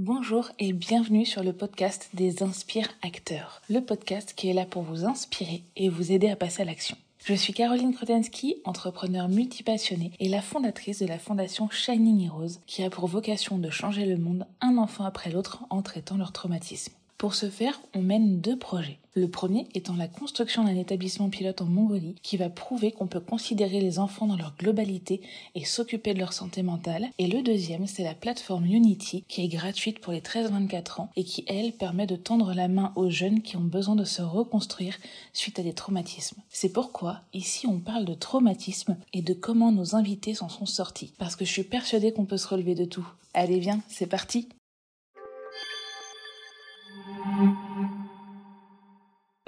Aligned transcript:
Bonjour 0.00 0.52
et 0.60 0.72
bienvenue 0.72 1.26
sur 1.26 1.42
le 1.42 1.52
podcast 1.52 2.10
des 2.14 2.44
Inspire 2.44 2.86
Acteurs, 3.02 3.62
le 3.68 3.80
podcast 3.80 4.32
qui 4.36 4.48
est 4.48 4.52
là 4.52 4.64
pour 4.64 4.84
vous 4.84 5.04
inspirer 5.04 5.64
et 5.74 5.88
vous 5.88 6.12
aider 6.12 6.30
à 6.30 6.36
passer 6.36 6.62
à 6.62 6.64
l'action. 6.64 6.96
Je 7.24 7.34
suis 7.34 7.52
Caroline 7.52 7.92
Krotensky, 7.92 8.58
entrepreneur 8.64 9.28
multipassionnée 9.28 10.12
et 10.20 10.28
la 10.28 10.40
fondatrice 10.40 11.00
de 11.00 11.06
la 11.06 11.18
fondation 11.18 11.68
Shining 11.68 12.26
Heroes 12.26 12.60
qui 12.68 12.84
a 12.84 12.90
pour 12.90 13.08
vocation 13.08 13.58
de 13.58 13.70
changer 13.70 14.06
le 14.06 14.18
monde 14.18 14.46
un 14.60 14.78
enfant 14.78 15.04
après 15.04 15.32
l'autre 15.32 15.64
en 15.68 15.82
traitant 15.82 16.16
leur 16.16 16.30
traumatisme. 16.30 16.92
Pour 17.16 17.34
ce 17.34 17.50
faire, 17.50 17.80
on 17.92 18.00
mène 18.00 18.40
deux 18.40 18.56
projets. 18.56 19.00
Le 19.18 19.26
premier 19.26 19.66
étant 19.74 19.96
la 19.96 20.06
construction 20.06 20.62
d'un 20.62 20.76
établissement 20.76 21.28
pilote 21.28 21.60
en 21.60 21.64
Mongolie 21.64 22.14
qui 22.22 22.36
va 22.36 22.48
prouver 22.48 22.92
qu'on 22.92 23.08
peut 23.08 23.18
considérer 23.18 23.80
les 23.80 23.98
enfants 23.98 24.28
dans 24.28 24.36
leur 24.36 24.54
globalité 24.56 25.22
et 25.56 25.64
s'occuper 25.64 26.14
de 26.14 26.20
leur 26.20 26.32
santé 26.32 26.62
mentale. 26.62 27.08
Et 27.18 27.26
le 27.26 27.42
deuxième, 27.42 27.88
c'est 27.88 28.04
la 28.04 28.14
plateforme 28.14 28.66
Unity 28.66 29.24
qui 29.26 29.42
est 29.42 29.48
gratuite 29.48 29.98
pour 29.98 30.12
les 30.12 30.20
13-24 30.20 31.00
ans 31.00 31.10
et 31.16 31.24
qui, 31.24 31.44
elle, 31.48 31.72
permet 31.72 32.06
de 32.06 32.14
tendre 32.14 32.54
la 32.54 32.68
main 32.68 32.92
aux 32.94 33.10
jeunes 33.10 33.42
qui 33.42 33.56
ont 33.56 33.60
besoin 33.60 33.96
de 33.96 34.04
se 34.04 34.22
reconstruire 34.22 34.96
suite 35.32 35.58
à 35.58 35.64
des 35.64 35.72
traumatismes. 35.72 36.40
C'est 36.48 36.72
pourquoi, 36.72 37.22
ici, 37.34 37.66
on 37.66 37.80
parle 37.80 38.04
de 38.04 38.14
traumatisme 38.14 38.96
et 39.12 39.22
de 39.22 39.34
comment 39.34 39.72
nos 39.72 39.96
invités 39.96 40.34
s'en 40.34 40.48
sont 40.48 40.66
sortis. 40.66 41.12
Parce 41.18 41.34
que 41.34 41.44
je 41.44 41.50
suis 41.50 41.64
persuadée 41.64 42.12
qu'on 42.12 42.24
peut 42.24 42.36
se 42.36 42.46
relever 42.46 42.76
de 42.76 42.84
tout. 42.84 43.08
Allez, 43.34 43.58
viens, 43.58 43.80
c'est 43.88 44.06
parti! 44.06 44.48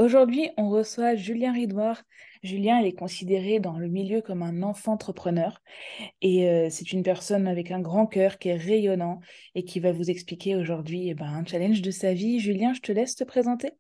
Aujourd'hui, 0.01 0.49
on 0.57 0.71
reçoit 0.71 1.15
Julien 1.15 1.53
Ridoir. 1.53 2.01
Julien, 2.43 2.79
il 2.81 2.87
est 2.87 2.95
considéré 2.95 3.61
dans 3.61 3.77
le 3.77 3.87
milieu 3.87 4.23
comme 4.23 4.43
un 4.43 4.63
enfant 4.63 4.95
entrepreneur 4.95 5.61
et 6.23 6.49
euh, 6.49 6.69
c'est 6.71 6.95
une 6.95 7.03
personne 7.03 7.47
avec 7.47 7.71
un 7.71 7.81
grand 7.81 8.07
cœur 8.07 8.39
qui 8.39 8.49
est 8.49 8.57
rayonnant 8.57 9.21
et 9.55 9.63
qui 9.63 9.79
va 9.79 9.93
vous 9.93 10.09
expliquer 10.09 10.57
aujourd'hui 10.57 11.11
eh 11.11 11.15
ben, 11.15 11.27
un 11.27 11.45
challenge 11.45 11.83
de 11.83 11.91
sa 11.91 12.15
vie. 12.15 12.41
Julien, 12.41 12.73
je 12.73 12.81
te 12.81 12.93
laisse 12.93 13.15
te 13.15 13.25
présenter. 13.25 13.73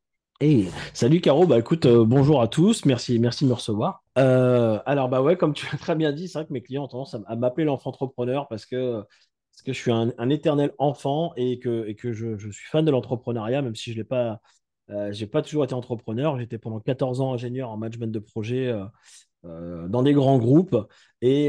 Hey, 0.42 0.68
salut 0.92 1.22
Caro, 1.22 1.46
bah 1.46 1.58
écoute, 1.58 1.86
euh, 1.86 2.04
bonjour 2.04 2.42
à 2.42 2.48
tous, 2.48 2.84
merci, 2.84 3.18
merci 3.18 3.44
de 3.44 3.48
me 3.48 3.54
recevoir. 3.54 4.04
Euh, 4.18 4.78
alors 4.84 5.08
bah 5.08 5.22
ouais, 5.22 5.38
comme 5.38 5.54
tu 5.54 5.66
l'as 5.72 5.78
très 5.78 5.96
bien 5.96 6.12
dit, 6.12 6.28
c'est 6.28 6.40
vrai 6.40 6.46
que 6.46 6.52
mes 6.52 6.60
clients 6.60 6.84
ont 6.84 6.88
tendance 6.88 7.16
à, 7.26 7.36
m'appeler 7.36 7.64
l'enfant 7.64 7.88
entrepreneur 7.88 8.46
parce 8.46 8.66
que, 8.66 9.00
parce 9.52 9.62
que 9.64 9.72
je 9.72 9.78
suis 9.78 9.90
un, 9.90 10.28
éternel 10.28 10.72
enfant 10.76 11.32
et 11.38 11.58
que, 11.58 11.94
je, 12.02 12.36
je 12.36 12.50
suis 12.50 12.68
fan 12.68 12.84
de 12.84 12.90
l'entrepreneuriat, 12.90 13.62
même 13.62 13.74
si 13.74 13.92
je 13.92 13.96
ne 13.96 14.02
l'ai 14.02 14.06
pas 14.06 14.42
euh, 14.90 15.12
j'ai 15.12 15.26
pas 15.26 15.42
toujours 15.42 15.64
été 15.64 15.74
entrepreneur. 15.74 16.38
J'étais 16.38 16.58
pendant 16.58 16.80
14 16.80 17.20
ans 17.20 17.32
ingénieur 17.32 17.70
en 17.70 17.76
management 17.76 18.10
de 18.12 18.18
projet 18.18 18.68
euh, 18.68 18.84
euh, 19.44 19.88
dans 19.88 20.02
des 20.02 20.12
grands 20.12 20.38
groupes. 20.38 20.76
Et, 21.22 21.48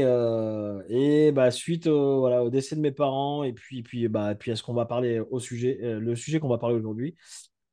et 0.88 1.32
bah, 1.32 1.50
suite 1.50 1.86
au 1.86 2.50
décès 2.50 2.76
de 2.76 2.80
mes 2.80 2.92
parents 2.92 3.42
et 3.42 3.52
puis, 3.52 3.82
puis, 3.82 4.08
bah, 4.08 4.34
puis 4.34 4.50
à 4.50 4.56
ce 4.56 4.62
qu'on 4.62 4.74
va 4.74 4.84
parler 4.86 5.20
au 5.20 5.40
sujet, 5.40 5.78
le 5.80 6.14
sujet 6.14 6.40
qu'on 6.40 6.48
va 6.48 6.58
parler 6.58 6.76
aujourd'hui, 6.76 7.14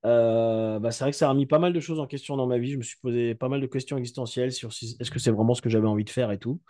bah, 0.04 0.92
c'est 0.92 1.04
vrai 1.04 1.12
que 1.12 1.18
ça 1.18 1.28
a 1.28 1.32
remis 1.32 1.46
pas 1.46 1.60
mal 1.60 1.74
de 1.74 1.80
choses 1.80 2.00
en 2.00 2.08
question 2.08 2.38
dans 2.38 2.48
ma 2.48 2.58
vie. 2.58 2.72
Je 2.72 2.78
me 2.78 2.84
suis 2.84 2.98
posé 3.02 3.36
pas 3.36 3.50
mal 3.50 3.60
de 3.60 3.68
questions 3.68 3.98
existentielles 3.98 4.54
sur 4.54 4.72
si, 4.72 4.96
est-ce 5.00 5.12
que 5.12 5.20
c'est 5.20 5.32
vraiment 5.32 5.54
ce 5.54 5.62
que 5.62 5.70
j'avais 5.70 5.88
envie 5.88 6.06
de 6.06 6.10
faire 6.10 6.32
et 6.32 6.38
tout. 6.38 6.62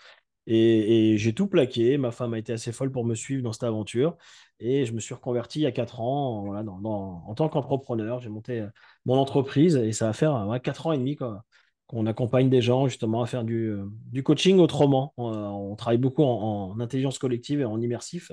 Et, 0.48 1.16
j'ai 1.18 1.34
tout 1.34 1.48
plaqué. 1.48 1.98
Ma 1.98 2.12
femme 2.12 2.34
a 2.34 2.40
été 2.40 2.54
assez 2.54 2.72
folle 2.72 2.92
pour 2.92 3.06
me 3.06 3.16
suivre 3.16 3.44
dans 3.44 3.54
cette 3.54 3.64
aventure. 3.64 4.18
Et 4.60 4.86
je 4.86 4.94
me 4.94 5.00
suis 5.00 5.14
reconverti 5.14 5.60
il 5.60 5.64
y 5.64 5.66
a 5.68 5.72
4 5.72 6.02
ans 6.02 6.46
voilà, 6.46 6.70
en 6.72 7.34
tant 7.36 7.50
qu'entrepreneur. 7.50 8.20
J'ai 8.20 8.30
monté 8.30 8.62
euh, 8.62 8.68
mon 9.06 9.16
entreprise 9.16 9.76
et 9.78 9.92
ça 9.94 10.08
va 10.08 10.14
faire 10.14 10.60
4 10.64 10.88
ans 10.88 10.92
et 10.92 10.98
demi 10.98 11.16
qu'on 11.16 12.06
accompagne 12.06 12.50
des 12.50 12.62
gens 12.62 12.88
justement 12.88 13.22
à 13.22 13.28
faire 13.28 13.44
du, 13.44 13.70
euh, 13.70 14.22
coaching 14.24 14.60
autrement. 14.60 15.14
On, 15.18 15.76
travaille 15.76 15.98
beaucoup 15.98 16.24
en, 16.24 16.80
intelligence 16.80 17.20
collective 17.20 17.62
et 17.62 17.66
en 17.66 17.80
immersif. 17.80 18.32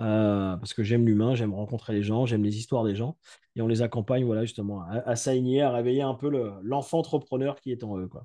Euh, 0.00 0.56
parce 0.56 0.74
que 0.74 0.84
j'aime 0.84 1.06
l'humain, 1.06 1.34
j'aime 1.34 1.52
rencontrer 1.52 1.92
les 1.92 2.04
gens, 2.04 2.24
j'aime 2.24 2.44
les 2.44 2.56
histoires 2.56 2.84
des 2.84 2.94
gens, 2.94 3.16
et 3.56 3.62
on 3.62 3.66
les 3.66 3.82
accompagne 3.82 4.24
voilà, 4.24 4.44
justement 4.44 4.82
à, 4.82 4.98
à 4.98 5.16
s'aligner, 5.16 5.60
à 5.62 5.72
réveiller 5.72 6.02
un 6.02 6.14
peu 6.14 6.30
l'enfant 6.62 7.00
entrepreneur 7.00 7.60
qui 7.60 7.72
est 7.72 7.82
en 7.82 7.98
eux. 7.98 8.06
Quoi. 8.06 8.24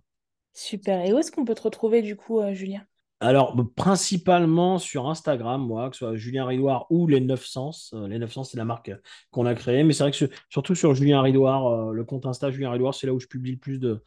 Super. 0.54 1.04
Et 1.04 1.14
où 1.14 1.18
est-ce 1.18 1.32
qu'on 1.32 1.46
peut 1.46 1.56
te 1.56 1.64
retrouver 1.64 2.04
du 2.04 2.16
coup, 2.16 2.42
Julien 2.54 2.86
alors, 3.24 3.56
principalement 3.76 4.80
sur 4.80 5.10
Instagram, 5.10 5.66
moi, 5.66 5.90
que 5.90 5.96
ce 5.96 6.06
soit 6.06 6.16
Julien 6.16 6.46
Ridoir 6.46 6.88
ou 6.90 7.08
les 7.08 7.22
900. 7.22 7.72
Euh, 7.94 8.08
les 8.08 8.20
900, 8.20 8.44
c'est 8.44 8.58
la 8.58 8.66
marque 8.66 8.92
qu'on 9.32 9.46
a 9.46 9.56
créée. 9.56 9.84
Mais 9.84 9.94
c'est 9.94 10.04
vrai 10.04 10.12
que 10.12 10.30
surtout 10.50 10.76
sur 10.76 10.94
Julien 10.94 11.22
Ridoir, 11.22 11.68
euh, 11.68 11.94
le 11.94 12.04
compte 12.04 12.26
Insta 12.26 12.52
Julien 12.52 12.72
Ridoir, 12.72 12.94
c'est 12.94 13.08
là 13.08 13.14
où 13.14 13.20
je 13.20 13.28
publie 13.28 13.52
le 13.52 13.58
plus 13.58 13.80
de, 13.80 14.04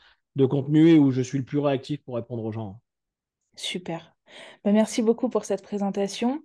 contenu 0.47 0.91
et 0.91 0.99
où 0.99 1.11
je 1.13 1.23
suis 1.23 1.39
le 1.39 1.45
plus 1.45 1.59
réactif 1.59 2.03
pour 2.05 2.17
répondre 2.17 2.45
aux 2.45 2.53
gens. 2.53 2.79
Super. 3.55 4.15
Bah, 4.65 4.73
merci 4.73 5.01
beaucoup 5.01 5.31
pour 5.31 5.47
cette 5.47 5.63
présentation. 5.63 6.43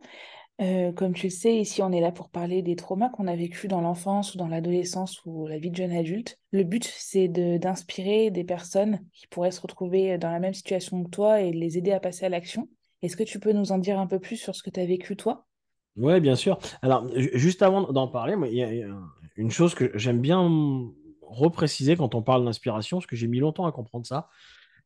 Comme 0.60 1.14
tu 1.14 1.28
le 1.28 1.32
sais, 1.32 1.58
ici, 1.58 1.82
on 1.82 1.92
est 1.92 2.02
là 2.02 2.12
pour 2.12 2.30
parler 2.30 2.62
des 2.62 2.76
traumas 2.76 3.10
qu'on 3.10 3.26
a 3.26 3.36
vécus 3.36 3.68
dans 3.68 3.82
l'enfance 3.82 4.36
ou 4.36 4.38
dans 4.38 4.48
l'adolescence 4.48 5.20
ou 5.26 5.48
la 5.48 5.58
vie 5.58 5.72
de 5.72 5.76
jeune 5.76 5.92
adulte. 5.92 6.38
Le 6.52 6.64
but, 6.64 6.84
c'est 6.86 7.28
d'inspirer 7.28 8.30
des 8.30 8.44
personnes 8.44 9.00
qui 9.14 9.26
pourraient 9.26 9.50
se 9.50 9.62
retrouver 9.62 10.20
dans 10.20 10.30
la 10.30 10.40
même 10.40 10.54
situation 10.54 11.04
que 11.04 11.10
toi 11.10 11.42
et 11.42 11.52
les 11.52 11.80
aider 11.80 11.92
à 11.92 12.00
passer 12.00 12.26
à 12.26 12.30
l'action. 12.30 12.70
Est-ce 13.02 13.18
que 13.18 13.24
tu 13.24 13.40
peux 13.40 13.54
nous 13.54 13.72
en 13.72 13.80
dire 13.80 14.00
un 14.00 14.06
peu 14.06 14.20
plus 14.20 14.38
sur 14.38 14.56
ce 14.56 14.62
que 14.62 14.70
tu 14.70 14.80
as 14.80 14.86
vécu 14.86 15.16
toi? 15.16 15.48
Oui, 15.96 16.20
bien 16.20 16.36
sûr. 16.36 16.60
Alors, 16.84 17.08
juste 17.16 17.64
avant 17.64 17.92
d'en 17.92 18.08
parler, 18.08 18.36
il 18.50 18.56
y 18.56 18.64
a 18.64 18.88
une 19.36 19.52
chose 19.52 19.74
que 19.74 19.98
j'aime 19.98 20.20
bien 20.20 20.48
repréciser 21.22 21.96
quand 21.96 22.14
on 22.14 22.22
parle 22.22 22.46
d'inspiration, 22.46 22.98
parce 22.98 23.08
que 23.08 23.16
j'ai 23.16 23.28
mis 23.28 23.40
longtemps 23.40 23.66
à 23.66 23.72
comprendre 23.72 24.06
ça, 24.06 24.30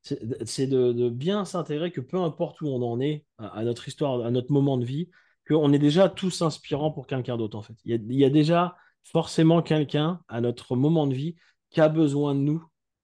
c'est 0.01 0.67
de, 0.67 1.09
bien 1.09 1.43
s'intégrer 1.43 1.91
que 1.91 2.01
peu 2.01 2.17
importe 2.17 2.61
où 2.61 2.67
on 2.67 2.81
en 2.81 3.01
est, 3.01 3.25
à 3.39 3.63
notre 3.63 3.87
histoire, 3.87 4.25
à 4.25 4.31
notre 4.31 4.51
moment 4.51 4.77
de 4.77 4.85
vie, 4.85 5.09
qu'on 5.47 5.71
est 5.73 5.79
déjà 5.79 6.09
tous 6.09 6.41
inspirants 6.41 6.91
pour 6.91 7.07
quelqu'un 7.07 7.37
d'autre, 7.37 7.57
en 7.57 7.61
fait. 7.61 7.75
Il 7.85 8.13
y, 8.13 8.25
a, 8.25 8.29
déjà 8.29 8.75
forcément 9.03 9.61
quelqu'un 9.61 10.21
à 10.27 10.41
notre 10.41 10.75
moment 10.75 11.07
de 11.07 11.13
vie 11.13 11.35
qui 11.69 11.81
a 11.81 11.89
besoin 11.89 12.35
de 12.35 12.39
nous, 12.39 12.63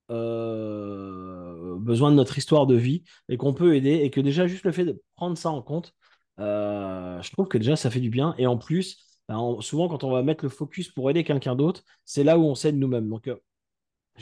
euh, 0.10 1.78
besoin 1.80 2.12
de 2.12 2.16
notre 2.16 2.38
histoire 2.38 2.66
de 2.68 2.76
vie, 2.76 3.04
et 3.30 3.38
qu'on 3.38 3.54
peut 3.54 3.76
aider, 3.76 3.92
et 3.92 4.10
que 4.10 4.22
déjà, 4.22 4.48
juste 4.48 4.66
le 4.66 4.72
fait 4.72 4.86
de 4.86 5.02
prendre 5.16 5.38
ça 5.38 5.52
en 5.52 5.62
compte, 5.62 5.94
euh, 6.40 7.22
je 7.22 7.32
trouve 7.32 7.48
que 7.48 7.58
déjà, 7.58 7.76
ça 7.76 7.92
fait 7.92 8.00
du 8.00 8.10
bien. 8.10 8.34
Et 8.38 8.48
en 8.48 8.58
plus, 8.58 8.98
ben, 9.28 9.58
souvent, 9.62 9.88
quand 9.88 10.04
on 10.04 10.12
va 10.12 10.24
mettre 10.24 10.44
le 10.44 10.50
focus 10.50 10.90
pour 10.90 11.10
aider 11.10 11.24
quelqu'un 11.24 11.56
d'autre, 11.56 11.84
c'est 12.06 12.24
là 12.24 12.38
où 12.40 12.44
on 12.44 12.56
s'aide 12.56 12.78
nous-mêmes. 12.78 13.10
Donc, 13.10 13.28
euh, 13.28 13.36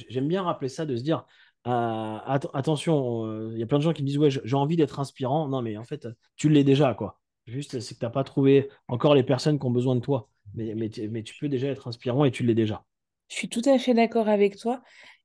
j'aime 0.09 0.27
bien 0.27 0.43
rappeler 0.43 0.69
ça, 0.69 0.85
de 0.85 0.95
se 0.97 1.03
dire, 1.03 1.25
attention, 1.65 3.51
il 3.51 3.59
y 3.59 3.63
a 3.63 3.65
plein 3.67 3.77
de 3.79 3.83
gens 3.83 3.93
qui 3.93 4.03
disent, 4.03 4.17
ouais, 4.17 4.29
j'ai 4.31 4.55
envie 4.55 4.75
d'être 4.77 4.99
inspirant. 4.99 5.47
Non, 5.47 5.61
mais 5.61 5.77
en 5.77 5.83
fait, 5.83 6.07
tu 6.35 6.49
l'es 6.49 6.63
déjà, 6.63 6.93
quoi. 6.93 7.19
Juste, 7.49 7.79
c'est 7.79 7.95
que 7.95 7.99
tu 7.99 8.05
n'as 8.05 8.11
pas 8.11 8.23
trouvé 8.23 8.69
encore 8.87 9.15
les 9.15 9.23
personnes 9.23 9.59
qui 9.59 9.65
ont 9.65 9.71
besoin 9.71 9.95
de 9.95 10.01
toi. 10.01 10.29
Mais, 10.55 10.73
mais, 10.75 10.89
tu 10.89 11.35
peux 11.39 11.49
déjà 11.49 11.67
être 11.67 11.87
inspirant 11.87 12.25
et 12.25 12.31
tu 12.31 12.43
l'es 12.43 12.55
déjà. 12.55 12.83
Je 13.27 13.35
suis 13.35 13.49
tout 13.49 13.61
à 13.65 13.77
fait 13.77 13.93
d'accord 13.93 14.27
avec 14.27 14.57
toi. 14.57 14.81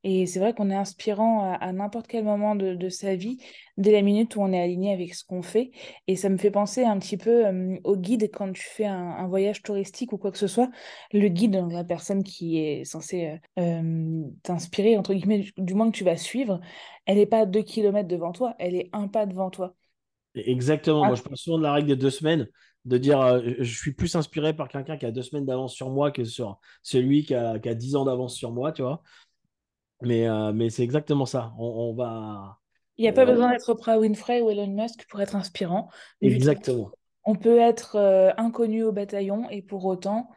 Et 0.06 0.26
c'est 0.26 0.38
vrai 0.38 0.52
qu'on 0.52 0.70
est 0.70 0.74
inspirant 0.74 1.54
à, 1.58 1.72
n'importe 1.72 2.06
quel 2.08 2.24
moment 2.24 2.54
de, 2.54 2.88
sa 2.90 3.16
vie, 3.16 3.38
dès 3.78 3.90
la 3.90 4.02
minute 4.02 4.36
où 4.36 4.42
on 4.42 4.52
est 4.52 4.60
aligné 4.60 4.92
avec 4.92 5.14
ce 5.14 5.24
qu'on 5.24 5.40
fait. 5.40 5.70
Et 6.06 6.14
ça 6.14 6.28
me 6.28 6.36
fait 6.36 6.50
penser 6.50 6.84
un 6.84 6.98
petit 6.98 7.16
peu 7.16 7.46
euh, 7.46 7.78
au 7.84 7.96
guide 7.96 8.30
quand 8.30 8.52
tu 8.52 8.62
fais 8.62 8.84
un, 8.84 9.26
voyage 9.26 9.62
touristique 9.62 10.12
ou 10.12 10.18
quoi 10.18 10.30
que 10.30 10.36
ce 10.36 10.46
soit. 10.46 10.70
Le 11.14 11.28
guide, 11.28 11.58
la 11.70 11.84
personne 11.84 12.22
qui 12.22 12.58
est 12.58 12.84
censée 12.84 13.40
euh, 13.58 13.62
euh, 13.62 14.24
t'inspirer, 14.42 14.98
entre 14.98 15.14
guillemets, 15.14 15.46
du 15.56 15.72
moins 15.72 15.90
que 15.90 15.96
tu 15.96 16.04
vas 16.04 16.18
suivre, 16.18 16.60
elle 17.06 17.16
n'est 17.16 17.26
pas 17.26 17.46
deux 17.46 17.62
kilomètres 17.62 18.08
devant 18.08 18.32
toi, 18.32 18.54
elle 18.58 18.74
est 18.74 18.90
un 18.92 19.08
pas 19.08 19.24
devant 19.24 19.48
toi. 19.48 19.74
Exactement. 20.34 21.04
Ah. 21.04 21.08
Moi, 21.08 21.16
je 21.16 21.22
pense 21.22 21.40
souvent 21.40 21.58
de 21.58 21.62
la 21.62 21.72
règle 21.72 21.88
des 21.88 21.96
deux 21.96 22.10
semaines, 22.10 22.48
de 22.84 22.98
dire 22.98 23.20
euh, 23.20 23.40
je 23.58 23.78
suis 23.78 23.92
plus 23.92 24.14
inspiré 24.16 24.54
par 24.54 24.68
quelqu'un 24.68 24.96
qui 24.96 25.06
a 25.06 25.10
deux 25.10 25.22
semaines 25.22 25.46
d'avance 25.46 25.74
sur 25.74 25.90
moi 25.90 26.10
que 26.10 26.24
sur 26.24 26.58
celui 26.82 27.24
qui 27.24 27.34
a, 27.34 27.58
dix 27.58 27.96
ans 27.96 28.04
d'avance 28.04 28.34
sur 28.34 28.52
moi, 28.52 28.72
tu 28.72 28.82
vois. 28.82 29.02
Mais, 30.02 30.28
euh, 30.28 30.52
mais 30.52 30.70
c'est 30.70 30.82
exactement 30.82 31.24
ça. 31.24 31.52
On, 31.58 31.94
va. 31.94 32.58
Il 32.98 33.02
n'y 33.02 33.08
a 33.08 33.12
pas 33.12 33.24
besoin 33.24 33.50
d'être 33.50 33.68
Oprah 33.68 33.98
Winfrey 33.98 34.42
ou 34.42 34.50
Elon 34.50 34.66
Musk 34.66 35.06
pour 35.08 35.20
être 35.20 35.36
inspirant. 35.36 35.88
Exactement. 36.20 36.90
On 37.24 37.36
peut 37.36 37.58
être 37.58 37.96
euh, 37.96 38.32
inconnu 38.36 38.82
au 38.82 38.92
bataillon 38.92 39.48
et 39.48 39.62
pour 39.62 39.84
autant 39.86 40.28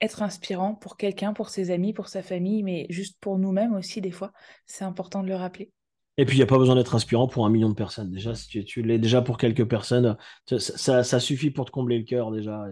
être 0.00 0.22
inspirant 0.22 0.74
pour 0.74 0.96
quelqu'un, 0.96 1.32
pour 1.32 1.50
ses 1.50 1.70
amis, 1.70 1.92
pour 1.92 2.08
sa 2.08 2.22
famille, 2.22 2.62
mais 2.62 2.86
juste 2.90 3.18
pour 3.20 3.38
nous-mêmes 3.38 3.74
aussi, 3.74 4.00
des 4.00 4.10
fois. 4.10 4.32
C'est 4.66 4.84
important 4.84 5.22
de 5.22 5.28
le 5.28 5.36
rappeler. 5.36 5.72
Et 6.18 6.24
puis, 6.24 6.36
il 6.36 6.38
n'y 6.38 6.42
a 6.42 6.46
pas 6.46 6.58
besoin 6.58 6.76
d'être 6.76 6.94
inspirant 6.94 7.28
pour 7.28 7.44
un 7.44 7.50
million 7.50 7.68
de 7.68 7.74
personnes. 7.74 8.10
Déjà, 8.10 8.34
si 8.34 8.64
tu, 8.64 8.82
l'es 8.82 8.98
déjà 8.98 9.20
pour 9.20 9.36
quelques 9.36 9.66
personnes, 9.66 10.16
ça, 10.46 11.20
suffit 11.20 11.50
pour 11.50 11.66
te 11.66 11.70
combler 11.70 11.98
le 11.98 12.04
cœur 12.04 12.30
déjà 12.30 12.66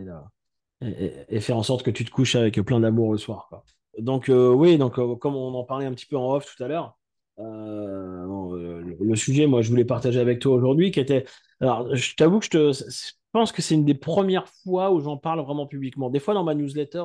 et, 0.81 1.41
faire 1.41 1.57
en 1.57 1.63
sorte 1.63 1.83
que 1.83 1.91
tu 1.91 2.05
te 2.05 2.11
couches 2.11 2.37
avec 2.37 2.61
plein 2.63 2.81
d'amour 2.81 3.13
le 3.13 3.19
soir. 3.19 3.51
Donc, 3.99 4.29
euh, 4.29 4.51
oui, 4.53 4.79
donc, 4.79 4.99
euh, 4.99 5.15
comme 5.17 5.37
on 5.37 5.55
en 5.55 5.65
parlait 5.65 5.87
un 5.87 5.93
petit 5.93 6.07
peu 6.07 6.17
en 6.17 6.35
off 6.35 6.47
tout 6.47 6.63
à 6.63 6.69
l'heure, 6.69 6.99
euh, 7.39 8.83
le, 8.99 9.17
sujet, 9.17 9.47
moi, 9.47 9.63
je 9.63 9.71
voulais 9.71 9.85
partager 9.85 10.21
avec 10.21 10.41
toi 10.41 10.55
aujourd'hui, 10.55 10.91
qui 10.91 11.01
était. 11.01 11.25
Alors, 11.61 11.95
je 11.95 12.15
t'avoue 12.15 12.39
que 12.41 12.45
je, 12.47 12.51
te, 12.51 12.73
je 12.73 13.13
pense 13.33 13.53
que 13.53 13.63
c'est 13.63 13.75
une 13.75 13.85
des 13.85 13.95
premières 13.95 14.49
fois 14.49 14.91
où 14.93 15.01
j'en 15.01 15.17
parle 15.17 15.41
vraiment 15.41 15.67
publiquement. 15.67 16.11
Des 16.11 16.21
fois, 16.21 16.35
dans 16.35 16.45
ma 16.45 16.55
newsletter, 16.55 17.05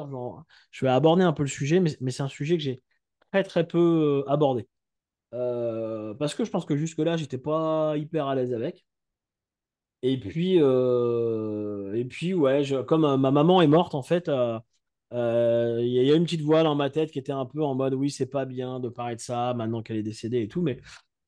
je 0.71 0.85
vais 0.85 0.91
aborder 0.91 1.23
un 1.23 1.33
peu 1.33 1.43
le 1.43 1.49
sujet, 1.49 1.79
mais 1.79 2.11
c'est 2.11 2.23
un 2.23 2.27
sujet 2.27 2.57
que 2.57 2.63
j'ai 2.63 2.81
très, 3.31 3.43
très 3.43 3.67
peu 3.67 4.23
abordé. 4.27 4.67
Euh, 5.33 6.13
parce 6.15 6.33
que 6.35 6.43
je 6.45 6.49
pense 6.51 6.65
que 6.65 6.75
jusque-là, 6.75 7.17
j'étais 7.17 7.37
pas 7.37 7.95
hyper 7.97 8.27
à 8.27 8.35
l'aise 8.35 8.53
avec. 8.53 8.85
Et 10.01 10.17
puis, 10.19 10.57
euh, 10.61 11.93
et 11.93 12.05
puis 12.05 12.33
ouais, 12.33 12.63
comme 12.87 13.03
euh, 13.05 13.17
ma 13.17 13.31
maman 13.31 13.61
est 13.61 13.67
morte, 13.67 13.95
en 13.95 14.01
fait, 14.03 14.29
Euh, 15.13 15.79
Il 15.83 15.89
y 15.93 16.11
a 16.11 16.15
une 16.15 16.23
petite 16.25 16.41
voix 16.43 16.63
dans 16.63 16.75
ma 16.75 16.89
tête 16.91 17.11
qui 17.11 17.19
était 17.19 17.31
un 17.33 17.45
peu 17.47 17.63
en 17.63 17.75
mode 17.75 17.93
oui, 17.95 18.11
c'est 18.11 18.27
pas 18.27 18.45
bien 18.45 18.79
de 18.81 18.89
parler 18.89 19.15
de 19.17 19.21
ça 19.21 19.53
maintenant 19.55 19.83
qu'elle 19.83 19.97
est 19.97 20.03
décédée 20.03 20.41
et 20.43 20.47
tout, 20.49 20.61
mais, 20.63 20.79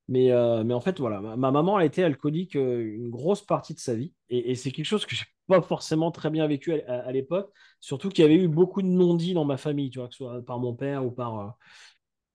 mais, 0.09 0.30
mais 0.65 0.74
en 0.75 0.81
fait, 0.81 1.00
voilà, 1.00 1.21
ma, 1.21 1.36
ma 1.38 1.51
maman, 1.51 1.80
elle 1.80 1.88
était 1.88 2.03
alcoolique 2.03 2.56
une 2.56 3.09
grosse 3.12 3.44
partie 3.45 3.74
de 3.75 3.80
sa 3.81 3.95
vie. 3.95 4.13
Et, 4.30 4.51
et 4.51 4.56
c'est 4.56 4.71
quelque 4.71 4.86
chose 4.88 5.06
que 5.07 5.15
j'ai 5.15 5.25
pas 5.48 5.62
forcément 5.63 6.12
très 6.12 6.30
bien 6.31 6.48
vécu 6.48 6.74
à, 6.74 6.77
à- 6.88 7.00
à 7.07 7.12
l'époque, 7.13 7.51
surtout 7.81 8.09
qu'il 8.09 8.24
y 8.24 8.25
avait 8.27 8.36
eu 8.38 8.48
beaucoup 8.50 8.81
de 8.83 8.88
non-dits 8.88 9.33
dans 9.36 9.45
ma 9.45 9.57
famille, 9.57 9.89
tu 9.92 10.00
vois, 10.00 10.07
que 10.09 10.15
ce 10.15 10.19
soit 10.19 10.44
par 10.45 10.59
mon 10.59 10.75
père 10.75 11.06
ou 11.06 11.12
par, 11.12 11.57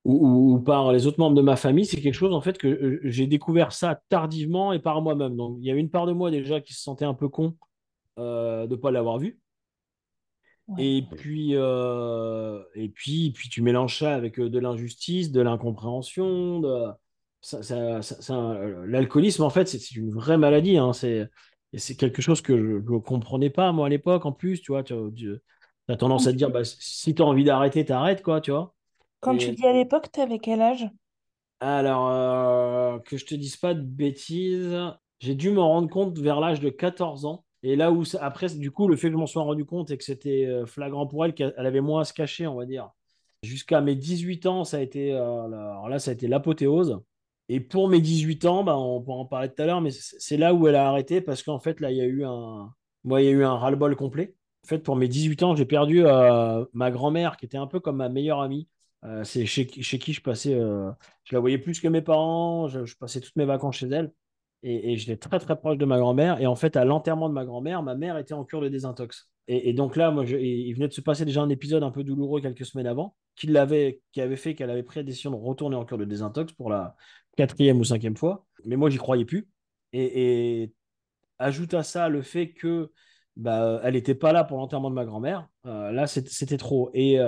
ou, 0.06 0.26
ou- 0.26 0.54
ou 0.54 0.60
par 0.60 0.92
les 0.92 1.06
autres 1.06 1.18
membres 1.20 1.36
de 1.36 1.42
ma 1.42 1.56
famille. 1.56 1.84
C'est 1.86 2.00
quelque 2.00 2.14
chose 2.14 2.34
en 2.34 2.40
fait 2.40 2.58
que 2.58 2.68
euh, 2.68 3.00
j'ai 3.04 3.26
découvert 3.26 3.72
ça 3.72 4.00
tardivement 4.08 4.72
et 4.72 4.78
par 4.80 5.02
moi-même. 5.02 5.36
Donc 5.36 5.58
il 5.60 5.66
y 5.66 5.70
avait 5.70 5.80
une 5.80 5.90
part 5.90 6.06
de 6.06 6.12
moi 6.12 6.30
déjà 6.30 6.60
qui 6.60 6.74
se 6.74 6.82
sentait 6.82 7.04
un 7.04 7.14
peu 7.14 7.28
con 7.28 7.56
euh, 8.18 8.66
de 8.66 8.76
ne 8.76 8.80
pas 8.80 8.90
l'avoir 8.92 9.18
vu. 9.18 9.40
Ouais. 10.68 10.84
Et 10.84 11.02
puis, 11.02 11.50
euh, 11.54 12.62
et 12.74 12.88
puis, 12.88 13.30
puis 13.32 13.48
tu 13.48 13.62
mélanges 13.62 13.98
ça 14.00 14.14
avec 14.14 14.40
de 14.40 14.58
l'injustice, 14.58 15.30
de 15.32 15.40
l'incompréhension. 15.40 16.60
De... 16.60 16.86
Ça, 17.40 17.62
ça- 17.62 18.02
ça- 18.02 18.20
ça- 18.22 18.58
l'alcoolisme, 18.86 19.44
en 19.44 19.50
fait, 19.50 19.66
c'est 19.68 19.92
une 19.94 20.10
vraie 20.10 20.38
maladie. 20.38 20.76
hein. 20.78 20.92
C'est, 20.92 21.30
quelque 21.98 22.22
chose 22.22 22.40
que 22.42 22.56
je 22.56 22.92
ne 22.92 22.98
comprenais 22.98 23.50
pas, 23.50 23.72
moi, 23.72 23.86
à 23.86 23.88
l'époque, 23.90 24.26
en 24.26 24.32
plus. 24.32 24.60
Tu 24.60 24.72
vois, 24.72 24.82
tu 24.82 24.94
as 25.88 25.96
tendance 25.96 26.26
à 26.26 26.32
te 26.32 26.36
dire, 26.38 26.50
bah, 26.50 26.64
si 26.64 27.14
tu 27.14 27.22
as 27.22 27.26
envie 27.26 27.44
d'arrêter, 27.44 27.84
t'arrêtes, 27.84 28.22
quoi, 28.22 28.40
tu 28.40 28.50
vois. 28.50 28.75
Quand 29.26 29.36
tu 29.36 29.52
dis 29.52 29.66
à 29.66 29.72
l'époque, 29.74 30.10
t'avais 30.12 30.38
quel 30.38 30.62
âge? 30.62 30.88
alors, 31.60 32.08
euh, 32.10 32.98
que 33.00 33.16
je 33.16 33.24
te 33.26 33.34
dise 33.34 33.56
pas 33.56 33.74
de 33.74 33.80
bêtises, 33.82 34.76
j'ai 35.20 35.34
dû 35.34 35.50
me 35.50 35.60
rendre 35.60 35.88
compte 35.88 36.18
vers 36.18 36.40
l'âge 36.40 36.60
de 36.60 36.68
14 36.70 37.24
ans. 37.24 37.44
Et 37.62 37.76
là 37.76 37.90
où, 37.90 38.04
ça- 38.04 38.22
après, 38.24 38.48
du 38.54 38.70
coup, 38.70 38.88
le 38.88 38.96
fait 38.96 39.08
que 39.08 39.12
je 39.14 39.18
m'en 39.18 39.26
sois 39.26 39.42
rendu 39.42 39.64
compte 39.64 39.90
et 39.90 39.96
que 39.98 40.04
c'était 40.04 40.44
euh, 40.46 40.66
flagrant 40.66 41.06
pour 41.06 41.24
elle, 41.24 41.34
qu'elle 41.34 41.54
elle 41.56 41.66
avait 41.66 41.80
moins 41.80 42.02
à 42.02 42.04
se 42.04 42.12
cacher, 42.12 42.46
on 42.46 42.54
va 42.56 42.66
dire. 42.66 42.90
Jusqu'à 43.42 43.80
mes 43.80 43.96
18 43.96 44.46
ans, 44.46 44.64
ça 44.64 44.76
a 44.78 44.80
été, 44.80 45.12
euh, 45.14 45.48
la- 45.48 45.70
alors 45.70 45.88
là, 45.88 45.98
ça 45.98 46.10
a 46.10 46.14
été 46.14 46.28
l'apothéose. 46.28 47.00
Et 47.48 47.60
pour 47.60 47.88
mes 47.88 48.00
18 48.00 48.44
ans, 48.44 48.62
bah, 48.64 48.76
on 48.76 49.00
pourra 49.02 49.18
en 49.18 49.24
parler 49.26 49.48
tout 49.48 49.62
à 49.62 49.66
l'heure, 49.66 49.80
mais 49.80 49.90
c'est 49.90 50.16
c'est 50.18 50.36
là 50.36 50.52
où 50.54 50.66
elle 50.68 50.74
a 50.74 50.88
arrêté 50.88 51.20
parce 51.20 51.42
qu'en 51.42 51.58
fait, 51.60 51.80
là, 51.80 51.90
il 51.90 51.96
y 51.96 52.00
a 52.00 52.04
eu 52.04 52.24
un, 52.24 52.72
moi, 53.04 53.22
il 53.22 53.24
y 53.26 53.28
a 53.28 53.30
eu 53.30 53.44
un 53.44 53.56
ras-le-bol 53.56 53.94
complet. 53.96 54.34
En 54.64 54.68
fait, 54.68 54.78
pour 54.80 54.96
mes 54.96 55.08
18 55.08 55.42
ans, 55.42 55.54
j'ai 55.56 55.64
perdu 55.64 56.04
euh, 56.04 56.64
ma 56.72 56.90
grand-mère, 56.90 57.36
qui 57.36 57.46
était 57.46 57.56
un 57.58 57.66
peu 57.68 57.78
comme 57.80 57.96
ma 57.96 58.08
meilleure 58.08 58.40
amie. 58.40 58.68
Euh, 59.06 59.24
c'est 59.24 59.46
chez, 59.46 59.68
chez 59.82 59.98
qui 59.98 60.12
je 60.12 60.20
passais, 60.20 60.54
euh, 60.54 60.90
je 61.24 61.34
la 61.34 61.40
voyais 61.40 61.58
plus 61.58 61.80
que 61.80 61.88
mes 61.88 62.02
parents, 62.02 62.66
je, 62.68 62.96
passais 62.96 63.20
toutes 63.20 63.36
mes 63.36 63.44
vacances 63.44 63.76
chez 63.76 63.88
elle. 63.88 64.12
Et, 64.62 64.96
j'étais 64.96 65.16
très, 65.16 65.38
très 65.38 65.56
proche 65.56 65.78
de 65.78 65.84
ma 65.84 65.98
grand-mère. 65.98 66.40
Et 66.40 66.46
en 66.46 66.56
fait, 66.56 66.76
à 66.76 66.84
l'enterrement 66.84 67.28
de 67.28 67.34
ma 67.34 67.44
grand-mère, 67.44 67.82
ma 67.84 67.94
mère 67.94 68.18
était 68.18 68.34
en 68.34 68.44
cure 68.44 68.60
de 68.60 68.68
désintox. 68.68 69.30
Et, 69.46 69.72
donc 69.74 69.94
là, 69.94 70.10
moi, 70.10 70.24
je- 70.24 70.36
il 70.36 70.72
venait 70.74 70.88
de 70.88 70.92
se 70.92 71.00
passer 71.00 71.24
déjà 71.24 71.40
un 71.40 71.48
épisode 71.50 71.84
un 71.84 71.92
peu 71.92 72.02
douloureux 72.02 72.40
quelques 72.40 72.66
semaines 72.66 72.88
avant, 72.88 73.14
qui 73.36 73.46
l'avait, 73.46 74.00
qui 74.10 74.20
avait 74.20 74.36
fait 74.36 74.54
qu'elle 74.56 74.70
avait 74.70 74.82
pris 74.82 74.98
la 74.98 75.04
décision 75.04 75.30
de 75.30 75.36
retourner 75.36 75.76
en 75.76 75.84
cure 75.84 75.98
de 75.98 76.04
désintox 76.04 76.52
pour 76.54 76.68
la 76.68 76.96
quatrième 77.36 77.78
ou 77.78 77.84
cinquième 77.84 78.16
fois. 78.16 78.44
Mais 78.64 78.74
moi, 78.74 78.90
j'y 78.90 78.98
croyais 78.98 79.24
plus. 79.24 79.48
Et, 79.92 80.72
ajoute 81.38 81.74
à 81.74 81.82
ça 81.84 82.08
le 82.08 82.22
fait 82.22 82.52
que 82.52 82.90
bah, 83.36 83.80
elle 83.84 83.94
n'était 83.94 84.14
pas 84.14 84.32
là 84.32 84.42
pour 84.42 84.58
l'enterrement 84.58 84.90
de 84.90 84.94
ma 84.94 85.04
grand-mère. 85.04 85.48
Euh, 85.66 85.92
là, 85.92 86.06
c'était 86.08 86.56
trop. 86.56 86.90
Et 86.94 87.20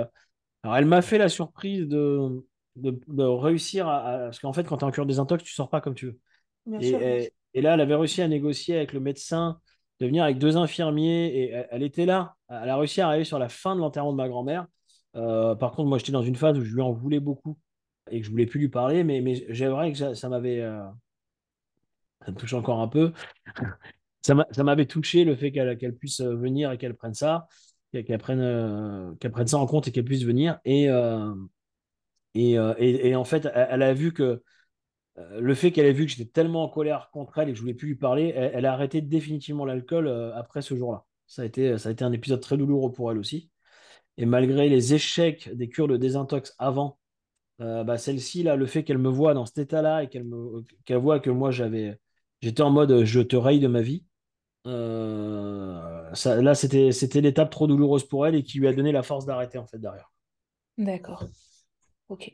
alors, 0.63 0.77
elle 0.77 0.85
m'a 0.85 1.01
fait 1.01 1.17
la 1.17 1.29
surprise 1.29 1.87
de, 1.87 2.43
de, 2.75 2.99
de 3.07 3.23
réussir 3.23 3.87
à, 3.87 3.99
à- 4.07 4.17
Parce 4.25 4.39
qu'en 4.39 4.53
fait, 4.53 4.63
quand 4.65 4.77
tu 4.77 4.83
es 4.85 4.87
en 4.87 4.91
cure 4.91 5.05
de 5.05 5.09
désintox, 5.11 5.43
tu 5.43 5.53
sors 5.53 5.69
pas 5.69 5.81
comme 5.81 5.95
tu 5.95 6.07
veux. 6.07 6.19
Bien 6.65 6.81
Et, 6.81 6.83
sûr. 6.83 7.03
et, 7.25 7.33
et 7.55 7.61
là, 7.61 7.75
elle 7.75 7.81
avait 7.81 7.95
réussi 7.95 8.21
à 8.21 8.27
négocier 8.29 8.75
avec 8.77 8.93
le 8.93 8.99
médecin 9.01 9.59
de 9.99 10.07
venir 10.07 10.23
avec 10.23 10.39
deux 10.39 10.57
infirmiers 10.57 11.27
et 11.27 11.49
elle, 11.51 11.67
elle 11.71 11.83
était 11.83 12.05
là. 12.05 12.35
Elle 12.49 12.69
a 12.69 12.77
réussi 12.77 13.01
à 13.01 13.07
arriver 13.09 13.25
sur 13.25 13.39
la 13.39 13.49
fin 13.49 13.75
de 13.75 13.81
l'enterrement 13.81 14.11
de 14.13 14.17
ma 14.17 14.29
grand-mère. 14.29 14.67
Euh, 15.15 15.55
par 15.55 15.71
contre, 15.73 15.89
moi, 15.89 15.97
j'étais 15.99 16.11
dans 16.13 16.23
une 16.23 16.35
phase 16.37 16.57
où 16.57 16.63
je 16.65 16.73
lui 16.75 16.81
en 16.81 16.93
voulais 16.93 17.19
beaucoup 17.21 17.57
et 18.11 18.19
que 18.21 18.25
je 18.27 18.31
voulais 18.31 18.45
plus 18.47 18.59
lui 18.61 18.69
parler, 18.69 19.03
mais, 19.03 19.21
mais 19.21 19.45
j'ai 19.49 19.67
vrai 19.67 19.91
que 19.93 19.97
ça, 19.99 20.15
ça 20.15 20.29
m'avait, 20.29 20.61
euh, 20.61 20.83
ça 22.25 22.31
me 22.31 22.37
touche 22.37 22.53
encore 22.53 22.79
un 22.81 22.87
peu. 22.87 23.13
Ça 24.21 24.35
m'a- 24.35 24.47
ça 24.51 24.63
m'avait 24.63 24.85
touché 24.85 25.23
le 25.23 25.35
fait 25.35 25.51
qu'elle 25.51 25.77
qu'elle 25.77 25.95
puisse 25.95 26.19
euh, 26.21 26.35
venir 26.35 26.71
et 26.71 26.77
qu'elle 26.77 26.95
prenne 26.95 27.13
ça, 27.13 27.47
qu'elle 27.91 28.05
qu'elle 28.05 28.19
prenne, 28.19 28.41
euh, 28.41 29.13
qu'elle 29.15 29.31
prenne 29.31 29.47
ça 29.47 29.57
en 29.57 29.65
compte 29.67 29.87
et 29.87 29.91
qu'elle 29.91 30.05
puisse 30.05 30.23
venir. 30.23 30.59
Et, 30.65 30.89
euh, 30.89 31.33
euh, 32.37 32.75
et, 32.77 33.09
et 33.09 33.15
en 33.15 33.23
fait, 33.23 33.47
elle, 33.53 33.81
a 33.83 33.93
vu 33.93 34.13
que 34.13 34.43
euh, 35.17 35.41
le 35.41 35.55
fait 35.55 35.71
qu'elle 35.71 35.85
ait 35.85 35.93
vu 35.93 36.05
que 36.05 36.11
j'étais 36.11 36.29
tellement 36.31 36.63
en 36.63 36.69
colère 36.69 37.09
contre 37.11 37.37
elle 37.39 37.49
et 37.49 37.51
que 37.51 37.57
je 37.57 37.61
voulais 37.61 37.73
plus 37.73 37.89
lui 37.89 37.95
parler, 37.95 38.29
elle, 38.35 38.65
a 38.65 38.73
arrêté 38.73 39.01
définitivement 39.01 39.65
l'alcool 39.65 40.07
après 40.35 40.61
ce 40.61 40.75
jour-là. 40.75 41.05
Ça 41.27 41.43
a 41.43 41.45
été, 41.45 41.77
ça 41.77 41.89
a 41.89 41.91
été 41.91 42.03
un 42.03 42.11
épisode 42.11 42.41
très 42.41 42.57
douloureux 42.57 42.91
pour 42.91 43.11
elle 43.11 43.17
aussi. 43.19 43.51
Et 44.17 44.25
malgré 44.25 44.69
les 44.69 44.93
échecs 44.93 45.49
des 45.55 45.69
cures 45.69 45.87
de 45.87 45.97
désintox 45.97 46.55
avant, 46.59 46.99
bah, 47.59 47.97
celle-ci, 47.97 48.43
le 48.43 48.65
fait 48.65 48.83
qu'elle 48.83 48.97
me 48.99 49.09
voit 49.09 49.33
dans 49.33 49.45
cet 49.45 49.59
état-là 49.59 50.03
et 50.03 50.09
qu'elle 50.09 50.27
qu'elle 50.85 50.97
voit 50.97 51.19
que 51.19 51.29
moi, 51.29 51.51
j'étais 51.51 52.61
en 52.61 52.71
mode 52.71 53.03
je 53.05 53.21
te 53.21 53.35
raye 53.35 53.59
de 53.59 53.67
ma 53.67 53.81
vie, 53.81 54.05
ça, 56.13 56.41
là, 56.41 56.55
c'était, 56.55 56.91
c'était 56.91 57.21
l'étape 57.21 57.49
trop 57.49 57.67
douloureuse 57.67 58.03
pour 58.03 58.25
elle 58.25 58.35
et 58.35 58.43
qui 58.43 58.59
lui 58.59 58.67
a 58.67 58.73
donné 58.73 58.91
la 58.91 59.03
force 59.03 59.25
d'arrêter 59.25 59.57
en 59.57 59.65
fait 59.65 59.79
derrière. 59.79 60.11
D'accord. 60.77 61.25
Ok. 62.09 62.31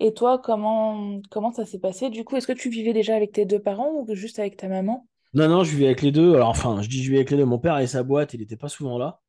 Et 0.00 0.14
toi, 0.14 0.38
comment, 0.38 1.20
comment 1.30 1.52
ça 1.52 1.64
s'est 1.64 1.78
passé? 1.78 2.10
Du 2.10 2.24
coup, 2.24 2.36
est-ce 2.36 2.46
que 2.46 2.52
tu 2.52 2.70
vivais 2.70 2.92
déjà 2.92 3.14
avec 3.14 3.32
tes 3.32 3.44
deux 3.44 3.60
parents 3.60 3.92
ou 3.92 4.14
juste 4.14 4.38
avec 4.38 4.56
ta 4.56 4.68
maman? 4.68 5.06
Non, 5.34 5.48
non, 5.48 5.64
je 5.64 5.70
vivais 5.70 5.86
avec 5.86 6.02
les 6.02 6.12
deux. 6.12 6.34
Alors, 6.34 6.48
enfin, 6.48 6.82
je 6.82 6.88
dis 6.88 6.98
je 6.98 7.04
vivais 7.04 7.18
avec 7.18 7.30
les 7.30 7.36
deux. 7.36 7.44
Mon 7.44 7.58
père 7.58 7.74
avait 7.74 7.86
sa 7.86 8.02
boîte, 8.02 8.34
il 8.34 8.40
n'était 8.40 8.56
pas 8.56 8.68
souvent 8.68 8.98
là. 8.98 9.20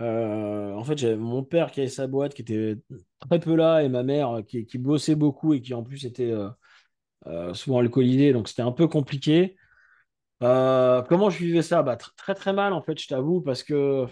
Euh, 0.00 0.72
en 0.74 0.82
fait, 0.82 0.96
j'avais 0.96 1.16
mon 1.16 1.44
père 1.44 1.70
qui 1.70 1.80
avait 1.80 1.90
sa 1.90 2.06
boîte, 2.06 2.32
qui 2.32 2.40
était 2.40 2.76
très 3.28 3.38
peu 3.38 3.54
là, 3.54 3.82
et 3.82 3.90
ma 3.90 4.02
mère 4.02 4.38
euh, 4.38 4.42
qui, 4.42 4.64
qui 4.64 4.78
bossait 4.78 5.14
beaucoup 5.14 5.52
et 5.52 5.60
qui 5.60 5.74
en 5.74 5.82
plus 5.82 6.06
était 6.06 6.30
euh, 6.30 6.48
euh, 7.26 7.52
souvent 7.52 7.78
alcoolisée, 7.78 8.32
donc 8.32 8.48
c'était 8.48 8.62
un 8.62 8.72
peu 8.72 8.88
compliqué. 8.88 9.56
Euh, 10.42 11.02
comment 11.02 11.30
je 11.30 11.38
vivais 11.44 11.62
ça? 11.62 11.82
Bah, 11.82 11.96
tr- 11.96 12.14
très 12.16 12.34
très 12.34 12.52
mal 12.52 12.72
en 12.72 12.82
fait, 12.82 12.98
je 12.98 13.06
t'avoue, 13.08 13.40
parce 13.42 13.62
que 13.62 14.06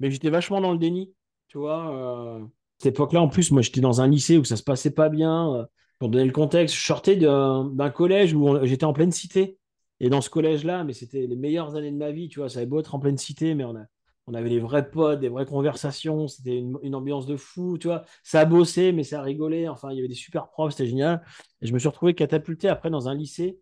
mais 0.00 0.10
j'étais 0.10 0.30
vachement 0.30 0.60
dans 0.60 0.72
le 0.72 0.78
déni, 0.78 1.14
tu 1.48 1.58
vois. 1.58 1.92
euh. 2.40 2.46
cette 2.78 2.94
époque-là, 2.96 3.22
en 3.22 3.28
plus, 3.28 3.52
moi 3.52 3.62
j'étais 3.62 3.80
dans 3.82 4.00
un 4.02 4.08
lycée 4.08 4.38
où 4.38 4.44
ça 4.44 4.56
se 4.56 4.62
passait 4.64 4.92
pas 4.92 5.08
bien. 5.10 5.54
euh, 5.54 5.66
pour 5.98 6.10
donner 6.10 6.26
le 6.26 6.32
contexte, 6.32 6.76
je 6.76 6.84
sortais 6.84 7.16
d'un 7.16 7.90
collège 7.94 8.34
où 8.34 8.64
j'étais 8.66 8.84
en 8.86 8.92
pleine 8.94 9.12
cité. 9.12 9.58
Et 10.00 10.10
dans 10.10 10.20
ce 10.22 10.30
collège-là, 10.30 10.84
mais 10.84 10.92
c'était 10.94 11.26
les 11.26 11.36
meilleures 11.36 11.76
années 11.76 11.92
de 11.92 11.96
ma 11.96 12.12
vie, 12.12 12.28
tu 12.28 12.40
vois. 12.40 12.48
Ça 12.50 12.58
avait 12.60 12.66
beau 12.66 12.80
être 12.80 12.94
en 12.94 13.00
pleine 13.00 13.18
cité, 13.18 13.54
mais 13.54 13.64
on 14.26 14.34
avait 14.34 14.48
des 14.50 14.58
vrais 14.58 14.90
potes, 14.90 15.20
des 15.20 15.28
vraies 15.28 15.46
conversations. 15.46 16.26
C'était 16.28 16.58
une, 16.58 16.76
une 16.82 16.94
ambiance 16.94 17.26
de 17.26 17.36
fou, 17.36 17.78
tu 17.78 17.86
vois. 17.88 18.04
Ça 18.24 18.44
bossait, 18.44 18.92
mais 18.92 19.04
ça 19.04 19.22
rigolait. 19.22 19.68
Enfin, 19.68 19.90
il 19.92 19.96
y 19.96 19.98
avait 20.00 20.08
des 20.08 20.14
super 20.14 20.48
profs, 20.48 20.72
c'était 20.72 20.86
génial. 20.88 21.24
Et 21.62 21.66
je 21.66 21.72
me 21.72 21.78
suis 21.78 21.88
retrouvé 21.88 22.14
catapulté 22.14 22.68
après 22.68 22.90
dans 22.90 23.08
un 23.08 23.14
lycée 23.14 23.58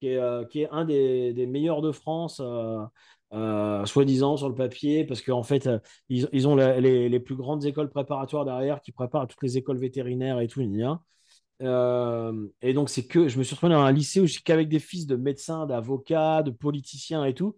qui 0.00 0.08
est, 0.08 0.16
euh, 0.16 0.44
qui 0.44 0.62
est 0.62 0.68
un 0.70 0.84
des, 0.84 1.46
meilleurs 1.46 1.82
de 1.82 1.92
France. 1.92 2.40
euh, 2.40 2.84
euh, 3.32 3.84
soi-disant 3.86 4.36
sur 4.36 4.48
le 4.48 4.54
papier, 4.54 5.04
parce 5.04 5.20
qu'en 5.20 5.42
fait, 5.42 5.68
ils, 6.08 6.48
ont 6.48 6.54
les, 6.54 7.20
plus 7.20 7.34
grandes 7.34 7.64
écoles 7.64 7.90
préparatoires 7.90 8.44
derrière 8.44 8.80
qui 8.80 8.92
préparent 8.92 9.26
toutes 9.26 9.42
les 9.42 9.58
écoles 9.58 9.78
vétérinaires 9.78 10.40
et 10.40 10.46
tout. 10.46 10.60
et 10.62 12.72
donc, 12.72 12.88
c'est 12.88 13.06
que 13.06 13.28
je 13.28 13.38
me 13.38 13.42
suis 13.42 13.54
retrouvé 13.54 13.74
dans 13.74 13.80
un 13.80 13.92
lycée 13.92 14.20
où 14.20 14.26
j'étais 14.26 14.42
qu'avec 14.42 14.68
des 14.68 14.78
fils 14.78 15.06
de 15.06 15.16
médecins, 15.16 15.66
d'avocats, 15.66 16.42
de 16.42 16.52
politiciens 16.52 17.24
et 17.24 17.34
tout. 17.34 17.56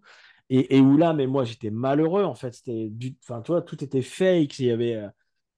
Et, 0.49 0.77
et 0.77 0.81
où 0.81 0.97
là, 0.97 1.13
mais 1.13 1.27
moi, 1.27 1.45
j'étais 1.45 1.69
malheureux 1.69 2.23
en 2.23 2.33
fait. 2.33 2.53
C'était 2.55 2.89
du, 2.89 3.15
enfin, 3.23 3.41
tu 3.41 3.51
vois, 3.51 3.61
tout 3.61 3.81
était 3.83 4.01
fake. 4.01 4.57
Il 4.59 4.65
y 4.65 4.71
avait, 4.71 4.99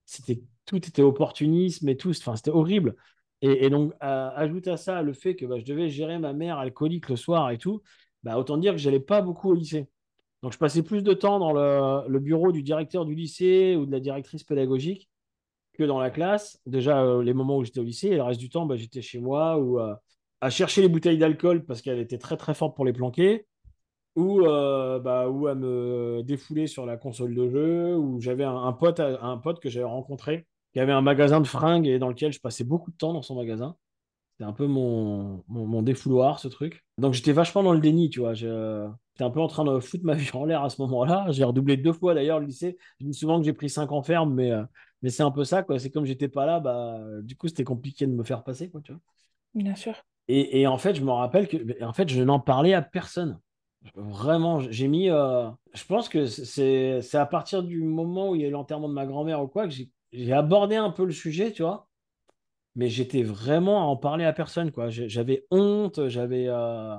c'était, 0.06 0.44
tout 0.66 0.78
était 0.78 1.02
opportunisme 1.02 1.88
et 1.90 1.98
tout. 1.98 2.12
Enfin, 2.12 2.36
c'était 2.36 2.52
horrible. 2.52 2.96
Et, 3.42 3.72
donc, 3.72 3.94
ajoute 4.00 4.68
à 4.68 4.78
ça 4.78 5.02
le 5.02 5.14
fait 5.14 5.36
que 5.36 5.46
bah, 5.46 5.58
je 5.58 5.66
devais 5.66 5.90
gérer 5.90 6.20
ma 6.20 6.32
mère 6.32 6.60
alcoolique 6.60 7.10
le 7.10 7.16
soir 7.16 7.50
et 7.50 7.58
tout. 7.58 7.82
Bah, 8.24 8.38
autant 8.38 8.58
dire 8.58 8.74
que 8.74 8.78
j'allais 8.78 9.00
pas 9.00 9.22
beaucoup 9.22 9.50
au 9.50 9.56
lycée. 9.56 9.88
Donc, 10.44 10.54
je 10.54 10.58
passais 10.58 10.84
plus 10.84 11.04
de 11.04 11.14
temps 11.14 11.40
dans 11.40 11.54
le, 11.54 12.20
bureau 12.20 12.52
du 12.52 12.64
directeur 12.64 13.06
du 13.06 13.16
lycée 13.16 13.76
ou 13.76 13.86
de 13.86 13.92
la 13.92 14.00
directrice 14.00 14.44
pédagogique 14.44 15.10
que 15.74 15.84
dans 15.84 16.00
la 16.00 16.12
classe. 16.12 16.60
Déjà, 16.68 17.04
euh, 17.04 17.24
les 17.24 17.34
moments 17.34 17.58
où 17.58 17.64
j'étais 17.64 17.80
au 17.80 17.84
lycée, 17.84 18.10
et 18.10 18.16
le 18.16 18.24
reste 18.24 18.40
du 18.40 18.50
temps, 18.50 18.66
bah, 18.66 18.76
j'étais 18.76 19.02
chez 19.02 19.20
moi 19.20 19.58
ou 19.58 19.80
euh, 19.80 19.96
à 20.42 20.50
chercher 20.50 20.82
les 20.82 20.90
bouteilles 20.90 21.18
d'alcool 21.18 21.66
parce 21.66 21.82
qu'elle 21.82 22.00
était 22.00 22.18
très 22.18 22.38
très 22.38 22.54
forte 22.54 22.76
pour 22.76 22.86
les 22.86 22.94
planquer, 22.94 23.48
ou, 24.16 24.42
euh, 24.42 25.28
ou 25.30 25.48
à 25.48 25.56
me 25.56 26.22
défouler 26.24 26.68
sur 26.68 26.86
la 26.86 26.98
console 26.98 27.36
de 27.36 27.50
jeu, 27.50 27.98
ou 27.98 28.20
j'avais 28.22 28.44
un, 28.44 28.56
un 28.56 28.74
pote, 28.74 29.00
un 29.00 29.38
pote 29.38 29.60
que 29.60 29.70
j'avais 29.70 29.86
rencontré 29.86 30.48
qui 30.74 30.80
avait 30.80 30.92
un 30.92 31.02
magasin 31.02 31.42
de 31.42 31.48
fringues 31.48 31.88
et 31.88 32.00
dans 32.00 32.10
lequel 32.10 32.32
je 32.34 32.40
passais 32.40 32.64
beaucoup 32.64 32.92
de 32.92 32.98
temps 32.98 33.14
dans 33.14 33.22
son 33.22 33.36
magasin. 33.36 33.76
C'était 34.34 34.46
un 34.50 34.54
peu 34.54 34.68
mon, 34.68 35.44
mon, 35.48 35.66
mon 35.68 35.82
défouloir, 35.82 36.40
ce 36.40 36.48
truc. 36.48 36.84
Donc 36.98 37.14
j'étais 37.14 37.34
vachement 37.34 37.64
dans 37.64 37.74
le 37.74 37.80
déni, 37.80 38.10
tu 38.10 38.20
vois. 38.22 38.34
J'étais 38.34 39.24
un 39.24 39.30
peu 39.32 39.40
en 39.42 39.48
train 39.48 39.64
de 39.66 39.80
foutre 39.80 40.06
ma 40.06 40.14
vie 40.16 40.30
en 40.34 40.46
l'air 40.46 40.64
à 40.64 40.70
ce 40.70 40.82
moment-là. 40.82 41.28
J'ai 41.32 41.44
redoublé 41.44 41.78
deux 41.78 41.94
fois 41.94 42.14
d'ailleurs 42.14 42.40
le 42.40 42.46
lycée. 42.48 42.78
Je 43.00 43.06
dis 43.06 43.14
souvent 43.14 43.40
que 43.40 43.46
j'ai 43.46 43.54
pris 43.54 43.70
cinq 43.70 43.92
en 43.92 44.02
ferme, 44.04 44.34
mais, 44.34 44.52
euh, 44.52 44.64
mais 45.02 45.10
c'est 45.10 45.24
un 45.24 45.32
peu 45.32 45.44
ça, 45.44 45.64
quoi. 45.64 45.80
C'est 45.80 45.92
comme 45.92 46.06
j'étais 46.06 46.30
pas 46.30 46.46
là, 46.46 46.60
bah, 46.60 47.00
du 47.24 47.36
coup, 47.36 47.48
c'était 47.48 47.64
compliqué 47.64 48.08
de 48.08 48.14
me 48.14 48.24
faire 48.24 48.44
passer, 48.44 48.70
quoi, 48.70 48.82
tu 48.82 48.92
vois. 48.94 49.02
Bien 49.54 49.76
sûr. 49.76 49.96
Et, 50.28 50.62
et 50.62 50.68
en 50.68 50.78
fait, 50.78 50.96
je 50.96 51.04
me 51.04 51.12
rappelle 51.12 51.48
que, 51.48 51.84
en 51.84 51.94
fait, 51.94 52.10
je 52.10 52.22
n'en 52.24 52.40
parlais 52.40 52.74
à 52.74 52.82
personne. 52.82 53.40
Vraiment, 53.96 54.60
j'ai 54.60 54.88
mis. 54.88 55.10
euh, 55.10 55.50
je 55.74 55.84
pense 55.86 56.08
que 56.08 56.28
c'est 56.28 57.02
c'est 57.02 57.18
à 57.18 57.26
partir 57.26 57.64
du 57.64 57.82
moment 57.82 58.30
où 58.32 58.36
il 58.36 58.42
y 58.42 58.46
a 58.46 58.48
eu 58.48 58.52
l'enterrement 58.52 58.88
de 58.90 58.94
ma 58.94 59.08
grand-mère 59.08 59.42
ou 59.42 59.48
quoi 59.48 59.66
que 59.66 59.74
j'ai 59.74 59.90
j'ai 60.12 60.34
abordé 60.34 60.76
un 60.76 60.92
peu 60.92 61.06
le 61.06 61.12
sujet, 61.14 61.52
tu 61.52 61.64
vois. 61.64 61.88
Mais 62.76 62.90
j'étais 62.90 63.24
vraiment 63.24 63.82
à 63.82 63.86
en 63.86 63.98
parler 63.98 64.26
à 64.26 64.34
personne, 64.34 64.72
quoi. 64.72 64.90
J'avais 64.90 65.46
honte, 65.52 66.08
j'avais. 66.10 66.48
euh, 66.48 66.96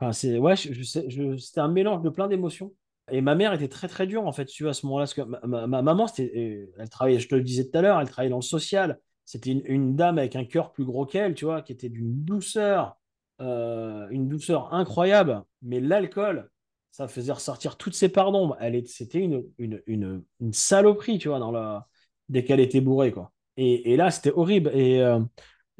Enfin, 0.00 0.12
ouais, 0.40 0.56
c'était 0.56 1.60
un 1.60 1.68
mélange 1.68 2.02
de 2.02 2.08
plein 2.10 2.28
d'émotions. 2.28 2.72
Et 3.12 3.20
ma 3.20 3.34
mère 3.34 3.52
était 3.52 3.68
très 3.68 3.88
très 3.88 4.06
dure 4.06 4.26
en 4.26 4.32
fait, 4.32 4.46
tu 4.46 4.62
vois, 4.64 4.70
à 4.70 4.74
ce 4.74 4.86
moment-là. 4.86 5.02
Parce 5.04 5.14
que 5.14 5.22
ma, 5.22 5.40
ma- 5.46 5.66
ma 5.66 5.82
maman, 5.82 6.06
c'était, 6.06 6.32
euh, 6.36 6.72
elle 6.78 6.88
travaillait, 6.88 7.18
je 7.20 7.28
te 7.28 7.34
le 7.34 7.42
disais 7.42 7.68
tout 7.68 7.76
à 7.78 7.82
l'heure, 7.82 8.00
elle 8.00 8.08
travaillait 8.08 8.30
dans 8.30 8.36
le 8.38 8.42
social. 8.42 8.98
C'était 9.24 9.50
une, 9.52 9.94
dame 9.96 10.18
avec 10.18 10.36
un 10.36 10.44
cœur 10.44 10.72
plus 10.72 10.84
gros 10.84 11.06
qu'elle, 11.06 11.34
tu 11.34 11.44
vois, 11.44 11.62
qui 11.62 11.72
était 11.72 11.88
d'une 11.88 12.24
douceur, 12.24 12.96
euh, 13.40 14.08
une 14.10 14.28
douceur 14.28 14.72
incroyable. 14.74 15.42
Mais 15.62 15.80
l'alcool, 15.80 16.50
ça 16.92 17.08
faisait 17.08 17.32
ressortir 17.32 17.76
toutes 17.76 17.94
ses 17.94 18.08
parts 18.08 18.32
d'ombre. 18.32 18.56
Elle 18.60 18.74
est, 18.74 18.86
c'était 18.88 19.18
une, 19.20 19.44
une, 19.58 20.22
une 20.40 20.52
saloperie, 20.52 21.18
tu 21.18 21.28
vois, 21.28 21.38
dans 21.38 21.52
la, 21.52 21.86
dès 22.30 22.44
qu'elle 22.44 22.60
était 22.60 22.80
bourrée, 22.80 23.12
quoi. 23.12 23.32
Et, 23.56 23.96
là, 23.96 24.10
c'était 24.10 24.32
horrible. 24.32 24.70
Et 24.74 25.02
euh, 25.02 25.20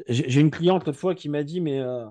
j'ai 0.07 0.40
une 0.40 0.50
cliente 0.50 0.85
l'autre 0.85 0.99
fois 0.99 1.14
qui 1.14 1.30
m'a 1.30 1.42
dit, 1.45 1.62
mais 1.62 1.80
euh, 1.80 2.07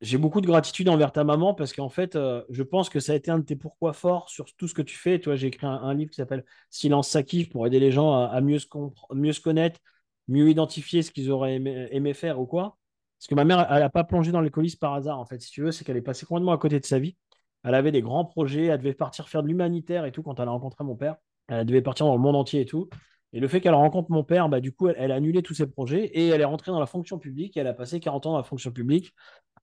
j'ai 0.00 0.18
beaucoup 0.18 0.40
de 0.40 0.46
gratitude 0.46 0.88
envers 0.88 1.12
ta 1.12 1.22
maman 1.22 1.54
parce 1.54 1.72
qu'en 1.72 1.88
fait, 1.88 2.16
euh, 2.16 2.42
je 2.50 2.64
pense 2.64 2.88
que 2.88 2.98
ça 2.98 3.12
a 3.12 3.14
été 3.14 3.30
un 3.30 3.38
de 3.38 3.44
tes 3.44 3.54
pourquoi 3.54 3.92
forts 3.92 4.28
sur 4.28 4.46
tout 4.56 4.66
ce 4.66 4.74
que 4.74 4.82
tu 4.82 4.96
fais. 4.96 5.20
J'ai 5.36 5.46
écrit 5.46 5.66
un, 5.66 5.94
livre 5.94 6.10
qui 6.10 6.16
s'appelle 6.16 6.44
Silence 6.70 7.08
s'acquive 7.08 7.48
pour 7.48 7.64
aider 7.66 7.78
les 7.78 7.92
gens 7.92 8.12
à, 8.12 8.40
mieux, 8.40 8.58
se 8.58 8.66
mieux 9.12 9.32
se 9.32 9.40
connaître, 9.40 9.78
mieux 10.26 10.48
identifier 10.50 11.02
ce 11.02 11.12
qu'ils 11.12 11.30
auraient 11.30 11.54
aimé, 11.54 11.86
aimé 11.92 12.12
faire 12.14 12.40
ou 12.40 12.46
quoi. 12.46 12.76
Parce 13.18 13.28
que 13.28 13.34
ma 13.36 13.44
mère, 13.44 13.66
elle 13.70 13.80
n'a 13.80 13.90
pas 13.90 14.04
plongé 14.04 14.32
dans 14.32 14.40
l'alcoolisme 14.40 14.78
par 14.78 14.94
hasard, 14.94 15.18
en 15.18 15.26
fait. 15.26 15.40
Si 15.40 15.50
tu 15.50 15.62
veux, 15.62 15.72
c'est 15.72 15.84
qu'elle 15.84 15.96
est 15.96 16.02
passée 16.02 16.26
complètement 16.26 16.52
à 16.52 16.58
côté 16.58 16.80
de 16.80 16.84
sa 16.84 16.98
vie. 16.98 17.16
Elle 17.64 17.74
avait 17.74 17.92
des 17.92 18.02
grands 18.02 18.24
projets, 18.24 18.66
elle 18.66 18.78
devait 18.78 18.94
partir 18.94 19.28
faire 19.28 19.42
de 19.42 19.48
l'humanitaire 19.48 20.04
et 20.04 20.12
tout 20.12 20.22
quand 20.22 20.38
elle 20.40 20.48
a 20.48 20.52
rencontré 20.52 20.84
mon 20.84 20.96
père. 20.96 21.16
Elle 21.48 21.66
devait 21.66 21.82
partir 21.82 22.06
dans 22.06 22.14
le 22.14 22.20
monde 22.20 22.36
entier 22.36 22.60
et 22.60 22.66
tout. 22.66 22.88
Et 23.32 23.40
le 23.40 23.48
fait 23.48 23.60
qu'elle 23.60 23.74
rencontre 23.74 24.10
mon 24.10 24.24
père, 24.24 24.48
bah, 24.48 24.60
du 24.60 24.72
coup, 24.72 24.88
elle, 24.88 25.12
a 25.12 25.14
annulé 25.16 25.42
tous 25.42 25.54
ses 25.54 25.66
projets 25.66 26.06
et 26.06 26.28
elle 26.28 26.40
est 26.40 26.44
rentrée 26.44 26.70
dans 26.72 26.80
la 26.80 26.86
fonction 26.86 27.18
publique. 27.18 27.56
Elle 27.56 27.66
a 27.66 27.74
passé 27.74 28.00
40 28.00 28.26
ans 28.26 28.32
dans 28.32 28.38
la 28.38 28.42
fonction 28.44 28.70
publique 28.72 29.14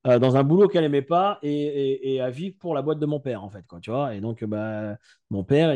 euh, 0.08 0.20
dans 0.20 0.38
un 0.38 0.44
boulot 0.44 0.68
qu'elle 0.68 0.84
aimait 0.86 1.02
pas 1.04 1.40
et, 1.44 1.52
et- 1.54 2.16
et 2.16 2.22
à 2.22 2.30
vivre 2.30 2.56
pour 2.60 2.76
la 2.76 2.82
boîte 2.82 3.00
de 3.00 3.06
mon 3.06 3.20
père, 3.20 3.44
en 3.44 3.50
fait, 3.50 3.66
quoi, 3.68 3.80
tu 3.82 3.92
vois. 3.92 4.16
Et 4.16 4.22
donc, 4.22 4.44
bah, 4.46 4.98
mon 5.32 5.44
père, 5.44 5.76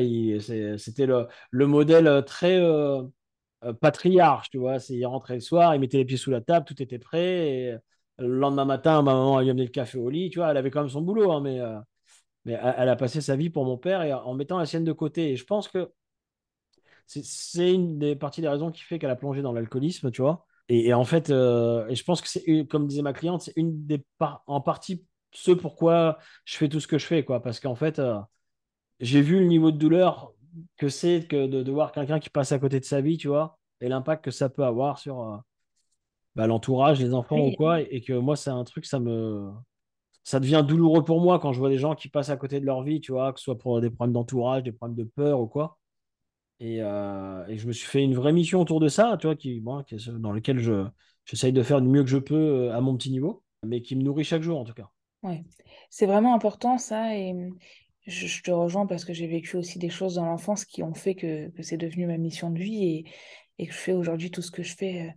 c'était 0.78 1.06
le, 1.06 1.28
le 1.52 1.68
modèle 1.68 2.24
très 2.26 2.58
euh, 2.60 3.04
euh, 3.64 3.74
patriarche, 3.74 4.50
tu 4.50 4.58
vois. 4.58 4.78
Il 4.90 5.06
rentrait 5.06 5.36
le 5.36 5.40
soir, 5.42 5.76
il 5.76 5.80
mettait 5.82 5.98
les 5.98 6.06
pieds 6.06 6.18
sous 6.18 6.32
la 6.32 6.42
table, 6.42 6.66
tout 6.66 6.82
était 6.82 7.00
prêt. 7.00 7.50
Et 7.50 7.78
le 8.20 8.28
lendemain 8.40 8.66
matin, 8.66 9.02
ma 9.02 9.14
maman, 9.14 9.40
lui 9.42 9.50
amenait 9.50 9.66
le 9.66 9.70
café 9.72 9.98
au 9.98 10.10
lit, 10.10 10.30
tu 10.30 10.40
vois. 10.40 10.52
Elle 10.52 10.58
avait 10.58 10.72
quand 10.72 10.82
même 10.82 10.90
son 10.90 11.02
boulot, 11.02 11.32
hein, 11.32 11.42
mais, 11.42 11.60
euh, 11.60 11.80
mais 12.46 12.54
elle, 12.54 12.76
elle 12.80 12.90
a 12.90 12.96
passé 12.96 13.22
sa 13.22 13.36
vie 13.36 13.50
pour 13.50 13.66
mon 13.66 13.78
père 13.78 14.02
et 14.04 14.14
en 14.14 14.34
mettant 14.34 14.58
la 14.60 14.66
sienne 14.66 14.84
de 14.84 14.92
côté. 14.94 15.32
Et 15.32 15.36
je 15.38 15.46
pense 15.46 15.68
que 15.68 15.92
c'est 17.24 17.74
une 17.74 17.98
des 18.00 18.16
parties 18.16 18.42
des 18.42 18.48
raisons 18.50 18.72
qui 18.72 18.82
fait 18.84 19.00
qu'elle 19.00 19.10
a 19.10 19.16
plongé 19.16 19.42
dans 19.42 19.54
l'alcoolisme, 19.54 20.12
tu 20.12 20.22
vois. 20.22 20.46
Et, 20.70 20.88
et 20.90 20.94
en 20.94 21.06
fait, 21.06 21.30
euh, 21.32 21.88
et 21.88 21.96
je 21.96 22.04
pense 22.04 22.22
que 22.22 22.28
c'est, 22.30 22.68
comme 22.68 22.88
disait 22.88 23.02
ma 23.02 23.14
cliente, 23.14 23.42
c'est 23.42 23.54
une 23.56 23.86
des 23.88 24.04
par- 24.20 24.44
en 24.48 24.62
partie 24.62 25.06
ce 25.32 25.52
pourquoi 25.52 26.20
je 26.46 26.58
fais 26.58 26.70
tout 26.70 26.80
ce 26.80 26.88
que 26.88 26.98
je 27.00 27.06
fais, 27.06 27.24
quoi. 27.26 27.42
Parce 27.42 27.60
qu'en 27.60 27.76
fait, 27.76 28.00
euh, 28.00 28.20
j'ai 29.02 29.22
vu 29.22 29.40
le 29.40 29.46
niveau 29.48 29.72
de 29.72 29.78
douleur 29.78 30.34
que 30.78 30.90
c'est 30.90 31.28
que 31.28 31.48
de, 31.48 31.64
de 31.64 31.72
voir 31.72 31.92
quelqu'un 31.94 32.20
qui 32.20 32.30
passe 32.32 32.52
à 32.54 32.60
côté 32.60 32.80
de 32.80 32.86
sa 32.86 33.02
vie, 33.02 33.18
tu 33.18 33.28
vois, 33.30 33.60
et 33.82 33.90
l'impact 33.90 34.26
que 34.26 34.32
ça 34.32 34.50
peut 34.50 34.66
avoir 34.66 35.00
sur 35.00 35.22
euh, 35.22 35.38
bah, 36.36 36.48
l'entourage, 36.48 37.00
les 37.02 37.14
enfants 37.14 37.46
ou 37.48 37.52
quoi. 37.54 37.82
Et, 37.82 37.88
et 37.98 38.02
que 38.02 38.14
moi, 38.14 38.36
c'est 38.36 38.50
un 38.50 38.64
truc, 38.64 38.86
ça 38.86 39.00
me. 39.00 39.52
Ça 40.26 40.40
devient 40.42 40.66
douloureux 40.68 41.04
pour 41.06 41.22
moi 41.22 41.40
quand 41.40 41.54
je 41.54 41.60
vois 41.60 41.70
des 41.70 41.80
gens 41.80 41.96
qui 41.96 42.10
passent 42.10 42.30
à 42.30 42.38
côté 42.38 42.62
de 42.62 42.68
leur 42.68 42.84
vie, 42.84 43.02
tu 43.02 43.14
vois, 43.14 43.34
que 43.34 43.40
ce 43.40 43.46
soit 43.46 43.60
pour 43.60 43.82
des 43.82 43.92
problèmes 43.92 44.14
d'entourage, 44.14 44.64
des 44.64 44.74
problèmes 44.74 44.98
de 44.98 45.06
peur 45.06 45.42
ou 45.42 45.48
quoi. 45.48 45.79
Et, 46.60 46.82
euh, 46.82 47.46
et 47.48 47.58
je 47.58 47.68
me 47.68 47.72
suis 47.72 47.88
fait 47.88 48.04
une 48.04 48.16
vraie 48.16 48.34
mission 48.34 48.60
autour 48.60 48.80
de 48.80 48.90
ça, 48.90 49.18
tu 49.20 49.28
vois, 49.28 49.36
qui, 49.36 49.62
dans 49.62 50.32
lequel 50.32 50.60
je, 50.60 50.86
j'essaye 51.26 51.54
de 51.54 51.64
faire 51.64 51.82
du 51.82 51.88
mieux 51.88 52.04
que 52.04 52.10
je 52.10 52.18
peux 52.18 52.36
euh, 52.36 52.76
à 52.76 52.82
mon 52.82 52.98
petit 52.98 53.12
niveau, 53.12 53.44
mais 53.66 53.82
qui 53.82 53.96
me 53.96 54.04
nourrit 54.04 54.26
chaque 54.26 54.42
jour 54.42 54.60
en 54.60 54.66
tout 54.66 54.74
cas. 54.74 54.90
Ouais. 55.24 55.44
C'est 55.90 56.06
vraiment 56.06 56.36
important 56.36 56.78
ça 56.78 57.16
et 57.16 57.32
hum, 57.32 57.58
je, 58.08 58.42
te 58.42 58.52
rejoins 58.52 58.88
parce 58.88 59.06
que 59.06 59.14
j'ai 59.14 59.28
vécu 59.28 59.56
aussi 59.56 59.80
des 59.80 59.90
choses 59.90 60.16
dans 60.16 60.26
l'enfance 60.26 60.66
qui 60.66 60.84
ont 60.84 60.94
fait 60.94 61.16
que, 61.16 61.50
que 61.50 61.64
c'est 61.64 61.78
devenu 61.78 62.08
ma 62.08 62.18
mission 62.18 62.50
de 62.52 62.60
vie 62.60 62.86
et, 62.86 63.06
et 63.58 63.68
que 63.68 63.74
je 63.74 63.78
fais 63.78 63.94
aujourd'hui 63.94 64.32
tout 64.32 64.42
ce 64.42 64.52
que 64.52 64.64
je 64.64 64.76
fais 64.76 65.08
euh, 65.08 65.12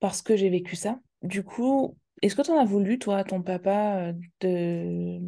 parce 0.00 0.22
que 0.22 0.36
j'ai 0.36 0.50
vécu 0.50 0.74
ça. 0.74 0.98
Du 1.22 1.44
coup, 1.44 1.96
est-ce 2.22 2.34
que 2.34 2.42
tu 2.42 2.50
en 2.50 2.58
as 2.58 2.64
voulu, 2.64 2.98
toi, 2.98 3.22
ton 3.22 3.42
papa, 3.42 4.12
de, 4.40 5.20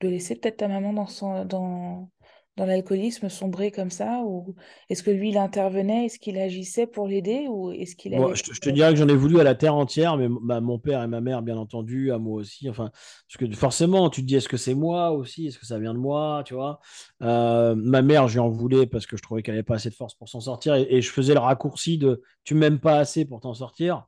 de 0.00 0.08
laisser 0.08 0.36
peut-être 0.36 0.58
ta 0.58 0.68
maman 0.68 0.92
dans 0.92 1.06
son, 1.06 1.44
dans, 1.44 2.10
dans 2.56 2.66
l'alcoolisme 2.66 3.28
sombrer 3.28 3.70
comme 3.72 3.90
ça 3.90 4.22
ou 4.24 4.54
est-ce 4.88 5.02
que 5.02 5.10
lui, 5.10 5.30
il 5.30 5.38
intervenait, 5.38 6.06
est-ce 6.06 6.18
qu'il 6.18 6.38
agissait 6.38 6.86
pour 6.86 7.08
l'aider 7.08 7.46
ou 7.48 7.72
est-ce 7.72 7.96
qu'il 7.96 8.16
Bon, 8.16 8.34
je, 8.34 8.44
te 8.44 8.52
je 8.52 8.60
te 8.60 8.70
dirais 8.70 8.90
que 8.92 8.96
j'en 8.96 9.08
ai 9.08 9.16
voulu 9.16 9.40
à 9.40 9.44
la 9.44 9.56
terre 9.56 9.74
entière, 9.74 10.16
mais 10.16 10.28
bah, 10.30 10.60
mon 10.60 10.78
père 10.78 11.02
et 11.02 11.08
ma 11.08 11.20
mère, 11.20 11.42
bien 11.42 11.56
entendu, 11.56 12.12
à 12.12 12.18
moi 12.18 12.36
aussi. 12.36 12.68
Enfin, 12.70 12.90
parce 13.28 13.36
que 13.38 13.56
forcément, 13.56 14.08
tu 14.08 14.22
te 14.22 14.26
dis, 14.26 14.36
est-ce 14.36 14.48
que 14.48 14.56
c'est 14.56 14.74
moi 14.74 15.10
aussi? 15.10 15.48
Est-ce 15.48 15.58
que 15.58 15.66
ça 15.66 15.80
vient 15.80 15.94
de 15.94 15.98
moi? 15.98 16.42
Tu 16.46 16.54
vois? 16.54 16.78
Euh, 17.22 17.74
ma 17.74 18.02
mère, 18.02 18.28
je 18.28 18.34
lui 18.34 18.40
en 18.40 18.50
voulais 18.50 18.86
parce 18.86 19.06
que 19.06 19.16
je 19.16 19.22
trouvais 19.22 19.42
qu'elle 19.42 19.54
n'avait 19.54 19.64
pas 19.64 19.74
assez 19.74 19.90
de 19.90 19.94
force 19.94 20.14
pour 20.14 20.28
s'en 20.28 20.40
sortir 20.40 20.76
et, 20.76 20.86
et 20.88 21.02
je 21.02 21.10
faisais 21.10 21.34
le 21.34 21.40
raccourci 21.40 21.98
de 21.98 22.22
tu 22.44 22.54
m'aimes 22.54 22.78
pas 22.78 22.98
assez 22.98 23.24
pour 23.24 23.40
t'en 23.40 23.54
sortir. 23.54 24.06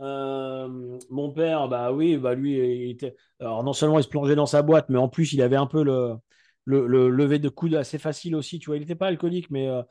Euh, 0.00 0.98
mon 1.08 1.30
père, 1.32 1.68
bah 1.68 1.92
oui, 1.92 2.18
bah 2.18 2.34
lui, 2.34 2.58
il 2.58 2.90
était. 2.90 3.16
Alors, 3.40 3.64
non 3.64 3.72
seulement 3.72 3.98
il 3.98 4.04
se 4.04 4.08
plongeait 4.08 4.34
dans 4.34 4.46
sa 4.46 4.60
boîte, 4.60 4.90
mais 4.90 4.98
en 4.98 5.08
plus, 5.08 5.32
il 5.32 5.40
avait 5.40 5.56
un 5.56 5.66
peu 5.66 5.82
le, 5.82 6.16
le, 6.66 6.86
le 6.86 7.08
lever 7.10 7.38
de 7.38 7.48
coude 7.48 7.74
assez 7.74 7.98
facile 7.98 8.36
aussi. 8.36 8.58
Tu 8.58 8.66
vois, 8.66 8.76
il 8.76 8.80
n'était 8.80 8.94
pas 8.96 9.06
alcoolique, 9.08 9.50
mais 9.50 9.68
euh, 9.68 9.82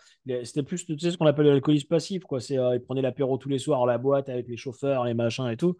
c'était 0.43 0.63
plus, 0.63 0.85
tu 0.85 0.99
sais, 0.99 1.11
ce 1.11 1.17
qu'on 1.17 1.25
appelle 1.25 1.47
l'alcoolisme 1.47 1.87
passif, 1.87 2.23
quoi. 2.25 2.39
C'est, 2.41 2.59
euh, 2.59 2.75
il 2.75 2.81
prenait 2.81 3.01
l'apéro 3.01 3.37
tous 3.37 3.49
les 3.49 3.59
soirs 3.59 3.83
à 3.83 3.87
la 3.87 3.97
boîte 3.97 4.29
avec 4.29 4.47
les 4.47 4.57
chauffeurs, 4.57 5.05
les 5.05 5.15
machins 5.15 5.47
et 5.47 5.57
tout. 5.57 5.77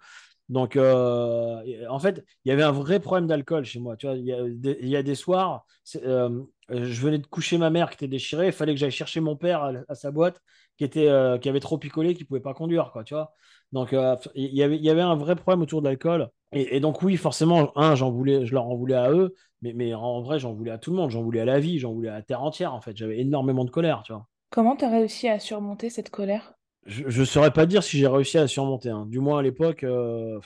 Donc, 0.49 0.75
euh, 0.75 1.61
en 1.89 1.99
fait, 1.99 2.23
il 2.43 2.49
y 2.49 2.51
avait 2.51 2.63
un 2.63 2.71
vrai 2.71 2.99
problème 2.99 3.27
d'alcool 3.27 3.65
chez 3.65 3.79
moi. 3.79 3.95
Tu 3.97 4.05
vois, 4.05 4.15
il 4.15 4.25
y 4.25 4.95
a 4.95 5.03
des, 5.03 5.15
soirs, 5.15 5.65
c'est, 5.83 6.05
euh, 6.05 6.29
je 6.69 7.01
venais 7.01 7.19
de 7.19 7.27
coucher 7.27 7.57
ma 7.57 7.69
mère 7.69 7.89
qui 7.89 7.95
était 7.95 8.07
déchirée, 8.07 8.47
il 8.47 8.51
fallait 8.51 8.73
que 8.73 8.79
j'aille 8.79 8.91
chercher 8.91 9.19
mon 9.19 9.35
père 9.35 9.71
à, 9.87 9.95
sa 9.95 10.11
boîte 10.11 10.41
qui 10.77 10.83
était, 10.83 11.07
euh, 11.07 11.37
qui 11.37 11.47
avait 11.47 11.59
trop 11.59 11.77
picolé, 11.77 12.15
qui 12.15 12.25
pouvait 12.25 12.39
pas 12.39 12.53
conduire, 12.53 12.91
quoi. 12.91 13.03
Tu 13.03 13.13
vois. 13.13 13.33
Donc, 13.71 13.93
euh, 13.93 14.15
il 14.33 14.53
y 14.53 14.63
avait, 14.63 14.77
y 14.77 14.89
avait 14.89 15.01
un 15.01 15.15
vrai 15.15 15.35
problème 15.35 15.61
autour 15.61 15.81
de 15.81 15.87
l'alcool. 15.87 16.29
Et, 16.51 16.75
et 16.75 16.79
donc, 16.79 17.01
oui, 17.01 17.17
forcément, 17.17 17.71
un, 17.77 17.95
j'en 17.95 18.11
voulais, 18.11 18.45
je 18.45 18.53
leur 18.53 18.65
en 18.67 18.75
voulais 18.75 18.95
à 18.95 19.11
eux, 19.11 19.35
mais, 19.61 19.73
mais 19.73 19.93
en 19.93 20.21
vrai, 20.21 20.39
j'en 20.39 20.53
voulais 20.53 20.71
à 20.71 20.77
tout 20.77 20.91
le 20.91 20.97
monde. 20.97 21.11
J'en 21.11 21.21
voulais 21.23 21.41
à 21.41 21.45
la 21.45 21.59
vie, 21.59 21.79
j'en 21.79 21.93
voulais 21.93 22.09
à 22.09 22.15
la 22.15 22.21
terre 22.21 22.43
entière, 22.43 22.73
en 22.73 22.81
fait. 22.81 22.97
J'avais 22.97 23.19
énormément 23.19 23.65
de 23.65 23.71
colère, 23.71 24.03
tu 24.03 24.13
vois. 24.13 24.27
Comment 24.49 24.75
tu 24.75 24.85
as 24.85 24.89
réussi 24.89 25.27
à 25.27 25.39
surmonter 25.39 25.89
cette 25.89 26.09
colère? 26.09 26.54
Je 26.86 27.20
ne 27.20 27.25
saurais 27.25 27.51
pas 27.51 27.65
dire 27.65 27.84
si 27.84 27.98
j'ai 27.98 28.08
réussi 28.08 28.38
à 28.38 28.48
surmonter. 28.48 28.89
hein. 28.89 29.06
Du 29.08 29.20
moins, 29.20 29.39
à 29.39 29.42
l'époque, 29.42 29.84
euh, 29.84 30.39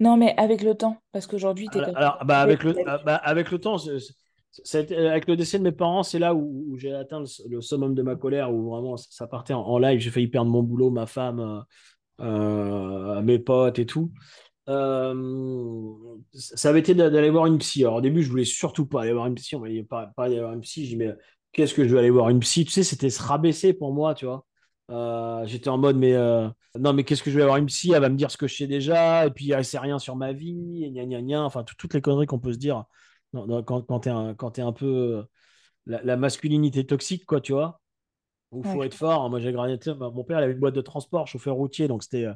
Non, 0.00 0.16
mais 0.16 0.34
avec 0.36 0.62
le 0.62 0.74
temps, 0.74 0.98
parce 1.12 1.26
qu'aujourd'hui, 1.26 1.70
tu 1.70 1.78
es 1.78 1.82
alors, 1.94 2.18
bah, 2.24 2.40
avec 2.40 2.64
le, 2.64 2.80
ah, 2.86 2.98
bah, 3.04 3.16
avec 3.16 3.50
le 3.50 3.58
temps, 3.58 3.76
été- 4.74 4.96
avec 4.96 5.28
le 5.28 5.36
décès 5.36 5.58
de 5.58 5.64
mes 5.64 5.72
parents, 5.72 6.02
c'est 6.02 6.18
là 6.18 6.34
où, 6.34 6.64
où 6.68 6.76
j'ai 6.78 6.92
atteint 6.94 7.20
le, 7.20 7.26
le 7.48 7.60
summum 7.60 7.94
de 7.94 8.02
ma 8.02 8.16
colère, 8.16 8.52
où 8.52 8.70
vraiment 8.70 8.96
ça 8.96 9.26
partait 9.26 9.54
en, 9.54 9.60
en 9.62 9.78
live. 9.78 10.00
J'ai 10.00 10.10
failli 10.10 10.28
perdre 10.28 10.50
mon 10.50 10.62
boulot, 10.62 10.90
ma 10.90 11.06
femme, 11.06 11.40
euh, 12.20 12.24
euh, 12.24 13.22
mes 13.22 13.40
potes 13.40 13.78
et 13.80 13.86
tout. 13.86 14.12
Euh, 14.68 15.94
ça 16.34 16.70
avait 16.70 16.80
été 16.80 16.94
d'a- 16.94 17.10
d'aller 17.10 17.30
voir 17.30 17.46
une 17.46 17.58
psy. 17.58 17.82
Alors 17.84 17.96
au 17.96 18.02
début, 18.02 18.22
je 18.24 18.30
voulais 18.30 18.44
surtout 18.46 18.86
pas 18.86 19.02
aller 19.02 19.14
voir 19.14 19.26
une 19.28 19.36
psy. 19.36 19.56
On 19.56 19.60
m'a 19.60 19.70
dit 19.70 19.84
pas, 19.84 20.08
pas 20.16 20.26
aller 20.26 20.40
voir 20.40 20.54
une 20.54 20.62
psy. 20.62 20.84
J'ai 20.86 20.90
dit, 20.92 20.96
mais 20.98 21.14
qu'est-ce 21.52 21.74
que 21.74 21.86
je 21.88 21.94
vais 21.94 22.00
aller 22.00 22.10
voir 22.10 22.30
une 22.30 22.40
psy? 22.40 22.66
Tu 22.66 22.72
sais, 22.72 22.84
c'était 22.84 23.10
se 23.10 23.22
rabaisser 23.22 23.74
pour 23.74 23.94
moi, 23.94 24.14
tu 24.14 24.26
vois. 24.26 24.46
Euh, 24.90 25.44
j'étais 25.46 25.68
en 25.68 25.76
mode, 25.78 25.96
mais 25.96 26.14
euh, 26.14 26.48
non, 26.78 26.92
mais 26.94 27.04
qu'est-ce 27.04 27.22
que 27.22 27.30
je 27.30 27.36
vais 27.36 27.42
aller 27.42 27.48
voir 27.48 27.58
une 27.58 27.66
psy? 27.66 27.92
Elle 27.92 28.00
va 28.00 28.08
me 28.08 28.16
dire 28.16 28.30
ce 28.30 28.36
que 28.38 28.46
je 28.46 28.54
sais 28.56 28.66
déjà, 28.66 29.26
et 29.26 29.30
puis 29.30 29.50
elle 29.52 29.64
sait 29.64 29.78
rien 29.78 29.98
sur 29.98 30.16
ma 30.16 30.32
vie, 30.32 30.84
et 30.84 30.90
gna 30.90 31.04
gna 31.06 31.20
gna. 31.22 31.42
Enfin, 31.44 31.62
tout- 31.64 31.74
toutes 31.76 31.94
les 31.94 32.00
conneries 32.00 32.26
qu'on 32.26 32.38
peut 32.38 32.52
se 32.52 32.58
dire 32.58 32.84
non, 33.34 33.46
non, 33.46 33.62
quand, 33.62 33.82
quand 33.82 34.00
t'es 34.00 34.10
un, 34.10 34.34
quand 34.34 34.52
t'es 34.52 34.62
un 34.62 34.72
peu 34.72 34.86
euh, 34.86 35.22
la, 35.86 36.02
la 36.04 36.16
masculinité 36.18 36.86
toxique, 36.86 37.26
quoi, 37.26 37.40
tu 37.40 37.52
vois. 37.52 37.80
Où 38.52 38.58
Ouais, 38.60 38.64
faut 38.64 38.82
être 38.84 38.94
fort. 38.94 39.30
Moi, 39.30 39.40
j'ai 39.40 39.52
gagné. 39.52 39.78
Mon 40.00 40.24
père, 40.24 40.40
il 40.40 40.44
avait 40.44 40.52
une 40.54 40.60
boîte 40.60 40.74
de 40.74 40.80
transport, 40.82 41.28
chauffeur 41.28 41.56
routier, 41.56 41.88
donc 41.88 42.02
c'était. 42.04 42.26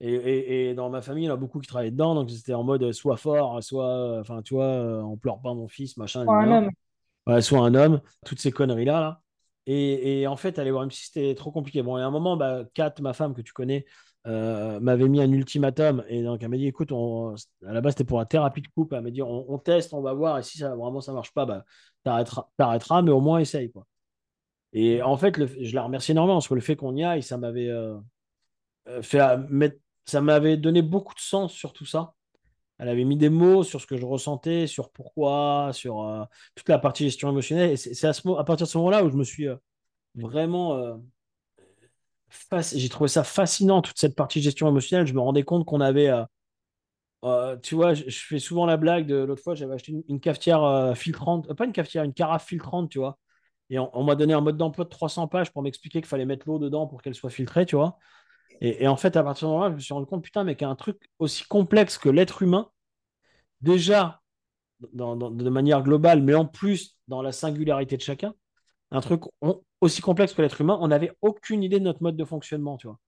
et, 0.00 0.12
et- 0.14 0.70
et 0.70 0.74
dans 0.74 0.90
ma 0.90 1.02
famille, 1.02 1.24
il 1.24 1.26
y 1.28 1.30
en 1.30 1.34
a 1.34 1.36
beaucoup 1.36 1.60
qui 1.60 1.68
travaillaient 1.68 1.90
dedans, 1.90 2.14
donc 2.14 2.30
c'était 2.30 2.54
en 2.54 2.64
mode 2.64 2.92
soit 2.92 3.16
fort, 3.16 3.62
soit, 3.62 4.18
enfin, 4.20 4.42
tu 4.42 4.54
vois, 4.54 4.66
on 5.04 5.16
pleure 5.16 5.40
pas 5.40 5.54
mon 5.54 5.68
fils, 5.68 5.96
machin, 5.96 6.30
pour 6.32 6.52
un 6.54 6.62
homme. 6.62 6.72
Ouais, 7.26 7.42
soit 7.42 7.60
un 7.60 7.74
homme, 7.74 8.00
toutes 8.26 8.40
ces 8.40 8.52
conneries-là, 8.52 9.00
là. 9.00 9.22
Et, 9.72 10.26
en 10.26 10.36
fait, 10.36 10.58
aller 10.58 10.70
voir 10.70 10.82
une 10.82 10.88
psy, 10.90 11.06
c'était 11.06 11.34
trop 11.34 11.52
compliqué. 11.52 11.82
Bon, 11.82 11.96
et 11.96 12.02
à 12.02 12.06
un 12.06 12.10
moment, 12.10 12.36
bah, 12.36 12.64
Kat, 12.74 12.94
ma 13.00 13.12
femme 13.12 13.34
que 13.34 13.40
tu 13.40 13.52
connais, 13.52 13.84
euh, 14.26 14.80
m'avait 14.80 15.08
mis 15.08 15.20
un 15.22 15.30
ultimatum, 15.32 16.04
et 16.08 16.22
donc 16.22 16.42
elle 16.42 16.48
m'a 16.48 16.56
dit, 16.56 16.66
écoute, 16.66 16.92
à 16.92 17.72
la 17.72 17.80
base, 17.80 17.92
c'était 17.92 18.04
pour 18.04 18.18
la 18.18 18.26
thérapie 18.26 18.62
de 18.62 18.68
couple, 18.68 18.96
elle 18.96 19.02
m'a 19.02 19.10
dit, 19.10 19.22
on, 19.22 19.58
teste, 19.58 19.94
on 19.94 20.02
va 20.02 20.12
voir, 20.12 20.38
et 20.38 20.42
si 20.42 20.60
vraiment 20.62 21.00
ça 21.00 21.12
marche 21.12 21.32
pas, 21.32 21.46
bah, 21.46 21.64
t'arrêteras, 22.04 22.48
t'arrêteras, 22.56 23.02
mais 23.02 23.12
au 23.12 23.20
moins 23.20 23.38
essaye, 23.38 23.70
quoi. 23.70 23.86
Et 24.72 25.02
en 25.02 25.16
fait, 25.16 25.36
je 25.62 25.74
la 25.74 25.82
remercie 25.82 26.12
énormément, 26.12 26.36
parce 26.36 26.48
que 26.48 26.54
le 26.54 26.60
fait 26.60 26.76
qu'on 26.76 26.96
y 26.96 27.04
aille, 27.04 27.22
ça 27.22 27.38
m'avait 27.38 27.68
euh, 27.68 27.96
euh, 28.88 29.02
fait 29.02 29.20
mettre, 29.48 29.78
ça 30.04 30.20
m'avait 30.20 30.56
donné 30.56 30.82
beaucoup 30.82 31.14
de 31.14 31.20
sens 31.20 31.52
sur 31.52 31.72
tout 31.72 31.86
ça. 31.86 32.14
Elle 32.80 32.88
avait 32.88 33.04
mis 33.04 33.18
des 33.18 33.28
mots 33.28 33.62
sur 33.62 33.78
ce 33.78 33.86
que 33.86 33.98
je 33.98 34.06
ressentais, 34.06 34.66
sur 34.66 34.90
pourquoi, 34.90 35.70
sur 35.74 36.02
euh, 36.02 36.24
toute 36.54 36.68
la 36.70 36.78
partie 36.78 37.04
gestion 37.04 37.28
émotionnelle. 37.28 37.76
C'est 37.76 38.06
à, 38.06 38.44
partir 38.44 38.66
de 38.66 38.70
ce 38.70 38.78
moment-là 38.78 39.04
où 39.04 39.10
je 39.10 39.16
me 39.16 39.24
suis 39.24 39.48
euh, 39.48 39.56
vraiment. 40.14 40.76
Euh, 40.76 40.96
j'ai 42.72 42.88
trouvé 42.88 43.08
ça 43.08 43.22
fascinant, 43.22 43.82
toute 43.82 43.98
cette 43.98 44.16
partie 44.16 44.40
gestion 44.40 44.66
émotionnelle. 44.66 45.06
Je 45.06 45.12
me 45.12 45.20
rendais 45.20 45.42
compte 45.42 45.66
qu'on 45.66 45.82
avait. 45.82 46.10
tu 47.62 47.74
vois, 47.74 47.92
je, 47.92 48.04
fais 48.08 48.38
souvent 48.38 48.64
la 48.64 48.78
blague 48.78 49.06
de 49.06 49.16
l'autre 49.16 49.42
fois, 49.42 49.54
j'avais 49.54 49.74
acheté 49.74 49.92
une, 50.08 50.20
cafetière 50.20 50.96
filtrante, 50.96 51.52
pas 51.52 51.66
une 51.66 51.72
cafetière, 51.72 52.04
une 52.04 52.14
carafe 52.14 52.46
filtrante, 52.46 52.88
tu 52.88 52.98
vois. 52.98 53.18
Et 53.68 53.78
on, 53.78 54.02
m'a 54.04 54.14
donné 54.14 54.32
un 54.32 54.40
mode 54.40 54.56
d'emploi 54.56 54.84
de 54.84 54.90
300 54.90 55.28
pages 55.28 55.52
pour 55.52 55.62
m'expliquer 55.62 56.00
qu'il 56.00 56.08
fallait 56.08 56.24
mettre 56.24 56.48
l'eau 56.48 56.58
dedans 56.58 56.86
pour 56.86 57.02
qu'elle 57.02 57.14
soit 57.14 57.30
filtrée, 57.30 57.66
tu 57.66 57.76
vois. 57.76 57.98
Et, 58.62 58.86
en 58.86 58.96
fait, 58.96 59.16
à 59.16 59.22
partir 59.22 59.48
de 59.48 59.52
moment-là, 59.52 59.70
je 59.70 59.76
me 59.76 59.80
suis 59.80 59.94
rendu 59.94 60.06
compte, 60.06 60.22
putain, 60.22 60.44
mais 60.44 60.54
qu'il 60.54 60.66
y 60.66 60.68
a 60.68 60.70
un 60.70 60.76
truc 60.76 60.98
aussi 61.18 61.44
complexe 61.44 61.96
que 61.96 62.10
l'être 62.10 62.42
humain, 62.42 62.70
déjà 63.62 64.20
de 64.92 65.50
manière 65.50 65.82
globale, 65.82 66.22
mais 66.22 66.34
en 66.34 66.46
plus 66.46 66.96
dans 67.08 67.22
la 67.22 67.32
singularité 67.32 67.96
de 67.96 68.02
chacun, 68.02 68.34
un 68.90 69.00
truc 69.00 69.22
aussi 69.80 70.00
complexe 70.02 70.34
que 70.34 70.42
l'être 70.42 70.60
humain, 70.60 70.78
on 70.80 70.88
n'avait 70.88 71.12
aucune 71.22 71.62
idée 71.62 71.78
de 71.78 71.84
notre 71.84 72.02
mode 72.02 72.16
de 72.16 72.24
fonctionnement, 72.24 72.76
tu 72.76 72.86
vois. 72.86 72.98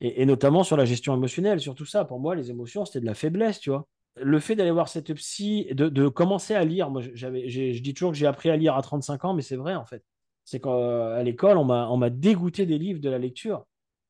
Et, 0.00 0.26
notamment 0.26 0.62
sur 0.62 0.76
la 0.76 0.84
gestion 0.84 1.14
émotionnelle, 1.14 1.60
sur 1.60 1.74
tout 1.74 1.84
ça. 1.84 2.04
Pour 2.04 2.20
moi, 2.20 2.34
les 2.34 2.50
émotions, 2.50 2.84
c'était 2.84 3.00
de 3.00 3.06
la 3.06 3.14
faiblesse, 3.14 3.58
tu 3.58 3.70
vois. 3.70 3.86
Le 4.16 4.40
fait 4.40 4.56
d'aller 4.56 4.70
voir 4.70 4.88
cette 4.88 5.12
psy, 5.14 5.66
de, 5.72 5.88
de 5.88 6.08
commencer 6.08 6.54
à 6.54 6.64
lire, 6.64 6.90
moi, 6.90 7.02
j'avais, 7.14 7.48
je 7.48 7.82
dis 7.82 7.94
toujours 7.94 8.12
que 8.12 8.18
j'ai 8.18 8.26
appris 8.26 8.50
à 8.50 8.56
lire 8.56 8.76
à 8.76 8.82
35 8.82 9.24
ans, 9.24 9.34
mais 9.34 9.42
c'est 9.42 9.56
vrai, 9.56 9.74
en 9.74 9.84
fait. 9.86 10.04
C'est 10.44 10.60
qu'à 10.60 11.22
l'école, 11.22 11.58
on 11.58 11.64
m'a 11.96 12.10
dégoûté 12.10 12.64
des 12.64 12.78
livres 12.78 13.00
de 13.00 13.10
la 13.10 13.18
lecture. 13.18 13.66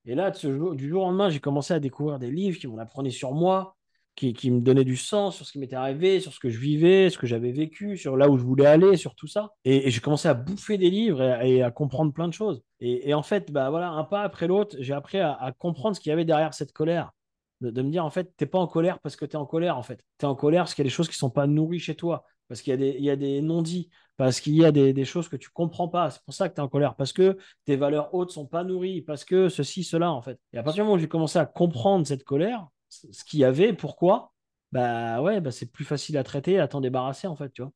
Et 0.08 0.14
là, 0.14 0.30
du 0.30 0.88
jour 0.88 1.02
au 1.02 1.06
lendemain, 1.06 1.28
j'ai 1.28 1.38
commencé 1.38 1.74
à 1.74 1.80
découvrir 1.80 2.18
des 2.18 2.30
livres 2.30 2.58
qui 2.58 2.66
m'en 2.66 2.78
apprenaient 2.78 3.10
sur 3.10 3.34
moi, 3.34 3.76
qui, 4.16 4.50
me 4.50 4.60
donnaient 4.60 4.82
du 4.82 4.96
sens 4.96 5.36
sur 5.36 5.44
ce 5.44 5.52
qui 5.52 5.58
m'était 5.58 5.76
arrivé, 5.76 6.18
sur 6.18 6.32
ce 6.32 6.40
que 6.40 6.48
je 6.48 6.58
vivais, 6.58 7.10
ce 7.10 7.18
que 7.18 7.26
j'avais 7.26 7.52
vécu, 7.52 7.98
sur 7.98 8.16
là 8.16 8.30
où 8.30 8.38
je 8.38 8.42
voulais 8.42 8.64
aller, 8.64 8.96
sur 8.96 9.14
tout 9.14 9.26
ça. 9.26 9.52
Et, 9.66 9.90
j'ai 9.90 10.00
commencé 10.00 10.26
à 10.26 10.32
bouffer 10.32 10.78
des 10.78 10.88
livres 10.88 11.22
et, 11.42 11.62
à 11.62 11.70
comprendre 11.70 12.14
plein 12.14 12.26
de 12.26 12.32
choses. 12.32 12.62
Et, 12.80 13.12
en 13.12 13.22
fait, 13.22 13.52
bah 13.52 13.68
voilà, 13.68 13.90
un 13.90 14.04
pas 14.04 14.22
après 14.22 14.46
l'autre, 14.46 14.76
j'ai 14.80 14.94
appris 14.94 15.18
à, 15.18 15.52
comprendre 15.58 15.94
ce 15.94 16.00
qu'il 16.00 16.08
y 16.08 16.12
avait 16.14 16.24
derrière 16.24 16.54
cette 16.54 16.72
colère. 16.72 17.12
De, 17.60 17.82
me 17.82 17.90
dire, 17.90 18.04
en 18.04 18.10
fait, 18.10 18.32
tu 18.38 18.44
n'es 18.44 18.48
pas 18.48 18.58
en 18.58 18.66
colère 18.66 19.00
parce 19.00 19.14
que 19.14 19.26
tu 19.26 19.32
es 19.32 19.36
en 19.36 19.44
colère, 19.44 19.76
en 19.76 19.82
fait. 19.82 20.02
Tu 20.18 20.24
es 20.24 20.28
en 20.28 20.34
colère 20.34 20.62
parce 20.62 20.74
qu'il 20.74 20.84
y 20.84 20.86
a 20.86 20.90
des 20.90 20.94
choses 20.94 21.08
qui 21.08 21.16
ne 21.16 21.18
sont 21.18 21.30
pas 21.30 21.46
nourries 21.46 21.80
chez 21.80 21.96
toi, 21.96 22.24
parce 22.48 22.62
qu'il 22.62 22.80
y 22.80 23.10
a 23.10 23.16
des 23.16 23.42
non-dits, 23.42 23.90
parce 24.18 24.40
qu'il 24.40 24.54
y 24.56 24.64
a 24.64 24.72
des, 24.72 25.04
choses 25.04 25.28
que 25.28 25.36
tu 25.36 25.48
comprends 25.48 25.88
pas. 25.88 26.10
C'est 26.10 26.22
pour 26.24 26.34
ça 26.34 26.48
que 26.48 26.54
tu 26.54 26.60
es 26.60 26.64
en 26.64 26.68
colère, 26.68 26.96
parce 26.96 27.12
que 27.12 27.38
tes 27.64 27.76
valeurs 27.76 28.12
hautes 28.12 28.32
sont 28.32 28.46
pas 28.46 28.64
nourries, 28.64 29.00
parce 29.00 29.24
que 29.24 29.48
ceci, 29.48 29.84
cela, 29.84 30.10
en 30.12 30.20
fait. 30.20 30.38
Et 30.52 30.58
à 30.58 30.62
partir 30.64 30.82
du 30.82 30.86
moment 30.88 30.96
où 30.96 30.98
j'ai 30.98 31.08
commencé 31.08 31.38
à 31.38 31.46
comprendre 31.46 32.04
cette 32.04 32.24
colère, 32.24 32.66
ce 32.88 33.24
qu'il 33.24 33.38
y 33.38 33.44
avait, 33.44 33.72
pourquoi, 33.72 34.32
bah 34.72 35.22
ouais, 35.22 35.40
bah 35.40 35.52
c'est 35.52 35.70
plus 35.70 35.84
facile 35.84 36.18
à 36.18 36.24
traiter, 36.24 36.58
à 36.58 36.66
t'en 36.66 36.80
débarrasser, 36.80 37.28
en 37.28 37.36
fait, 37.36 37.50
tu 37.52 37.62
vois. 37.62 37.70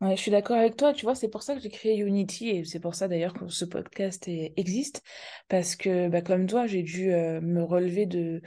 Je 0.00 0.20
suis 0.20 0.32
d'accord 0.32 0.56
avec 0.56 0.76
toi, 0.76 0.92
tu 0.92 1.04
vois, 1.04 1.14
c'est 1.14 1.28
pour 1.28 1.44
ça 1.44 1.54
que 1.54 1.60
j'ai 1.60 1.68
créé 1.68 1.96
Unity 1.98 2.48
et 2.48 2.64
c'est 2.64 2.80
pour 2.80 2.96
ça 2.96 3.06
d'ailleurs 3.06 3.32
que 3.32 3.46
ce 3.46 3.64
podcast 3.64 4.26
existe, 4.26 5.04
parce 5.48 5.76
que 5.76 6.08
bah, 6.08 6.22
comme 6.22 6.48
toi, 6.48 6.66
j'ai 6.66 6.82
dû 6.82 7.12
euh, 7.12 7.40
me 7.40 7.62
relever 7.62 8.06
de, 8.06 8.42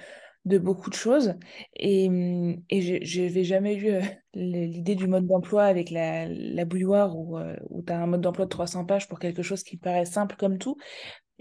de 0.46 0.58
beaucoup 0.58 0.90
de 0.90 0.96
choses. 0.96 1.36
Et, 1.76 2.10
mmh, 2.10 2.64
et 2.70 3.04
je 3.06 3.22
n'avais 3.22 3.44
jamais 3.44 3.76
eu 3.76 3.90
euh, 3.92 4.02
l'idée 4.34 4.96
du 4.96 5.08
mode 5.08 5.28
d'emploi 5.28 5.64
avec 5.66 5.90
la, 5.92 6.28
la 6.28 6.66
bouilloire 6.66 7.18
où, 7.18 7.38
euh, 7.38 7.56
tu 7.86 7.94
as 7.94 8.02
un 8.02 8.08
mode 8.08 8.22
d'emploi 8.22 8.46
de 8.46 8.50
300 8.50 8.86
pages 8.86 9.08
pour 9.08 9.20
quelque 9.20 9.44
chose 9.44 9.64
qui 9.64 9.78
paraît 9.78 10.06
simple 10.06 10.36
comme 10.38 10.58
tout. 10.58 10.78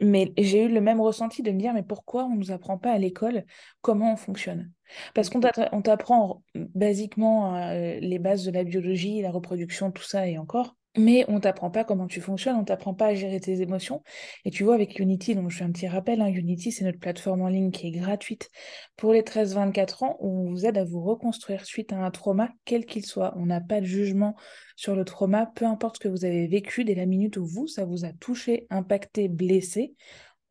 Mais 0.03 0.33
j'ai 0.39 0.65
eu 0.65 0.69
le 0.69 0.81
même 0.81 1.01
ressenti 1.01 1.43
de 1.43 1.51
me 1.51 1.59
dire, 1.59 1.75
mais 1.75 1.83
pourquoi 1.83 2.25
on 2.25 2.31
ne 2.31 2.39
nous 2.39 2.53
apprend 2.53 2.79
pas 2.79 2.93
à 2.93 2.99
l'école 2.99 3.45
comment 3.83 4.15
on 4.15 4.17
fonctionne? 4.17 4.73
Parce 5.15 5.29
qu'on 5.31 5.41
t'apprend 5.41 6.43
basiquement 6.55 7.57
euh, 7.57 7.99
les 8.01 8.19
bases 8.19 8.45
de 8.45 8.51
la 8.51 8.65
biologie, 8.65 9.21
la 9.23 9.31
reproduction, 9.31 9.93
tout 9.93 10.03
ça 10.03 10.27
et 10.27 10.39
encore. 10.39 10.75
Mais 10.97 11.25
on 11.29 11.39
t'apprend 11.39 11.71
pas 11.71 11.85
comment 11.85 12.09
tu 12.09 12.21
fonctionnes, 12.21 12.57
on 12.57 12.65
t'apprend 12.65 12.95
pas 12.95 13.07
à 13.07 13.15
gérer 13.15 13.39
tes 13.39 13.61
émotions. 13.61 14.03
Et 14.45 14.51
tu 14.51 14.65
vois, 14.65 14.75
avec 14.75 14.99
Unity, 14.99 15.37
donc 15.37 15.49
je 15.49 15.59
fais 15.59 15.65
un 15.65 15.71
petit 15.71 15.87
rappel, 15.87 16.21
hein, 16.21 16.27
Unity, 16.27 16.73
c'est 16.73 16.85
notre 16.85 16.99
plateforme 16.99 17.43
en 17.43 17.49
ligne 17.49 17.71
qui 17.71 17.87
est 17.87 17.93
gratuite 17.93 18.51
pour 18.97 19.13
les 19.13 19.23
13-24 19.23 20.03
ans, 20.03 20.17
où 20.19 20.49
on 20.49 20.51
vous 20.51 20.67
aide 20.67 20.79
à 20.79 20.85
vous 20.85 21.01
reconstruire 21.01 21.65
suite 21.65 21.93
à 21.93 21.99
un 21.99 22.11
trauma, 22.11 22.51
quel 22.65 22.87
qu'il 22.87 23.07
soit. 23.07 23.35
On 23.37 23.47
n'a 23.47 23.61
pas 23.61 23.81
de 23.81 23.87
jugement 23.87 24.35
sur 24.75 24.97
le 24.97 25.05
trauma, 25.05 25.47
peu 25.55 25.65
importe 25.65 25.97
ce 25.97 26.01
que 26.01 26.09
vous 26.09 26.25
avez 26.25 26.49
vécu, 26.49 26.85
dès 26.85 26.97
la 26.97 27.07
minute 27.07 27.37
où 27.37 27.47
vous, 27.47 27.69
ça 27.69 27.85
vous 27.85 28.05
a 28.05 28.13
touché, 28.13 28.67
impacté, 28.69 29.29
blessé, 29.29 29.95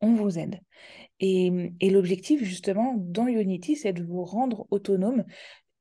on 0.00 0.14
vous 0.14 0.38
aide. 0.38 0.60
Et, 1.20 1.52
et 1.80 1.90
l'objectif, 1.90 2.42
justement, 2.42 2.94
dans 2.96 3.26
Unity, 3.26 3.76
c'est 3.76 3.92
de 3.92 4.02
vous 4.02 4.24
rendre 4.24 4.66
autonome 4.70 5.24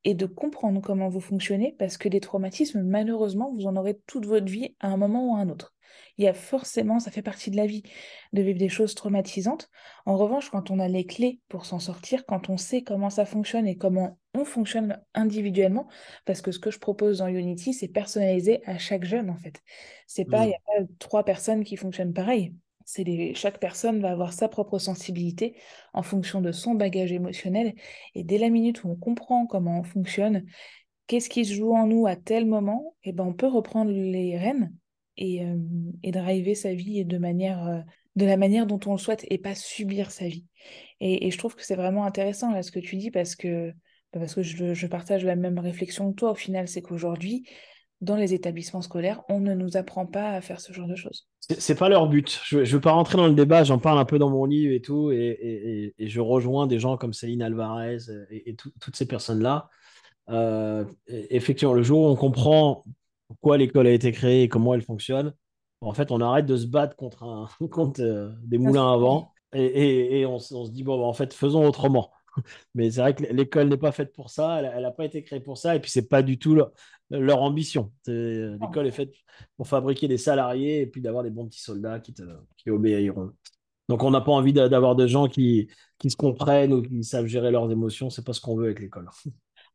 et 0.03 0.13
de 0.13 0.25
comprendre 0.25 0.81
comment 0.81 1.09
vous 1.09 1.19
fonctionnez 1.19 1.75
parce 1.77 1.97
que 1.97 2.09
des 2.09 2.19
traumatismes, 2.19 2.81
malheureusement, 2.83 3.53
vous 3.53 3.67
en 3.67 3.75
aurez 3.75 3.99
toute 4.07 4.25
votre 4.25 4.47
vie 4.47 4.75
à 4.79 4.87
un 4.87 4.97
moment 4.97 5.31
ou 5.31 5.35
à 5.35 5.39
un 5.39 5.49
autre. 5.49 5.73
Il 6.17 6.25
y 6.25 6.27
a 6.27 6.33
forcément, 6.33 6.99
ça 6.99 7.11
fait 7.11 7.21
partie 7.21 7.49
de 7.49 7.55
la 7.55 7.65
vie, 7.65 7.83
de 8.33 8.41
vivre 8.41 8.59
des 8.59 8.69
choses 8.69 8.93
traumatisantes. 8.93 9.69
En 10.05 10.17
revanche, 10.17 10.49
quand 10.49 10.69
on 10.69 10.79
a 10.79 10.87
les 10.87 11.05
clés 11.05 11.39
pour 11.47 11.65
s'en 11.65 11.79
sortir, 11.79 12.25
quand 12.25 12.49
on 12.49 12.57
sait 12.57 12.83
comment 12.83 13.09
ça 13.09 13.25
fonctionne 13.25 13.67
et 13.67 13.77
comment 13.77 14.19
on 14.33 14.45
fonctionne 14.45 15.01
individuellement, 15.13 15.87
parce 16.25 16.41
que 16.41 16.51
ce 16.51 16.59
que 16.59 16.71
je 16.71 16.79
propose 16.79 17.19
dans 17.19 17.27
Unity, 17.27 17.73
c'est 17.73 17.87
personnalisé 17.87 18.61
à 18.65 18.77
chaque 18.77 19.05
jeune, 19.05 19.29
en 19.29 19.37
fait. 19.37 19.61
C'est 20.07 20.25
pas, 20.25 20.45
il 20.45 20.49
n'y 20.49 20.55
a 20.55 20.59
pas 20.65 20.85
trois 20.99 21.23
personnes 21.23 21.63
qui 21.63 21.77
fonctionnent 21.77 22.13
pareil 22.13 22.53
chaque 23.35 23.59
personne 23.59 24.01
va 24.01 24.11
avoir 24.11 24.33
sa 24.33 24.47
propre 24.47 24.79
sensibilité 24.79 25.55
en 25.93 26.03
fonction 26.03 26.41
de 26.41 26.51
son 26.51 26.75
bagage 26.75 27.11
émotionnel. 27.11 27.73
Et 28.15 28.23
dès 28.23 28.37
la 28.37 28.49
minute 28.49 28.83
où 28.83 28.89
on 28.89 28.95
comprend 28.95 29.45
comment 29.45 29.79
on 29.79 29.83
fonctionne, 29.83 30.45
qu'est-ce 31.07 31.29
qui 31.29 31.45
se 31.45 31.53
joue 31.53 31.73
en 31.73 31.87
nous 31.87 32.07
à 32.07 32.15
tel 32.15 32.45
moment, 32.45 32.95
et 33.03 33.09
eh 33.09 33.13
ben 33.13 33.25
on 33.25 33.33
peut 33.33 33.47
reprendre 33.47 33.91
les 33.91 34.37
rênes 34.37 34.73
et, 35.17 35.43
euh, 35.43 35.57
et 36.03 36.11
driver 36.11 36.55
sa 36.55 36.73
vie 36.73 37.05
de 37.05 37.17
manière 37.17 37.67
euh, 37.67 37.79
de 38.15 38.25
la 38.25 38.37
manière 38.37 38.65
dont 38.65 38.79
on 38.85 38.93
le 38.93 38.97
souhaite 38.97 39.25
et 39.29 39.37
pas 39.37 39.55
subir 39.55 40.11
sa 40.11 40.27
vie. 40.27 40.45
Et, 40.99 41.31
je 41.31 41.37
trouve 41.37 41.55
que 41.55 41.63
c'est 41.63 41.75
vraiment 41.75 42.05
intéressant 42.05 42.61
ce 42.61 42.71
que 42.71 42.79
tu 42.79 42.97
dis 42.97 43.11
parce 43.11 43.35
que 43.35 43.69
bah, 44.11 44.19
parce 44.19 44.35
que 44.35 44.41
je, 44.41 44.73
je 44.73 44.87
partage 44.87 45.23
la 45.23 45.35
même 45.35 45.59
réflexion 45.59 46.11
que 46.11 46.15
toi 46.15 46.31
au 46.31 46.35
final, 46.35 46.67
c'est 46.67 46.81
qu'aujourd'hui 46.81 47.45
dans 48.01 48.15
les 48.15 48.33
établissements 48.33 48.81
scolaires, 48.81 49.21
on 49.29 49.39
ne 49.39 49.53
nous 49.53 49.75
apprend 49.75 50.05
pas 50.05 50.31
à 50.31 50.41
faire 50.41 50.61
ce 50.61 50.71
genre 50.71 50.87
de 50.87 50.95
choses. 50.95 51.27
C'est 51.39 51.77
pas 51.77 51.89
leur 51.89 52.07
but. 52.07 52.39
Je 52.45 52.59
ne 52.59 52.65
veux 52.65 52.79
pas 52.79 52.91
rentrer 52.91 53.17
dans 53.17 53.27
le 53.27 53.33
débat, 53.33 53.63
j'en 53.63 53.79
parle 53.79 53.99
un 53.99 54.05
peu 54.05 54.19
dans 54.19 54.29
mon 54.29 54.45
livre 54.45 54.73
et 54.73 54.81
tout, 54.81 55.11
et, 55.11 55.93
je 55.99 56.21
rejoins 56.21 56.67
des 56.67 56.79
gens 56.79 56.97
comme 56.97 57.13
Céline 57.13 57.41
Alvarez 57.41 57.97
et, 58.29 58.55
toutes 58.55 58.95
ces 58.95 59.07
personnes-là. 59.07 59.69
Euh, 60.29 60.85
effectivement, 61.07 61.73
le 61.73 61.83
jour 61.83 62.03
où 62.03 62.07
on 62.07 62.15
comprend 62.15 62.85
pourquoi 63.27 63.57
l'école 63.57 63.87
a 63.87 63.91
été 63.91 64.11
créée 64.11 64.43
et 64.43 64.49
comment 64.49 64.73
elle 64.73 64.83
fonctionne, 64.83 65.33
en 65.81 65.93
fait, 65.93 66.11
on 66.11 66.21
arrête 66.21 66.45
de 66.45 66.55
se 66.55 66.67
battre 66.67 66.95
contre, 66.95 67.23
un, 67.23 67.47
contre 67.71 68.01
euh, 68.01 68.31
des 68.43 68.57
moulins 68.57 68.93
à 68.93 68.97
vent 68.97 69.33
et, 69.53 70.25
on, 70.27 70.35
on, 70.35 70.39
se 70.39 70.71
dit, 70.71 70.83
bon, 70.83 70.99
bah, 70.99 71.05
en 71.05 71.13
fait, 71.13 71.33
faisons 71.33 71.65
autrement. 71.65 72.11
Mais 72.75 72.91
c'est 72.91 73.01
vrai 73.01 73.15
que 73.15 73.23
l'école 73.23 73.69
n'est 73.69 73.77
pas 73.77 73.91
faite 73.91 74.13
pour 74.13 74.29
ça, 74.29 74.61
elle 74.61 74.83
n'a 74.83 74.91
pas 74.91 75.05
été 75.05 75.23
créée 75.23 75.39
pour 75.39 75.57
ça, 75.57 75.75
et 75.75 75.79
puis 75.79 75.91
c'est 75.91 76.07
pas 76.07 76.21
du 76.21 76.37
tout 76.37 76.55
leur, 77.09 77.41
ambition. 77.41 77.91
L'école 78.07 78.87
est 78.87 78.91
faite 78.91 79.13
pour 79.57 79.67
fabriquer 79.67 80.07
des 80.07 80.17
salariés 80.17 80.81
et 80.81 80.87
puis 80.87 81.01
d'avoir 81.01 81.23
des 81.23 81.29
bons 81.29 81.47
petits 81.47 81.61
soldats 81.61 81.99
qui, 81.99 82.13
te, 82.13 82.23
qui 82.57 82.69
obéiront. 82.69 83.31
Donc 83.87 84.03
on 84.03 84.11
n'a 84.11 84.21
pas 84.21 84.31
envie 84.31 84.53
d'avoir 84.53 84.95
des 84.95 85.07
gens 85.07 85.27
qui, 85.27 85.67
qui 85.97 86.11
se 86.11 86.15
comprennent 86.15 86.73
ou 86.73 86.81
qui 86.83 87.03
savent 87.03 87.25
gérer 87.25 87.51
leurs 87.51 87.71
émotions, 87.71 88.09
c'est 88.09 88.23
pas 88.23 88.33
ce 88.33 88.41
qu'on 88.41 88.55
veut 88.55 88.65
avec 88.65 88.79
l'école. 88.79 89.09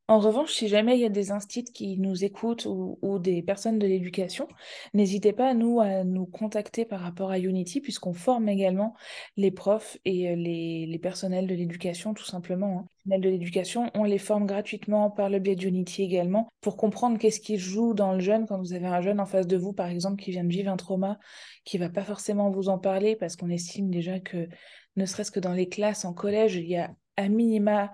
En 0.06 0.18
revanche, 0.18 0.52
si 0.52 0.68
jamais 0.68 0.98
il 0.98 1.00
y 1.00 1.06
a 1.06 1.08
des 1.08 1.30
instituts 1.30 1.72
qui 1.72 1.98
nous 1.98 2.24
écoutent 2.24 2.66
ou, 2.66 3.18
des 3.18 3.42
personnes 3.42 3.78
de 3.78 3.86
l'éducation, 3.86 4.46
n'hésitez 4.92 5.32
pas 5.32 5.48
à 5.48 5.54
nous, 5.54 5.80
à 5.80 6.04
nous 6.04 6.26
contacter 6.26 6.84
par 6.84 7.00
rapport 7.00 7.30
à 7.30 7.38
Unity, 7.38 7.80
puisqu'on 7.80 8.12
forme 8.12 8.50
également 8.50 8.94
les 9.38 9.50
profs 9.50 9.96
et 10.04 10.28
euh, 10.28 10.36
les, 10.36 10.98
personnels 11.02 11.46
de 11.46 11.54
l'éducation, 11.54 12.12
tout 12.12 12.24
simplement. 12.26 12.80
Hein. 12.80 12.88
Personnels 12.98 13.20
de 13.22 13.28
l'éducation, 13.30 13.90
on 13.94 14.04
les 14.04 14.18
forme 14.18 14.44
gratuitement 14.44 15.10
par 15.10 15.30
le 15.30 15.38
biais 15.38 15.56
d'Unity 15.56 16.02
également, 16.02 16.50
pour 16.60 16.76
comprendre 16.76 17.16
qu'est-ce 17.16 17.40
qui 17.40 17.56
joue 17.56 17.94
dans 17.94 18.12
le 18.12 18.20
jeune 18.20 18.46
quand 18.46 18.58
vous 18.58 18.74
avez 18.74 18.86
un 18.86 19.00
jeune 19.00 19.20
en 19.20 19.26
face 19.26 19.46
de 19.46 19.56
vous, 19.56 19.72
par 19.72 19.86
exemple, 19.86 20.22
qui 20.22 20.32
vient 20.32 20.44
de 20.44 20.52
vivre 20.52 20.70
un 20.70 20.76
trauma, 20.76 21.18
qui 21.64 21.78
va 21.78 21.88
pas 21.88 22.04
forcément 22.04 22.50
vous 22.50 22.68
en 22.68 22.78
parler, 22.78 23.16
parce 23.16 23.36
qu'on 23.36 23.48
estime 23.48 23.90
déjà 23.90 24.20
que, 24.20 24.48
ne 24.96 25.06
serait-ce 25.06 25.30
que 25.30 25.40
dans 25.40 25.54
les 25.54 25.70
classes 25.70 26.04
en 26.04 26.12
collège, 26.12 26.56
il 26.56 26.68
y 26.68 26.76
a 26.76 26.94
à 27.16 27.28
minima 27.30 27.90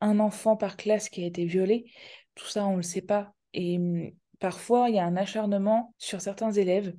un 0.00 0.18
enfant 0.20 0.56
par 0.56 0.76
classe 0.76 1.08
qui 1.08 1.22
a 1.22 1.26
été 1.26 1.44
violé. 1.44 1.90
Tout 2.34 2.46
ça, 2.46 2.66
on 2.66 2.72
ne 2.72 2.76
le 2.76 2.82
sait 2.82 3.02
pas. 3.02 3.32
Et 3.54 3.78
mmh, 3.78 4.12
parfois, 4.38 4.88
il 4.88 4.96
y 4.96 4.98
a 4.98 5.04
un 5.04 5.16
acharnement 5.16 5.94
sur 5.98 6.20
certains 6.20 6.52
élèves 6.52 6.94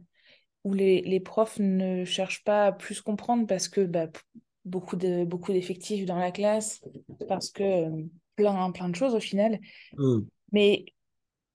où 0.64 0.74
les, 0.74 1.20
profs 1.20 1.60
ne 1.60 2.04
cherchent 2.04 2.44
pas 2.44 2.68
à 2.68 2.72
plus 2.72 3.02
comprendre 3.02 3.48
parce 3.48 3.70
que 3.70 3.82
bah, 3.82 4.08
beaucoup 4.66 4.98
de 4.98 5.24
beaucoup 5.24 5.54
d'effectifs 5.54 6.06
dans 6.06 6.18
la 6.18 6.32
classe, 6.32 6.82
parce 7.28 7.50
que 7.50 7.86
plein, 8.36 8.72
plein 8.72 8.90
de 8.90 8.96
choses 8.96 9.16
au 9.16 9.20
final. 9.20 9.60
Mmh. 9.98 10.20
Mais 10.52 10.86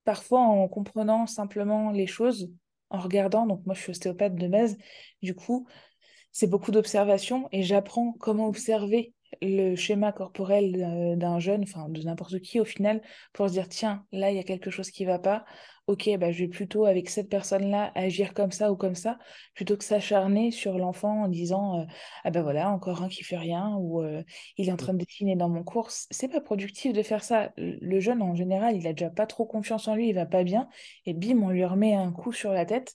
parfois, 0.05 0.41
en 0.41 0.69
comprenant 0.69 1.27
simplement 1.27 1.91
les 1.91 2.07
choses, 2.07 2.51
en 2.91 2.99
regardant, 2.99 3.47
donc 3.47 3.65
moi 3.67 3.75
je 3.75 3.83
suis 3.83 3.91
ostéopathe 3.91 4.37
de 4.37 4.49
base, 4.49 4.77
du 5.23 5.35
coup, 5.35 5.67
c'est 6.33 6.47
beaucoup 6.47 6.71
d'observation 6.71 7.49
et 7.53 7.63
j'apprends 7.63 8.13
comment 8.19 8.49
observer 8.49 9.14
le 9.43 9.77
schéma 9.77 10.13
corporel 10.13 11.17
d'un 11.19 11.39
jeune, 11.39 11.63
enfin 11.63 11.89
de 11.89 12.03
n'importe 12.03 12.41
qui 12.41 12.61
au 12.61 12.65
final, 12.65 13.01
pour 13.33 13.49
se 13.49 13.53
dire 13.53 13.69
tiens, 13.69 14.07
là 14.13 14.31
il 14.31 14.37
y 14.37 14.41
a 14.41 14.45
quelque 14.45 14.71
chose 14.71 14.91
qui 14.91 15.05
va 15.05 15.19
pas, 15.19 15.45
ok, 15.87 16.11
bah, 16.19 16.33
je 16.33 16.41
vais 16.41 16.49
plutôt 16.49 16.87
avec 16.87 17.11
cette 17.11 17.29
personne-là 17.29 17.93
agir 17.95 18.33
comme 18.35 18.53
ça 18.53 18.73
ou 18.73 18.77
comme 18.77 18.95
ça, 18.95 19.19
plutôt 19.55 19.77
que 19.77 19.85
s'acharner 19.85 20.51
sur 20.51 20.79
l'enfant 20.79 21.25
en 21.25 21.29
disant 21.29 21.81
euh, 21.81 21.85
ah 22.25 22.31
ben 22.31 22.43
voilà, 22.43 22.71
encore 22.71 23.03
un 23.03 23.09
qui 23.09 23.23
fait 23.23 23.37
rien 23.37 23.75
ou 23.79 24.03
euh, 24.03 24.23
il 24.57 24.69
est 24.69 24.73
en 24.73 24.77
train 24.77 24.95
de 24.95 24.99
dessiner 25.05 25.37
dans 25.37 25.49
mon 25.49 25.63
cours. 25.63 25.91
C'est 25.91 26.29
pas 26.29 26.41
productif 26.41 26.93
de 26.93 27.03
faire 27.03 27.23
ça. 27.23 27.53
Le 27.57 28.01
jeune 28.01 28.23
en 28.23 28.35
général, 28.35 28.77
il 28.77 28.87
a 28.87 28.93
déjà 28.93 29.11
pas 29.11 29.27
trop 29.27 29.47
confiance 29.47 29.89
en 29.89 29.95
lui, 29.95 30.09
il 30.09 30.15
va 30.15 30.27
pas 30.27 30.45
bien, 30.45 30.69
et 31.07 31.15
bim, 31.15 31.43
on 31.43 31.51
lui 31.51 31.65
remet 31.65 31.95
un 31.95 32.13
coup 32.13 32.33
sur 32.33 32.53
la 32.53 32.65
tête 32.65 32.95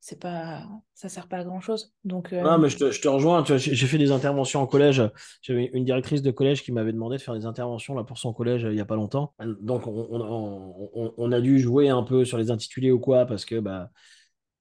c'est 0.00 0.20
pas 0.20 0.62
ça 0.94 1.08
sert 1.08 1.26
pas 1.26 1.38
à 1.38 1.44
grand 1.44 1.60
chose 1.60 1.92
donc 2.04 2.32
euh, 2.32 2.58
mais 2.58 2.68
je 2.68 2.78
te, 2.78 2.90
je 2.90 3.00
te 3.00 3.08
rejoins 3.08 3.44
j'ai 3.44 3.86
fait 3.86 3.98
des 3.98 4.12
interventions 4.12 4.60
en 4.60 4.66
collège. 4.66 5.02
J'avais 5.42 5.70
une 5.72 5.84
directrice 5.84 6.22
de 6.22 6.30
collège 6.30 6.62
qui 6.62 6.72
m'avait 6.72 6.92
demandé 6.92 7.16
de 7.16 7.22
faire 7.22 7.34
des 7.34 7.46
interventions 7.46 7.94
là 7.94 8.04
pour 8.04 8.18
son 8.18 8.32
collège 8.32 8.64
euh, 8.64 8.72
il 8.72 8.76
y 8.76 8.80
a 8.80 8.84
pas 8.84 8.96
longtemps. 8.96 9.34
Donc 9.60 9.86
on, 9.86 11.12
on, 11.16 11.32
a 11.32 11.40
dû 11.40 11.58
jouer 11.58 11.88
un 11.88 12.02
peu 12.02 12.24
sur 12.24 12.38
les 12.38 12.50
intitulés 12.50 12.92
ou 12.92 13.00
quoi 13.00 13.26
parce 13.26 13.44
que 13.44 13.58
bah 13.58 13.90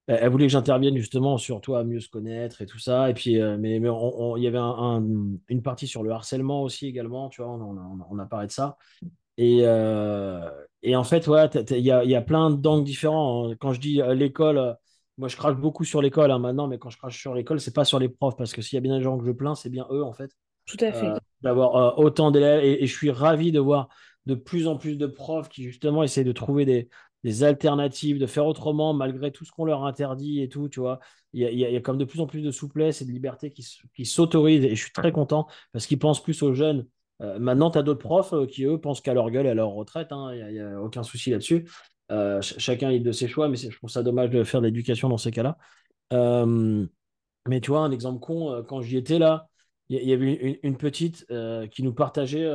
elle 0.08 0.30
voulait 0.30 0.46
que 0.46 0.54
j'intervienne 0.54 0.96
justement 0.96 1.38
sur 1.38 1.60
toi 1.60 1.84
mieux 1.84 2.00
se 2.00 2.10
connaître 2.10 2.62
et 2.62 2.66
tout 2.66 2.80
ça. 2.80 3.10
Et 3.10 3.14
puis 3.14 3.40
euh, 3.40 3.58
mais, 3.60 3.78
il 3.78 4.44
y 4.44 4.48
avait 4.48 4.58
un, 4.58 5.06
une 5.50 5.62
partie 5.62 5.88
sur 5.88 6.02
le 6.02 6.12
harcèlement 6.12 6.64
aussi 6.64 6.88
également 6.88 7.30
tu 7.30 7.42
vois 7.42 7.52
on, 7.52 8.20
a, 8.20 8.26
parlé 8.26 8.48
de 8.48 8.52
ça. 8.52 8.78
Et, 9.38 9.60
et 9.60 10.96
en 10.96 11.04
fait 11.04 11.28
ouais 11.28 11.48
il 11.72 11.78
y 11.80 11.92
a, 11.92 12.04
y 12.04 12.16
a, 12.16 12.22
plein 12.22 12.50
d'angles 12.50 12.86
différents 12.86 13.52
hein. 13.52 13.56
quand 13.60 13.74
je 13.74 13.80
dis 13.80 14.02
l'école 14.16 14.78
moi, 15.18 15.28
je 15.28 15.36
crache 15.36 15.56
beaucoup 15.56 15.84
sur 15.84 16.02
l'école 16.02 16.32
hein, 16.32 16.40
maintenant, 16.40 16.68
mais 16.68 16.78
quand 16.78 16.90
je 16.90 16.98
crache 16.98 17.20
sur 17.20 17.34
l'école, 17.34 17.60
c'est 17.60 17.74
pas 17.74 17.86
sur 17.86 18.00
les 18.00 18.10
profs, 18.10 18.36
parce 18.36 18.54
que 18.54 18.62
s'il 18.62 18.76
y 18.76 18.78
a 18.78 18.82
bien 18.82 18.98
des 18.98 19.04
gens 19.04 19.18
que 19.18 19.26
je 19.26 19.32
plains, 19.32 19.56
c'est 19.56 19.70
bien 19.70 19.88
eux, 19.90 20.04
en 20.04 20.14
fait. 20.14 20.32
Tout 20.66 20.78
à 20.82 20.92
fait. 20.92 21.08
Euh, 21.08 21.18
d'avoir 21.42 21.76
euh, 21.76 22.04
autant 22.04 22.30
d'élèves, 22.30 22.64
et, 22.64 22.86
je 22.86 22.96
suis 22.96 23.10
ravi 23.10 23.52
de 23.52 23.60
voir 23.60 23.90
de 24.26 24.36
plus 24.36 24.68
en 24.68 24.78
plus 24.78 24.98
de 24.98 25.08
profs 25.08 25.50
qui, 25.50 25.64
justement, 25.64 26.04
essayent 26.04 26.26
de 26.26 26.32
trouver 26.32 26.66
des, 26.66 26.90
alternatives, 27.44 28.20
de 28.20 28.26
faire 28.26 28.46
autrement, 28.46 28.94
malgré 28.94 29.32
tout 29.32 29.44
ce 29.44 29.52
qu'on 29.52 29.66
leur 29.66 29.84
interdit 29.84 30.42
et 30.42 30.48
tout, 30.48 30.70
tu 30.70 30.80
vois. 30.80 31.00
Il 31.34 31.42
y 31.42 31.76
a, 31.76 31.82
comme 31.82 31.98
de 31.98 32.06
plus 32.06 32.22
en 32.22 32.28
plus 32.28 32.42
de 32.42 32.52
souplesse 32.52 33.02
et 33.02 33.06
de 33.06 33.12
liberté 33.12 33.52
qui, 33.52 33.68
qui 33.94 34.06
s'autorisent, 34.06 34.64
et 34.64 34.76
je 34.76 34.82
suis 34.82 34.94
très 34.94 35.12
content, 35.12 35.48
parce 35.74 35.88
qu'ils 35.88 36.00
pensent 36.00 36.24
plus 36.24 36.42
aux 36.42 36.54
jeunes. 36.54 36.88
Euh, 37.22 37.38
maintenant, 37.40 37.70
tu 37.70 37.80
as 37.80 37.84
d'autres 37.84 38.00
profs 38.00 38.34
qui, 38.48 38.64
eux, 38.64 38.80
pensent 38.80 39.02
qu'à 39.02 39.14
leur 39.14 39.30
gueule 39.30 39.48
et 39.48 39.50
à 39.50 39.56
leur 39.56 39.72
retraite, 39.72 40.12
hein. 40.12 40.32
il 40.34 40.54
n'y 40.54 40.60
a, 40.60 40.82
aucun 40.82 41.04
souci 41.04 41.32
là-dessus. 41.32 41.68
Euh, 42.12 42.42
chacun 42.42 42.90
est 42.90 43.00
de 43.00 43.12
ses 43.12 43.28
choix, 43.28 43.50
mais 43.50 43.58
je 43.58 43.76
trouve 43.76 43.90
ça 43.90 44.04
dommage 44.04 44.30
de 44.30 44.44
faire 44.44 44.62
de 44.62 44.68
l'éducation 44.68 45.10
dans 45.10 45.18
ces 45.18 45.32
cas-là. 45.32 45.58
Euh, 46.14 46.86
mais 47.48 47.62
tu 47.62 47.72
vois, 47.72 47.82
un 47.82 47.92
exemple 47.92 48.20
con, 48.20 48.52
euh, 48.52 48.64
quand 48.64 48.82
j'y 48.82 48.98
étais 48.98 49.20
là, 49.20 49.50
il 49.90 50.04
y, 50.04 50.12
avait 50.12 50.60
une, 50.64 50.76
petite 50.76 51.26
qui 51.72 51.82
nous 51.82 51.94
partageait 51.94 52.46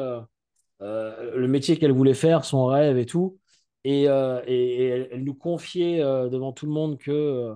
le 0.80 1.46
métier 1.46 1.78
qu'elle 1.78 1.92
voulait 1.92 2.12
faire, 2.12 2.44
son 2.44 2.66
rêve 2.66 2.98
et 2.98 3.06
tout. 3.06 3.38
Et, 3.84 4.02
elle, 4.02 5.24
nous 5.24 5.34
confiait 5.34 6.00
devant 6.00 6.52
tout 6.52 6.66
le 6.66 6.72
monde 6.72 6.98
que, 6.98 7.54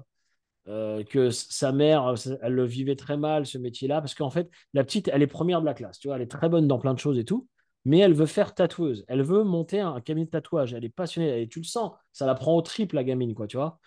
que 0.64 1.28
sa 1.28 1.72
mère, 1.72 2.14
elle 2.40 2.54
le 2.54 2.64
vivait 2.64 2.96
très 2.96 3.18
mal, 3.18 3.44
ce 3.44 3.58
métier-là, 3.58 4.00
parce 4.00 4.14
qu'en 4.14 4.30
fait, 4.30 4.48
la 4.72 4.82
petite, 4.82 5.10
elle 5.12 5.20
est 5.20 5.26
première 5.26 5.60
de 5.60 5.66
la 5.66 5.74
classe, 5.74 5.98
tu 5.98 6.08
vois, 6.08 6.16
elle 6.16 6.22
est 6.22 6.30
très 6.30 6.48
bonne 6.48 6.66
dans 6.66 6.78
plein 6.78 6.94
de 6.94 6.98
choses 6.98 7.18
et 7.18 7.24
tout 7.24 7.46
mais 7.86 7.98
elle 8.00 8.14
veut 8.14 8.26
faire 8.26 8.52
tatoueuse. 8.52 9.04
Elle 9.06 9.22
veut 9.22 9.44
monter 9.44 9.78
un, 9.78 10.00
cabinet 10.00 10.26
de 10.26 10.30
tatouage. 10.30 10.74
Elle 10.74 10.84
est 10.84 10.88
passionnée. 10.88 11.46
Tu 11.46 11.60
le 11.60 11.64
sens, 11.64 11.92
ça 12.12 12.26
la 12.26 12.34
prend 12.34 12.56
au 12.56 12.60
triple, 12.60 12.96
la 12.96 13.04
gamine, 13.04 13.32
quoi, 13.32 13.46
tu 13.46 13.56
vois. 13.56 13.78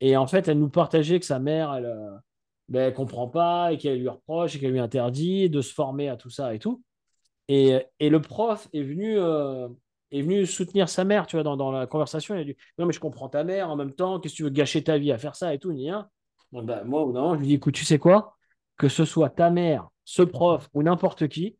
Et 0.00 0.16
en 0.16 0.28
fait, 0.28 0.46
elle 0.46 0.60
nous 0.60 0.68
partageait 0.70 1.18
que 1.18 1.26
sa 1.26 1.40
mère, 1.40 1.74
elle 1.74 1.82
ne 1.82 1.88
euh, 1.88 2.16
ben, 2.68 2.94
comprend 2.94 3.26
pas 3.26 3.72
et 3.72 3.76
qu'elle 3.76 3.98
lui 3.98 4.08
reproche 4.08 4.54
et 4.54 4.60
qu'elle 4.60 4.70
lui 4.70 4.78
interdit 4.78 5.50
de 5.50 5.62
se 5.62 5.74
former 5.74 6.08
à 6.08 6.16
tout 6.16 6.30
ça 6.30 6.54
et 6.54 6.60
tout. 6.60 6.84
Et, 7.48 7.84
et 7.98 8.08
le 8.08 8.22
prof 8.22 8.68
est 8.72 8.84
venu, 8.84 9.18
euh, 9.18 9.68
est 10.12 10.22
venu 10.22 10.46
soutenir 10.46 10.88
sa 10.88 11.02
mère, 11.02 11.26
tu 11.26 11.34
vois, 11.34 11.42
dans, 11.42 11.56
dans, 11.56 11.72
la 11.72 11.88
conversation. 11.88 12.36
Il 12.36 12.40
a 12.42 12.44
dit 12.44 12.56
Non, 12.78 12.86
mais 12.86 12.92
je 12.92 13.00
comprends 13.00 13.28
ta 13.28 13.42
mère 13.42 13.68
en 13.68 13.74
même 13.74 13.94
temps. 13.94 14.20
Qu'est-ce 14.20 14.34
que 14.34 14.36
tu 14.36 14.42
veux 14.44 14.50
gâcher 14.50 14.84
ta 14.84 14.96
vie 14.96 15.10
à 15.10 15.18
faire 15.18 15.34
ça 15.34 15.52
et 15.52 15.58
tout 15.58 15.72
ni 15.72 15.90
bon, 16.52 16.62
ben, 16.62 16.84
Moi, 16.84 17.04
non, 17.12 17.34
je 17.34 17.40
lui 17.40 17.48
dis 17.48 17.54
Écoute, 17.54 17.74
tu 17.74 17.84
sais 17.84 17.98
quoi? 17.98 18.36
Que 18.76 18.88
ce 18.88 19.04
soit 19.04 19.30
ta 19.30 19.50
mère, 19.50 19.88
ce 20.04 20.22
prof 20.22 20.68
ou 20.72 20.84
n'importe 20.84 21.26
qui, 21.26 21.56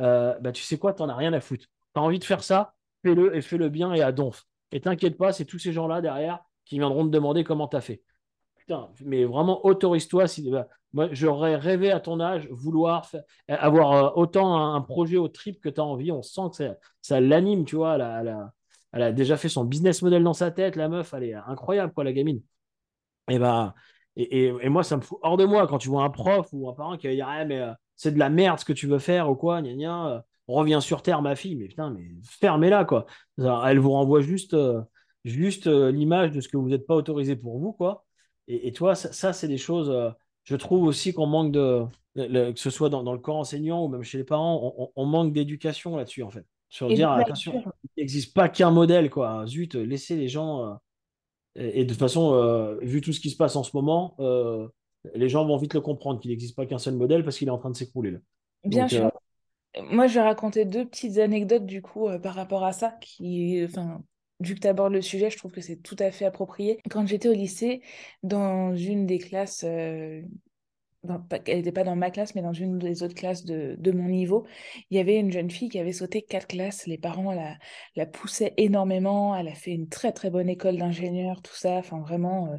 euh, 0.00 0.38
bah, 0.40 0.52
tu 0.52 0.62
sais 0.62 0.78
quoi, 0.78 0.92
tu 0.92 1.02
n'en 1.02 1.08
as 1.08 1.16
rien 1.16 1.32
à 1.32 1.40
foutre. 1.40 1.66
Tu 1.94 2.00
as 2.00 2.02
envie 2.02 2.18
de 2.18 2.24
faire 2.24 2.42
ça, 2.42 2.74
fais-le 3.04 3.36
et 3.36 3.42
fais-le 3.42 3.68
bien 3.68 3.92
et 3.92 4.02
à 4.02 4.12
donf. 4.12 4.46
Et 4.72 4.80
t'inquiète 4.80 5.16
pas, 5.16 5.32
c'est 5.32 5.44
tous 5.44 5.58
ces 5.58 5.72
gens-là 5.72 6.00
derrière 6.00 6.40
qui 6.64 6.78
viendront 6.78 7.04
te 7.04 7.10
demander 7.10 7.44
comment 7.44 7.68
tu 7.68 7.76
as 7.76 7.80
fait. 7.80 8.02
Putain, 8.56 8.90
mais 9.04 9.24
vraiment, 9.24 9.64
autorise-toi. 9.64 10.28
Si, 10.28 10.50
bah, 10.50 10.68
moi, 10.92 11.08
j'aurais 11.12 11.56
rêvé 11.56 11.90
à 11.90 12.00
ton 12.00 12.20
âge 12.20 12.48
vouloir 12.50 13.10
avoir 13.48 13.92
euh, 13.92 14.10
autant 14.14 14.74
un, 14.74 14.80
projet 14.82 15.16
au 15.16 15.28
trip 15.28 15.60
que 15.60 15.68
tu 15.68 15.80
as 15.80 15.84
envie. 15.84 16.12
On 16.12 16.22
sent 16.22 16.40
que 16.56 16.70
ça, 17.00 17.20
l'anime, 17.20 17.64
tu 17.64 17.76
vois. 17.76 17.94
Elle 18.92 19.02
a, 19.02 19.12
déjà 19.12 19.36
fait 19.36 19.48
son 19.48 19.64
business 19.64 20.02
model 20.02 20.22
dans 20.22 20.34
sa 20.34 20.50
tête. 20.50 20.76
La 20.76 20.88
meuf, 20.88 21.14
elle 21.14 21.24
est 21.24 21.34
incroyable, 21.34 21.92
quoi, 21.92 22.04
la 22.04 22.12
gamine. 22.12 22.42
Et, 23.30 23.38
bah, 23.38 23.74
et, 24.16 24.68
moi, 24.68 24.82
ça 24.82 24.96
me 24.96 25.02
fout 25.02 25.18
hors 25.22 25.36
de 25.36 25.44
moi 25.44 25.66
quand 25.66 25.78
tu 25.78 25.88
vois 25.88 26.02
un 26.04 26.10
prof 26.10 26.48
ou 26.52 26.68
un 26.68 26.74
parent 26.74 26.96
qui 26.96 27.06
va 27.06 27.14
dire 27.14 27.26
ah, 27.28 27.44
mais 27.44 27.60
euh, 27.60 27.72
c'est 27.98 28.12
de 28.12 28.18
la 28.18 28.30
merde 28.30 28.58
ce 28.60 28.64
que 28.64 28.72
tu 28.72 28.86
veux 28.86 29.00
faire 29.00 29.28
ou 29.28 29.34
quoi, 29.34 29.60
gna 29.60 29.74
gna, 29.74 30.08
euh, 30.08 30.20
reviens 30.46 30.80
sur 30.80 31.02
terre, 31.02 31.20
ma 31.20 31.34
fille, 31.34 31.56
mais 31.56 31.66
putain, 31.66 31.90
mais 31.90 32.08
fermez-la, 32.22 32.86
quoi. 32.86 33.04
Elle 33.36 33.80
vous 33.80 33.90
renvoie 33.90 34.22
juste, 34.22 34.54
euh, 34.54 34.80
juste 35.24 35.66
euh, 35.66 35.90
l'image 35.90 36.30
de 36.30 36.40
ce 36.40 36.48
que 36.48 36.56
vous 36.56 36.68
n'êtes 36.68 36.86
pas 36.86 36.94
autorisé 36.94 37.36
pour 37.36 37.58
vous, 37.58 37.72
quoi. 37.72 38.06
Et, 38.46 38.72
toi, 38.72 38.94
ça, 38.94 39.34
c'est 39.34 39.48
des 39.48 39.58
choses, 39.58 39.94
je 40.44 40.56
trouve 40.56 40.84
aussi 40.84 41.12
qu'on 41.12 41.26
manque 41.26 41.52
de, 41.52 41.84
que 42.14 42.52
ce 42.58 42.70
soit 42.70 42.88
dans, 42.88 43.12
le 43.12 43.18
corps 43.18 43.36
enseignant 43.36 43.84
ou 43.84 43.88
même 43.88 44.02
chez 44.02 44.16
les 44.16 44.24
parents, 44.24 44.90
on, 44.96 45.04
manque 45.04 45.34
d'éducation 45.34 45.98
là-dessus, 45.98 46.22
en 46.22 46.30
fait. 46.30 46.46
Sur 46.70 46.88
dire, 46.88 47.10
attention, 47.10 47.62
il 47.84 47.90
n'existe 47.98 48.32
pas 48.32 48.48
qu'un 48.48 48.70
modèle, 48.70 49.10
quoi. 49.10 49.44
Zut, 49.46 49.74
laissez 49.74 50.16
les 50.16 50.28
gens. 50.28 50.78
et, 51.56 51.84
de 51.84 51.90
toute 51.90 51.98
façon, 51.98 52.78
vu 52.80 53.02
tout 53.02 53.12
ce 53.12 53.20
qui 53.20 53.28
se 53.28 53.36
passe 53.36 53.54
en 53.54 53.62
ce 53.62 53.76
moment, 53.76 54.16
les 55.14 55.28
gens 55.28 55.46
vont 55.46 55.56
vite 55.56 55.74
le 55.74 55.80
comprendre 55.80 56.20
qu'il 56.20 56.30
n'existe 56.30 56.56
pas 56.56 56.66
qu'un 56.66 56.78
seul 56.78 56.94
modèle 56.94 57.24
parce 57.24 57.38
qu'il 57.38 57.48
est 57.48 57.52
en 57.52 57.58
train 57.58 57.70
de 57.70 57.76
s'écrouler. 57.76 58.16
Bien 58.64 58.88
sûr. 58.88 59.10
Euh, 59.76 59.82
Moi, 59.90 60.06
je 60.06 60.14
vais 60.14 60.22
raconter 60.22 60.64
deux 60.64 60.86
petites 60.86 61.18
anecdotes 61.18 61.66
du 61.66 61.82
coup 61.82 62.08
euh, 62.08 62.18
par 62.18 62.34
rapport 62.34 62.64
à 62.64 62.72
ça, 62.72 62.96
qui, 63.00 63.62
enfin, 63.64 64.02
vu 64.40 64.54
que 64.54 64.60
tu 64.60 64.68
abordes 64.68 64.92
le 64.92 65.02
sujet, 65.02 65.30
je 65.30 65.38
trouve 65.38 65.52
que 65.52 65.60
c'est 65.60 65.76
tout 65.76 65.96
à 65.98 66.10
fait 66.10 66.24
approprié. 66.24 66.80
Quand 66.90 67.06
j'étais 67.06 67.28
au 67.28 67.34
lycée, 67.34 67.82
dans 68.22 68.74
une 68.74 69.06
des 69.06 69.18
classes, 69.18 69.64
euh, 69.64 70.22
elle 71.46 71.58
n'était 71.58 71.72
pas 71.72 71.84
dans 71.84 71.94
ma 71.96 72.10
classe, 72.10 72.34
mais 72.34 72.42
dans 72.42 72.52
une 72.52 72.78
des 72.78 73.02
autres 73.04 73.14
classes 73.14 73.44
de, 73.44 73.76
de, 73.78 73.92
mon 73.92 74.08
niveau, 74.08 74.46
il 74.90 74.96
y 74.96 75.00
avait 75.00 75.18
une 75.18 75.30
jeune 75.30 75.50
fille 75.50 75.68
qui 75.68 75.78
avait 75.78 75.92
sauté 75.92 76.22
quatre 76.22 76.48
classes. 76.48 76.86
Les 76.86 76.98
parents 76.98 77.32
la, 77.32 77.56
la 77.94 78.04
poussaient 78.04 78.54
énormément. 78.56 79.36
Elle 79.36 79.48
a 79.48 79.54
fait 79.54 79.70
une 79.70 79.88
très 79.88 80.12
très 80.12 80.28
bonne 80.28 80.48
école 80.48 80.76
d'ingénieur, 80.76 81.40
tout 81.40 81.54
ça. 81.54 81.74
Enfin, 81.74 82.00
vraiment, 82.00 82.58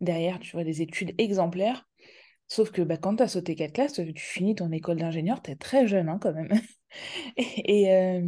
derrière, 0.00 0.38
tu 0.38 0.52
vois, 0.52 0.64
des 0.64 0.82
études 0.82 1.14
exemplaires. 1.18 1.88
Sauf 2.48 2.70
que 2.70 2.82
bah, 2.82 2.96
quand 2.96 3.16
tu 3.16 3.22
as 3.22 3.28
sauté 3.28 3.56
quatre 3.56 3.72
classes, 3.72 3.94
tu 3.94 4.12
finis 4.16 4.54
ton 4.54 4.70
école 4.70 4.98
d'ingénieur, 4.98 5.42
tu 5.42 5.50
es 5.50 5.56
très 5.56 5.86
jeune 5.86 6.08
hein, 6.08 6.18
quand 6.20 6.32
même. 6.32 6.48
et, 7.36 8.20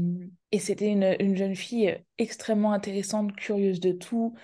et, 0.51 0.59
c'était 0.59 0.89
une, 0.89 1.17
une, 1.21 1.37
jeune 1.37 1.55
fille 1.55 1.97
extrêmement 2.19 2.73
intéressante, 2.73 3.35
curieuse 3.37 3.79
de 3.81 3.93
tout, 3.93 4.35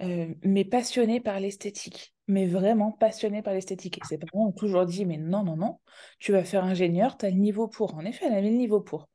mais 0.00 0.64
passionnée 0.64 1.20
par 1.20 1.40
l'esthétique 1.40 2.13
mais 2.26 2.46
vraiment 2.46 2.92
passionnée 2.92 3.42
par 3.42 3.52
l'esthétique. 3.52 3.98
Et 3.98 4.06
ses 4.06 4.18
parents 4.18 4.46
ont 4.46 4.52
toujours 4.52 4.86
dit, 4.86 5.04
mais 5.04 5.18
non, 5.18 5.44
non, 5.44 5.56
non, 5.56 5.78
tu 6.18 6.32
vas 6.32 6.44
faire 6.44 6.64
ingénieur, 6.64 7.16
tu 7.18 7.26
as 7.26 7.30
le 7.30 7.36
niveau 7.36 7.68
pour. 7.68 7.94
En 7.94 8.04
effet, 8.04 8.26
elle 8.26 8.34
avait 8.34 8.50
le 8.50 8.56
niveau 8.56 8.80
pour. 8.80 9.08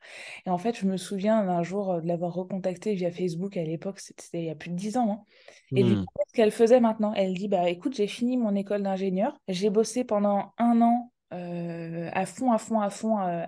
Et 0.45 0.49
en 0.49 0.57
fait, 0.57 0.77
je 0.77 0.85
me 0.85 0.97
souviens 0.97 1.43
d'un 1.43 1.63
jour 1.63 1.91
euh, 1.91 2.01
de 2.01 2.07
l'avoir 2.07 2.33
recontactée 2.33 2.93
via 2.93 3.11
Facebook 3.11 3.57
à 3.57 3.63
l'époque, 3.63 3.99
c'était 3.99 4.39
il 4.39 4.45
y 4.45 4.49
a 4.49 4.55
plus 4.55 4.69
de 4.69 4.75
dix 4.75 4.97
ans. 4.97 5.11
Hein. 5.11 5.23
Et 5.75 5.83
du 5.83 5.95
mmh. 5.95 6.05
coup, 6.05 6.23
ce 6.27 6.33
qu'elle 6.33 6.51
faisait 6.51 6.79
maintenant, 6.79 7.13
elle 7.15 7.33
dit, 7.33 7.47
bah 7.47 7.69
écoute, 7.69 7.95
j'ai 7.95 8.07
fini 8.07 8.37
mon 8.37 8.55
école 8.55 8.83
d'ingénieur, 8.83 9.39
j'ai 9.47 9.69
bossé 9.69 10.03
pendant 10.03 10.53
un 10.57 10.81
an 10.81 11.11
euh, 11.33 12.09
à 12.13 12.25
fond, 12.25 12.51
à 12.51 12.57
fond, 12.57 12.79
à 12.79 12.89
fond 12.89 13.19
euh, 13.19 13.43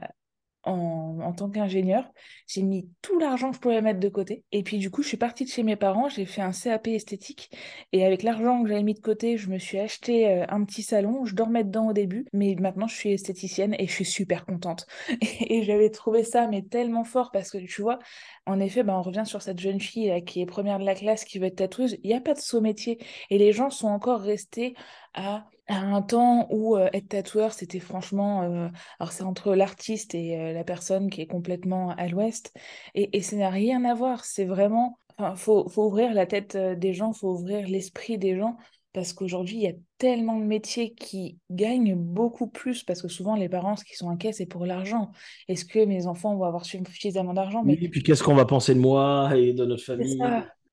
en, 0.64 1.34
tant 1.34 1.50
qu'ingénieur. 1.50 2.12
J'ai 2.48 2.62
mis 2.62 2.90
tout 3.02 3.18
l'argent 3.20 3.50
que 3.50 3.56
je 3.56 3.62
pouvais 3.62 3.82
mettre 3.82 4.00
de 4.00 4.10
côté. 4.10 4.44
Et 4.52 4.64
puis 4.64 4.78
du 4.78 4.92
coup, 4.92 5.02
je 5.02 5.08
suis 5.08 5.18
partie 5.18 5.46
de 5.46 5.50
chez 5.50 5.64
mes 5.64 5.76
parents, 5.76 6.10
j'ai 6.10 6.26
fait 6.26 6.42
un 6.42 6.52
CAP 6.52 6.88
esthétique. 6.88 7.50
Et 7.92 8.06
avec 8.06 8.24
l'argent 8.24 8.62
que 8.62 8.70
j'avais 8.70 8.84
mis 8.84 8.94
de 8.94 9.00
côté, 9.00 9.38
je 9.38 9.50
me 9.50 9.58
suis 9.58 9.80
acheté 9.80 10.30
euh, 10.30 10.46
un 10.50 10.64
petit 10.64 10.84
salon. 10.84 11.26
Je 11.26 11.36
dormais 11.36 11.64
dedans 11.64 11.90
au 11.90 11.94
début, 11.94 12.26
mais 12.34 12.56
maintenant 12.60 12.88
je 12.88 12.96
suis 12.96 13.12
esthéticienne 13.12 13.76
et 13.80 13.88
je 13.88 13.92
suis 13.92 14.06
super 14.06 14.46
contente. 14.46 14.86
Et, 15.42 15.64
j'avais 15.64 15.90
trouvé 15.90 16.24
ça 16.24 16.48
mais 16.48 16.64
tellement 16.64 17.04
fort 17.04 17.32
parce 17.32 17.52
que 17.52 17.58
tu 17.58 17.82
vois, 17.82 18.00
en 18.46 18.60
effet, 18.60 18.84
ben, 18.84 18.96
on 18.96 19.02
revient 19.02 19.26
sur 19.26 19.42
cette 19.42 19.60
jeune 19.60 19.80
fille 19.80 20.24
qui 20.26 20.42
est 20.42 20.46
première 20.46 20.80
de 20.80 20.86
la 20.86 20.96
classe, 20.96 21.24
qui 21.24 21.40
veut 21.40 21.46
être 21.48 21.58
tatoueuse. 21.58 21.98
Il 22.04 22.08
n'y 22.08 22.16
a 22.16 22.22
pas 22.22 22.34
de 22.34 22.40
saut 22.40 22.62
métier. 22.62 23.00
Et 23.30 23.38
les 23.38 23.52
gens 23.52 23.70
sont 23.70 23.88
encore 23.88 24.22
restés 24.22 24.76
à 25.14 25.46
à 25.68 25.78
un 25.78 26.02
temps 26.02 26.48
où 26.50 26.76
euh, 26.76 26.90
être 26.92 27.08
tatoueur, 27.08 27.54
c'était 27.54 27.80
franchement... 27.80 28.44
Euh, 28.44 28.68
alors 29.00 29.14
c'est 29.14 29.24
entre 29.24 29.56
l'artiste 29.56 30.14
et 30.16 30.38
euh, 30.38 30.52
la 30.52 30.66
personne 30.66 31.10
qui 31.10 31.22
est 31.22 31.28
complètement 31.28 31.92
à 31.92 32.10
l'ouest. 32.10 32.54
Et, 32.94 33.16
et 33.18 33.22
ça 33.22 33.38
n'a 33.38 33.50
rien 33.50 33.86
à 33.86 33.94
voir. 33.94 34.26
C'est 34.26 34.44
vraiment... 34.44 35.00
Enfin, 35.18 35.36
faut, 35.36 35.70
faut 35.70 35.86
ouvrir 35.86 36.14
la 36.14 36.26
tête 36.26 36.58
des 36.58 36.94
gens, 36.94 37.14
faut 37.14 37.32
ouvrir 37.32 37.70
l'esprit 37.70 38.18
des 38.18 38.36
gens 38.36 38.58
parce 38.94 39.14
qu'aujourd'hui, 39.14 39.56
il 39.56 39.62
y 39.62 39.68
a 39.68 39.74
tellement 39.98 40.38
de 40.38 40.44
métiers 40.44 40.94
qui 40.94 41.38
gagnent 41.50 41.96
beaucoup 41.96 42.48
plus, 42.48 42.84
parce 42.84 43.02
que 43.02 43.08
souvent, 43.08 43.36
les 43.36 43.48
parents, 43.48 43.78
ce 43.78 43.86
qui 43.86 43.96
sont 43.96 44.10
inquiets, 44.10 44.34
c'est 44.34 44.46
pour 44.46 44.66
l'argent. 44.66 45.12
Est-ce 45.48 45.64
que 45.64 45.86
mes 45.86 46.08
enfants 46.08 46.36
vont 46.36 46.44
avoir 46.44 46.66
suffisamment 46.66 47.34
d'argent? 47.34 47.64
Oui, 47.66 47.88
puis 47.88 48.04
qu'est-ce 48.04 48.24
qu'on 48.24 48.36
va 48.36 48.44
penser 48.44 48.76
de 48.76 48.80
moi 48.80 49.32
et 49.38 49.54
de 49.54 49.64
notre 49.64 49.84
famille? 49.84 50.20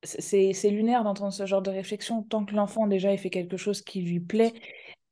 C'est 0.03 0.71
lunaire 0.71 1.05
d'entendre 1.05 1.33
ce 1.33 1.47
genre 1.47 1.63
de 1.63 1.71
réflexion. 1.71 2.23
Tant 2.23 2.45
que 2.45 2.55
l'enfant, 2.55 2.87
déjà, 2.87 3.13
il 3.13 3.19
fait 3.19 3.31
quelque 3.31 3.57
chose 3.57 3.83
qui 3.83 4.01
lui 4.03 4.21
plaît, 4.21 4.53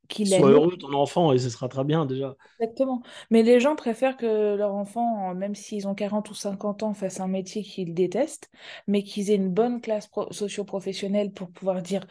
qu'il 0.09 0.29
Sois 0.29 0.51
heureux 0.51 0.77
ton 0.77 0.93
enfant 0.93 1.33
et 1.33 1.39
ce 1.39 1.51
sera 1.51 1.69
très 1.69 1.85
bien 1.85 2.07
déjà. 2.07 2.37
Exactement. 2.61 3.03
Mais 3.31 3.43
les 3.43 3.61
gens 3.61 3.77
préfèrent 3.77 4.17
que 4.17 4.55
leur 4.55 4.75
enfant, 4.75 5.35
même 5.35 5.55
s'ils 5.55 5.89
ont 5.89 5.95
40 5.95 6.31
ou 6.31 6.35
50 6.35 6.83
ans, 6.85 6.95
fasse 6.95 7.21
un 7.21 7.27
métier 7.27 7.63
qu'ils 7.63 7.93
détestent, 7.93 8.51
mais 8.87 9.03
qu'ils 9.03 9.31
aient 9.31 9.37
une 9.37 9.51
bonne 9.51 9.81
classe 9.81 10.09
socio-professionnelle 10.31 11.33
pour 11.33 11.51
pouvoir 11.51 11.83
dire 11.83 12.07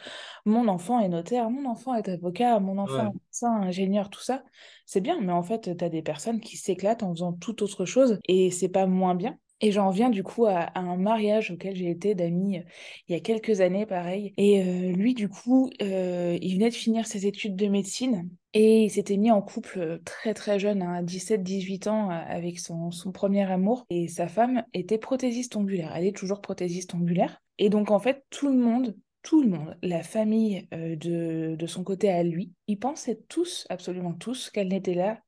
mon 0.45 0.67
enfant 0.67 0.99
est 0.99 1.09
notaire, 1.09 1.49
mon 1.49 1.69
enfant 1.69 1.95
est 1.95 2.09
avocat, 2.09 2.59
mon 2.59 2.77
enfant 2.77 3.13
est 3.13 3.45
ingénieur, 3.45 4.09
tout 4.09 4.21
ça. 4.21 4.43
C'est 4.85 5.01
bien, 5.01 5.19
mais 5.21 5.33
en 5.33 5.41
fait, 5.41 5.75
tu 5.77 5.83
as 5.83 5.89
des 5.89 6.01
personnes 6.01 6.41
qui 6.41 6.57
s'éclatent 6.57 7.01
en 7.01 7.11
faisant 7.11 7.33
toute 7.33 7.61
autre 7.61 7.85
chose 7.85 8.19
et 8.27 8.51
c'est 8.51 8.69
pas 8.69 8.85
moins 8.85 9.15
bien. 9.15 9.37
Et 9.61 9.71
j'en 9.71 9.89
viens 9.89 10.09
du 10.09 10.21
coup 10.21 10.45
à, 10.45 10.77
un 10.77 10.97
mariage 10.97 11.51
auquel 11.51 11.75
j'ai 11.75 11.89
été 11.89 12.13
d'amis 12.13 12.59
euh, 12.59 12.63
il 13.07 13.13
y 13.13 13.15
a 13.15 13.21
quelques 13.21 13.61
années, 13.61 13.85
pareil. 13.85 14.33
Et 14.37 14.61
euh, 14.61 14.91
lui, 14.91 15.13
du 15.13 15.29
coup, 15.29 15.69
euh, 15.81 16.37
il 16.41 16.55
venait 16.55 16.69
de 16.69 16.75
finir 16.75 17.07
ses 17.07 17.25
études 17.25 17.55
de 17.55 17.67
médecine 17.67 18.29
et 18.53 18.83
il 18.83 18.89
s'était 18.89 19.17
mis 19.17 19.31
en 19.31 19.41
couple 19.41 20.01
très 20.03 20.33
très 20.33 20.59
jeune, 20.59 20.81
hein, 20.81 20.93
à 20.95 21.03
17-18 21.03 21.87
ans, 21.87 22.09
avec 22.09 22.59
son, 22.59 22.89
premier 23.13 23.49
amour. 23.49 23.85
Et 23.89 24.07
sa 24.07 24.27
femme 24.27 24.63
était 24.73 24.97
prothésiste 24.97 25.55
ongulaire. 25.55 25.93
Elle 25.95 26.05
est 26.05 26.15
toujours 26.15 26.41
prothésiste 26.41 26.93
ongulaire. 26.93 27.41
Et 27.57 27.69
donc, 27.69 27.91
en 27.91 27.99
fait, 27.99 28.23
tout 28.29 28.49
le 28.49 28.57
monde, 28.57 28.95
tout 29.23 29.41
le 29.41 29.49
monde, 29.49 29.77
la 29.81 30.03
famille 30.03 30.67
de, 30.71 31.55
de 31.57 31.67
son 31.67 31.83
côté 31.83 32.09
à 32.09 32.23
lui, 32.23 32.51
ils 32.67 32.79
pensaient 32.79 33.19
tous, 33.29 33.65
absolument 33.69 34.13
tous, 34.13 34.49
qu'elle 34.49 34.67
n'était 34.67 34.93
là 34.93 35.19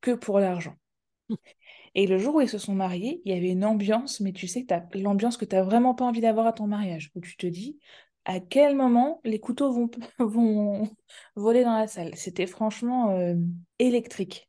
que 0.00 0.12
pour 0.12 0.40
l'argent. 0.40 0.76
Et 1.94 2.06
le 2.06 2.18
jour 2.18 2.36
où 2.36 2.40
ils 2.40 2.48
se 2.48 2.58
sont 2.58 2.74
mariés, 2.74 3.22
il 3.24 3.32
y 3.32 3.36
avait 3.36 3.50
une 3.50 3.64
ambiance, 3.64 4.20
mais 4.20 4.32
tu 4.32 4.48
sais 4.48 4.66
l'ambiance 4.94 5.36
que 5.36 5.44
tu 5.44 5.54
n'as 5.54 5.62
vraiment 5.62 5.94
pas 5.94 6.04
envie 6.04 6.20
d'avoir 6.20 6.46
à 6.46 6.52
ton 6.52 6.66
mariage, 6.66 7.10
où 7.14 7.20
tu 7.20 7.36
te 7.36 7.46
dis 7.46 7.78
à 8.24 8.40
quel 8.40 8.74
moment 8.74 9.20
les 9.24 9.38
couteaux 9.38 9.72
vont, 9.72 9.90
vont 10.18 10.88
voler 11.36 11.62
dans 11.62 11.76
la 11.76 11.86
salle? 11.86 12.14
C'était 12.16 12.46
franchement 12.46 13.10
euh, 13.10 13.34
électrique. 13.78 14.48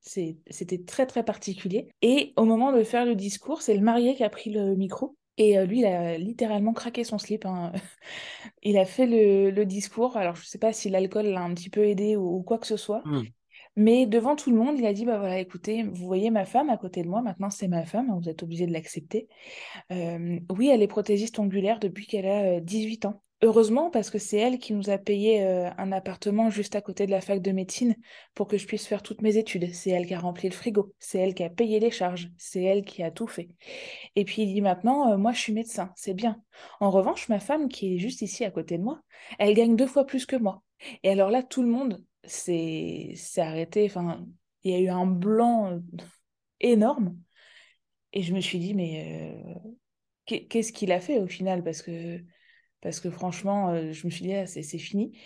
C'était 0.00 0.82
très 0.84 1.06
très 1.06 1.24
particulier. 1.24 1.88
Et 2.02 2.32
au 2.36 2.44
moment 2.44 2.72
de 2.72 2.82
faire 2.82 3.06
le 3.06 3.14
discours, 3.14 3.62
c'est 3.62 3.74
le 3.74 3.80
marié 3.80 4.14
qui 4.14 4.24
a 4.24 4.30
pris 4.30 4.50
le 4.50 4.74
micro. 4.74 5.16
Et 5.36 5.58
euh, 5.58 5.66
lui, 5.66 5.80
il 5.80 5.86
a 5.86 6.16
littéralement 6.18 6.72
craqué 6.72 7.04
son 7.04 7.18
slip. 7.18 7.46
Hein. 7.46 7.72
il 8.62 8.78
a 8.78 8.84
fait 8.84 9.06
le, 9.06 9.64
discours. 9.64 10.16
Alors, 10.16 10.36
je 10.36 10.42
ne 10.42 10.46
sais 10.46 10.58
pas 10.58 10.72
si 10.72 10.90
l'alcool 10.90 11.26
l'a 11.26 11.42
un 11.42 11.54
petit 11.54 11.70
peu 11.70 11.86
aidé 11.86 12.16
ou, 12.16 12.42
quoi 12.42 12.58
que 12.58 12.66
ce 12.66 12.76
soit. 12.76 13.02
Mmh. 13.04 13.22
Mais 13.76 14.06
devant 14.06 14.36
tout 14.36 14.50
le 14.50 14.56
monde, 14.56 14.78
il 14.78 14.86
a 14.86 14.92
dit, 14.92 15.04
bah 15.04 15.18
voilà, 15.18 15.40
écoutez, 15.40 15.82
vous 15.82 16.06
voyez 16.06 16.30
ma 16.30 16.44
femme 16.44 16.70
à 16.70 16.76
côté 16.76 17.02
de 17.02 17.08
moi, 17.08 17.22
maintenant 17.22 17.50
c'est 17.50 17.66
ma 17.66 17.84
femme, 17.84 18.08
hein, 18.10 18.18
vous 18.22 18.28
êtes 18.28 18.42
obligé 18.42 18.66
de 18.66 18.72
l'accepter. 18.72 19.28
Euh, 19.90 20.38
oui, 20.50 20.68
elle 20.68 20.82
est 20.82 20.86
prothésiste 20.86 21.38
ongulaire 21.40 21.80
depuis 21.80 22.06
qu'elle 22.06 22.26
a 22.26 22.60
18 22.60 23.04
euh, 23.04 23.08
ans. 23.08 23.22
Heureusement, 23.42 23.90
parce 23.90 24.10
que 24.10 24.18
c'est 24.18 24.38
elle 24.38 24.58
qui 24.58 24.72
nous 24.72 24.90
a 24.90 24.96
payé 24.96 25.44
euh, 25.44 25.68
un 25.76 25.90
appartement 25.90 26.50
juste 26.50 26.76
à 26.76 26.80
côté 26.80 27.04
de 27.04 27.10
la 27.10 27.20
fac 27.20 27.42
de 27.42 27.50
médecine 27.50 27.96
pour 28.34 28.46
que 28.46 28.56
je 28.56 28.66
puisse 28.66 28.86
faire 28.86 29.02
toutes 29.02 29.22
mes 29.22 29.36
études. 29.36 29.74
C'est 29.74 29.90
elle 29.90 30.06
qui 30.06 30.14
a 30.14 30.20
rempli 30.20 30.48
le 30.48 30.54
frigo, 30.54 30.94
c'est 31.00 31.18
elle 31.18 31.34
qui 31.34 31.42
a 31.42 31.50
payé 31.50 31.80
les 31.80 31.90
charges, 31.90 32.30
c'est 32.38 32.62
elle 32.62 32.84
qui 32.84 33.02
a 33.02 33.10
tout 33.10 33.26
fait. 33.26 33.48
Et 34.14 34.24
puis 34.24 34.42
il 34.42 34.54
dit 34.54 34.62
maintenant, 34.62 35.18
moi 35.18 35.32
je 35.32 35.40
suis 35.40 35.52
médecin, 35.52 35.90
c'est 35.96 36.14
bien. 36.14 36.40
En 36.80 36.90
revanche, 36.90 37.28
ma 37.28 37.40
femme 37.40 37.68
qui 37.68 37.96
est 37.96 37.98
juste 37.98 38.22
ici 38.22 38.44
à 38.44 38.50
côté 38.50 38.78
de 38.78 38.82
moi, 38.84 39.00
elle 39.38 39.52
gagne 39.54 39.76
deux 39.76 39.88
fois 39.88 40.06
plus 40.06 40.26
que 40.26 40.36
moi. 40.36 40.62
Et 41.02 41.10
alors 41.10 41.30
là, 41.30 41.42
tout 41.42 41.62
le 41.62 41.68
monde 41.68 42.02
c'est 42.26 43.14
arrêté. 43.38 43.86
Enfin, 43.86 44.26
il 44.62 44.72
y 44.72 44.74
a 44.74 44.80
eu 44.80 44.88
un 44.88 45.06
blanc 45.06 45.72
euh, 45.72 45.80
énorme. 46.60 47.16
Et 48.12 48.22
je 48.22 48.34
me 48.34 48.40
suis 48.40 48.58
dit, 48.58 48.74
mais 48.74 49.34
euh, 50.28 50.38
qu'est-ce 50.48 50.72
qu'il 50.72 50.92
a 50.92 51.00
fait 51.00 51.18
au 51.18 51.26
final? 51.26 51.62
Parce 51.64 51.82
que, 51.82 52.20
parce 52.80 53.00
que 53.00 53.10
franchement, 53.10 53.70
euh, 53.70 53.92
je 53.92 54.06
me 54.06 54.10
suis 54.10 54.24
dit, 54.24 54.34
ah, 54.34 54.46
c'est 54.46 54.62
fini. 54.78 55.18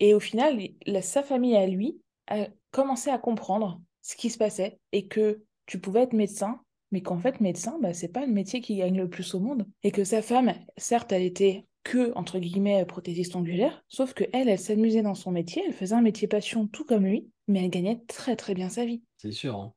Et 0.00 0.14
au 0.14 0.20
final, 0.20 0.58
sa 1.02 1.22
famille 1.22 1.56
à 1.56 1.66
lui 1.66 2.00
a 2.26 2.48
commencé 2.70 3.10
à 3.10 3.18
comprendre 3.18 3.80
ce 4.00 4.16
qui 4.16 4.30
se 4.30 4.38
passait 4.38 4.80
et 4.90 5.06
que 5.06 5.44
tu 5.66 5.78
pouvais 5.80 6.02
être 6.02 6.12
médecin, 6.12 6.60
mais 6.90 7.00
qu'en 7.00 7.18
fait, 7.18 7.40
médecin, 7.40 7.78
bah, 7.80 7.94
c'est 7.94 8.08
pas 8.08 8.26
le 8.26 8.32
métier 8.32 8.60
qui 8.60 8.76
gagne 8.76 8.98
le 8.98 9.08
plus 9.08 9.34
au 9.34 9.40
monde. 9.40 9.66
Et 9.84 9.92
que 9.92 10.04
sa 10.04 10.20
femme, 10.20 10.52
certes, 10.76 11.12
elle 11.12 11.22
était 11.22 11.66
que, 11.84 12.12
entre 12.14 12.38
guillemets, 12.38 12.84
prothésiste 12.84 13.34
ongulaire, 13.36 13.84
sauf 13.88 14.14
que 14.14 14.24
elle, 14.32 14.48
elle 14.48 14.58
s'amusait 14.58 15.02
dans 15.02 15.14
son 15.14 15.30
métier, 15.30 15.62
elle 15.66 15.74
faisait 15.74 15.94
un 15.94 16.02
métier 16.02 16.28
passion 16.28 16.66
tout 16.66 16.84
comme 16.84 17.04
lui, 17.04 17.28
mais 17.48 17.64
elle 17.64 17.70
gagnait 17.70 18.00
très 18.06 18.36
très 18.36 18.54
bien 18.54 18.68
sa 18.68 18.84
vie. 18.84 19.02
C'est 19.16 19.32
sûr. 19.32 19.56
Hein. 19.56 19.74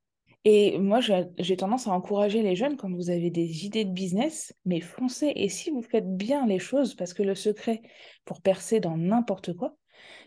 Et 0.47 0.77
moi, 0.77 0.99
j'ai 0.99 1.57
tendance 1.57 1.87
à 1.87 1.91
encourager 1.91 2.43
les 2.43 2.55
jeunes 2.55 2.77
quand 2.77 2.93
vous 2.93 3.09
avez 3.09 3.31
des 3.31 3.65
idées 3.65 3.83
de 3.83 3.91
business, 3.91 4.53
mais 4.63 4.79
foncez. 4.79 5.33
Et 5.35 5.49
si 5.49 5.71
vous 5.71 5.81
faites 5.81 6.15
bien 6.15 6.45
les 6.45 6.59
choses, 6.59 6.93
parce 6.93 7.15
que 7.15 7.23
le 7.23 7.33
secret 7.33 7.81
pour 8.25 8.41
percer 8.41 8.79
dans 8.79 8.95
n'importe 8.95 9.53
quoi, 9.53 9.75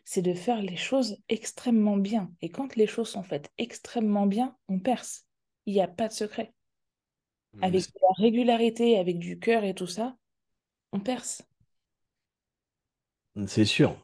c'est 0.05 0.23
de 0.23 0.35
faire 0.35 0.61
les 0.61 0.75
choses 0.75 1.19
extrêmement 1.29 1.97
bien. 1.97 2.33
Et 2.43 2.49
quand 2.49 2.75
les 2.75 2.89
choses 2.89 3.11
sont 3.11 3.23
faites 3.23 3.53
extrêmement 3.59 4.27
bien, 4.27 4.57
on 4.69 4.81
perce. 4.81 5.25
Il 5.67 5.75
n'y 5.75 5.81
a 5.81 5.87
pas 5.87 6.09
de 6.09 6.13
secret. 6.13 6.53
Avec 7.63 7.85
la 8.03 8.09
régularité, 8.17 8.99
avec 8.99 9.21
du 9.21 9.39
cœur 9.39 9.63
et 9.63 9.75
tout 9.75 9.87
ça, 9.87 10.17
on 10.93 10.99
perce. 10.99 11.48
C'est 13.47 13.65
sûr. 13.65 13.97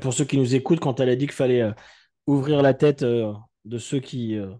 pour 0.00 0.12
ceux 0.12 0.24
qui 0.24 0.38
nous 0.38 0.54
écoutent, 0.54 0.80
quand 0.80 1.00
elle 1.00 1.08
a 1.08 1.16
dit 1.16 1.26
qu'il 1.26 1.34
fallait 1.34 1.62
euh, 1.62 1.72
ouvrir 2.26 2.62
la 2.62 2.74
tête 2.74 3.02
euh, 3.02 3.32
de 3.64 3.78
ceux 3.78 4.00
qui 4.00 4.36
euh, 4.36 4.50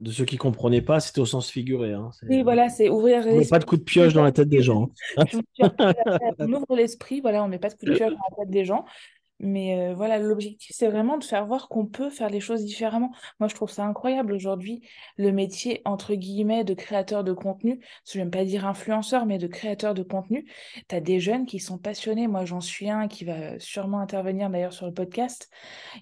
de 0.00 0.10
ceux 0.10 0.26
qui 0.26 0.36
comprenaient 0.36 0.82
pas, 0.82 1.00
c'était 1.00 1.20
au 1.20 1.26
sens 1.26 1.50
figuré. 1.50 1.94
Hein. 1.94 2.10
Oui, 2.28 2.42
voilà, 2.42 2.68
c'est 2.68 2.90
ouvrir. 2.90 3.26
On 3.26 3.38
met 3.38 3.46
pas 3.46 3.58
de 3.58 3.64
coup 3.64 3.78
de 3.78 3.82
pioche 3.82 4.12
dans 4.12 4.24
la 4.24 4.32
tête 4.32 4.48
des 4.48 4.62
gens. 4.62 4.90
on 6.38 6.52
ouvre 6.52 6.76
l'esprit, 6.76 7.20
voilà, 7.20 7.42
on 7.42 7.48
met 7.48 7.58
pas 7.58 7.70
de 7.70 7.74
coup 7.74 7.86
de 7.86 7.94
pioche 7.94 8.12
dans 8.12 8.18
la 8.30 8.36
tête 8.36 8.50
des 8.50 8.66
gens. 8.66 8.84
Mais 9.38 9.78
euh, 9.78 9.94
voilà, 9.94 10.18
l'objectif, 10.18 10.74
c'est 10.74 10.88
vraiment 10.88 11.18
de 11.18 11.24
faire 11.24 11.46
voir 11.46 11.68
qu'on 11.68 11.86
peut 11.86 12.08
faire 12.08 12.30
les 12.30 12.40
choses 12.40 12.64
différemment. 12.64 13.12
Moi, 13.38 13.48
je 13.48 13.54
trouve 13.54 13.70
ça 13.70 13.84
incroyable 13.84 14.32
aujourd'hui, 14.32 14.80
le 15.16 15.30
métier, 15.30 15.82
entre 15.84 16.14
guillemets, 16.14 16.64
de 16.64 16.72
créateur 16.72 17.22
de 17.22 17.34
contenu. 17.34 17.80
Je 18.10 18.18
n'aime 18.18 18.30
pas 18.30 18.44
dire 18.44 18.66
influenceur, 18.66 19.26
mais 19.26 19.36
de 19.38 19.46
créateur 19.46 19.92
de 19.92 20.02
contenu. 20.02 20.50
Tu 20.88 20.94
as 20.94 21.00
des 21.00 21.20
jeunes 21.20 21.44
qui 21.44 21.58
sont 21.58 21.76
passionnés. 21.78 22.28
Moi, 22.28 22.46
j'en 22.46 22.60
suis 22.60 22.88
un 22.88 23.08
qui 23.08 23.24
va 23.24 23.58
sûrement 23.58 24.00
intervenir 24.00 24.48
d'ailleurs 24.48 24.72
sur 24.72 24.86
le 24.86 24.94
podcast. 24.94 25.50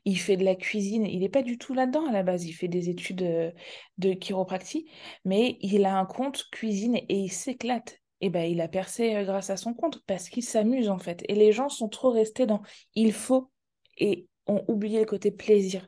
Il 0.05 0.18
fait 0.18 0.37
de 0.37 0.44
la 0.44 0.55
cuisine. 0.55 1.05
Il 1.05 1.20
n'est 1.20 1.29
pas 1.29 1.42
du 1.42 1.59
tout 1.59 1.75
là-dedans 1.75 2.07
à 2.07 2.12
la 2.12 2.23
base. 2.23 2.44
Il 2.44 2.53
fait 2.53 2.68
des 2.68 2.88
études 2.88 3.23
euh, 3.23 3.51
de 3.99 4.12
chiropractie, 4.12 4.87
mais 5.25 5.59
il 5.61 5.85
a 5.87 5.99
un 5.99 6.07
compte 6.07 6.44
cuisine 6.53 6.97
et 6.97 7.18
il 7.18 7.33
s'éclate 7.33 8.04
et 8.25 8.31
ben, 8.31 8.51
il 8.51 8.63
a 8.63 8.69
percé 8.69 9.15
euh, 9.15 9.25
grâce 9.25 9.51
à 9.51 9.59
son 9.59 9.75
compte 9.75 10.03
parce 10.07 10.31
qu'il 10.31 10.43
s'amuse 10.43 10.89
en 10.89 10.99
fait. 10.99 11.23
Et 11.29 11.35
les 11.35 11.53
gens 11.53 11.69
sont 11.69 11.91
trop 11.91 12.11
restés 12.11 12.47
dans 12.47 12.63
il 12.95 13.13
faut 13.13 13.51
et 13.99 14.27
ont 14.47 14.65
oublié 14.67 14.99
le 15.01 15.05
côté 15.05 15.31
plaisir. 15.31 15.87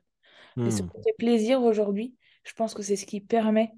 Et 0.59 0.71
ce 0.71 0.83
hmm. 0.83 0.89
côté 0.89 1.13
plaisir 1.19 1.63
aujourd'hui, 1.63 2.15
je 2.45 2.53
pense 2.53 2.75
que 2.75 2.83
c'est 2.83 2.97
ce 2.97 3.07
qui 3.07 3.21
permet 3.21 3.73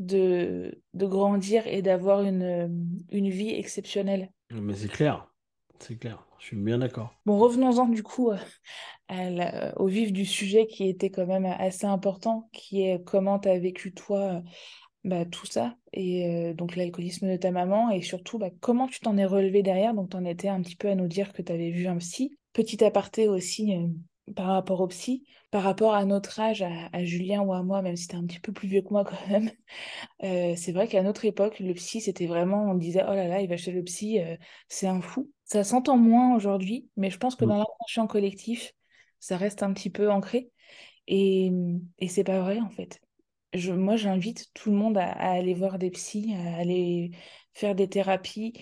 de, 0.00 0.80
de 0.94 1.06
grandir 1.06 1.66
et 1.66 1.82
d'avoir 1.82 2.22
une, 2.22 2.42
euh, 2.42 2.68
une 3.10 3.30
vie 3.30 3.50
exceptionnelle. 3.50 4.32
Mais 4.50 4.74
c'est 4.74 4.88
clair, 4.88 5.32
c'est 5.78 5.96
clair, 5.96 6.26
je 6.38 6.46
suis 6.46 6.56
bien 6.56 6.78
d'accord. 6.78 7.14
Bon, 7.26 7.38
revenons-en 7.38 7.86
du 7.86 8.02
coup 8.02 8.32
euh, 8.32 9.72
au 9.76 9.86
vif 9.86 10.12
du 10.12 10.24
sujet 10.24 10.66
qui 10.66 10.88
était 10.88 11.10
quand 11.10 11.26
même 11.26 11.46
assez 11.46 11.86
important, 11.86 12.48
qui 12.52 12.82
est 12.82 13.04
comment 13.04 13.38
tu 13.38 13.48
as 13.48 13.58
vécu 13.58 13.92
toi 13.92 14.42
bah, 15.04 15.24
tout 15.24 15.46
ça, 15.46 15.76
et 15.94 16.50
euh, 16.50 16.54
donc 16.54 16.76
l'alcoolisme 16.76 17.30
de 17.30 17.36
ta 17.36 17.50
maman, 17.50 17.90
et 17.90 18.02
surtout 18.02 18.38
bah, 18.38 18.50
comment 18.60 18.86
tu 18.86 19.00
t'en 19.00 19.16
es 19.16 19.24
relevé 19.24 19.62
derrière? 19.62 19.94
Donc, 19.94 20.10
tu 20.10 20.16
en 20.16 20.24
étais 20.26 20.48
un 20.48 20.60
petit 20.60 20.76
peu 20.76 20.88
à 20.88 20.94
nous 20.94 21.08
dire 21.08 21.32
que 21.32 21.40
tu 21.40 21.50
avais 21.50 21.70
vu 21.70 21.86
un 21.86 21.96
psy. 21.96 22.36
Petit 22.52 22.84
aparté 22.84 23.26
aussi 23.26 23.74
euh, 23.74 23.86
par 24.34 24.48
rapport 24.48 24.80
au 24.82 24.88
psy, 24.88 25.24
par 25.50 25.62
rapport 25.62 25.94
à 25.94 26.04
notre 26.04 26.38
âge, 26.40 26.62
à, 26.62 27.04
Julien 27.04 27.40
ou 27.40 27.54
à 27.54 27.62
moi, 27.62 27.80
même 27.80 27.96
si 27.96 28.08
tu 28.08 28.14
es 28.14 28.18
un 28.18 28.26
petit 28.26 28.40
peu 28.40 28.52
plus 28.52 28.68
vieux 28.68 28.82
que 28.82 28.90
moi 28.90 29.04
quand 29.08 29.26
même. 29.30 29.50
Euh, 30.22 30.54
c'est 30.54 30.72
vrai 30.72 30.86
qu'à 30.86 31.02
notre 31.02 31.24
époque, 31.24 31.60
le 31.60 31.72
psy, 31.72 32.02
c'était 32.02 32.26
vraiment, 32.26 32.70
on 32.70 32.74
disait, 32.74 33.02
oh 33.08 33.14
là 33.14 33.26
là, 33.26 33.40
il 33.40 33.48
va 33.48 33.56
chez 33.56 33.72
le 33.72 33.82
psy, 33.82 34.18
c'est 34.68 34.86
un 34.86 35.00
fou. 35.00 35.30
Ça 35.44 35.64
s'entend 35.64 35.96
moins 35.96 36.36
aujourd'hui, 36.36 36.88
mais 36.96 37.10
je 37.10 37.18
pense 37.18 37.36
que 37.36 37.44
mmh. 37.44 37.48
dans 37.48 37.58
l'inconscient 37.58 38.06
collectif, 38.06 38.74
ça 39.18 39.38
reste 39.38 39.62
un 39.62 39.72
petit 39.72 39.90
peu 39.90 40.10
ancré. 40.10 40.50
Et, 41.06 41.50
et 41.98 42.08
c'est 42.08 42.24
pas 42.24 42.40
vrai 42.40 42.60
en 42.60 42.70
fait 42.70 43.00
moi, 43.76 43.96
j'invite 43.96 44.50
tout 44.54 44.70
le 44.70 44.76
monde 44.76 44.98
à, 44.98 45.10
aller 45.10 45.54
voir 45.54 45.78
des 45.78 45.90
psys, 45.90 46.34
à 46.34 46.56
aller 46.56 47.10
faire 47.54 47.74
des 47.74 47.88
thérapies, 47.88 48.54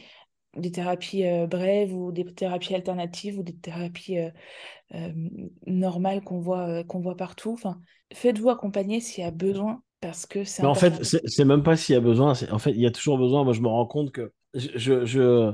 des 0.57 0.73
thérapies 0.73 1.27
euh, 1.27 1.47
brèves 1.47 1.95
ou 1.95 2.13
des 2.13 2.25
thérapies 2.25 2.75
alternatives 2.75 3.39
ou 3.39 3.43
des 3.43 3.57
thérapies 3.57 4.19
euh, 4.19 4.31
euh, 4.95 5.13
normales 5.67 6.23
qu'on 6.23 6.41
voit, 6.41 6.85
qu'on 6.85 7.01
voit 7.01 7.17
partout. 7.17 7.53
Enfin, 7.53 7.81
faites-vous 8.13 8.51
accompagner 8.51 9.01
s'il 9.01 9.25
y 9.25 9.27
a 9.27 9.31
besoin 9.31 9.83
parce 10.01 10.27
que 10.27 10.45
c'est. 10.45 10.65
en 10.65 10.75
fait, 10.75 11.03
c'est 11.03 11.45
même 11.45 11.63
pas 11.63 11.77
s'il 11.77 11.95
y 11.95 11.99
a 11.99 12.01
besoin. 12.01 12.35
En 12.51 12.59
fait, 12.59 12.71
il 12.71 12.81
y 12.81 12.87
a 12.87 12.91
toujours 12.91 13.19
besoin. 13.19 13.45
Moi, 13.45 13.53
je 13.53 13.61
me 13.61 13.69
rends 13.69 13.87
compte 13.87 14.13
que 14.13 14.33
je, 14.55 14.71
je, 14.77 15.05
je, 15.05 15.53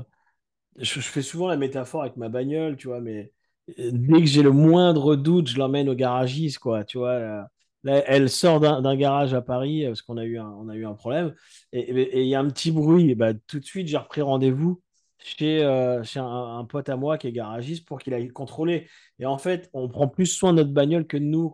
je, 0.77 0.99
fais 1.01 1.21
souvent 1.21 1.47
la 1.47 1.57
métaphore 1.57 2.01
avec 2.01 2.15
ma 2.15 2.29
bagnole, 2.29 2.77
tu 2.77 2.87
vois, 2.87 3.01
mais 3.01 3.31
dès 3.77 4.19
que 4.19 4.27
j'ai 4.27 4.43
le 4.43 4.51
moindre 4.51 5.15
doute, 5.15 5.49
je 5.49 5.57
l'emmène 5.57 5.89
au 5.89 5.95
garagiste, 5.95 6.59
quoi. 6.59 6.83
Tu 6.85 6.99
vois, 6.99 7.19
là, 7.19 7.49
elle 7.85 8.29
sort 8.29 8.59
d'un 8.59 8.95
garage 8.95 9.33
à 9.33 9.41
Paris 9.41 9.83
parce 9.85 10.01
qu'on 10.01 10.17
a 10.17 10.25
eu 10.25 10.37
un, 10.37 10.93
problème. 10.93 11.33
Et 11.71 12.21
il 12.21 12.27
y 12.27 12.35
a 12.35 12.39
un 12.39 12.49
petit 12.49 12.71
bruit. 12.71 13.15
Bah, 13.15 13.33
tout 13.47 13.59
de 13.59 13.65
suite, 13.65 13.87
j'ai 13.87 13.97
repris 13.97 14.21
rendez-vous 14.21 14.81
chez, 15.19 15.63
euh, 15.63 16.03
un, 16.15 16.65
pote 16.65 16.89
à 16.89 16.95
moi 16.95 17.17
qui 17.17 17.27
est 17.27 17.31
garagiste 17.31 17.87
pour 17.87 17.99
qu'il 17.99 18.13
aille 18.13 18.29
contrôler. 18.29 18.87
Et 19.19 19.25
en 19.25 19.37
fait, 19.37 19.69
on 19.73 19.87
prend 19.87 20.07
plus 20.07 20.25
soin 20.27 20.51
de 20.51 20.57
notre 20.57 20.71
bagnole 20.71 21.07
que 21.07 21.17
de 21.17 21.23
nous. 21.23 21.53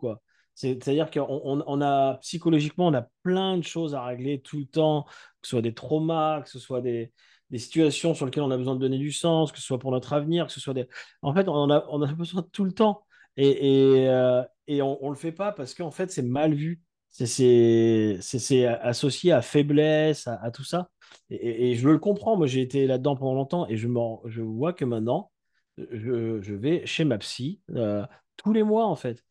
C'est-à-dire 0.55 1.09
qu'on 1.09 1.63
on, 1.65 1.81
a 1.81 2.15
psychologiquement, 2.17 2.87
on 2.87 2.93
a 2.93 3.07
plein 3.23 3.57
de 3.57 3.63
choses 3.63 3.95
à 3.95 4.03
régler 4.03 4.41
tout 4.41 4.59
le 4.59 4.65
temps, 4.65 5.03
que 5.05 5.47
ce 5.47 5.51
soit 5.51 5.61
des 5.61 5.73
traumas, 5.73 6.41
que 6.41 6.49
ce 6.49 6.59
soit 6.59 6.81
des, 6.81 7.11
situations 7.57 8.13
sur 8.13 8.25
lesquelles 8.25 8.43
on 8.43 8.51
a 8.51 8.57
besoin 8.57 8.75
de 8.75 8.79
donner 8.79 8.97
du 8.97 9.11
sens, 9.11 9.51
que 9.51 9.57
ce 9.57 9.65
soit 9.65 9.79
pour 9.79 9.91
notre 9.91 10.13
avenir, 10.13 10.47
que 10.47 10.53
ce 10.53 10.61
soit 10.61 10.73
des... 10.73 10.87
En 11.21 11.33
fait, 11.33 11.49
on 11.49 11.69
a, 11.69 11.85
on 11.89 12.01
a 12.01 12.13
besoin 12.13 12.43
tout 12.53 12.63
le 12.63 12.71
temps. 12.71 13.03
Et, 13.37 14.01
et, 14.03 14.09
euh, 14.09 14.43
et 14.67 14.81
on 14.81 14.97
ne 15.01 15.09
le 15.09 15.15
fait 15.15 15.31
pas 15.31 15.51
parce 15.51 15.73
qu'en 15.73 15.91
fait, 15.91 16.11
c'est 16.11 16.21
mal 16.21 16.53
vu. 16.53 16.81
C'est 17.09 18.65
associé 18.65 19.31
à 19.33 19.41
faiblesse, 19.41 20.27
à, 20.27 20.49
tout 20.51 20.63
ça. 20.63 20.89
Et, 21.29 21.71
et, 21.71 21.75
je 21.75 21.87
le 21.89 21.99
comprends. 21.99 22.37
Moi, 22.37 22.47
j'ai 22.47 22.61
été 22.61 22.87
là-dedans 22.87 23.15
pendant 23.15 23.33
longtemps 23.33 23.67
et 23.67 23.75
je, 23.75 23.87
je 24.27 24.41
vois 24.41 24.73
que 24.73 24.85
maintenant, 24.85 25.31
je, 25.77 26.41
je 26.41 26.53
vais 26.53 26.85
chez 26.85 27.03
ma 27.03 27.17
psy 27.17 27.61
euh, 27.75 28.05
tous 28.37 28.53
les 28.53 28.63
mois, 28.63 28.85
en 28.85 28.95
fait. 28.95 29.23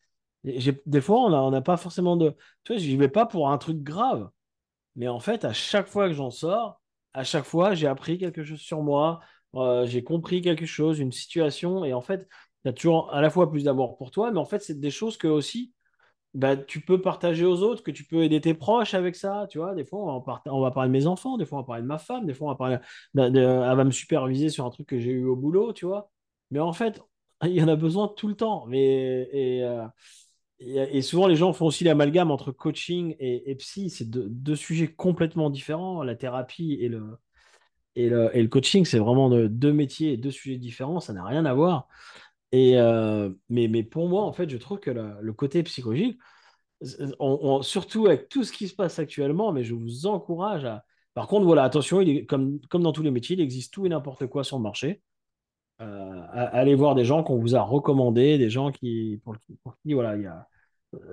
Des 0.43 1.01
fois, 1.01 1.21
on 1.21 1.51
n'a 1.51 1.61
pas 1.61 1.77
forcément 1.77 2.17
de. 2.17 2.35
Tu 2.63 2.73
vois, 2.73 2.81
j'y 2.81 2.97
vais 2.97 3.09
pas 3.09 3.25
pour 3.25 3.49
un 3.49 3.57
truc 3.57 3.81
grave. 3.83 4.29
Mais 4.95 5.07
en 5.07 5.19
fait, 5.19 5.45
à 5.45 5.53
chaque 5.53 5.87
fois 5.87 6.07
que 6.07 6.13
j'en 6.13 6.31
sors, 6.31 6.81
à 7.13 7.23
chaque 7.23 7.45
fois, 7.45 7.75
j'ai 7.75 7.87
appris 7.87 8.17
quelque 8.17 8.43
chose 8.43 8.59
sur 8.59 8.81
moi, 8.81 9.21
euh, 9.55 9.85
j'ai 9.85 10.03
compris 10.03 10.41
quelque 10.41 10.65
chose, 10.65 10.99
une 10.99 11.11
situation. 11.11 11.85
Et 11.85 11.93
en 11.93 12.01
fait, 12.01 12.27
as 12.69 12.73
toujours 12.73 13.13
à 13.13 13.21
la 13.21 13.29
fois 13.29 13.49
plus 13.51 13.63
d'amour 13.63 13.97
pour 13.97 14.11
toi, 14.11 14.31
mais 14.31 14.39
en 14.39 14.45
fait, 14.45 14.59
c'est 14.61 14.79
des 14.79 14.91
choses 14.91 15.17
que 15.17 15.27
aussi, 15.27 15.73
bah, 16.33 16.55
tu 16.55 16.81
peux 16.81 17.01
partager 17.01 17.45
aux 17.45 17.61
autres, 17.61 17.83
que 17.83 17.91
tu 17.91 18.05
peux 18.05 18.23
aider 18.23 18.39
tes 18.39 18.53
proches 18.53 18.93
avec 18.93 19.15
ça. 19.15 19.47
Tu 19.49 19.57
vois, 19.57 19.75
des 19.75 19.83
fois, 19.85 19.99
on 19.99 20.19
va, 20.19 20.41
on 20.45 20.61
va 20.61 20.71
parler 20.71 20.89
de 20.89 20.93
mes 20.93 21.07
enfants, 21.07 21.37
des 21.37 21.45
fois, 21.45 21.59
on 21.59 21.61
va 21.61 21.67
parler 21.67 21.81
de 21.83 21.87
ma 21.87 21.97
femme, 21.97 22.25
des 22.25 22.33
fois, 22.33 22.47
on 22.47 22.51
va 22.51 22.55
parler. 22.55 22.77
elle 23.17 23.77
va 23.77 23.83
me 23.83 23.91
superviser 23.91 24.49
sur 24.49 24.65
un 24.65 24.69
truc 24.69 24.87
que 24.87 24.99
j'ai 24.99 25.11
eu 25.11 25.25
au 25.25 25.35
boulot, 25.35 25.73
tu 25.73 25.85
vois. 25.85 26.09
Mais 26.51 26.59
en 26.59 26.73
fait, 26.73 27.01
il 27.43 27.51
y 27.53 27.63
en 27.63 27.67
a 27.67 27.75
besoin 27.75 28.07
tout 28.07 28.27
le 28.27 28.35
temps. 28.35 28.65
Mais, 28.67 29.29
et, 29.33 29.63
euh, 29.63 29.85
et, 30.59 31.01
souvent, 31.01 31.27
les 31.27 31.35
gens 31.35 31.53
font 31.53 31.65
aussi 31.65 31.83
l'amalgame 31.83 32.31
entre 32.31 32.51
coaching 32.51 33.15
et, 33.19 33.55
psy. 33.55 33.89
C'est 33.89 34.09
deux, 34.09 34.55
sujets 34.55 34.87
complètement 34.87 35.49
différents. 35.49 36.03
La 36.03 36.15
thérapie 36.15 36.77
et 36.81 36.87
le, 36.87 37.17
et 37.95 38.09
le, 38.09 38.47
coaching, 38.47 38.85
c'est 38.85 38.99
vraiment 38.99 39.29
deux 39.29 39.73
métiers 39.73 40.13
et 40.13 40.17
deux 40.17 40.31
sujets 40.31 40.57
différents. 40.57 40.99
Ça 40.99 41.13
n'a 41.13 41.25
rien 41.25 41.45
à 41.45 41.53
voir. 41.53 41.87
Euh, 42.53 43.31
mais, 43.49 43.83
pour 43.83 44.09
moi, 44.09 44.23
en 44.23 44.33
fait, 44.33 44.49
je 44.49 44.57
trouve 44.57 44.79
que 44.79 44.91
le 44.91 45.33
côté 45.33 45.63
psychologique, 45.63 46.19
surtout 47.61 48.07
avec 48.07 48.29
tout 48.29 48.43
ce 48.43 48.51
qui 48.51 48.67
se 48.67 48.75
passe 48.75 48.99
actuellement, 48.99 49.51
mais 49.51 49.63
je 49.63 49.73
vous 49.73 50.05
encourage 50.05 50.65
à. 50.65 50.83
Par 51.13 51.27
contre, 51.27 51.45
voilà, 51.45 51.63
attention, 51.63 52.03
comme, 52.27 52.59
dans 52.73 52.93
tous 52.93 53.03
les 53.03 53.11
métiers, 53.11 53.35
il 53.35 53.41
existe 53.41 53.73
tout 53.73 53.85
et 53.85 53.89
n'importe 53.89 54.27
quoi 54.27 54.43
sur 54.43 54.57
le 54.57 54.63
marché. 54.63 55.01
Euh, 55.81 56.21
allez 56.31 56.75
voir 56.75 56.95
des 56.95 57.03
gens 57.03 57.23
qu'on 57.23 57.37
vous 57.37 57.55
a 57.55 57.61
recommandés, 57.61 58.37
des 58.37 58.49
gens 58.49 58.71
qui, 58.71 59.19
pour, 59.23 59.35
qui, 59.83 59.93
voilà, 59.93 60.15
il 60.15 60.23
y 60.23 60.27
a, 60.27 60.47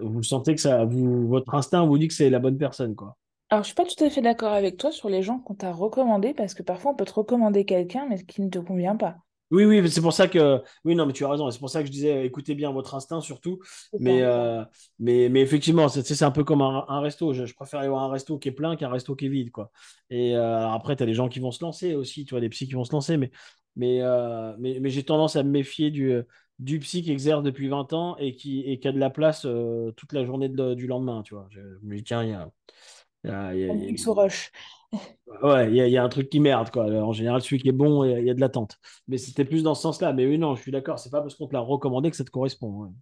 vous 0.03 0.23
sentez 0.23 0.55
que 0.55 0.61
ça, 0.61 0.85
votre 0.85 1.55
instinct 1.55 1.85
vous 1.87 1.99
dit 1.99 2.09
que 2.09 2.15
c'est 2.15 2.31
la 2.31 2.39
bonne 2.39 2.59
personne, 2.59 2.95
quoi. 2.95 3.17
Alors, 3.51 3.65
je 3.65 3.69
suis 3.69 3.75
pas 3.75 3.87
tout 3.87 4.05
à 4.05 4.11
fait 4.11 4.21
d'accord 4.21 4.53
avec 4.53 4.77
toi 4.77 4.93
sur 4.93 5.09
les 5.09 5.23
gens 5.23 5.39
qu'on 5.39 5.55
t'a 5.55 5.73
recommandés, 5.73 6.35
parce 6.35 6.53
que 6.53 6.63
parfois 6.63 6.91
on 6.91 6.95
peut 6.95 7.07
te 7.07 7.15
recommander 7.15 7.65
quelqu'un, 7.65 8.07
mais 8.09 8.23
qui 8.23 8.43
ne 8.43 8.51
te 8.51 8.59
convient 8.59 8.97
pas. 8.97 9.17
Oui, 9.51 9.65
oui, 9.65 9.91
c'est 9.91 10.03
pour 10.03 10.13
ça 10.13 10.29
que. 10.29 10.61
Oui, 10.85 10.95
non, 10.95 11.07
mais 11.07 11.13
tu 11.13 11.25
as 11.25 11.31
raison. 11.31 11.51
C'est 11.51 11.59
pour 11.59 11.71
ça 11.71 11.81
que 11.81 11.87
je 11.87 11.93
disais, 11.93 12.27
écoutez 12.27 12.55
bien 12.55 12.71
votre 12.71 12.95
instinct 12.95 13.21
surtout. 13.21 13.61
Mais, 13.99 14.23
euh, 14.23 14.63
mais, 14.99 15.29
mais 15.31 15.41
effectivement, 15.41 15.89
c'est 15.89 16.23
un 16.23 16.31
peu 16.31 16.45
comme 16.45 16.61
un, 16.61 17.01
resto. 17.01 17.33
Je, 17.33 17.53
préfère 17.55 17.81
aller 17.81 17.89
voir 17.89 18.03
un 18.03 18.11
resto 18.11 18.39
qui 18.39 18.49
est 18.49 18.53
plein 18.53 18.77
qu'un 18.77 18.91
resto 18.91 19.17
qui 19.17 19.27
est 19.27 19.29
vide, 19.31 19.51
quoi. 19.51 19.71
Et 20.11 20.37
euh, 20.37 20.69
après, 20.69 20.97
tu 20.97 21.03
as 21.03 21.07
des 21.07 21.15
gens 21.15 21.29
qui 21.29 21.41
vont 21.41 21.51
se 21.51 21.65
lancer 21.65 21.95
aussi, 21.95 22.25
tu 22.27 22.35
vois, 22.35 22.41
des 22.41 22.51
psys 22.51 22.69
qui 22.69 22.75
vont 22.75 22.85
se 22.85 22.93
lancer. 22.93 23.17
Mais, 23.17 23.31
mais, 23.77 24.03
euh, 24.03 24.55
mais, 24.59 24.81
mais 24.81 24.91
j'ai 24.91 25.05
tendance 25.05 25.37
à 25.37 25.43
me 25.43 25.51
méfier 25.51 25.91
du, 25.91 26.13
du 26.59 26.79
psy 26.81 27.03
qui 27.03 27.11
exerce 27.11 27.43
depuis 27.43 27.69
20 27.69 27.93
ans 27.95 28.17
et 28.19 28.35
qui, 28.35 28.61
et 28.61 28.79
qui 28.79 28.89
a 28.89 28.93
de 28.93 28.99
la 28.99 29.11
place 29.11 29.47
toute 29.97 30.13
la 30.13 30.25
journée 30.27 30.51
du 30.51 30.87
lendemain, 30.87 31.23
tu 31.23 31.35
vois. 31.35 31.49
Je, 31.51 31.61
me 31.83 31.97
dis, 31.97 32.05
tiens, 32.05 32.23
il 32.23 32.31
y 32.31 32.35
a. 32.35 32.51
Il 33.25 33.31
y 33.31 33.33
a, 33.33 33.55
y 33.55 33.65
a, 33.65 34.29
Ouais, 35.43 35.69
il 35.69 35.75
y, 35.75 35.97
a 35.97 36.03
un 36.03 36.09
truc 36.09 36.31
qui 36.31 36.41
merde, 36.41 36.71
quoi. 36.71 36.85
En 36.87 37.13
général, 37.13 37.43
celui 37.43 37.59
qui 37.59 37.69
est 37.69 37.73
bon, 37.73 38.03
il 38.05 38.25
y, 38.25 38.31
a 38.31 38.35
de 38.35 38.41
l'attente. 38.41 38.79
Mais 39.07 39.19
c'était 39.19 39.45
plus 39.45 39.63
dans 39.63 39.75
ce 39.75 39.83
sens-là. 39.83 40.13
Mais 40.13 40.27
oui, 40.27 40.39
non, 40.39 40.57
je 40.57 40.63
suis 40.63 40.73
d'accord. 40.73 40.99
C'est 40.99 41.11
pas 41.11 41.21
parce 41.21 41.35
qu'on 41.35 41.47
te 41.47 41.53
l'a 41.53 41.61
recommandé 41.61 42.11
que 42.11 42.17
ça 42.17 42.25
te 42.25 42.31
correspond. 42.31 42.93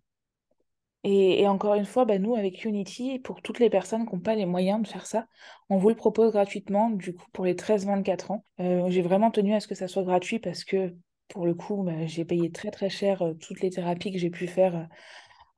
Et, 1.09 1.47
encore 1.47 1.75
une 1.75 1.85
fois, 1.85 2.05
bah, 2.05 2.19
nous, 2.19 2.35
avec 2.35 2.65
Unity, 2.65 3.21
pour 3.21 3.41
toutes 3.41 3.61
les 3.61 3.71
personnes 3.71 4.07
qui 4.07 4.15
n'ont 4.15 4.21
pas 4.21 4.35
les 4.35 4.45
moyens 4.45 4.83
de 4.83 4.89
faire 4.89 5.07
ça, 5.07 5.29
on 5.71 5.79
vous 5.79 5.89
le 5.89 5.95
propose 5.95 6.33
gratuitement, 6.33 6.91
du 6.91 7.15
coup, 7.15 7.27
pour 7.33 7.45
les 7.45 7.55
13-24 7.55 8.33
ans. 8.33 8.45
Euh, 8.59 8.91
j'ai 8.91 9.03
vraiment 9.03 9.31
tenu 9.31 9.55
à 9.55 9.61
ce 9.61 9.69
que 9.69 9.77
ça 9.77 9.87
soit 9.87 10.03
gratuit 10.03 10.41
parce 10.41 10.65
que, 10.65 10.95
pour 11.29 11.47
le 11.47 11.55
coup, 11.55 11.85
bah, 11.85 12.07
j'ai 12.07 12.25
payé 12.25 12.51
très 12.51 12.73
très 12.73 12.91
cher 12.91 13.23
euh, 13.23 13.35
toutes 13.35 13.61
les 13.61 13.71
thérapies 13.71 14.11
que 14.11 14.19
j'ai 14.19 14.31
pu 14.31 14.49
faire 14.49 14.77
euh, 14.77 14.85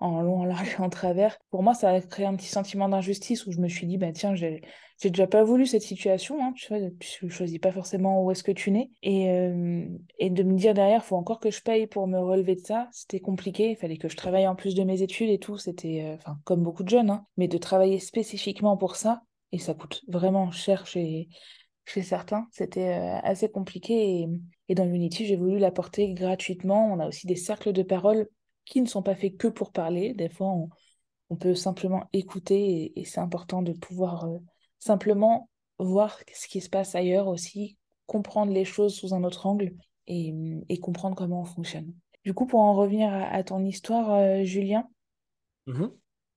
en 0.00 0.20
long, 0.20 0.40
en 0.40 0.44
large 0.44 0.76
et 0.78 0.82
en 0.82 0.88
travers. 0.88 1.38
Pour 1.50 1.62
moi, 1.62 1.74
ça 1.74 1.90
a 1.90 2.00
créé 2.00 2.26
un 2.26 2.34
petit 2.36 2.48
sentiment 2.48 2.88
d'injustice 2.88 3.46
où 3.46 3.52
je 3.52 3.58
me 3.58 3.68
suis 3.68 3.86
dit, 3.86 3.98
bah 3.98 4.12
tiens, 4.12 4.34
j'ai 4.34 4.62
déjà 5.02 5.26
pas 5.26 5.44
voulu 5.44 5.66
cette 5.66 5.82
situation, 5.82 6.42
hein, 6.44 6.52
tu 6.56 6.68
vois, 6.68 6.88
je 7.00 7.28
choisis 7.28 7.58
pas 7.58 7.72
forcément 7.72 8.24
où 8.24 8.30
est-ce 8.30 8.42
que 8.42 8.52
tu 8.52 8.70
nais. 8.70 8.90
Et, 9.02 9.30
euh, 9.30 9.86
et 10.18 10.30
de 10.30 10.42
me 10.42 10.56
dire 10.56 10.74
derrière, 10.74 11.04
faut 11.04 11.16
encore 11.16 11.40
que 11.40 11.50
je 11.50 11.62
paye 11.62 11.86
pour 11.86 12.06
me 12.06 12.18
relever 12.18 12.54
de 12.54 12.60
ça, 12.60 12.88
c'était 12.92 13.20
compliqué. 13.20 13.70
Il 13.70 13.76
fallait 13.76 13.96
que 13.98 14.08
je 14.08 14.16
travaille 14.16 14.46
en 14.46 14.54
plus 14.54 14.74
de 14.74 14.84
mes 14.84 15.02
études 15.02 15.30
et 15.30 15.38
tout. 15.38 15.58
C'était, 15.58 16.18
euh, 16.18 16.32
comme 16.44 16.62
beaucoup 16.62 16.84
de 16.84 16.88
jeunes, 16.88 17.10
hein, 17.10 17.26
mais 17.36 17.48
de 17.48 17.58
travailler 17.58 17.98
spécifiquement 17.98 18.76
pour 18.76 18.96
ça, 18.96 19.22
et 19.52 19.58
ça 19.58 19.74
coûte 19.74 20.02
vraiment 20.08 20.50
cher 20.50 20.86
chez, 20.86 21.28
chez 21.84 22.02
certains, 22.02 22.46
c'était 22.52 22.98
euh, 22.98 23.18
assez 23.22 23.48
compliqué. 23.48 24.20
Et, 24.20 24.28
et 24.68 24.74
dans 24.74 24.86
Unity, 24.86 25.26
j'ai 25.26 25.36
voulu 25.36 25.58
l'apporter 25.58 26.12
gratuitement. 26.12 26.92
On 26.92 27.00
a 27.00 27.08
aussi 27.08 27.26
des 27.26 27.36
cercles 27.36 27.72
de 27.72 27.82
parole 27.82 28.28
qui 28.68 28.80
ne 28.80 28.86
sont 28.86 29.02
pas 29.02 29.14
faits 29.14 29.36
que 29.36 29.48
pour 29.48 29.72
parler. 29.72 30.14
Des 30.14 30.28
fois, 30.28 30.48
on, 31.30 31.36
peut 31.36 31.54
simplement 31.54 32.08
écouter 32.12 32.92
et, 32.96 33.04
c'est 33.04 33.20
important 33.20 33.62
de 33.62 33.72
pouvoir 33.72 34.28
simplement 34.78 35.50
voir 35.78 36.18
ce 36.32 36.48
qui 36.48 36.60
se 36.60 36.70
passe 36.70 36.94
ailleurs 36.94 37.28
aussi, 37.28 37.76
comprendre 38.06 38.52
les 38.52 38.64
choses 38.64 38.94
sous 38.94 39.14
un 39.14 39.24
autre 39.24 39.46
angle 39.46 39.74
et, 40.06 40.80
comprendre 40.80 41.16
comment 41.16 41.42
on 41.42 41.44
fonctionne. 41.44 41.92
Du 42.24 42.34
coup, 42.34 42.46
pour 42.46 42.60
en 42.60 42.74
revenir 42.74 43.12
à, 43.12 43.42
ton 43.42 43.64
histoire, 43.64 44.12
euh, 44.12 44.44
Julien, 44.44 44.88
mmh 45.66 45.86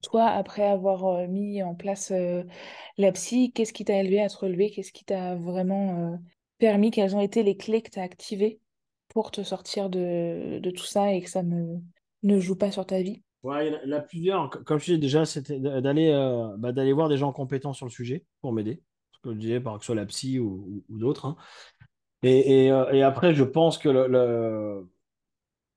toi, 0.01 0.25
après 0.25 0.65
avoir 0.65 1.05
euh, 1.05 1.27
mis 1.27 1.61
en 1.61 1.75
place 1.75 2.09
euh, 2.09 2.43
la 2.97 3.11
psy, 3.11 3.51
qu'est-ce 3.53 3.71
qui 3.71 3.85
t'a 3.85 3.99
élevé 3.99 4.19
à 4.19 4.29
te 4.29 4.35
relever? 4.35 4.71
Qu'est-ce 4.71 4.91
qui 4.91 5.05
t'a 5.05 5.35
vraiment 5.35 6.17
permis? 6.57 6.89
Quelles 6.89 7.15
ont 7.15 7.21
été 7.21 7.43
les 7.43 7.55
clés 7.55 7.83
que 7.83 7.91
tu 7.91 7.99
as 7.99 8.01
activées 8.01 8.59
pour 9.09 9.29
te 9.29 9.43
sortir 9.43 9.91
de, 9.91 10.57
de, 10.57 10.71
tout 10.71 10.85
ça 10.85 11.13
et 11.13 11.21
que 11.21 11.29
ça 11.29 11.43
ne, 11.43 11.77
ne 12.23 12.39
joue 12.39 12.55
pas 12.55 12.71
sur 12.71 12.85
ta 12.85 13.01
vie 13.01 13.23
Ouais, 13.43 13.67
il 13.67 13.89
y 13.89 13.93
en 13.93 13.97
a, 13.97 14.01
plusieurs. 14.01 14.49
Comme 14.49 14.79
je 14.79 14.85
disais 14.85 14.97
déjà, 14.99 15.25
c'était 15.25 15.59
d'aller 15.59 16.11
euh, 16.11 16.55
bah, 16.57 16.71
d'aller 16.71 16.93
voir 16.93 17.09
des 17.09 17.17
gens 17.17 17.31
compétents 17.31 17.73
sur 17.73 17.87
le 17.87 17.91
sujet 17.91 18.23
pour 18.41 18.53
m'aider. 18.53 18.83
Ce 19.13 19.19
que 19.21 19.33
je 19.33 19.39
disais, 19.39 19.59
par 19.59 19.79
que 19.79 19.85
soit 19.85 19.95
la 19.95 20.05
psy 20.05 20.39
ou, 20.39 20.83
d'autres. 20.89 21.25
Hein. 21.25 21.35
Et, 22.23 22.71
euh, 22.71 22.91
et, 22.91 23.01
après, 23.01 23.33
je 23.33 23.43
pense 23.43 23.79
que 23.79 23.89
le, 23.89 24.87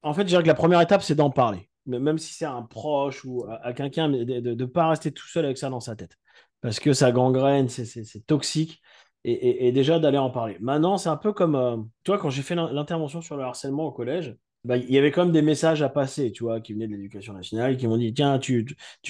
En 0.02 0.12
fait, 0.12 0.22
je 0.22 0.26
dirais 0.26 0.42
que 0.42 0.48
la 0.48 0.54
première 0.54 0.82
étape, 0.82 1.02
c'est 1.02 1.14
d'en 1.14 1.30
parler. 1.30 1.70
Mais 1.86 1.98
même 1.98 2.18
si 2.18 2.34
c'est 2.34 2.44
un 2.44 2.62
proche 2.62 3.24
ou 3.24 3.46
à, 3.48 3.72
quelqu'un, 3.72 4.10
de 4.10 4.54
ne 4.54 4.64
pas 4.66 4.88
rester 4.88 5.12
tout 5.12 5.26
seul 5.26 5.46
avec 5.46 5.56
ça 5.56 5.70
dans 5.70 5.80
sa 5.80 5.96
tête. 5.96 6.18
Parce 6.60 6.80
que 6.80 6.92
ça 6.92 7.12
gangrène, 7.12 7.68
c'est 7.68 8.26
toxique. 8.26 8.82
Et, 9.26 9.68
et, 9.68 9.72
déjà 9.72 9.98
d'aller 9.98 10.18
en 10.18 10.30
parler. 10.30 10.58
Maintenant, 10.60 10.98
c'est 10.98 11.08
un 11.08 11.16
peu 11.16 11.32
comme, 11.32 11.54
euh, 11.54 11.78
tu 12.04 12.10
vois, 12.10 12.18
quand 12.18 12.28
j'ai 12.28 12.42
fait 12.42 12.54
l'intervention 12.54 13.22
sur 13.22 13.38
le 13.38 13.44
harcèlement 13.44 13.86
au 13.86 13.92
collège, 13.92 14.36
bah, 14.64 14.78
il 14.78 14.90
y 14.90 14.96
avait 14.96 15.12
même 15.14 15.30
des 15.30 15.42
messages 15.42 15.82
à 15.82 15.90
passer, 15.90 16.32
tu 16.32 16.44
vois, 16.44 16.60
qui 16.60 16.72
venaient 16.72 16.86
de 16.86 16.92
l'éducation 16.92 17.34
nationale, 17.34 17.76
qui 17.76 17.86
m'ont 17.86 17.98
dit, 17.98 18.14
tiens, 18.14 18.38
tu, 18.38 18.64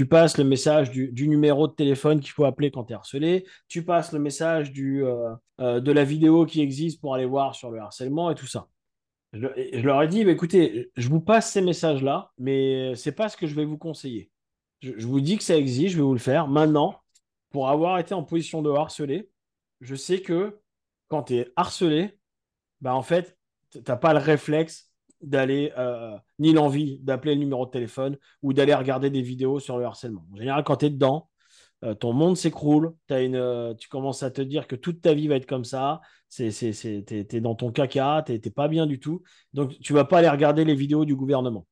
passes 0.08 0.36
le 0.36 0.44
message 0.44 0.90
du, 0.90 1.28
numéro 1.28 1.68
de 1.68 1.72
téléphone 1.72 2.20
qu'il 2.20 2.32
faut 2.32 2.44
appeler 2.44 2.72
quand 2.72 2.84
tu 2.84 2.92
es 2.92 2.96
harcelé, 2.96 3.46
tu 3.68 3.84
passes 3.84 4.12
le 4.12 4.18
message 4.18 4.72
du, 4.72 5.04
euh, 5.04 5.32
euh, 5.60 5.80
de 5.80 5.92
la 5.92 6.02
vidéo 6.02 6.44
qui 6.44 6.60
existe 6.60 7.00
pour 7.00 7.14
aller 7.14 7.24
voir 7.24 7.54
sur 7.54 7.70
le 7.70 7.78
harcèlement 7.78 8.32
et 8.32 8.34
tout 8.34 8.48
ça. 8.48 8.68
Je, 9.32 9.46
leur 9.80 10.02
ai 10.02 10.08
dit, 10.08 10.24
bah, 10.24 10.32
écoutez, 10.32 10.90
je 10.96 11.08
vous 11.08 11.20
passe 11.20 11.52
ces 11.52 11.60
messages-là, 11.60 12.32
mais 12.36 12.94
c'est 12.96 13.12
pas 13.12 13.28
ce 13.28 13.36
que 13.36 13.46
je 13.46 13.54
vais 13.54 13.64
vous 13.64 13.78
conseiller. 13.78 14.30
Je, 14.80 14.92
je, 14.96 15.06
vous 15.06 15.20
dis 15.20 15.38
que 15.38 15.44
ça 15.44 15.56
existe, 15.56 15.92
je 15.92 15.96
vais 15.98 16.02
vous 16.02 16.12
le 16.12 16.18
faire. 16.18 16.48
Maintenant, 16.48 17.00
pour 17.50 17.68
avoir 17.68 17.98
été 18.00 18.12
en 18.14 18.24
position 18.24 18.60
de 18.60 18.70
harceler, 18.70 19.30
je 19.80 19.94
sais 19.94 20.20
que 20.20 20.58
quand 21.08 21.24
tu 21.24 21.36
es 21.36 21.52
harcelé, 21.54 22.18
bah, 22.80 22.94
en 22.94 23.02
fait, 23.02 23.38
tu 23.70 23.78
n'as 23.86 23.96
pas 23.96 24.12
le 24.12 24.18
réflexe 24.18 24.93
d'aller, 25.24 25.72
euh, 25.78 26.16
ni 26.38 26.52
l'envie 26.52 26.98
d'appeler 27.00 27.34
le 27.34 27.40
numéro 27.40 27.66
de 27.66 27.70
téléphone 27.70 28.18
ou 28.42 28.52
d'aller 28.52 28.74
regarder 28.74 29.10
des 29.10 29.22
vidéos 29.22 29.60
sur 29.60 29.78
le 29.78 29.84
harcèlement. 29.84 30.26
En 30.32 30.36
général, 30.36 30.64
quand 30.64 30.76
tu 30.76 30.86
es 30.86 30.90
dedans, 30.90 31.28
euh, 31.84 31.94
ton 31.94 32.12
monde 32.12 32.36
s'écroule, 32.36 32.94
euh, 33.10 33.74
tu 33.74 33.88
commences 33.88 34.22
à 34.22 34.30
te 34.30 34.40
dire 34.40 34.66
que 34.66 34.76
toute 34.76 35.00
ta 35.00 35.12
vie 35.12 35.28
va 35.28 35.36
être 35.36 35.46
comme 35.46 35.64
ça, 35.64 36.00
tu 36.30 36.44
es, 36.44 37.40
dans 37.40 37.54
ton 37.54 37.70
caca, 37.72 38.22
tu 38.24 38.32
n'es 38.32 38.38
pas 38.38 38.68
bien 38.68 38.86
du 38.86 39.00
tout, 39.00 39.22
donc 39.52 39.78
tu 39.80 39.92
vas 39.92 40.04
pas 40.04 40.18
aller 40.18 40.28
regarder 40.28 40.64
les 40.64 40.74
vidéos 40.74 41.04
du 41.04 41.14
gouvernement. 41.14 41.66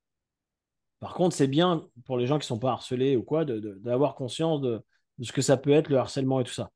Par 1.01 1.15
contre, 1.15 1.35
c'est 1.35 1.49
bien 1.49 1.85
pour 2.05 2.17
les 2.17 2.27
gens 2.27 2.37
qui 2.37 2.45
ne 2.45 2.47
sont 2.47 2.59
pas 2.59 2.73
harcelés 2.73 3.17
ou 3.17 3.23
quoi, 3.23 3.45
d'avoir 3.45 4.15
conscience 4.15 4.61
de, 4.61 4.83
ce 5.21 5.33
que 5.33 5.43
ça 5.43 5.57
peut 5.57 5.73
être 5.73 5.89
le 5.89 5.97
harcèlement 5.97 6.41
et 6.41 6.45
tout 6.45 6.53
ça. 6.53 6.71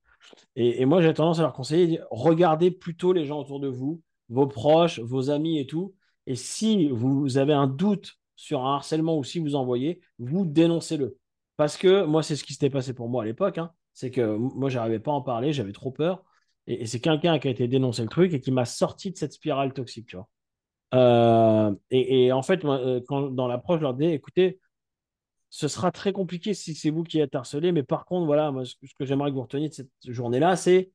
Et, 0.57 0.85
moi, 0.85 1.01
j'ai 1.01 1.15
tendance 1.15 1.39
à 1.39 1.43
leur 1.43 1.53
conseiller, 1.53 2.01
regardez 2.11 2.71
plutôt 2.71 3.13
les 3.13 3.25
gens 3.25 3.39
autour 3.39 3.61
de 3.61 3.69
vous, 3.69 4.03
vos 4.29 4.47
proches, 4.47 4.99
vos 4.99 5.31
amis 5.31 5.59
et 5.59 5.67
tout. 5.67 5.95
Et 6.27 6.35
si 6.35 6.89
vous 6.89 7.39
avez 7.39 7.53
un 7.53 7.67
doute 7.67 8.19
sur 8.37 8.65
un 8.65 8.77
harcèlement 8.77 9.17
ou 9.19 9.25
si 9.25 9.39
vous 9.39 9.55
en 9.55 9.65
voyez, 9.65 10.01
vous 10.19 10.45
dénoncez-le. 10.45 11.19
Parce 11.57 11.77
que 11.77 12.05
moi, 12.05 12.23
c'est 12.23 12.37
ce 12.37 12.45
qui 12.45 12.53
s'était 12.53 12.71
passé 12.71 12.93
pour 12.95 13.09
moi 13.09 13.23
à 13.23 13.27
l'époque. 13.27 13.59
Hein. 13.59 13.73
c'est 13.95 14.11
que 14.11 14.37
moi, 14.37 14.69
j'arrivais 14.69 15.01
pas 15.01 15.13
à 15.13 15.15
en 15.15 15.23
parler, 15.23 15.53
j'avais 15.53 15.73
trop 15.73 15.91
peur. 15.91 16.25
Et, 16.67 16.87
c'est 16.87 17.01
quelqu'un 17.01 17.39
qui 17.39 17.49
a 17.49 17.51
été 17.51 17.69
dénoncé 17.69 18.03
le 18.03 18.09
truc 18.09 18.35
et 18.35 18.41
qui 18.41 18.51
m'a 18.51 18.65
sorti 18.65 19.11
de 19.11 19.17
cette 19.17 19.33
spirale 19.33 19.73
toxique, 19.73 20.07
tu 20.07 20.17
vois. 20.17 20.29
Euh, 20.95 21.75
et, 21.91 22.33
en 22.33 22.43
fait, 22.43 22.65
euh, 22.65 23.01
dans 23.11 23.49
l'approche, 23.49 23.79
je 23.79 23.83
leur 23.83 23.95
dis, 23.95 24.07
écoutez, 24.07 24.61
ce 25.51 25.69
sera 25.69 25.91
très 25.91 26.13
compliqué 26.13 26.55
si 26.55 26.75
c'est 26.75 26.91
vous 26.91 27.05
qui 27.05 27.19
êtes 27.21 27.35
harcelé, 27.35 27.73
mais 27.73 27.83
par 27.83 28.05
contre, 28.05 28.27
voilà, 28.27 28.51
moi, 28.51 28.65
ce, 28.65 28.75
que 28.99 29.05
j'aimerais 29.07 29.31
que 29.31 29.37
vous 29.37 29.43
reteniez 29.43 29.69
de 29.69 29.75
cette 29.75 29.91
journée-là, 30.05 30.57
c'est 30.57 30.91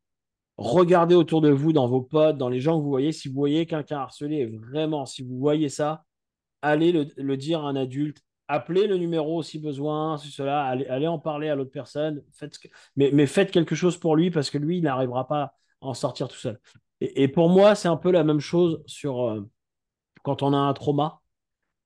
regarder 0.57 1.15
autour 1.15 1.41
de 1.41 1.49
vous, 1.49 1.73
dans 1.73 1.87
vos 1.87 2.01
potes, 2.01 2.37
dans 2.37 2.49
les 2.49 2.59
gens 2.59 2.77
que 2.77 2.83
vous 2.83 2.89
voyez, 2.89 3.11
si 3.11 3.27
vous 3.27 3.35
voyez 3.35 3.65
quelqu'un 3.65 3.99
harcelé, 3.99 4.45
vraiment, 4.45 5.05
si 5.05 5.23
vous 5.23 5.37
voyez 5.37 5.69
ça, 5.69 6.03
allez 6.61 6.91
le, 6.91 7.37
dire 7.37 7.65
à 7.65 7.69
un 7.69 7.75
adulte, 7.75 8.21
appelez 8.47 8.87
le 8.87 8.97
numéro 8.97 9.41
si 9.43 9.59
besoin, 9.59 10.17
si 10.17 10.29
cela, 10.31 10.65
allez, 10.65 11.07
en 11.07 11.19
parler 11.19 11.49
à 11.49 11.55
l'autre 11.55 11.71
personne, 11.71 12.23
faites 12.31 12.59
mais, 12.95 13.11
mais, 13.13 13.25
faites 13.25 13.51
quelque 13.51 13.75
chose 13.75 13.97
pour 13.97 14.15
lui 14.15 14.29
parce 14.31 14.49
que 14.49 14.57
lui, 14.57 14.77
il 14.77 14.83
n'arrivera 14.83 15.27
pas 15.27 15.43
à 15.43 15.53
en 15.81 15.93
sortir 15.93 16.27
tout 16.27 16.37
seul. 16.37 16.59
Et, 16.99 17.27
pour 17.27 17.49
moi, 17.49 17.73
c'est 17.73 17.87
un 17.87 17.97
peu 17.97 18.11
la 18.11 18.23
même 18.23 18.39
chose 18.39 18.83
sur 18.85 19.27
euh, 19.27 19.49
quand 20.23 20.43
on 20.43 20.53
a 20.53 20.57
un 20.57 20.73
trauma. 20.73 21.21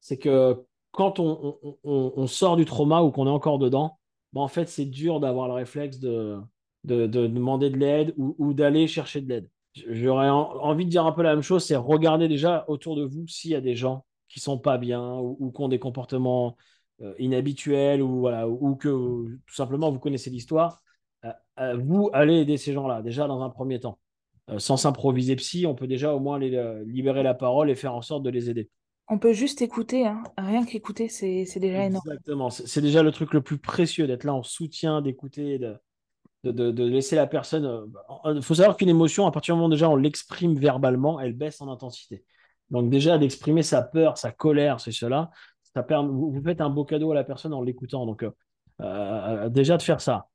C'est 0.02 0.18
que 0.18 0.62
quand 0.92 1.20
on, 1.20 2.28
sort 2.28 2.58
du 2.58 2.66
trauma 2.66 3.02
ou 3.02 3.12
qu'on 3.12 3.28
est 3.28 3.30
encore 3.30 3.60
dedans, 3.60 3.98
bah, 4.34 4.42
en 4.42 4.48
fait, 4.48 4.68
c'est 4.68 4.86
dur 4.86 5.20
d'avoir 5.20 5.48
le 5.48 5.54
réflexe 5.54 6.00
de, 6.00 6.38
de, 6.86 7.08
demander 7.08 7.70
de 7.70 7.78
l'aide 7.78 8.14
ou, 8.18 8.54
d'aller 8.54 8.88
chercher 8.88 9.22
de 9.22 9.30
l'aide. 9.30 9.50
J'aurais 9.74 10.30
envie 10.30 10.86
de 10.86 10.90
dire 10.90 11.06
un 11.06 11.12
peu 11.12 11.22
la 11.22 11.34
même 11.34 11.44
chose, 11.44 11.66
c'est 11.66 11.76
regarder 11.76 12.28
déjà 12.28 12.64
autour 12.68 12.96
de 12.96 13.04
vous 13.04 13.28
s'il 13.28 13.52
y 13.52 13.56
a 13.56 13.62
des 13.62 13.76
gens 13.76 14.06
qui 14.30 14.40
sont 14.40 14.58
pas 14.58 14.78
bien 14.78 15.18
ou, 15.18 15.52
qui 15.52 15.62
ont 15.62 15.68
des 15.68 15.80
comportements 15.80 16.56
euh, 17.02 17.14
inhabituels 17.20 18.02
ou, 18.02 18.20
voilà, 18.20 18.48
ou 18.48 18.76
que 18.76 18.88
tout 18.90 19.54
simplement 19.54 19.92
vous 19.92 20.00
connaissez 20.00 20.30
l'histoire. 20.30 20.82
Euh, 21.26 21.32
euh, 21.60 21.78
vous 21.78 22.10
allez 22.14 22.42
aider 22.42 22.58
ces 22.58 22.72
gens-là, 22.72 23.02
déjà 23.02 23.28
dans 23.28 23.42
un 23.42 23.50
premier 23.50 23.80
temps. 23.80 24.00
sans 24.58 24.78
s'improviser 24.78 25.36
psy, 25.36 25.66
on 25.66 25.76
peut 25.76 25.88
déjà 25.88 26.14
au 26.14 26.20
moins 26.20 26.40
les, 26.40 26.84
libérer 26.86 27.24
la 27.24 27.34
parole 27.34 27.70
et 27.70 27.76
faire 27.76 27.96
en 27.96 28.02
sorte 28.02 28.24
de 28.24 28.30
les 28.30 28.50
aider. 28.50 28.70
On 29.08 29.20
peut 29.20 29.34
juste 29.34 29.62
écouter, 29.62 30.08
hein. 30.08 30.24
rien 30.38 30.66
qu'écouter, 30.66 31.10
c'est 31.10 31.60
déjà 31.60 31.86
énorme. 31.86 32.04
Exactement, 32.08 32.50
c'est 32.50 32.82
déjà 32.82 33.04
le 33.04 33.12
truc 33.12 33.34
le 33.34 33.42
plus 33.42 33.58
précieux 33.58 34.08
d'être 34.08 34.24
là 34.24 34.34
en 34.34 34.42
soutien, 34.42 35.02
d'écouter, 35.02 35.60
de, 35.60 35.76
de, 36.52 36.84
laisser 36.84 37.16
la 37.16 37.28
personne. 37.28 37.92
Il 38.26 38.42
faut 38.42 38.56
savoir 38.56 38.78
qu'une 38.78 38.90
émotion, 38.90 39.26
à 39.28 39.32
partir 39.32 39.56
du 39.56 39.58
moment 39.58 39.68
où 39.68 39.72
déjà 39.72 39.90
on 39.90 39.96
l'exprime 39.96 40.58
verbalement, 40.58 41.20
elle 41.20 41.34
baisse 41.34 41.62
en 41.62 41.72
intensité. 41.72 42.24
Donc 42.70 42.90
déjà 42.90 43.18
d'exprimer 43.18 43.64
sa 43.64 43.82
peur, 43.82 44.18
sa 44.18 44.32
colère, 44.32 44.80
c'est 44.80 44.92
cela. 44.92 45.30
Ça 45.62 45.84
permet, 45.84 46.10
vous, 46.10 46.42
faites 46.44 46.62
un 46.62 46.70
beau 46.70 46.86
cadeau 46.86 47.12
à 47.12 47.16
la 47.16 47.24
personne 47.24 47.54
en 47.54 47.62
l'écoutant. 47.62 48.06
Donc 48.06 48.24
euh, 48.24 48.32
euh, 48.82 49.50
déjà 49.50 49.78
de 49.78 49.82
faire 49.82 50.02
ça. 50.02 50.30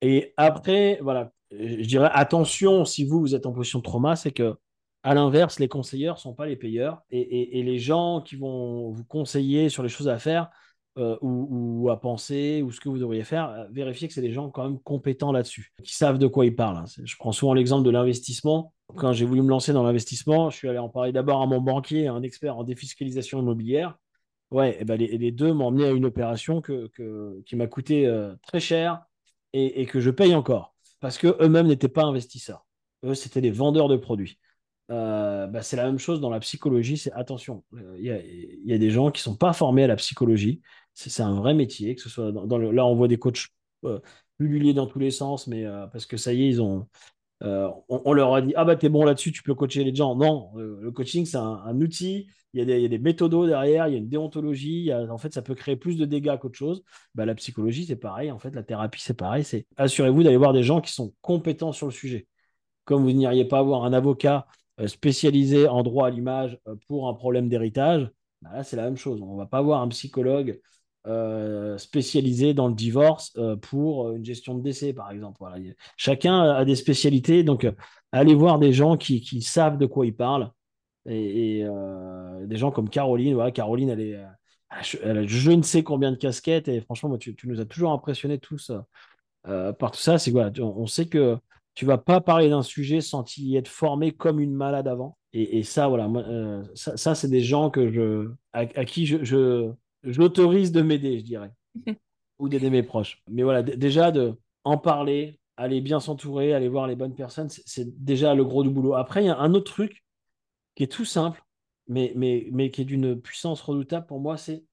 Et 0.00 0.34
après, 0.36 0.98
voilà, 1.02 1.32
je 1.50 1.86
dirais 1.86 2.10
attention 2.12 2.84
si 2.84 3.04
vous, 3.04 3.20
vous 3.20 3.34
êtes 3.34 3.46
en 3.46 3.52
position 3.52 3.78
de 3.78 3.84
trauma, 3.84 4.16
c'est 4.16 4.32
que 4.32 4.56
à 5.04 5.14
l'inverse, 5.14 5.58
les 5.58 5.68
conseilleurs 5.68 6.16
ne 6.16 6.20
sont 6.20 6.34
pas 6.34 6.46
les 6.46 6.56
payeurs 6.56 7.02
et, 7.10 7.62
les 7.62 7.78
gens 7.78 8.20
qui 8.20 8.36
vont 8.36 8.90
vous 8.90 9.04
conseiller 9.04 9.68
sur 9.68 9.82
les 9.82 9.88
choses 9.88 10.08
à 10.08 10.18
faire 10.18 10.48
euh, 10.98 11.16
ou, 11.22 11.88
à 11.90 11.98
penser 11.98 12.62
ou 12.62 12.70
ce 12.70 12.80
que 12.80 12.88
vous 12.88 12.98
devriez 12.98 13.24
faire, 13.24 13.48
euh, 13.48 13.64
vérifiez 13.70 14.08
que 14.08 14.14
c'est 14.14 14.20
des 14.20 14.32
gens 14.32 14.50
quand 14.50 14.64
même 14.64 14.78
compétents 14.78 15.32
là-dessus, 15.32 15.72
qui 15.82 15.94
savent 15.94 16.18
de 16.18 16.26
quoi 16.26 16.44
ils 16.44 16.54
parlent. 16.54 16.76
Hein. 16.76 16.84
Je 17.02 17.16
prends 17.16 17.32
souvent 17.32 17.54
l'exemple 17.54 17.84
de 17.84 17.90
l'investissement. 17.90 18.74
Quand 18.96 19.12
j'ai 19.12 19.24
voulu 19.24 19.40
me 19.40 19.48
lancer 19.48 19.72
dans 19.72 19.84
l'investissement, 19.84 20.50
je 20.50 20.56
suis 20.56 20.68
allé 20.68 20.78
en 20.78 20.90
parler 20.90 21.12
d'abord 21.12 21.40
à 21.40 21.46
mon 21.46 21.62
banquier, 21.62 22.08
un 22.08 22.22
expert 22.22 22.58
en 22.58 22.64
défiscalisation 22.64 23.40
immobilière. 23.40 23.96
Ouais, 24.50 24.76
et 24.78 24.84
ben 24.84 24.96
les, 24.96 25.32
deux 25.32 25.54
m'ont 25.54 25.68
emmené 25.68 25.86
à 25.86 25.92
une 25.92 26.04
opération 26.04 26.60
que, 26.60 26.90
qui 27.46 27.56
m'a 27.56 27.66
coûté 27.66 28.06
euh, 28.06 28.34
très 28.46 28.60
cher 28.60 29.02
et, 29.54 29.86
que 29.86 29.98
je 29.98 30.10
paye 30.10 30.34
encore 30.34 30.74
parce 31.00 31.16
qu'eux-mêmes 31.16 31.66
n'étaient 31.66 31.88
pas 31.88 32.04
investisseurs. 32.04 32.66
Eux, 33.04 33.14
c'était 33.14 33.40
des 33.40 33.50
vendeurs 33.50 33.88
de 33.88 33.96
produits. 33.96 34.38
Euh, 34.90 35.46
bah, 35.46 35.62
c'est 35.62 35.76
la 35.76 35.86
même 35.86 35.98
chose 35.98 36.20
dans 36.20 36.28
la 36.28 36.38
psychologie. 36.40 36.98
C'est 36.98 37.12
attention, 37.12 37.64
il 37.98 38.04
y, 38.64 38.72
a 38.72 38.78
des 38.78 38.90
gens 38.90 39.10
qui 39.10 39.22
sont 39.22 39.36
pas 39.36 39.54
formés 39.54 39.84
à 39.84 39.86
la 39.86 39.96
psychologie. 39.96 40.60
C'est 40.94 41.22
un 41.22 41.34
vrai 41.34 41.54
métier. 41.54 41.94
Que 41.94 42.02
ce 42.02 42.08
soit 42.08 42.32
dans, 42.32 42.58
le, 42.58 42.70
là, 42.70 42.86
on 42.86 42.94
voit 42.94 43.08
des 43.08 43.18
coachs 43.18 43.48
euh, 43.84 44.00
dans 44.74 44.86
tous 44.86 44.98
les 44.98 45.10
sens, 45.10 45.46
mais 45.46 45.64
euh, 45.64 45.86
parce 45.86 46.06
que 46.06 46.16
ça 46.16 46.32
y 46.32 46.42
est, 46.42 46.48
ils 46.48 46.62
ont, 46.62 46.88
on, 47.40 48.12
leur 48.12 48.34
a 48.34 48.42
dit 48.42 48.52
ah 48.56 48.64
bah 48.64 48.76
t'es 48.76 48.88
bon 48.88 49.04
là-dessus, 49.04 49.32
tu 49.32 49.42
peux 49.42 49.54
coacher 49.54 49.84
les 49.84 49.94
gens. 49.94 50.16
Non, 50.16 50.50
le 50.56 50.90
coaching 50.90 51.26
c'est 51.26 51.36
un, 51.36 51.80
outil. 51.80 52.28
Il 52.54 52.58
y, 52.58 52.62
a 52.62 52.64
des, 52.66 52.82
il 52.82 53.00
méthodos 53.00 53.46
derrière, 53.46 53.88
il 53.88 53.92
y 53.92 53.94
a 53.94 53.98
une 53.98 54.08
déontologie. 54.08 54.92
en 54.92 55.16
fait, 55.16 55.32
ça 55.32 55.42
peut 55.42 55.54
créer 55.54 55.76
plus 55.76 55.96
de 55.96 56.04
dégâts 56.04 56.36
qu'autre 56.38 56.58
chose. 56.58 56.84
Bah, 57.14 57.24
la 57.24 57.34
psychologie, 57.34 57.86
c'est 57.86 57.96
pareil. 57.96 58.30
En 58.30 58.38
fait, 58.38 58.54
la 58.54 58.62
thérapie, 58.62 59.00
c'est 59.00 59.16
pareil. 59.16 59.42
C'est 59.42 59.66
assurez-vous 59.76 60.22
d'aller 60.22 60.36
voir 60.36 60.52
des 60.52 60.62
gens 60.62 60.80
qui 60.80 60.92
sont 60.92 61.14
compétents 61.22 61.72
sur 61.72 61.86
le 61.86 61.92
sujet. 61.92 62.26
Comme 62.84 63.04
vous 63.04 63.12
n'iriez 63.12 63.46
pas 63.46 63.62
voir 63.62 63.84
un 63.84 63.92
avocat 63.92 64.46
euh, 64.80 64.88
spécialisé 64.88 65.68
en 65.68 65.82
droit 65.82 66.08
à 66.08 66.10
l'image 66.10 66.58
euh, 66.66 66.74
pour 66.88 67.08
un 67.08 67.14
problème 67.14 67.48
d'héritage, 67.48 68.10
bah 68.40 68.64
c'est 68.64 68.76
la 68.76 68.84
même 68.84 68.96
chose. 68.96 69.20
On 69.22 69.34
ne 69.34 69.38
va 69.38 69.46
pas 69.46 69.62
voir 69.62 69.82
un 69.82 69.88
psychologue 69.88 70.60
euh, 71.06 71.76
spécialisé 71.78 72.54
dans 72.54 72.68
le 72.68 72.74
divorce 72.74 73.36
pour 73.62 74.12
une 74.12 74.24
gestion 74.24 74.54
de 74.54 74.62
décès, 74.62 74.92
par 74.92 75.10
exemple. 75.10 75.36
Voilà. 75.40 75.56
Chacun 75.96 76.40
a 76.42 76.64
des 76.64 76.76
spécialités, 76.76 77.42
donc 77.42 77.66
allez 78.12 78.34
voir 78.34 78.58
des 78.58 78.72
gens 78.72 78.96
qui, 78.96 79.20
qui, 79.20 79.42
savent 79.42 79.78
de 79.78 79.86
quoi 79.86 80.06
ils 80.06 80.16
parlent. 80.16 80.50
Et, 81.06 81.64
des 82.44 82.56
gens 82.56 82.70
comme 82.70 82.88
Caroline, 82.88 83.34
voilà, 83.34 83.50
Caroline, 83.50 83.90
elle, 83.90 84.00
est, 84.00 84.16
a 84.70 84.82
je 84.82 85.50
ne 85.50 85.62
sais 85.62 85.82
combien 85.82 86.12
de 86.12 86.16
casquettes, 86.16 86.68
et 86.68 86.80
franchement, 86.80 87.10
moi, 87.10 87.18
tu, 87.18 87.34
tu 87.34 87.46
nous 87.48 87.60
as 87.60 87.66
toujours 87.66 87.92
impressionnés 87.92 88.38
tous 88.38 88.72
par 89.44 89.90
tout 89.90 90.00
ça. 90.00 90.18
C'est 90.18 90.30
voilà, 90.30 90.50
on 90.60 90.86
sait 90.86 91.06
que 91.06 91.36
tu 91.74 91.86
vas 91.86 91.98
pas 91.98 92.20
parler 92.20 92.48
d'un 92.48 92.62
sujet 92.62 93.00
sans 93.00 93.24
y 93.38 93.56
être 93.56 93.68
formé 93.68 94.12
comme 94.12 94.40
une 94.40 94.54
malade 94.54 94.88
avant. 94.88 95.16
Et, 95.34 95.62
ça, 95.62 95.88
voilà, 95.88 96.06
euh, 96.06 96.62
ça, 96.74 97.14
c'est 97.14 97.28
des 97.28 97.40
gens 97.40 97.70
que 97.70 97.90
je, 97.90 98.30
à, 98.52 98.66
qui 98.66 99.06
je, 99.06 99.72
j'autorise 100.02 100.72
de 100.72 100.82
m'aider, 100.82 101.18
je 101.18 101.24
dirais, 101.24 101.50
ou 102.38 102.48
d'aider 102.48 102.70
mes 102.70 102.82
proches. 102.82 103.22
Mais 103.30 103.42
voilà, 103.42 103.62
déjà 103.62 104.10
de 104.10 104.38
en 104.64 104.78
parler, 104.78 105.40
aller 105.56 105.80
bien 105.80 106.00
s'entourer, 106.00 106.54
aller 106.54 106.68
voir 106.68 106.86
les 106.86 106.96
bonnes 106.96 107.14
personnes, 107.14 107.48
c'est 107.48 108.04
déjà 108.04 108.34
le 108.34 108.44
gros 108.44 108.62
du 108.62 108.70
boulot. 108.70 108.94
Après, 108.94 109.22
il 109.22 109.26
y 109.26 109.30
a 109.30 109.38
un 109.38 109.54
autre 109.54 109.72
truc 109.72 110.04
qui 110.74 110.84
est 110.84 110.92
tout 110.92 111.04
simple, 111.04 111.42
mais, 111.88 112.12
mais, 112.16 112.48
mais 112.52 112.70
qui 112.70 112.82
est 112.82 112.84
d'une 112.84 113.20
puissance 113.20 113.60
redoutable 113.60 114.06
pour 114.06 114.20
moi, 114.20 114.36
c'est 114.36 114.64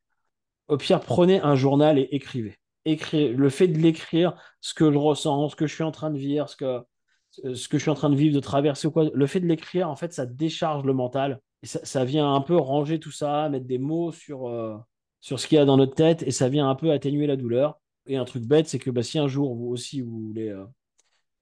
au 0.67 0.77
pire, 0.77 0.99
prenez 0.99 1.41
un 1.41 1.55
journal 1.55 1.97
et 1.97 2.07
écrivez 2.11 2.59
écrire, 2.85 3.37
le 3.37 3.49
fait 3.49 3.67
de 3.67 3.77
l'écrire, 3.77 4.35
ce 4.61 4.73
que 4.73 4.91
je 4.91 4.97
ressens, 4.97 5.49
ce 5.49 5.55
que 5.55 5.67
je 5.67 5.73
suis 5.73 5.83
en 5.83 5.91
train 5.91 6.09
de 6.09 6.17
vivre, 6.17 6.47
ce 6.49 6.55
que, 6.55 6.83
ce 7.31 7.67
que 7.67 7.77
je 7.77 7.81
suis 7.81 7.91
en 7.91 7.95
train 7.95 8.09
de 8.09 8.15
vivre, 8.15 8.35
de 8.35 8.39
traverser 8.39 8.89
quoi, 8.91 9.09
le 9.13 9.27
fait 9.27 9.39
de 9.39 9.47
l'écrire, 9.47 9.89
en 9.89 9.95
fait, 9.95 10.13
ça 10.13 10.25
décharge 10.25 10.83
le 10.83 10.93
mental. 10.93 11.39
Et 11.61 11.67
ça, 11.67 12.05
vient 12.05 12.33
un 12.33 12.41
peu 12.41 12.55
ranger 12.55 12.99
tout 12.99 13.11
ça, 13.11 13.49
mettre 13.49 13.65
des 13.65 13.79
mots 13.79 14.11
sur, 14.11 14.47
euh, 14.47 14.77
sur 15.21 15.39
ce 15.39 15.47
qu'il 15.47 15.57
y 15.57 15.59
a 15.59 15.65
dans 15.65 15.77
notre 15.77 15.95
tête 15.95 16.23
et 16.23 16.31
ça 16.31 16.49
vient 16.49 16.69
un 16.69 16.75
peu 16.75 16.91
atténuer 16.91 17.27
la 17.27 17.35
douleur. 17.35 17.79
Et 18.07 18.17
un 18.17 18.25
truc 18.25 18.43
bête, 18.43 18.67
c'est 18.67 18.79
que 18.79 18.89
bah, 18.89 19.03
si 19.03 19.19
un 19.19 19.27
jour 19.27 19.55
vous 19.55 19.67
aussi 19.67 20.01
vous 20.01 20.27
voulez 20.27 20.49
euh, 20.49 20.65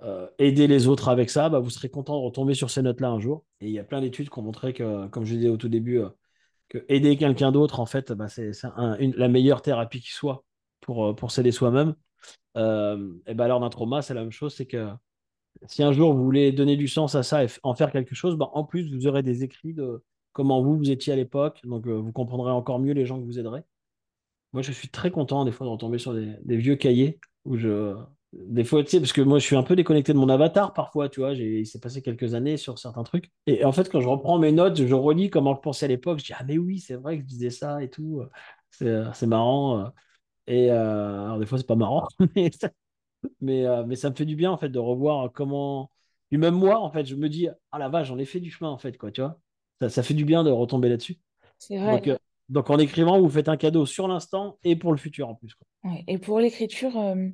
euh, 0.04 0.28
aider 0.40 0.68
les 0.68 0.88
autres 0.88 1.10
avec 1.10 1.30
ça, 1.30 1.50
bah, 1.50 1.60
vous 1.60 1.70
serez 1.70 1.90
content 1.90 2.20
de 2.20 2.26
retomber 2.26 2.54
sur 2.54 2.70
ces 2.70 2.82
notes-là 2.82 3.10
un 3.10 3.20
jour. 3.20 3.46
Et 3.62 3.68
il 3.68 3.74
y 3.74 3.80
a 3.80 3.84
plein 3.84 4.02
d'études 4.02 4.30
qui 4.30 4.40
ont 4.40 4.44
montré 4.44 4.74
que, 4.74 5.08
comme 5.08 5.26
je 5.26 5.36
disais 5.36 5.50
au 5.50 5.58
tout 5.58 5.70
début, 5.70 6.02
que 6.70 6.86
aider 6.90 7.18
quelqu'un 7.18 7.52
d'autre, 7.52 7.80
en 7.80 7.86
fait, 7.86 8.12
bah, 8.12 8.28
c'est 8.28 8.52
la 8.76 9.28
meilleure 9.28 9.62
thérapie 9.62 10.02
qui 10.02 10.12
soit 10.12 10.44
pour, 10.82 11.08
euh, 11.08 11.14
pour 11.14 11.32
s'aider 11.32 11.52
soi-même. 11.52 11.96
Euh, 12.58 13.14
et 13.28 13.34
ben 13.34 13.46
alors 13.46 13.60
d'un 13.60 13.70
trauma, 13.70 14.02
c'est 14.02 14.14
la 14.14 14.22
même 14.22 14.32
chose, 14.32 14.56
c'est 14.56 14.66
que 14.66 14.90
si 15.68 15.84
un 15.84 15.92
jour 15.92 16.14
vous 16.14 16.24
voulez 16.24 16.52
donner 16.52 16.76
du 16.76 16.88
sens 16.88 17.16
à 17.16 17.24
ça 17.24 17.44
et 17.44 17.48
en 17.64 17.76
faire 17.76 17.92
quelque 17.92 18.16
chose, 18.16 18.36
bah, 18.38 18.50
en 18.54 18.64
plus 18.64 18.94
vous 18.94 19.08
aurez 19.08 19.24
des 19.24 19.44
écrits 19.44 19.74
de 19.74 20.04
comment 20.38 20.62
vous 20.62 20.78
vous 20.78 20.92
étiez 20.92 21.14
à 21.14 21.16
l'époque, 21.16 21.62
donc 21.64 21.88
euh, 21.88 21.96
vous 21.96 22.12
comprendrez 22.12 22.52
encore 22.52 22.78
mieux 22.78 22.94
les 22.94 23.08
gens 23.08 23.20
que 23.20 23.26
vous 23.26 23.40
aiderez. 23.40 23.64
Moi, 24.54 24.62
je 24.62 24.72
suis 24.72 24.90
très 24.90 25.10
content 25.10 25.46
des 25.46 25.52
fois 25.52 25.66
de 25.66 25.72
retomber 25.72 25.98
sur 25.98 26.14
des, 26.14 26.58
vieux 26.58 26.76
cahiers 26.76 27.20
où 27.44 27.58
je 27.58 27.96
des 28.34 28.64
fois, 28.64 28.84
tu 28.84 28.92
sais, 28.92 29.00
parce 29.00 29.14
que 29.14 29.22
moi, 29.22 29.40
je 29.40 29.46
suis 29.46 29.56
un 29.56 29.64
peu 29.64 29.76
déconnecté 29.76 30.14
de 30.14 30.18
mon 30.20 30.30
avatar 30.30 30.74
parfois, 30.74 31.10
tu 31.10 31.22
vois, 31.22 31.34
il 31.34 31.66
s'est 31.66 31.80
passé 31.80 32.04
quelques 32.04 32.36
années 32.36 32.58
sur 32.58 32.78
certains 32.78 33.04
trucs. 33.04 33.32
Et 33.48 33.66
en 33.66 33.72
fait, 33.72 33.90
quand 33.90 34.00
je 34.00 34.08
reprends 34.08 34.38
mes 34.38 34.52
notes, 34.52 34.86
je 34.86 34.94
relis 34.94 35.32
comment 35.32 35.56
je 35.56 35.62
pensais 35.62 35.86
à 35.86 35.88
l'époque, 35.90 36.20
je 36.20 36.26
dis, 36.26 36.34
ah 36.38 36.44
mais 36.46 36.60
oui, 36.60 36.78
c'est 36.80 36.96
vrai 36.96 37.18
que 37.18 37.24
je 37.24 37.28
disais 37.28 37.50
ça 37.50 37.82
et 37.82 37.90
tout. 37.90 38.22
C'est 38.72 39.26
marrant. 39.26 39.92
Et 40.48 40.72
euh, 40.72 41.26
alors, 41.26 41.40
des 41.40 41.46
fois, 41.48 41.58
c'est 41.58 41.68
pas 41.68 41.76
marrant, 41.76 42.08
mais, 42.36 42.52
mais, 43.42 43.66
euh, 43.66 43.84
mais, 43.86 43.96
ça 43.96 44.10
me 44.10 44.16
fait 44.16 44.26
du 44.26 44.36
bien, 44.36 44.52
en 44.52 44.58
fait, 44.58 44.70
de 44.70 44.80
revoir 44.80 45.32
comment. 45.34 45.92
Et 46.32 46.38
même 46.38 46.56
moi, 46.56 46.80
en 46.80 46.92
fait, 46.92 47.06
je 47.06 47.16
me 47.16 47.30
dis, 47.30 47.48
ah 47.72 47.80
la 47.80 47.90
vache, 47.90 48.08
j'en 48.10 48.18
ai 48.20 48.26
fait 48.26 48.40
du 48.40 48.52
chemin, 48.52 48.70
en 48.70 48.78
fait, 48.78 48.98
quoi, 48.98 49.12
tu 49.12 49.22
vois. 49.22 49.40
Ça, 49.82 49.90
ça 49.90 50.04
fait 50.04 50.14
du 50.14 50.26
bien 50.26 50.44
de 50.44 50.52
retomber 50.52 50.90
là-dessus. 50.90 51.18
C'est 51.60 51.78
vrai. 51.78 51.94
Donc, 51.98 52.08
euh, 52.08 52.18
Donc 52.50 52.70
en 52.70 52.78
écrivant, 52.80 53.20
vous 53.20 53.30
faites 53.30 53.50
un 53.50 53.58
cadeau 53.58 53.86
sur 53.86 54.08
l'instant 54.08 54.58
et 54.64 54.76
pour 54.76 54.92
le 54.92 54.98
futur 54.98 55.30
en 55.30 55.36
plus. 55.36 55.54
Et 56.08 56.18
pour 56.18 56.40
l'écriture, 56.40 56.98
euh, 56.98 57.28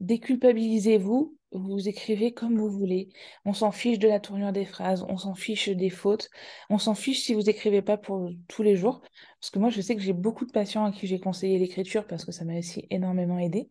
déculpabilisez-vous, 0.00 1.36
vous 1.52 1.88
écrivez 1.88 2.32
comme 2.32 2.58
vous 2.58 2.68
voulez. 2.68 3.08
On 3.44 3.52
s'en 3.52 3.72
fiche 3.72 3.98
de 3.98 4.08
la 4.08 4.20
tournure 4.20 4.52
des 4.52 4.64
phrases, 4.64 5.04
on 5.08 5.16
s'en 5.16 5.34
fiche 5.34 5.68
des 5.68 5.90
fautes, 5.90 6.28
on 6.68 6.78
s'en 6.78 6.94
fiche 6.94 7.22
si 7.22 7.34
vous 7.34 7.48
écrivez 7.48 7.82
pas 7.82 7.96
pour 7.96 8.28
tous 8.48 8.62
les 8.62 8.76
jours. 8.76 9.00
Parce 9.40 9.50
que 9.50 9.58
moi, 9.58 9.70
je 9.70 9.80
sais 9.80 9.96
que 9.96 10.02
j'ai 10.02 10.12
beaucoup 10.12 10.44
de 10.44 10.52
patients 10.52 10.84
à 10.84 10.92
qui 10.92 11.06
j'ai 11.06 11.20
conseillé 11.20 11.58
l'écriture 11.58 12.06
parce 12.06 12.24
que 12.24 12.32
ça 12.32 12.44
m'a 12.44 12.58
aussi 12.58 12.86
énormément 12.90 13.38
aidé. 13.38 13.68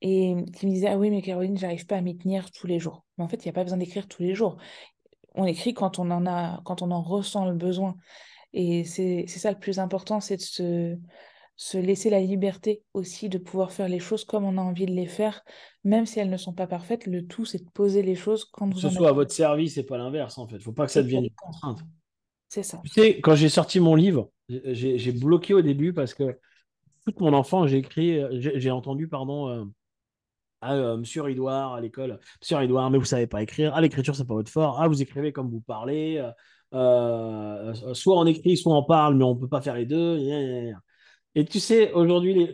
Et 0.00 0.36
qui 0.56 0.66
me 0.66 0.70
disaient, 0.72 0.88
ah 0.88 0.98
oui, 0.98 1.10
mais 1.10 1.22
Caroline, 1.22 1.58
j'arrive 1.58 1.86
pas 1.86 1.96
à 1.96 2.00
m'y 2.00 2.16
tenir 2.16 2.52
tous 2.52 2.68
les 2.68 2.78
jours. 2.78 3.04
Mais 3.16 3.24
en 3.24 3.28
fait, 3.28 3.44
il 3.44 3.48
n'y 3.48 3.50
a 3.50 3.52
pas 3.52 3.64
besoin 3.64 3.78
d'écrire 3.78 4.06
tous 4.06 4.22
les 4.22 4.34
jours. 4.34 4.56
On 5.38 5.44
écrit 5.44 5.72
quand 5.72 5.98
on 5.98 6.10
en 6.10 6.26
a, 6.26 6.60
quand 6.64 6.82
on 6.82 6.90
en 6.90 7.00
ressent 7.00 7.46
le 7.46 7.54
besoin. 7.54 7.96
Et 8.52 8.84
c'est 8.84 9.26
ça 9.26 9.50
le 9.50 9.58
plus 9.58 9.78
important, 9.78 10.20
c'est 10.20 10.36
de 10.36 10.42
se, 10.42 10.96
se 11.56 11.78
laisser 11.78 12.10
la 12.10 12.20
liberté 12.20 12.82
aussi 12.92 13.28
de 13.28 13.38
pouvoir 13.38 13.72
faire 13.72 13.88
les 13.88 13.98
choses 13.98 14.24
comme 14.24 14.44
on 14.44 14.58
a 14.58 14.60
envie 14.60 14.86
de 14.86 14.92
les 14.92 15.06
faire, 15.06 15.44
même 15.84 16.06
si 16.06 16.18
elles 16.18 16.30
ne 16.30 16.36
sont 16.36 16.52
pas 16.52 16.66
parfaites. 16.66 17.06
Le 17.06 17.26
tout, 17.26 17.44
c'est 17.44 17.64
de 17.64 17.70
poser 17.70 18.02
les 18.02 18.14
choses 18.14 18.44
quand 18.44 18.66
vous. 18.66 18.74
Que 18.74 18.80
ce 18.80 18.90
soit 18.90 19.08
à 19.08 19.12
votre 19.12 19.32
service 19.32 19.76
et 19.76 19.84
pas 19.84 19.96
l'inverse, 19.96 20.38
en 20.38 20.46
fait. 20.46 20.56
Il 20.56 20.58
ne 20.58 20.62
faut 20.62 20.72
pas 20.72 20.86
que 20.86 20.92
ça 20.92 21.02
devienne 21.02 21.24
une 21.24 21.34
contrainte. 21.34 21.80
C'est 22.48 22.62
ça. 22.62 22.80
Tu 22.84 22.90
sais, 22.90 23.20
quand 23.20 23.34
j'ai 23.34 23.48
sorti 23.48 23.80
mon 23.80 23.94
livre, 23.94 24.30
j'ai 24.48 25.12
bloqué 25.12 25.54
au 25.54 25.62
début 25.62 25.92
parce 25.92 26.14
que 26.14 26.38
toute 27.04 27.20
mon 27.20 27.32
enfant, 27.32 27.66
j'ai 27.66 27.78
écrit, 27.78 28.20
j'ai 28.40 28.70
entendu, 28.70 29.08
pardon, 29.08 29.48
euh, 29.48 29.64
ah, 30.60 30.74
euh, 30.74 30.96
Monsieur 30.96 31.22
Ridoir 31.22 31.74
à 31.74 31.80
l'école, 31.80 32.18
Monsieur 32.40 32.56
Ridoir, 32.56 32.90
mais 32.90 32.98
vous 32.98 33.04
savez 33.04 33.26
pas 33.26 33.42
écrire. 33.42 33.72
Ah, 33.74 33.80
l'écriture, 33.80 34.16
c'est 34.16 34.26
pas 34.26 34.34
votre 34.34 34.50
fort. 34.50 34.80
Ah, 34.80 34.88
vous 34.88 35.02
écrivez 35.02 35.32
comme 35.32 35.50
vous 35.50 35.60
parlez. 35.60 36.18
Euh, 36.18 36.32
euh, 36.74 37.94
soit 37.94 38.18
on 38.18 38.26
écrit, 38.26 38.56
soit 38.56 38.76
on 38.76 38.82
parle, 38.84 39.16
mais 39.16 39.24
on 39.24 39.36
peut 39.36 39.48
pas 39.48 39.60
faire 39.60 39.74
les 39.74 39.86
deux. 39.86 40.18
Et 41.34 41.44
tu 41.44 41.60
sais, 41.60 41.92
aujourd'hui, 41.92 42.50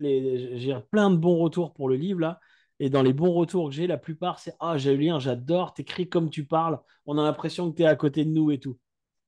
j'ai 0.00 0.76
plein 0.90 1.10
de 1.10 1.16
bons 1.16 1.38
retours 1.38 1.72
pour 1.74 1.88
le 1.88 1.96
livre 1.96 2.20
là. 2.20 2.40
Et 2.80 2.90
dans 2.90 3.02
les 3.02 3.12
bons 3.12 3.32
retours 3.32 3.68
que 3.68 3.74
j'ai, 3.74 3.86
la 3.86 3.98
plupart, 3.98 4.38
c'est 4.40 4.54
Ah, 4.60 4.76
j'ai 4.78 4.96
lu 4.96 5.10
j'adore, 5.18 5.74
t'écris 5.74 6.08
comme 6.08 6.30
tu 6.30 6.44
parles, 6.44 6.78
on 7.06 7.18
a 7.18 7.22
l'impression 7.22 7.70
que 7.70 7.76
tu 7.76 7.82
es 7.82 7.86
à 7.86 7.96
côté 7.96 8.24
de 8.24 8.30
nous 8.30 8.50
et 8.50 8.58
tout. 8.60 8.78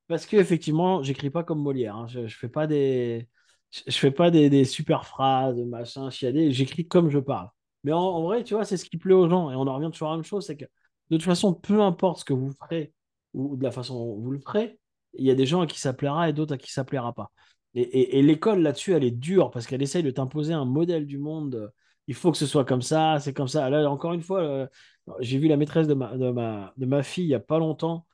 Parce 0.09 0.27
que 0.27 0.37
effectivement, 0.37 1.03
j'écris 1.03 1.31
pas 1.31 1.45
comme 1.45 1.61
Molière. 1.63 1.97
Hein. 1.97 2.07
Je, 2.09 2.21
ne 2.21 2.29
fais 2.29 2.49
pas 2.49 2.67
des. 2.67 3.29
Je, 3.73 3.97
fais 3.99 4.11
pas 4.13 4.31
des, 4.31 4.65
super 4.65 5.07
phrases, 5.07 5.59
machin, 5.59 6.11
chiadé. 6.11 6.53
J'écris 6.53 6.87
comme 6.89 7.11
je 7.11 7.19
parle. 7.19 7.49
Mais 7.87 7.93
en, 7.93 8.21
vrai, 8.25 8.43
tu 8.43 8.55
vois, 8.55 8.65
c'est 8.65 8.77
ce 8.77 8.85
qui 8.85 8.97
plaît 8.97 9.15
aux 9.15 9.29
gens. 9.29 9.49
Et 9.53 9.55
on 9.55 9.61
en 9.61 9.77
revient 9.77 9.91
toujours 9.93 10.09
à 10.09 10.11
la 10.11 10.17
même 10.17 10.25
chose 10.25 10.45
c'est 10.45 10.57
que 10.57 10.65
de 10.65 11.17
toute 11.17 11.23
façon, 11.23 11.55
peu 11.55 11.81
importe 11.81 12.19
ce 12.19 12.25
que 12.25 12.33
vous 12.33 12.51
ferez 12.51 12.93
ou 13.33 13.57
de 13.57 13.63
la 13.63 13.71
façon 13.71 13.95
dont 13.95 14.21
vous 14.21 14.33
le 14.33 14.41
ferez, 14.41 14.81
il 15.15 15.25
y 15.25 15.31
a 15.31 15.37
des 15.37 15.47
gens 15.47 15.61
à 15.61 15.69
qui 15.69 15.79
ça 15.79 15.93
plaira 15.93 16.29
et 16.29 16.33
d'autres 16.33 16.55
à 16.55 16.59
qui 16.59 16.73
ça 16.73 16.85
plaira 16.85 17.13
pas. 17.15 17.31
Et, 17.75 18.23
l'école 18.23 18.61
là-dessus, 18.61 18.93
elle 18.95 19.05
est 19.05 19.13
dure 19.13 19.53
parce 19.53 19.67
qu'elle 19.69 19.83
essaye 19.83 20.03
de 20.03 20.11
t'imposer 20.11 20.53
un 20.53 20.65
modèle 20.65 21.07
du 21.07 21.19
monde. 21.19 21.73
Il 22.09 22.15
faut 22.15 22.33
que 22.33 22.39
ce 22.39 22.47
soit 22.47 22.65
comme 22.65 22.83
ça, 22.83 23.21
c'est 23.21 23.33
comme 23.35 23.47
ça. 23.47 23.71
Là, 23.71 23.89
encore 23.89 24.15
une 24.15 24.23
fois, 24.23 24.41
euh, 24.43 24.67
j'ai 25.21 25.39
vu 25.39 25.47
la 25.47 25.57
maîtresse 25.57 25.87
de 25.87 25.95
ma, 25.95 26.17
de, 26.17 26.31
ma, 26.31 26.73
de 26.77 26.87
ma 26.87 27.05
fille 27.05 27.25
il 27.25 27.29
n'y 27.29 27.35
a 27.35 27.41
pas 27.41 27.59
longtemps 27.59 28.07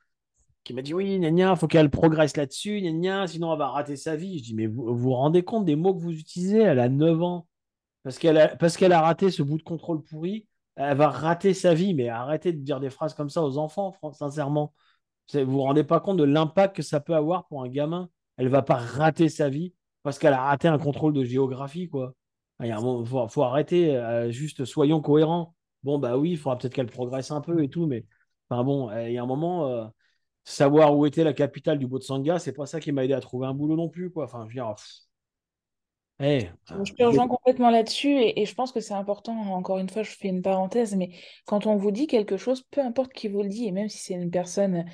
qui 0.65 0.75
m'a 0.75 0.83
dit 0.83 0.93
Oui, 0.93 1.19
il 1.19 1.57
faut 1.57 1.67
qu'elle 1.67 1.91
progresse 1.91 2.37
là-dessus, 2.37 2.81
sinon 3.27 3.53
elle 3.53 3.59
va 3.59 3.69
rater 3.69 3.97
sa 3.97 4.17
vie. 4.17 4.39
Je 4.39 4.45
dis 4.45 4.55
Mais 4.55 4.67
vous 4.67 4.95
vous 4.95 5.13
rendez 5.13 5.43
compte 5.43 5.65
des 5.65 5.77
mots 5.77 5.95
que 5.95 6.03
vous 6.03 6.13
utilisez? 6.13 6.59
Elle 6.59 6.81
a 6.81 6.89
9 6.91 7.23
ans. 7.23 7.47
Parce 8.03 8.19
qu'elle 8.19 8.39
a, 8.39 8.49
parce 8.57 8.81
a 8.83 9.01
raté 9.01 9.31
ce 9.31 9.43
bout 9.43 9.59
de 9.59 9.63
contrôle 9.63 10.03
pourri, 10.03 10.47
elle 10.77 10.97
va 10.97 11.09
rater 11.09 11.55
sa 11.55 11.75
vie. 11.75 11.95
Mais 11.95 12.09
arrêtez 12.09 12.53
de 12.53 12.59
dire 12.59 12.81
des 12.81 12.91
phrases 12.91 13.15
comme 13.15 13.31
ça 13.31 13.43
aux 13.43 13.59
enfants, 13.59 13.95
sincèrement. 14.13 14.75
Vous 15.33 15.45
vous 15.47 15.63
rendez 15.63 15.85
pas 15.85 16.01
compte 16.01 16.19
de 16.19 16.25
l'impact 16.25 16.77
que 16.77 16.83
ça 16.83 17.01
peut 17.01 17.15
avoir 17.15 17.47
pour 17.47 17.63
un 17.63 17.69
gamin. 17.69 18.11
Elle 18.37 18.49
va 18.49 18.63
pas 18.63 18.77
rater 18.77 19.29
sa 19.29 19.49
vie 19.49 19.75
parce 20.03 20.19
qu'elle 20.19 20.33
a 20.33 20.43
raté 20.43 20.69
un 20.69 20.79
contrôle 20.79 21.13
de 21.13 21.25
géographie, 21.25 21.89
quoi. 21.89 22.15
Il 22.61 22.75
faut, 23.29 23.43
arrêter, 23.43 23.97
euh, 23.97 24.31
juste 24.31 24.65
soyons 24.65 25.01
cohérents. 25.01 25.55
Bon, 25.83 25.99
bah 25.99 26.17
oui, 26.17 26.33
il 26.33 26.39
faudra 26.39 26.59
peut-être 26.59 26.75
qu'elle 26.75 26.87
progresse 26.87 27.31
un 27.33 27.41
peu 27.41 27.63
et 27.63 27.69
tout, 27.69 27.87
mais 27.87 28.07
enfin 28.49 28.65
euh, 28.93 29.09
il 29.09 29.15
y 29.15 29.19
a 29.19 29.23
un 29.23 29.27
moment, 29.27 29.69
euh, 29.69 29.87
savoir 30.45 30.97
où 30.97 31.07
était 31.07 31.25
la 31.25 31.33
capitale 31.33 31.79
du 31.79 31.87
Botsanga, 31.87 32.39
c'est 32.39 32.53
pas 32.53 32.67
ça 32.67 32.81
qui 32.81 32.93
m'a 32.93 33.05
aidé 33.05 33.15
à 33.15 33.21
trouver 33.21 33.47
un 33.47 33.55
boulot 33.55 33.77
non 33.77 33.89
plus, 33.89 34.11
quoi. 34.11 34.25
Enfin, 34.25 34.47
je 34.49 34.61
eh, 36.23 36.51
je 36.85 36.93
te 36.93 37.03
rejoins 37.03 37.27
complètement 37.27 37.71
là-dessus 37.71 38.17
et, 38.21 38.45
je 38.45 38.55
pense 38.55 38.73
que 38.73 38.81
c'est 38.81 38.95
important, 38.95 39.33
encore 39.53 39.79
une 39.79 39.89
fois, 39.89 40.03
je 40.03 40.11
fais 40.11 40.29
une 40.29 40.43
parenthèse, 40.43 40.95
mais 40.95 41.11
quand 41.47 41.67
on 41.67 41.77
vous 41.77 41.91
dit 41.91 42.07
quelque 42.07 42.37
chose, 42.37 42.63
peu 42.71 42.81
importe 42.81 43.13
qui 43.13 43.29
vous 43.29 43.43
le 43.43 43.49
dit, 43.49 43.67
et 43.67 43.73
même 43.73 43.89
si 43.89 43.99
c'est 43.99 44.15
une 44.15 44.31
personne 44.31 44.85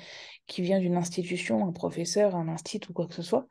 qui 0.47 0.61
vient 0.61 0.79
d'une 0.79 0.95
institution, 0.95 1.67
un 1.67 1.71
professeur, 1.71 2.35
un 2.35 2.47
institut 2.47 2.89
ou 2.89 2.93
quoi 2.93 3.07
que 3.07 3.13
ce 3.13 3.21
soit, 3.21 3.47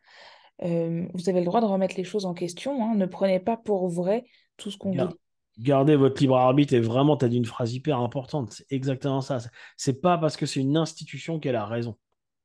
euh, 0.64 1.06
vous 1.14 1.28
avez 1.28 1.38
le 1.38 1.46
droit 1.46 1.60
de 1.60 1.66
remettre 1.66 1.96
les 1.96 2.04
choses 2.04 2.26
en 2.26 2.34
question. 2.34 2.82
Hein. 2.84 2.94
ne 2.96 3.06
prenez 3.06 3.38
pas 3.38 3.56
pour 3.56 3.88
vrai 3.88 4.26
tout 4.56 4.70
ce 4.70 4.76
qu'on 4.76 4.90
vous 4.90 5.06
dit. 5.06 5.14
Gardez 5.60 5.96
votre 5.96 6.20
libre 6.20 6.36
arbitre 6.36 6.74
et 6.74 6.80
vraiment, 6.80 7.16
tu 7.16 7.24
as 7.24 7.28
dit 7.28 7.36
une 7.36 7.44
phrase 7.44 7.74
hyper 7.74 7.98
importante. 7.98 8.52
C'est 8.52 8.66
exactement 8.70 9.20
ça. 9.20 9.38
C'est 9.76 10.00
pas 10.00 10.16
parce 10.16 10.36
que 10.36 10.46
c'est 10.46 10.60
une 10.60 10.76
institution 10.76 11.40
qu'elle 11.40 11.56
a 11.56 11.66
raison. 11.66 11.96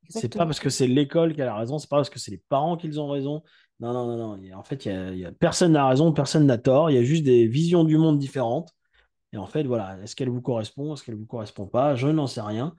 C'est 0.08 0.34
pas 0.34 0.44
parce 0.44 0.60
que 0.60 0.68
c'est 0.68 0.86
l'école 0.86 1.34
qu'elle 1.34 1.48
a 1.48 1.56
raison, 1.56 1.78
c'est 1.78 1.88
pas 1.88 1.96
parce 1.96 2.10
que 2.10 2.18
c'est 2.18 2.30
les 2.30 2.42
parents 2.48 2.76
qui 2.76 2.98
ont 2.98 3.08
raison, 3.08 3.42
non, 3.80 3.92
non, 3.92 4.16
non, 4.16 4.36
non. 4.36 4.56
En 4.56 4.62
fait, 4.62 4.86
il 4.86 5.18
y 5.18 5.24
a, 5.24 5.32
personne 5.32 5.72
n'a 5.72 5.88
raison, 5.88 6.12
personne 6.12 6.46
n'a 6.46 6.58
tort. 6.58 6.90
Il 6.90 6.94
y 6.94 6.98
a 6.98 7.02
juste 7.02 7.24
des 7.24 7.46
visions 7.46 7.84
du 7.84 7.98
monde 7.98 8.18
différentes. 8.18 8.70
Et 9.32 9.36
en 9.36 9.46
fait, 9.46 9.64
voilà, 9.64 9.98
est-ce 10.02 10.14
qu'elle 10.14 10.28
vous 10.28 10.40
correspond, 10.40 10.94
est-ce 10.94 11.02
qu'elle 11.02 11.16
ne 11.16 11.20
vous 11.20 11.26
correspond 11.26 11.66
pas? 11.66 11.96
Je 11.96 12.06
n'en 12.06 12.28
sais 12.28 12.40
rien. 12.40 12.74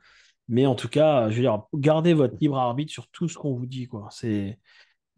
Mais 0.47 0.65
en 0.65 0.75
tout 0.75 0.87
cas, 0.87 1.29
je 1.29 1.35
veux 1.35 1.41
dire, 1.41 1.63
gardez 1.73 2.13
votre 2.13 2.35
libre 2.39 2.57
arbitre 2.57 2.93
sur 2.93 3.09
tout 3.09 3.27
ce 3.27 3.37
qu'on 3.37 3.53
vous 3.53 3.65
dit. 3.65 3.87
Quoi. 3.87 4.07
C'est, 4.11 4.57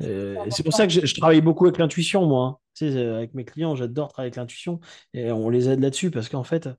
euh, 0.02 0.36
c'est 0.50 0.64
pour 0.64 0.74
ça 0.74 0.88
que 0.88 0.94
je, 0.94 1.16
travaille 1.16 1.42
beaucoup 1.42 1.66
avec 1.66 1.78
l'intuition, 1.78 2.26
moi. 2.26 2.46
Hein. 2.46 2.58
Tu 2.74 2.92
sais, 2.92 3.06
avec 3.06 3.34
mes 3.34 3.46
clients, 3.46 3.76
j'adore 3.76 4.08
travailler 4.08 4.28
avec 4.28 4.38
l'intuition. 4.38 4.80
Et 5.14 5.32
on 5.32 5.50
les 5.50 5.70
aide 5.70 5.82
là-dessus 5.82 6.10
parce 6.10 6.30
qu'en 6.30 6.44
fait, 6.44 6.70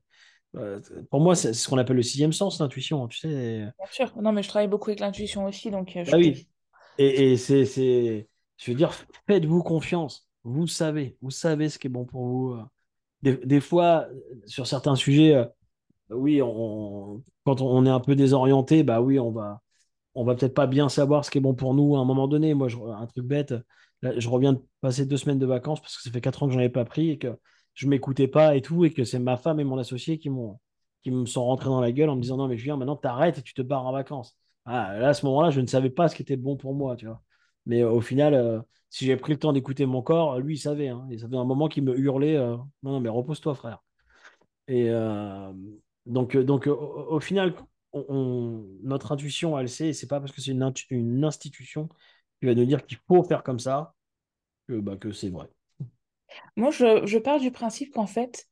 euh, 0.57 0.81
pour 1.09 1.21
moi, 1.21 1.35
c'est 1.35 1.53
ce 1.53 1.69
qu'on 1.69 1.77
appelle 1.77 1.97
le 1.97 2.03
sixième 2.03 2.33
sens, 2.33 2.59
l'intuition. 2.59 3.07
Tu 3.07 3.19
sais. 3.19 3.59
Bien 3.59 3.91
sûr. 3.91 4.11
Non, 4.21 4.33
mais 4.33 4.43
je 4.43 4.49
travaille 4.49 4.67
beaucoup 4.67 4.89
avec 4.89 4.99
l'intuition 4.99 5.45
aussi. 5.45 5.71
Donc, 5.71 5.95
euh, 5.95 6.03
ah 6.11 6.17
oui. 6.17 6.47
Et, 6.97 7.31
et 7.31 7.37
c'est 7.37 8.27
je 8.59 8.71
veux 8.71 8.77
dire, 8.77 8.91
faites-vous 9.27 9.63
confiance. 9.63 10.27
Vous 10.43 10.67
savez, 10.67 11.17
vous 11.21 11.31
savez 11.31 11.69
ce 11.69 11.79
qui 11.79 11.87
est 11.87 11.89
bon 11.89 12.05
pour 12.05 12.25
vous. 12.25 12.57
Des, 13.21 13.59
fois, 13.59 14.07
sur 14.45 14.67
certains 14.67 14.95
sujets, 14.95 15.35
euh, 15.35 15.45
oui, 16.09 16.39
quand 17.45 17.61
on 17.61 17.85
est 17.85 17.89
un 17.89 17.99
peu 17.99 18.15
désorienté, 18.15 18.83
bah 18.83 19.01
oui, 19.01 19.19
on 19.19 19.31
va, 19.31 19.61
on 20.15 20.23
va 20.23 20.35
peut-être 20.35 20.53
pas 20.53 20.67
bien 20.67 20.89
savoir 20.89 21.25
ce 21.25 21.31
qui 21.31 21.37
est 21.37 21.41
bon 21.41 21.53
pour 21.55 21.73
nous 21.73 21.95
à 21.95 21.99
un 21.99 22.05
moment 22.05 22.27
donné. 22.27 22.53
Moi, 22.53 22.69
un 22.97 23.07
truc 23.07 23.25
bête, 23.25 23.53
je 24.01 24.29
reviens 24.29 24.53
de 24.53 24.61
passer 24.81 25.05
deux 25.05 25.17
semaines 25.17 25.39
de 25.39 25.45
vacances 25.45 25.81
parce 25.81 25.97
que 25.97 26.03
ça 26.03 26.11
fait 26.11 26.21
quatre 26.21 26.43
ans 26.43 26.47
que 26.47 26.53
j'en 26.53 26.59
avais 26.59 26.69
pas 26.69 26.85
pris 26.85 27.11
et 27.11 27.17
que 27.17 27.37
je 27.73 27.87
m'écoutais 27.87 28.27
pas 28.27 28.55
et 28.55 28.61
tout, 28.61 28.85
et 28.85 28.91
que 28.91 29.03
c'est 29.03 29.19
ma 29.19 29.37
femme 29.37 29.59
et 29.59 29.63
mon 29.63 29.77
associé 29.77 30.17
qui 30.19 30.29
m'ont 30.29 30.59
qui 31.01 31.11
me 31.11 31.25
sont 31.25 31.45
rentrés 31.45 31.69
dans 31.69 31.79
la 31.79 31.93
gueule 31.93 32.09
en 32.09 32.17
me 32.17 32.21
disant 32.21 32.35
non 32.37 32.49
mais 32.49 32.57
Julien 32.57 32.75
maintenant 32.75 32.97
t'arrêtes 32.97 33.37
et 33.37 33.41
tu 33.41 33.53
te 33.53 33.61
barres 33.61 33.85
en 33.85 33.93
vacances. 33.93 34.35
Ah, 34.65 34.97
là 34.97 35.09
à 35.09 35.13
ce 35.13 35.25
moment-là 35.27 35.49
je 35.51 35.61
ne 35.61 35.67
savais 35.67 35.89
pas 35.89 36.09
ce 36.09 36.15
qui 36.15 36.21
était 36.23 36.35
bon 36.35 36.57
pour 36.57 36.73
moi 36.73 36.95
tu 36.97 37.05
vois. 37.07 37.21
Mais 37.69 37.83
au 37.83 38.01
final, 38.01 38.33
euh, 38.33 38.59
si 38.89 39.05
j'ai 39.05 39.15
pris 39.15 39.33
le 39.33 39.37
temps 39.37 39.53
d'écouter 39.53 39.85
mon 39.85 40.01
corps, 40.01 40.39
lui, 40.39 40.55
il 40.55 40.57
savait. 40.57 40.87
Hein. 40.87 41.07
ça 41.19 41.29
fait 41.29 41.35
un 41.35 41.43
moment 41.43 41.67
qu'il 41.67 41.83
me 41.83 41.95
hurlait 41.95 42.35
euh, 42.35 42.57
Non, 42.81 42.93
non, 42.93 42.99
mais 42.99 43.09
repose-toi, 43.09 43.53
frère. 43.53 43.83
Et 44.67 44.89
euh, 44.89 45.53
donc, 46.07 46.35
donc 46.35 46.65
au, 46.65 47.19
final, 47.19 47.53
notre 47.93 49.11
intuition, 49.11 49.57
elle 49.57 49.69
sait, 49.69 49.89
et 49.89 49.93
c'est 49.93 50.07
pas 50.07 50.19
parce 50.19 50.31
que 50.31 50.41
c'est 50.41 50.49
une, 50.49 51.23
institution 51.23 51.89
qui 52.39 52.47
va 52.47 52.55
nous 52.55 52.65
dire 52.65 52.83
qu'il 52.87 52.97
faut 53.07 53.23
faire 53.23 53.43
comme 53.43 53.59
ça 53.59 53.93
que, 54.67 54.79
bah, 54.79 54.97
c'est 55.13 55.29
vrai. 55.29 55.47
Moi, 56.55 56.71
je, 56.71 57.17
pars 57.19 57.39
du 57.39 57.51
principe 57.51 57.93
qu'en 57.93 58.07
fait, 58.07 58.47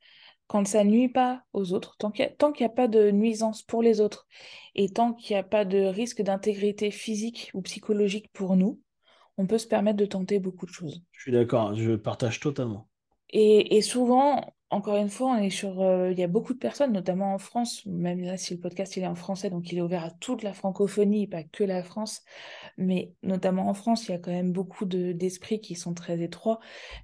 quand 0.46 0.68
ça 0.68 0.84
nuit 0.84 1.10
pas 1.10 1.42
aux 1.54 1.74
autres, 1.74 1.96
tant 1.98 2.12
qu'il 2.12 2.30
n'y 2.60 2.66
a, 2.66 2.70
pas 2.70 2.88
de 2.88 3.10
nuisance 3.10 3.64
pour 3.64 3.82
les 3.82 4.00
autres, 4.00 4.28
et 4.76 4.90
tant 4.90 5.14
qu'il 5.14 5.36
n'y 5.36 5.40
a 5.40 5.44
pas 5.44 5.66
de 5.66 5.80
risque 5.80 6.22
d'intégrité 6.22 6.92
physique 6.92 7.50
ou 7.56 7.64
psychologique 7.64 8.30
pour 8.32 8.56
nous, 8.56 8.80
on 9.38 9.46
peut 9.46 9.58
se 9.58 9.68
permettre 9.68 9.98
de 9.98 10.06
tenter 10.06 10.40
beaucoup 10.40 10.66
de 10.66 10.72
choses. 10.72 11.04
Je 11.12 11.22
suis 11.22 11.32
d'accord, 11.32 11.76
je 11.76 11.94
partage 11.94 12.40
totalement. 12.40 12.90
Et, 13.30 13.82
souvent, 13.82 14.54
encore 14.70 14.96
une 14.96 15.10
fois, 15.10 15.32
on 15.32 15.38
est 15.38 15.50
sur, 15.50 15.82
euh, 15.82 16.12
il 16.12 16.20
y 16.20 16.24
a 16.24 16.28
beaucoup 16.28 16.54
de 16.54 16.60
personnes, 16.60 16.94
notamment 16.94 17.34
en 17.34 17.38
France, 17.38 17.86
même 17.86 18.22
là 18.22 18.38
si 18.38 18.54
le 18.54 18.60
podcast 18.62 18.96
il 18.96 19.04
est 19.04 19.08
en 19.08 19.16
français, 19.16 19.50
donc 19.50 19.72
il 19.72 19.78
est 19.78 19.82
ouvert 19.82 20.06
à 20.06 20.12
toute 20.12 20.44
la 20.44 20.54
francophonie, 20.54 21.28
pas 21.28 21.44
que 21.44 21.66
la 21.66 21.84
France, 21.84 22.22
mais 22.78 23.12
notamment 23.24 23.68
en 23.68 23.74
France, 23.74 24.08
il 24.08 24.12
y 24.12 24.16
a 24.16 24.18
quand 24.18 24.32
même 24.32 24.54
beaucoup 24.54 24.86
d'esprits 24.86 25.60
qui 25.60 25.76
sont 25.76 25.94
très 25.94 26.22
étroits. 26.22 26.60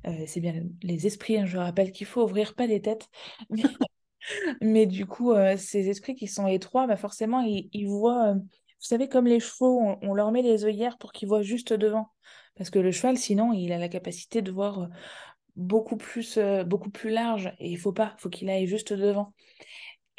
Euh, 0.07 0.23
c'est 0.27 0.39
bien 0.39 0.63
les 0.81 1.07
esprits, 1.07 1.37
hein, 1.37 1.45
je 1.45 1.57
rappelle 1.57 1.91
qu'il 1.91 2.07
faut 2.07 2.23
ouvrir 2.23 2.55
pas 2.55 2.67
les 2.67 2.81
têtes. 2.81 3.09
Mais, 4.61 4.85
du 4.85 5.05
coup, 5.05 5.33
euh, 5.33 5.57
ces 5.57 5.89
esprits 5.89 6.15
qui 6.15 6.27
sont 6.27 6.47
étroits, 6.47 6.87
bah 6.87 6.95
forcément, 6.95 7.41
ils, 7.41 7.87
voient 7.87 8.35
vous 8.83 8.89
savez, 8.89 9.07
comme 9.07 9.27
les 9.27 9.39
chevaux, 9.39 9.97
on, 10.01 10.13
leur 10.13 10.33
met 10.33 10.41
les 10.41 10.65
œillères 10.65 10.97
pour 10.97 11.13
qu'ils 11.13 11.29
voient 11.29 11.41
juste 11.41 11.71
devant. 11.71 12.09
Parce 12.55 12.69
que 12.69 12.79
le 12.79 12.91
cheval, 12.91 13.17
sinon, 13.17 13.53
il 13.53 13.71
a 13.71 13.77
la 13.77 13.87
capacité 13.87 14.41
de 14.41 14.51
voir 14.51 14.81
euh, 14.81 14.87
beaucoup 15.55 15.95
plus, 15.95 16.37
euh, 16.37 16.65
beaucoup 16.65 16.89
plus 16.89 17.09
large. 17.09 17.53
Et 17.59 17.69
il 17.69 17.77
faut 17.77 17.93
pas, 17.93 18.13
il 18.17 18.21
faut 18.21 18.29
qu'il 18.29 18.49
aille 18.49 18.67
juste 18.67 18.91
devant. 18.91 19.33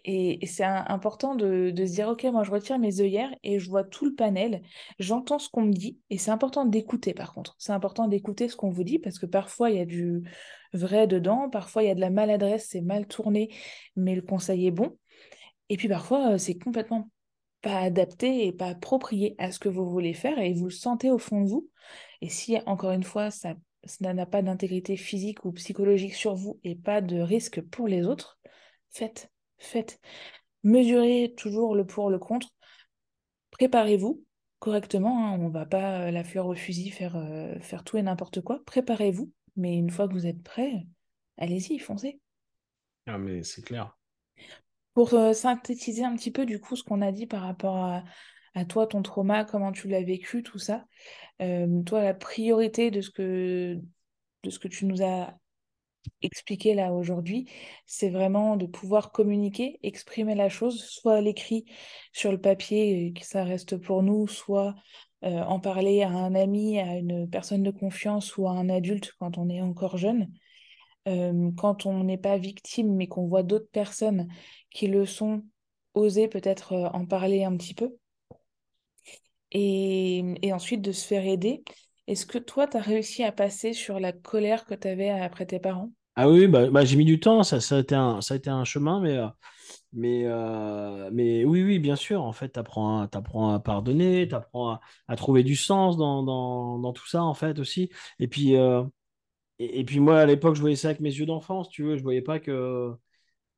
Et, 0.07 0.47
c'est 0.47 0.65
important 0.65 1.35
de, 1.35 1.73
se 1.77 1.93
dire, 1.93 2.09
OK, 2.09 2.25
moi 2.25 2.43
je 2.43 2.51
retire 2.51 2.79
mes 2.79 3.01
œillères 3.01 3.35
et 3.43 3.59
je 3.59 3.69
vois 3.69 3.85
tout 3.85 4.05
le 4.05 4.15
panel, 4.15 4.63
j'entends 4.99 5.39
ce 5.39 5.49
qu'on 5.49 5.63
me 5.63 5.73
dit, 5.73 5.99
et 6.11 6.19
c'est 6.19 6.31
important 6.31 6.67
d'écouter 6.67 7.15
par 7.15 7.33
contre. 7.33 7.57
C'est 7.59 7.73
important 7.73 8.07
d'écouter 8.07 8.49
ce 8.49 8.57
qu'on 8.57 8.69
vous 8.69 8.85
dit 8.85 8.99
parce 8.99 9.19
que 9.19 9.25
parfois 9.25 9.71
il 9.71 9.79
y 9.79 9.81
a 9.81 9.87
du 9.87 10.23
vrai 10.75 11.07
dedans, 11.07 11.49
parfois 11.49 11.83
il 11.85 11.87
y 11.87 11.91
a 11.91 11.95
de 11.95 12.01
la 12.01 12.11
maladresse, 12.11 12.69
c'est 12.69 12.83
mal 12.83 13.07
tourné, 13.07 13.49
mais 13.97 14.15
le 14.15 14.21
conseil 14.21 14.67
est 14.67 14.71
bon. 14.71 14.99
Et 15.71 15.79
puis 15.79 15.89
parfois 15.89 16.39
c'est 16.39 16.59
complètement 16.59 17.09
pas 17.65 17.81
adapté 17.81 18.47
et 18.47 18.53
pas 18.53 18.69
approprié 18.69 19.35
à 19.39 19.51
ce 19.51 19.59
que 19.59 19.71
vous 19.71 19.89
voulez 19.89 20.13
faire 20.13 20.39
et 20.39 20.53
vous 20.53 20.67
le 20.67 20.71
sentez 20.71 21.11
au 21.11 21.19
fond 21.19 21.41
de 21.41 21.49
vous. 21.49 21.71
Et 22.21 22.29
si 22.29 22.59
encore 22.67 22.93
une 22.93 23.03
fois 23.03 23.31
ça 23.31 23.55
n'a 24.01 24.27
pas 24.27 24.43
d'intégrité 24.43 24.99
physique 24.99 25.47
ou 25.47 25.53
psychologique 25.53 26.15
sur 26.15 26.35
vous 26.35 26.61
et 26.63 26.75
pas 26.75 27.01
de 27.01 27.19
risque 27.21 27.63
pour 27.63 27.89
les 27.89 28.07
autres, 28.07 28.39
faites 28.91 29.31
faites. 29.57 29.99
Mesurez 30.63 31.33
toujours 31.37 31.75
le 31.75 31.87
pour, 31.87 32.11
le 32.11 32.19
contre. 32.19 32.49
Préparez-vous 33.51 34.23
correctement. 34.59 35.27
Hein. 35.27 35.39
On 35.41 35.49
ne 35.49 35.53
va 35.53 35.65
pas 35.65 36.03
euh, 36.03 36.11
la 36.11 36.25
fleur 36.25 36.47
au 36.47 36.55
fusil 36.55 36.91
faire, 36.91 37.17
euh, 37.17 37.59
faire 37.61 37.83
tout 37.85 37.97
et 37.97 38.03
n'importe 38.03 38.41
quoi. 38.41 38.61
Préparez-vous. 38.67 39.33
Mais 39.57 39.77
une 39.77 39.91
fois 39.91 40.09
que 40.09 40.13
vous 40.13 40.27
êtes 40.27 40.43
prêt, 40.43 40.87
allez-y, 41.39 41.79
foncez. 41.79 42.21
Ah, 43.07 43.19
mais 43.19 43.43
c'est 43.43 43.63
clair. 43.63 43.97
Pour 44.95 45.11
synthétiser 45.35 46.05
un 46.05 46.15
petit 46.17 46.31
peu 46.31 46.47
du 46.47 46.61
coup 46.61 46.77
ce 46.77 46.85
qu'on 46.85 47.03
a 47.03 47.13
dit 47.13 47.27
par 47.27 47.43
rapport 47.43 47.85
à, 48.55 48.65
toi, 48.65 48.87
ton 48.87 49.03
trauma, 49.03 49.45
comment 49.45 49.73
tu 49.73 49.89
l'as 49.89 50.03
vécu, 50.03 50.43
tout 50.45 50.61
ça. 50.61 50.87
toi, 51.39 52.03
la 52.03 52.15
priorité 52.15 52.91
de 52.93 53.01
ce 53.01 53.11
que 53.11 54.69
tu 54.69 54.87
nous 54.87 55.03
as 55.03 55.35
expliquer 56.23 56.75
là 56.75 56.93
aujourd'hui, 56.93 57.49
c'est 57.87 58.11
vraiment 58.11 58.57
de 58.57 58.67
pouvoir 58.67 59.13
communiquer, 59.13 59.79
exprimer 59.83 60.35
la 60.35 60.49
chose, 60.49 60.85
soit 60.85 61.17
à 61.17 61.21
l'écrit 61.21 61.65
sur 62.13 62.33
le 62.33 62.41
papier, 62.41 63.13
que 63.13 63.25
ça 63.25 63.45
reste 63.45 63.77
pour 63.77 64.03
nous, 64.03 64.29
soit 64.29 64.75
en 65.23 65.59
parler 65.59 66.03
à 66.03 66.11
un 66.11 66.35
ami, 66.35 66.79
à 66.79 66.97
une 66.97 67.29
personne 67.29 67.63
de 67.63 67.71
confiance 67.71 68.37
ou 68.37 68.47
à 68.47 68.53
un 68.53 68.69
adulte 68.69 69.13
quand 69.19 69.39
on 69.39 69.49
est 69.49 69.63
encore 69.63 69.97
jeune. 69.97 70.31
Quand 71.07 71.87
on 71.87 72.05
n'est 72.05 72.19
pas 72.19 72.39
victime, 72.39 72.95
mais 72.95 73.07
qu'on 73.07 73.27
voit 73.27 73.43
d'autres 73.43 73.71
personnes 73.71 74.29
qui 74.71 74.87
le 74.87 75.05
sont, 75.05 75.45
oser 75.93 76.29
peut-être 76.29 76.73
en 76.95 77.07
parler 77.07 77.45
un 77.45 77.57
petit 77.57 77.75
peu. 77.75 77.95
Et, 79.53 80.25
et 80.43 80.53
ensuite 80.53 80.83
de 80.83 80.93
se 80.93 81.07
faire 81.07 81.25
aider. 81.25 81.63
Est-ce 82.07 82.27
que 82.27 82.39
toi, 82.39 82.67
tu 82.67 82.77
as 82.77 82.81
réussi 82.81 83.23
à 83.23 83.33
passer 83.33 83.73
sur 83.73 84.01
la 84.01 84.13
colère 84.13 84.65
que 84.67 84.75
tu 84.75 84.89
avais 84.89 85.11
après 85.11 85.47
tes 85.47 85.59
parents? 85.59 85.91
Ah 86.17 86.29
oui, 86.29 86.47
bah, 86.47 86.71
bah, 86.71 86.85
j'ai 86.85 86.97
mis 86.97 87.05
du 87.05 87.19
temps, 87.19 87.43
ça, 87.43 87.61
ça, 87.61 87.77
a 87.77 87.79
été 87.81 87.95
un, 87.95 88.21
ça 88.21 88.35
a 88.35 88.37
été 88.37 88.49
un 88.49 88.65
chemin, 88.65 89.01
mais, 89.01 89.19
mais, 89.93 90.25
mais 91.13 91.45
oui, 91.45 91.63
oui, 91.63 91.79
bien 91.79 91.97
sûr, 91.97 92.23
en 92.23 92.33
fait, 92.33 92.53
tu 92.53 92.59
apprends, 92.59 93.03
à 93.03 93.61
pardonner, 93.61 94.29
tu 94.29 94.35
apprends 94.35 94.79
à, 95.09 95.17
trouver 95.17 95.43
du 95.43 95.57
sens 95.57 95.97
dans, 95.97 96.23
dans, 96.23 96.79
dans, 96.79 96.93
tout 96.93 97.07
ça, 97.07 97.23
en 97.23 97.35
fait, 97.35 97.59
aussi. 97.59 97.91
Et 98.19 98.29
puis, 98.29 98.55
et, 99.59 99.85
puis 99.85 100.01
moi, 100.01 100.21
à 100.21 100.27
l'époque, 100.27 100.57
je 100.57 100.61
voyais 100.61 100.77
ça 100.77 100.89
avec 100.89 101.01
mes 101.01 101.15
yeux 101.15 101.27
d'enfance, 101.27 101.69
tu 101.69 101.85
veux, 101.85 101.97
je 101.97 102.03
voyais 102.03 102.23
pas 102.23 102.41
que 102.41 102.93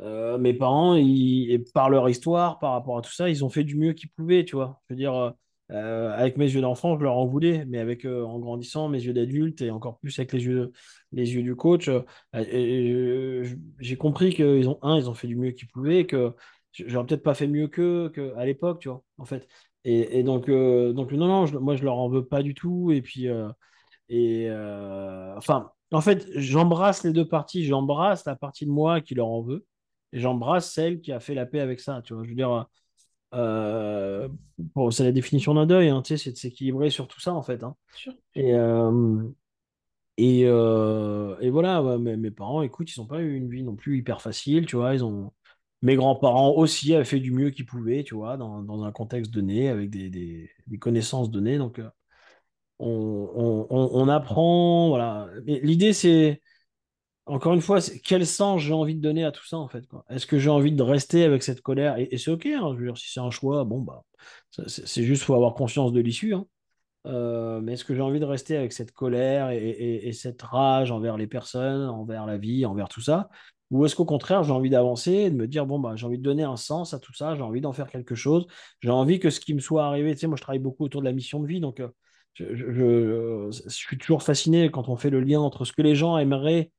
mes 0.01 0.55
parents, 0.55 0.95
ils, 0.95 1.65
par 1.75 1.91
leur 1.91 2.09
histoire, 2.09 2.59
par 2.59 2.73
rapport 2.73 2.99
à 2.99 3.03
tout 3.03 3.13
ça, 3.13 3.29
ils 3.31 3.45
ont 3.45 3.49
fait 3.51 3.65
du 3.65 3.77
mieux 3.77 3.93
qu'ils 3.95 4.11
pouvaient, 4.11 4.45
tu 4.45 4.57
vois. 4.57 4.81
Je 4.89 4.95
veux 4.95 4.99
dire 4.99 5.35
euh, 5.73 6.13
avec 6.13 6.37
mes 6.37 6.45
yeux 6.47 6.61
d'enfant, 6.61 6.97
je 6.97 7.03
leur 7.03 7.17
en 7.17 7.27
voulais, 7.27 7.65
mais 7.67 7.79
avec 7.79 8.05
euh, 8.05 8.23
en 8.25 8.39
grandissant, 8.39 8.89
mes 8.89 9.03
yeux 9.03 9.13
d'adulte 9.13 9.63
et 9.63 9.71
encore 9.71 9.99
plus 9.99 10.17
avec 10.19 10.33
les 10.33 10.45
yeux, 10.45 10.73
les 11.13 11.35
yeux 11.35 11.43
du 11.43 11.57
coach, 11.57 11.89
euh, 11.89 13.45
j'ai 13.81 13.97
compris 13.97 14.33
qu'ils 14.33 14.69
ont 14.69 14.79
un, 14.83 14.97
ils 14.97 15.11
ont 15.11 15.15
fait 15.15 15.27
du 15.27 15.35
mieux 15.37 15.51
qu'ils 15.51 15.67
pouvaient, 15.69 16.07
que 16.07 16.35
j'aurais 16.73 17.07
peut-être 17.07 17.23
pas 17.25 17.35
fait 17.35 17.49
mieux 17.49 17.67
qu'eux 17.69 18.13
à 18.37 18.47
l'époque, 18.47 18.81
tu 18.81 18.89
vois, 18.89 19.03
en 19.19 19.25
fait. 19.25 19.49
Et, 19.85 20.23
donc, 20.25 20.51
donc 20.51 21.13
non, 21.13 21.27
non, 21.47 21.61
moi 21.61 21.77
je 21.77 21.85
leur 21.85 21.97
en 21.99 22.09
veux 22.09 22.25
pas 22.27 22.43
du 22.43 22.55
tout. 22.55 22.91
Et 22.91 23.03
puis, 23.03 23.29
et 24.09 24.51
enfin, 25.37 25.73
en 25.93 26.01
fait, 26.01 26.27
j'embrasse 26.35 27.05
les 27.05 27.13
deux 27.13 27.29
parties. 27.29 27.65
J'embrasse 27.65 28.25
la 28.25 28.37
partie 28.37 28.67
de 28.67 28.71
moi 28.71 29.01
qui 29.01 29.15
leur 29.15 29.29
en 29.29 29.43
veut, 29.43 29.65
et 30.13 30.21
j'embrasse 30.21 30.73
celle 30.73 31.01
qui 31.01 31.13
a 31.13 31.21
fait 31.21 31.35
la 31.35 31.47
paix 31.47 31.61
avec 31.61 31.81
ça, 31.81 32.03
tu 32.03 32.15
vois. 32.15 32.25
Je 32.25 32.31
veux 32.31 32.35
dire 32.35 32.67
euh, 33.35 34.29
bon, 34.59 34.91
c'est 34.91 35.05
la 35.05 35.13
définition 35.13 35.55
d'un 35.55 35.67
deuil, 35.67 35.89
hein, 35.89 36.03
c'est 36.05 36.33
de 36.33 36.37
s'équilibrer 36.37 36.91
sur 36.91 37.09
tout 37.09 37.21
ça, 37.21 37.35
en 37.35 37.43
fait. 37.43 37.63
Hein. 37.65 37.77
Et, 38.35 38.55
euh, 38.55 39.23
et, 40.17 40.43
euh, 40.47 41.37
et, 41.41 41.51
voilà, 41.51 41.99
mes, 41.99 42.31
parents, 42.31 42.63
écoute, 42.63 42.95
ils 42.95 43.01
n'ont 43.01 43.07
pas 43.07 43.21
eu 43.21 43.35
une 43.35 43.51
vie 43.51 43.63
non 43.63 43.77
plus 43.77 43.99
hyper 43.99 44.23
facile, 44.23 44.67
tu 44.67 44.77
vois. 44.77 44.95
Ils 44.95 45.05
ont... 45.05 45.33
Mes 45.83 45.95
grands-parents 45.97 46.53
aussi 46.53 46.95
avaient 46.95 47.05
fait 47.05 47.21
du 47.21 47.33
mieux 47.33 47.51
qu'ils 47.51 47.67
pouvaient, 47.67 48.03
tu 48.03 48.15
vois, 48.15 48.37
dans, 48.39 48.63
dans, 48.63 48.85
un 48.85 48.93
contexte 48.93 49.31
donné, 49.31 49.69
avec 49.69 49.91
des, 49.91 50.09
des, 50.09 50.51
des 50.67 50.79
connaissances 50.79 51.31
données. 51.31 51.59
Donc, 51.59 51.81
on, 52.79 53.67
on, 53.71 53.91
on, 53.93 54.09
apprend, 54.09 54.89
voilà. 54.89 55.29
L'idée, 55.47 55.93
c'est 55.93 56.41
encore 57.27 57.55
une 57.55 57.61
fois, 57.61 57.81
quel 58.05 58.25
sens 58.25 58.61
j'ai 58.63 58.73
envie 58.73 58.95
de 58.95 59.01
donner 59.01 59.25
à 59.25 59.33
tout 59.33 59.45
ça, 59.45 59.59
en 59.59 59.67
fait. 59.69 59.85
Est-ce 60.11 60.27
que 60.27 60.39
j'ai 60.39 60.51
envie 60.51 60.73
de 60.73 60.83
rester 60.83 61.25
avec 61.25 61.43
cette 61.43 61.61
colère? 61.61 61.97
Et, 61.99 62.17
c'est 62.19 62.31
OK, 62.31 62.47
hein, 62.47 62.73
je 62.75 62.79
veux 62.79 62.87
dire, 62.87 62.97
si 62.97 63.13
c'est 63.13 63.21
un 63.21 63.31
choix, 63.31 63.65
bon, 63.65 63.81
bah, 63.81 64.05
c'est 64.67 65.03
juste, 65.03 65.25
faut 65.25 65.35
avoir 65.35 65.55
conscience 65.55 65.93
de 65.93 66.01
l'issue. 66.01 66.35
Hein. 66.35 66.47
Euh, 67.07 67.61
mais 67.61 67.75
est-ce 67.75 67.85
que 67.85 67.95
j'ai 67.95 68.01
envie 68.01 68.21
de 68.21 68.25
rester 68.25 68.57
avec 68.57 68.73
cette 68.73 68.93
colère 68.93 69.51
et, 69.51 70.13
cette 70.13 70.43
rage 70.43 70.91
envers 70.93 71.17
les 71.17 71.27
personnes, 71.27 71.89
envers 71.89 72.27
la 72.27 72.39
vie, 72.39 72.65
envers 72.65 72.89
tout 72.89 73.01
ça? 73.01 73.29
Ou 73.73 73.85
est-ce 73.85 73.97
qu'au 73.97 74.05
contraire, 74.05 74.45
j'ai 74.45 74.53
envie 74.53 74.71
d'avancer 74.71 75.13
et 75.13 75.31
de 75.31 75.35
me 75.35 75.49
dire, 75.49 75.67
bon, 75.67 75.81
bah, 75.81 75.95
j'ai 75.97 76.07
envie 76.07 76.19
de 76.19 76.23
donner 76.23 76.45
un 76.45 76.57
sens 76.57 76.95
à 76.95 77.01
tout 77.01 77.13
ça, 77.13 77.35
j'ai 77.35 77.43
envie 77.43 77.61
d'en 77.61 77.73
faire 77.73 77.89
quelque 77.89 78.15
chose, 78.15 78.47
j'ai 78.81 78.91
envie 78.91 79.19
que 79.19 79.31
ce 79.31 79.41
qui 79.41 79.55
me 79.55 79.59
soit 79.59 79.85
arrivé, 79.85 80.15
tu 80.15 80.21
sais, 80.21 80.27
moi, 80.29 80.37
je 80.37 80.43
travaille 80.43 80.61
beaucoup 80.61 80.85
autour 80.85 81.01
de 81.01 81.07
la 81.07 81.13
mission 81.13 81.41
de 81.41 81.49
vie, 81.49 81.61
donc 81.61 81.81
euh, 81.81 81.89
je, 82.37 83.51
je, 83.51 83.69
suis 83.69 83.97
toujours 83.97 84.23
fasciné 84.23 84.71
quand 84.71 84.89
on 84.89 84.97
fait 84.97 85.11
le 85.11 85.21
lien 85.21 85.41
entre 85.41 85.65
ce 85.65 85.73
que 85.73 85.83
les 85.83 85.95
gens 85.95 86.19
aimeraient 86.19 86.71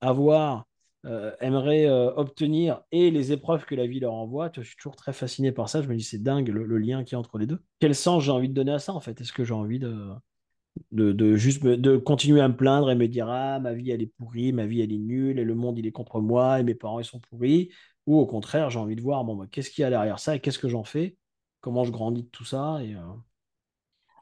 avoir, 0.00 0.66
euh, 1.06 1.32
aimerait 1.40 1.86
euh, 1.86 2.12
obtenir 2.14 2.82
et 2.92 3.10
les 3.10 3.32
épreuves 3.32 3.64
que 3.64 3.74
la 3.74 3.86
vie 3.86 4.00
leur 4.00 4.12
envoie. 4.12 4.50
Je 4.54 4.62
suis 4.62 4.76
toujours 4.76 4.96
très 4.96 5.12
fasciné 5.12 5.50
par 5.50 5.68
ça. 5.68 5.80
Je 5.80 5.88
me 5.88 5.96
dis, 5.96 6.04
c'est 6.04 6.22
dingue 6.22 6.48
le, 6.48 6.78
lien 6.78 7.04
qui 7.04 7.14
est 7.14 7.18
entre 7.18 7.38
les 7.38 7.46
deux. 7.46 7.62
Quel 7.80 7.94
sens 7.94 8.24
j'ai 8.24 8.30
envie 8.30 8.48
de 8.48 8.54
donner 8.54 8.72
à 8.72 8.78
ça, 8.78 8.92
en 8.92 9.00
fait? 9.00 9.20
Est-ce 9.20 9.32
que 9.32 9.44
j'ai 9.44 9.54
envie 9.54 9.78
de, 9.78 11.36
juste 11.36 11.64
de 11.64 11.96
continuer 11.96 12.40
à 12.40 12.48
me 12.48 12.56
plaindre 12.56 12.90
et 12.90 12.94
me 12.94 13.08
dire, 13.08 13.28
ah, 13.30 13.58
ma 13.60 13.72
vie, 13.72 13.90
elle 13.90 14.02
est 14.02 14.12
pourrie, 14.18 14.52
ma 14.52 14.66
vie, 14.66 14.82
elle 14.82 14.92
est 14.92 14.98
nulle, 14.98 15.38
et 15.38 15.44
le 15.44 15.54
monde, 15.54 15.78
il 15.78 15.86
est 15.86 15.92
contre 15.92 16.20
moi, 16.20 16.60
et 16.60 16.64
mes 16.64 16.74
parents, 16.74 17.00
ils 17.00 17.04
sont 17.04 17.20
pourris? 17.20 17.70
Ou 18.06 18.18
au 18.18 18.26
contraire, 18.26 18.68
j'ai 18.68 18.78
envie 18.78 18.96
de 18.96 19.02
voir, 19.02 19.24
bon, 19.24 19.36
bah, 19.36 19.46
qu'est-ce 19.50 19.70
qu'il 19.70 19.82
y 19.82 19.84
a 19.84 19.90
derrière 19.90 20.18
ça 20.18 20.36
et 20.36 20.40
qu'est-ce 20.40 20.58
que 20.58 20.68
j'en 20.68 20.84
fais? 20.84 21.16
Comment 21.60 21.84
je 21.84 21.92
grandis 21.92 22.22
de 22.24 22.28
tout 22.28 22.44
ça 22.44 22.78
et, 22.82 22.94
euh, 22.94 23.00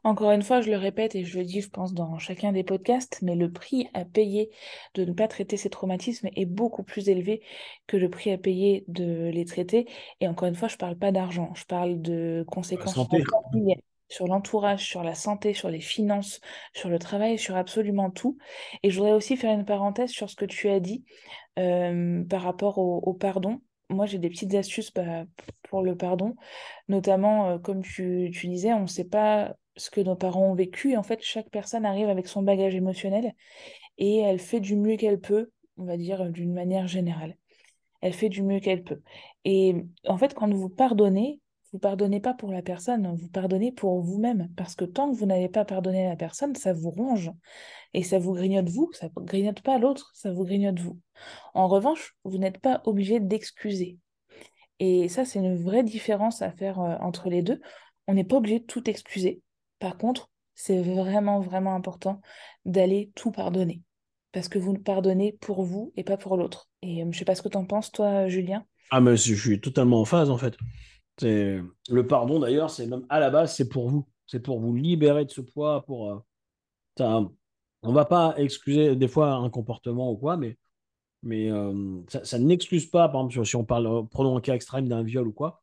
encore 0.07 0.31
une 0.31 0.41
fois, 0.41 0.61
je 0.61 0.69
le 0.69 0.77
répète 0.77 1.15
et 1.15 1.25
je 1.25 1.37
le 1.37 1.43
dis, 1.43 1.61
je 1.61 1.69
pense, 1.69 1.93
dans 1.93 2.17
chacun 2.17 2.53
des 2.53 2.63
podcasts, 2.63 3.19
mais 3.21 3.35
le 3.35 3.51
prix 3.51 3.89
à 3.93 4.05
payer 4.05 4.49
de 4.93 5.03
ne 5.03 5.11
pas 5.11 5.27
traiter 5.27 5.57
ces 5.57 5.69
traumatismes 5.69 6.29
est 6.35 6.45
beaucoup 6.45 6.83
plus 6.83 7.09
élevé 7.09 7.41
que 7.87 7.97
le 7.97 8.09
prix 8.09 8.31
à 8.31 8.37
payer 8.37 8.85
de 8.87 9.29
les 9.29 9.45
traiter. 9.45 9.85
Et 10.21 10.27
encore 10.27 10.47
une 10.47 10.55
fois, 10.55 10.69
je 10.69 10.75
ne 10.75 10.79
parle 10.79 10.97
pas 10.97 11.11
d'argent, 11.11 11.53
je 11.55 11.65
parle 11.65 12.01
de 12.01 12.45
conséquences 12.47 12.97
sur 14.09 14.27
l'entourage, 14.27 14.87
sur 14.87 15.03
la 15.03 15.13
santé, 15.13 15.53
sur 15.53 15.69
les 15.69 15.81
finances, 15.81 16.39
sur 16.73 16.87
le 16.87 16.97
travail, 16.97 17.37
sur 17.37 17.57
absolument 17.57 18.09
tout. 18.09 18.37
Et 18.81 18.89
je 18.89 18.97
voudrais 18.97 19.11
aussi 19.11 19.35
faire 19.35 19.53
une 19.53 19.65
parenthèse 19.65 20.11
sur 20.11 20.29
ce 20.29 20.37
que 20.37 20.45
tu 20.45 20.69
as 20.69 20.79
dit 20.79 21.03
euh, 21.59 22.23
par 22.23 22.43
rapport 22.43 22.77
au, 22.77 23.13
pardon 23.13 23.59
moi, 23.89 24.05
j'ai 24.05 24.17
des 24.17 24.29
petites 24.29 24.53
astuces 24.53 24.93
bah, 24.93 25.23
pour 25.69 25.81
le 25.81 25.95
pardon. 25.95 26.35
Notamment, 26.89 27.51
euh, 27.51 27.57
comme 27.57 27.81
tu, 27.81 28.29
tu 28.33 28.47
disais, 28.47 28.73
on 28.73 28.81
ne 28.81 28.87
sait 28.87 29.05
pas 29.05 29.55
ce 29.77 29.89
que 29.89 30.01
nos 30.01 30.15
parents 30.15 30.51
ont 30.51 30.55
vécu. 30.55 30.91
Et 30.91 30.97
en 30.97 31.03
fait, 31.03 31.21
chaque 31.21 31.49
personne 31.49 31.85
arrive 31.85 32.09
avec 32.09 32.27
son 32.27 32.41
bagage 32.41 32.75
émotionnel 32.75 33.33
et 33.97 34.17
elle 34.17 34.39
fait 34.39 34.59
du 34.59 34.75
mieux 34.75 34.97
qu'elle 34.97 35.19
peut, 35.19 35.51
on 35.77 35.85
va 35.85 35.97
dire 35.97 36.29
d'une 36.29 36.53
manière 36.53 36.87
générale. 36.87 37.37
Elle 38.01 38.13
fait 38.13 38.29
du 38.29 38.43
mieux 38.43 38.59
qu'elle 38.59 38.83
peut. 38.83 39.01
Et 39.45 39.75
en 40.07 40.17
fait, 40.17 40.33
quand 40.33 40.53
vous 40.53 40.69
pardonnez, 40.69 41.39
vous 41.73 41.79
pardonnez 41.79 42.19
pas 42.19 42.33
pour 42.33 42.51
la 42.51 42.61
personne, 42.61 43.15
vous 43.15 43.29
pardonnez 43.29 43.71
pour 43.71 43.99
vous-même. 44.01 44.49
Parce 44.55 44.75
que 44.75 44.85
tant 44.85 45.11
que 45.11 45.17
vous 45.17 45.25
n'avez 45.25 45.49
pas 45.49 45.65
pardonné 45.65 46.05
à 46.05 46.09
la 46.09 46.15
personne, 46.15 46.55
ça 46.55 46.73
vous 46.73 46.91
ronge. 46.91 47.31
Et 47.93 48.03
ça 48.03 48.19
vous 48.19 48.33
grignote 48.33 48.69
vous, 48.69 48.91
ça 48.93 49.07
ne 49.07 49.25
grignote 49.25 49.61
pas 49.61 49.77
l'autre, 49.79 50.11
ça 50.13 50.31
vous 50.31 50.43
grignote 50.43 50.79
vous. 50.79 50.99
En 51.53 51.67
revanche, 51.67 52.15
vous 52.23 52.37
n'êtes 52.37 52.59
pas 52.59 52.81
obligé 52.85 53.19
d'excuser. 53.19 53.97
Et 54.79 55.09
ça, 55.09 55.25
c'est 55.25 55.39
une 55.39 55.55
vraie 55.55 55.83
différence 55.83 56.41
à 56.41 56.51
faire 56.51 56.79
euh, 56.79 56.95
entre 56.99 57.29
les 57.29 57.41
deux. 57.41 57.59
On 58.07 58.13
n'est 58.13 58.23
pas 58.23 58.37
obligé 58.37 58.59
de 58.59 58.65
tout 58.65 58.87
excuser. 58.89 59.41
Par 59.79 59.97
contre, 59.97 60.29
c'est 60.55 60.81
vraiment, 60.81 61.39
vraiment 61.39 61.75
important 61.75 62.21
d'aller 62.65 63.11
tout 63.15 63.31
pardonner. 63.31 63.83
Parce 64.31 64.49
que 64.49 64.59
vous 64.59 64.73
pardonnez 64.73 65.37
pour 65.39 65.63
vous 65.63 65.93
et 65.95 66.03
pas 66.03 66.17
pour 66.17 66.37
l'autre. 66.37 66.69
Et 66.81 67.01
euh, 67.01 67.05
je 67.05 67.07
ne 67.07 67.13
sais 67.13 67.25
pas 67.25 67.35
ce 67.35 67.41
que 67.41 67.49
tu 67.49 67.57
en 67.57 67.65
penses, 67.65 67.91
toi, 67.91 68.27
Julien. 68.27 68.65
Ah, 68.91 69.01
mais 69.01 69.15
je 69.17 69.33
suis 69.35 69.61
totalement 69.61 70.01
en 70.01 70.05
phase, 70.05 70.29
en 70.29 70.37
fait. 70.37 70.55
Le 71.21 72.01
pardon, 72.07 72.39
d'ailleurs, 72.39 72.69
c'est 72.69 72.87
même 72.87 73.05
à 73.09 73.19
la 73.19 73.29
base, 73.29 73.55
c'est 73.55 73.69
pour 73.69 73.89
vous. 73.89 74.07
C'est 74.25 74.41
pour 74.41 74.59
vous 74.59 74.75
libérer 74.75 75.25
de 75.25 75.31
ce 75.31 75.41
poids. 75.41 75.83
Pour, 75.85 76.11
euh... 76.11 77.23
On 77.83 77.93
va 77.93 78.05
pas 78.05 78.33
excuser 78.37 78.95
des 78.95 79.07
fois 79.07 79.33
un 79.33 79.49
comportement 79.49 80.11
ou 80.11 80.17
quoi, 80.17 80.37
mais 80.37 80.57
euh, 81.51 82.01
ça, 82.07 82.39
n'excuse 82.39 82.87
pas, 82.87 83.07
par 83.09 83.25
exemple, 83.25 83.45
si 83.45 83.55
on 83.55 83.63
parle, 83.63 84.07
prenons 84.09 84.37
un 84.37 84.41
cas 84.41 84.55
extrême 84.55 84.87
d'un 84.87 85.03
viol 85.03 85.27
ou 85.27 85.31
quoi, 85.31 85.61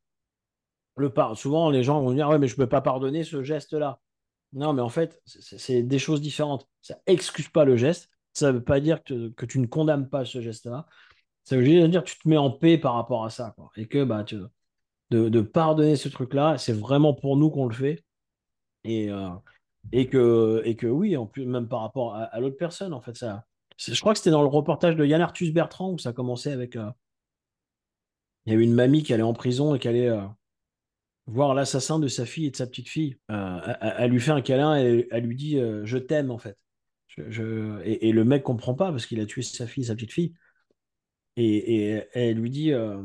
le 0.96 1.12
souvent 1.34 1.70
les 1.70 1.82
gens 1.82 2.00
vont 2.00 2.12
dire 2.12 2.28
ouais 2.28 2.38
mais 2.38 2.46
je 2.46 2.54
peux 2.54 2.68
pas 2.68 2.80
pardonner 2.80 3.24
ce 3.24 3.42
geste-là. 3.42 4.00
Non 4.55 4.72
mais 4.72 4.82
en 4.82 4.88
fait 4.88 5.20
c'est 5.26 5.82
des 5.82 5.98
choses 5.98 6.20
différentes. 6.20 6.68
Ça 6.80 6.98
excuse 7.07 7.48
pas 7.48 7.64
le 7.64 7.76
geste. 7.76 8.11
Ça 8.32 8.52
veut 8.52 8.64
pas 8.64 8.80
dire 8.80 9.02
que, 9.05 9.28
que 9.30 9.46
tu 9.46 9.61
ne 9.61 9.66
condamnes 9.66 10.09
pas 10.09 10.24
ce 10.24 10.40
geste-là. 10.40 10.86
Ça 11.44 11.57
veut 11.57 11.88
dire 11.88 12.02
que 12.02 12.09
tu 12.09 12.18
te 12.18 12.28
mets 12.28 12.36
en 12.36 12.50
paix 12.50 12.78
par 12.78 12.94
rapport 12.94 13.24
à 13.24 13.30
ça 13.30 13.52
quoi. 13.57 13.70
et 13.76 13.86
que 13.86 14.05
bah 14.05 14.24
de, 15.11 15.28
de 15.28 15.40
pardonner 15.40 15.96
ce 15.96 16.09
truc-là, 16.09 16.59
c'est 16.59 16.72
vraiment 16.72 17.14
pour 17.14 17.36
nous 17.36 17.50
qu'on 17.50 17.66
le 17.66 17.74
fait 17.74 18.05
et 18.84 19.11
euh, 19.11 19.30
et 19.92 20.09
que 20.09 20.62
et 20.64 20.76
que 20.76 20.86
oui 20.86 21.16
en 21.16 21.26
plus 21.26 21.46
même 21.46 21.68
par 21.68 21.80
rapport 21.80 22.14
à, 22.16 22.40
l'autre 22.40 22.57
personne 22.57 22.92
en 22.92 23.00
fait 23.00 23.16
ça. 23.16 23.44
Je 23.78 23.98
crois 24.00 24.12
que 24.12 24.18
c'était 24.18 24.30
dans 24.30 24.42
le 24.42 24.48
reportage 24.48 24.96
de 24.96 25.05
Yann 25.05 25.20
Arthus 25.20 25.50
Bertrand 25.52 25.92
où 25.92 25.98
ça 25.98 26.12
commençait 26.12 26.52
avec 26.52 26.76
euh, 26.76 26.90
il 28.46 28.52
y 28.52 28.57
avait 28.57 28.64
une 28.64 28.74
mamie 28.74 29.02
qui 29.02 29.12
allait 29.12 29.22
en 29.22 29.32
prison 29.32 29.74
et 29.74 29.78
qui 29.78 29.88
allait 29.88 30.09
euh, 30.09 30.22
voir 31.26 31.54
l'assassin 31.54 31.98
de 31.98 32.08
sa 32.08 32.26
fille 32.26 32.46
et 32.46 32.50
de 32.50 32.56
sa 32.56 32.66
petite 32.66 32.88
fille. 32.88 33.16
Euh, 33.30 33.74
elle, 33.80 34.10
lui 34.10 34.20
fait 34.20 34.30
un 34.30 34.42
câlin 34.42 34.78
et 34.78 35.08
elle 35.10 35.24
lui 35.24 35.36
dit 35.36 35.58
euh, 35.58 35.84
Je 35.84 35.98
t'aime, 35.98 36.30
en 36.30 36.38
fait. 36.38 36.58
Et, 37.16 38.12
le 38.12 38.24
mec 38.24 38.42
comprend 38.42 38.74
pas 38.74 38.90
parce 38.90 39.06
qu'il 39.06 39.20
a 39.20 39.26
tué 39.26 39.42
sa 39.42 39.66
fille 39.66 39.84
et 39.84 39.86
sa 39.86 39.94
petite 39.94 40.12
fille. 40.12 40.34
Et, 41.36 42.02
elle 42.12 42.36
lui 42.38 42.50
dit 42.50 42.72
euh, 42.72 43.02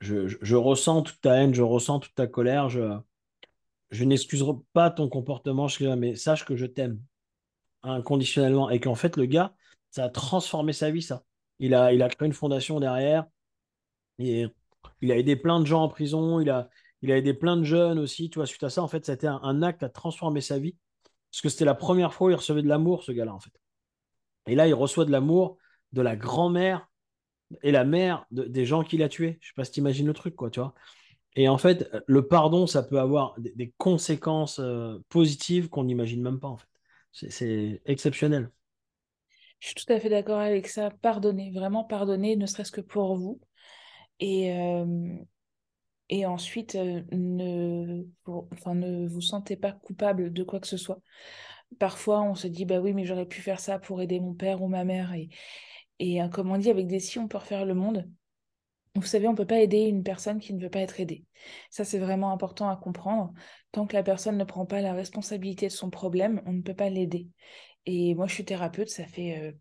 je, 0.00 0.56
ressens 0.56 1.02
toute 1.02 1.20
ta 1.20 1.36
haine, 1.36 1.54
je 1.54 1.62
ressens 1.62 2.00
toute 2.00 2.14
ta 2.14 2.26
colère, 2.26 2.68
je, 2.68 2.98
je 3.90 4.04
n'excuserai 4.04 4.52
pas 4.72 4.90
ton 4.90 5.08
comportement, 5.08 5.68
mais 5.96 6.16
sache 6.16 6.44
que 6.44 6.56
je 6.56 6.66
t'aime 6.66 7.00
inconditionnellement. 7.84 8.68
Et 8.70 8.80
qu'en 8.80 8.96
fait, 8.96 9.16
le 9.16 9.26
gars, 9.26 9.54
ça 9.90 10.04
a 10.04 10.08
transformé 10.08 10.72
sa 10.72 10.90
vie, 10.90 11.02
ça. 11.02 11.22
Il 11.60 11.74
a, 11.74 11.92
il 11.92 12.02
a 12.02 12.08
créé 12.08 12.26
une 12.26 12.32
fondation 12.32 12.80
derrière. 12.80 13.26
Il 14.18 14.50
a 15.02 15.16
aidé 15.16 15.36
plein 15.36 15.60
de 15.60 15.66
gens 15.66 15.84
en 15.84 15.88
prison. 15.88 16.40
Il 16.40 16.50
a, 16.50 16.68
il 17.04 17.12
a 17.12 17.18
aidé 17.18 17.34
plein 17.34 17.56
de 17.56 17.64
jeunes 17.64 17.98
aussi, 17.98 18.30
tu 18.30 18.38
vois, 18.38 18.46
suite 18.46 18.62
à 18.64 18.70
ça, 18.70 18.82
en 18.82 18.88
fait, 18.88 19.04
c'était 19.04 19.26
un, 19.26 19.40
un 19.42 19.62
acte 19.62 19.82
à 19.82 19.88
transformer 19.88 20.40
sa 20.40 20.58
vie. 20.58 20.76
Parce 21.30 21.42
que 21.42 21.48
c'était 21.48 21.64
la 21.64 21.74
première 21.74 22.14
fois 22.14 22.28
où 22.28 22.30
il 22.30 22.36
recevait 22.36 22.62
de 22.62 22.68
l'amour, 22.68 23.02
ce 23.02 23.12
gars-là, 23.12 23.34
en 23.34 23.40
fait. 23.40 23.52
Et 24.46 24.54
là, 24.54 24.68
il 24.68 24.74
reçoit 24.74 25.04
de 25.04 25.10
l'amour 25.10 25.58
de 25.92 26.00
la 26.00 26.16
grand-mère 26.16 26.88
et 27.62 27.72
la 27.72 27.84
mère 27.84 28.26
des 28.30 28.64
gens 28.64 28.82
qu'il 28.84 29.02
a 29.02 29.08
tués. 29.08 29.38
Je 29.40 29.48
sais 29.48 29.54
pas 29.56 29.64
si 29.64 29.72
tu 29.72 29.80
imagines 29.80 30.06
le 30.06 30.12
truc, 30.12 30.36
quoi, 30.36 30.50
tu 30.50 30.60
vois. 30.60 30.74
Et 31.36 31.48
en 31.48 31.58
fait, 31.58 31.90
le 32.06 32.26
pardon, 32.26 32.66
ça 32.66 32.82
peut 32.82 33.00
avoir 33.00 33.34
des, 33.38 33.74
conséquences 33.78 34.60
euh, 34.60 34.98
positives 35.08 35.68
qu'on 35.68 35.84
n'imagine 35.84 36.22
même 36.22 36.38
pas, 36.38 36.48
en 36.48 36.56
fait. 36.56 36.68
C'est 37.12 37.82
exceptionnel. 37.84 38.50
Je 39.58 39.68
suis 39.68 39.74
tout 39.74 39.92
à 39.92 39.98
fait 39.98 40.10
d'accord 40.10 40.38
avec 40.38 40.68
ça. 40.68 40.90
Pardonner, 40.90 41.50
vraiment 41.50 41.84
pardonner, 41.84 42.36
ne 42.36 42.46
serait-ce 42.46 42.72
que 42.72 42.80
pour 42.80 43.16
vous. 43.16 43.40
Et, 44.20 44.52
euh, 44.52 45.16
et 46.08 46.26
ensuite 46.26 46.74
euh, 46.74 47.02
ne, 47.12 48.04
vous 49.06 49.20
sentez 49.20 49.56
pas 49.56 49.72
coupable 49.72 50.32
de 50.32 50.42
quoi 50.42 50.60
que 50.60 50.66
ce 50.66 50.76
soit. 50.76 51.00
Parfois, 51.78 52.22
on 52.22 52.34
se 52.34 52.46
dit, 52.46 52.64
bah 52.64 52.80
oui, 52.80 52.92
mais 52.92 53.04
j'aurais 53.04 53.26
pu 53.26 53.40
faire 53.40 53.60
ça 53.60 53.78
pour 53.78 54.00
aider 54.00 54.20
mon 54.20 54.34
père 54.34 54.62
ou 54.62 54.68
ma 54.68 54.84
mère. 54.84 55.12
Et, 55.14 55.28
et 55.98 56.22
euh, 56.22 56.28
comme 56.28 56.50
on 56.50 56.58
dit, 56.58 56.70
avec 56.70 56.86
des 56.86 57.00
si, 57.00 57.18
on 57.18 57.28
peut 57.28 57.38
refaire 57.38 57.64
le 57.64 57.74
monde. 57.74 58.08
Vous 58.94 59.02
savez, 59.02 59.26
on 59.26 59.32
ne 59.32 59.36
peut 59.36 59.46
pas 59.46 59.58
aider 59.58 59.80
une 59.80 60.04
personne 60.04 60.38
qui 60.38 60.54
ne 60.54 60.62
veut 60.62 60.70
pas 60.70 60.78
être 60.80 61.00
aidée. 61.00 61.24
Ça, 61.68 61.84
c'est 61.84 61.98
vraiment 61.98 62.32
important 62.32 62.68
à 62.68 62.76
comprendre. 62.76 63.32
Tant 63.72 63.86
que 63.86 63.94
la 63.94 64.04
personne 64.04 64.38
ne 64.38 64.44
prend 64.44 64.66
pas 64.66 64.80
la 64.80 64.92
responsabilité 64.92 65.66
de 65.66 65.72
son 65.72 65.90
problème, 65.90 66.42
on 66.46 66.52
ne 66.52 66.62
peut 66.62 66.74
pas 66.74 66.90
l'aider. 66.90 67.28
Et 67.86 68.14
moi, 68.14 68.28
je 68.28 68.34
suis 68.34 68.44
thérapeute, 68.44 68.88
ça 68.88 69.04
fait 69.04 69.38
euh, 69.38 69.52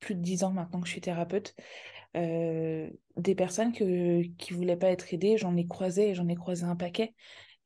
plus 0.00 0.16
de 0.16 0.20
dix 0.20 0.42
ans 0.42 0.50
maintenant 0.50 0.80
que 0.80 0.86
je 0.86 0.92
suis 0.92 1.00
thérapeute. 1.00 1.54
Euh, 2.16 2.90
des 3.16 3.34
personnes 3.34 3.72
que, 3.72 4.22
qui 4.36 4.52
voulaient 4.52 4.76
pas 4.76 4.88
être 4.88 5.12
aidées, 5.12 5.36
j'en 5.36 5.56
ai 5.56 5.66
croisé, 5.66 6.14
j'en 6.14 6.28
ai 6.28 6.34
croisé 6.34 6.64
un 6.64 6.76
paquet. 6.76 7.14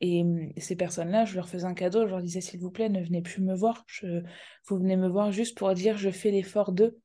Et 0.01 0.23
hum, 0.23 0.53
ces 0.57 0.77
personnes-là, 0.77 1.25
je 1.25 1.35
leur 1.35 1.49
faisais 1.49 1.65
un 1.65 1.75
cadeau, 1.75 2.07
je 2.07 2.11
leur 2.11 2.23
disais 2.23 2.41
s'il 2.41 2.61
vous 2.61 2.71
plaît, 2.71 2.89
ne 2.89 3.03
venez 3.03 3.23
plus 3.23 3.43
me 3.43 3.55
voir. 3.55 3.85
Je, 3.87 4.23
vous 4.67 4.77
venez 4.79 4.97
me 4.97 5.09
voir 5.09 5.33
juste 5.33 5.57
pour 5.57 5.73
dire 5.75 5.97
je 5.97 6.11
fais 6.11 6.31
l'effort 6.31 6.73
d'eux. 6.73 6.99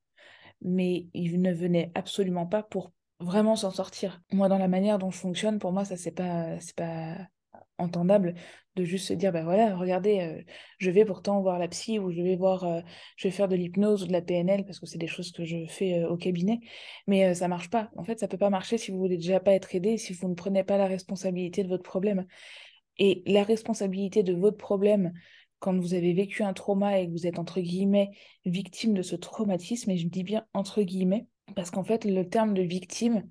Mais 0.61 1.07
ils 1.13 1.41
ne 1.41 1.51
venaient 1.51 1.91
absolument 1.95 2.45
pas 2.45 2.61
pour 2.61 2.91
vraiment 3.19 3.55
s'en 3.55 3.71
sortir. 3.71 4.21
Moi, 4.31 4.47
dans 4.47 4.59
la 4.59 4.67
manière 4.67 4.99
dont 4.99 5.09
je 5.09 5.17
fonctionne, 5.17 5.57
pour 5.57 5.71
moi, 5.71 5.85
ça 5.85 5.97
c'est 5.97 6.11
pas, 6.11 6.59
c'est 6.59 6.75
pas 6.75 7.17
entendable 7.82 8.36
de 8.75 8.84
juste 8.86 9.07
se 9.07 9.13
dire, 9.13 9.32
ben 9.32 9.43
voilà, 9.43 9.75
regardez, 9.75 10.19
euh, 10.21 10.41
je 10.77 10.91
vais 10.91 11.03
pourtant 11.03 11.41
voir 11.41 11.59
la 11.59 11.67
psy 11.67 11.99
ou 11.99 12.11
je 12.11 12.21
vais 12.21 12.36
voir, 12.36 12.63
euh, 12.63 12.82
je 13.17 13.27
vais 13.27 13.32
faire 13.32 13.47
de 13.47 13.55
l'hypnose 13.55 14.03
ou 14.03 14.07
de 14.07 14.13
la 14.13 14.21
PNL 14.21 14.65
parce 14.65 14.79
que 14.79 14.86
c'est 14.86 14.97
des 14.97 15.07
choses 15.07 15.32
que 15.32 15.43
je 15.43 15.65
fais 15.67 15.99
euh, 15.99 16.09
au 16.09 16.17
cabinet, 16.17 16.59
mais 17.07 17.34
ça 17.34 17.47
marche 17.47 17.69
pas. 17.69 17.89
En 17.97 18.03
fait, 18.03 18.19
ça 18.19 18.27
peut 18.27 18.38
pas 18.38 18.49
marcher 18.49 18.77
si 18.77 18.91
vous 18.91 18.97
voulez 18.97 19.17
déjà 19.17 19.39
pas 19.39 19.53
être 19.53 19.75
aidé, 19.75 19.97
si 19.97 20.13
vous 20.13 20.29
ne 20.29 20.36
prenez 20.36 20.63
pas 20.63 20.77
la 20.77 20.88
responsabilité 20.88 21.63
de 21.63 21.69
votre 21.69 21.84
problème. 21.84 22.25
Et 22.97 23.23
la 23.25 23.43
responsabilité 23.43 24.23
de 24.23 24.34
votre 24.34 24.57
problème, 24.57 25.13
quand 25.59 25.77
vous 25.77 25.93
avez 25.93 26.13
vécu 26.13 26.43
un 26.43 26.53
trauma 26.53 26.99
et 26.99 27.07
que 27.07 27.11
vous 27.11 27.27
êtes 27.27 27.39
entre 27.39 27.59
guillemets 27.61 28.11
victime 28.45 28.93
de 28.93 29.01
ce 29.01 29.15
traumatisme, 29.15 29.91
et 29.91 29.97
je 29.97 30.07
dis 30.07 30.23
bien 30.23 30.45
entre 30.53 30.82
guillemets, 30.82 31.27
parce 31.55 31.71
qu'en 31.71 31.84
fait, 31.84 32.05
le 32.05 32.27
terme 32.27 32.53
de 32.53 32.61
victime, 32.61 33.27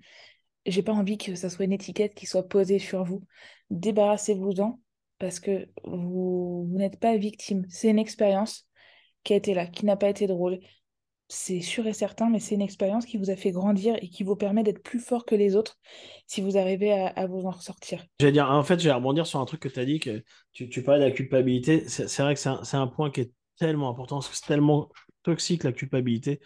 j'ai 0.67 0.83
pas 0.83 0.93
envie 0.93 1.19
que 1.19 1.35
ça 1.35 1.49
soit 1.49 1.65
une 1.65 1.73
étiquette 1.73 2.15
qui 2.15 2.27
soit 2.27 2.49
posée 2.49 2.79
sur 2.79 3.05
vous. 3.05 3.25
Débarrassez-vous-en 3.71 4.81
parce 5.19 5.39
que 5.39 5.69
vous, 5.85 6.67
n'êtes 6.73 6.99
pas 6.99 7.17
victime. 7.17 7.67
C'est 7.69 7.91
une 7.91 7.99
expérience 7.99 8.67
qui 9.23 9.35
a 9.35 9.37
été 9.37 9.55
là, 9.55 9.67
qui 9.67 9.85
n'a 9.85 9.97
pas 9.97 10.09
été 10.09 10.27
drôle. 10.27 10.59
C'est 11.29 11.61
sûr 11.61 11.87
et 11.87 11.93
certain, 11.93 12.29
mais 12.29 12.41
c'est 12.41 12.57
une 12.57 12.63
expérience 12.63 13.07
qui 13.07 13.17
vous 13.17 13.31
a 13.31 13.37
fait 13.37 13.53
grandir 13.53 13.95
et 14.03 14.09
qui 14.09 14.25
vous 14.25 14.35
permet 14.35 14.65
d'être 14.65 14.83
plus 14.83 14.99
fort 14.99 15.25
que 15.25 15.37
les 15.37 15.55
autres 15.55 15.79
si 16.27 16.41
vous 16.41 16.59
arrivez 16.59 16.91
à, 16.91 17.27
vous 17.29 17.47
en 17.47 17.51
ressortir. 17.51 18.05
Dire, 18.19 18.51
en 18.51 18.65
fait, 18.65 18.81
je 18.81 18.89
vais 18.89 18.95
rebondir 18.95 19.27
sur 19.27 19.39
un 19.39 19.45
truc 19.45 19.61
que 19.61 19.69
tu 19.69 19.79
as 19.79 19.85
dit, 19.85 20.01
que 20.01 20.25
tu, 20.53 20.83
parlais 20.83 21.01
de 21.01 21.05
la 21.05 21.11
culpabilité. 21.13 21.89
C'est 21.89 22.23
vrai 22.23 22.35
que 22.35 22.41
c'est 22.41 22.77
un, 22.77 22.87
point 22.89 23.11
qui 23.13 23.21
est 23.21 23.33
tellement 23.57 23.91
important, 23.91 24.21
c'est 24.21 24.45
tellement 24.45 24.89
toxique 25.23 25.63
la 25.63 25.73
culpabilité 25.73 26.41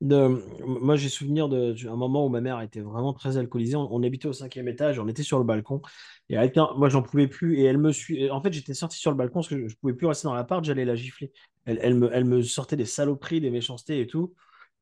moi, 0.00 0.96
j'ai 0.96 1.08
souvenir 1.08 1.48
d'un 1.48 1.96
moment 1.96 2.26
où 2.26 2.28
ma 2.28 2.40
mère 2.40 2.60
était 2.60 2.80
vraiment 2.80 3.14
très 3.14 3.38
alcoolisée. 3.38 3.76
On, 3.76 4.02
habitait 4.02 4.28
au 4.28 4.32
cinquième 4.32 4.68
étage, 4.68 4.98
on 4.98 5.08
était 5.08 5.22
sur 5.22 5.38
le 5.38 5.44
balcon. 5.44 5.80
Et 6.28 6.36
moi, 6.76 6.88
j'en 6.88 7.02
pouvais 7.02 7.28
plus. 7.28 7.58
Et 7.58 7.64
elle 7.64 7.78
me 7.78 7.92
suit. 7.92 8.30
En 8.30 8.42
fait, 8.42 8.52
j'étais 8.52 8.74
sorti 8.74 8.98
sur 8.98 9.10
le 9.10 9.16
balcon 9.16 9.36
parce 9.36 9.48
que 9.48 9.68
je, 9.68 9.76
pouvais 9.76 9.94
plus 9.94 10.06
rester 10.06 10.28
dans 10.28 10.34
l'appart. 10.34 10.64
J'allais 10.64 10.84
la 10.84 10.96
gifler. 10.96 11.32
Elle, 11.64 11.78
elle, 11.82 11.94
me, 11.94 12.10
elle 12.12 12.44
sortait 12.44 12.76
des 12.76 12.84
saloperies, 12.84 13.40
des 13.40 13.50
méchancetés 13.50 14.00
et 14.00 14.06
tout. 14.06 14.34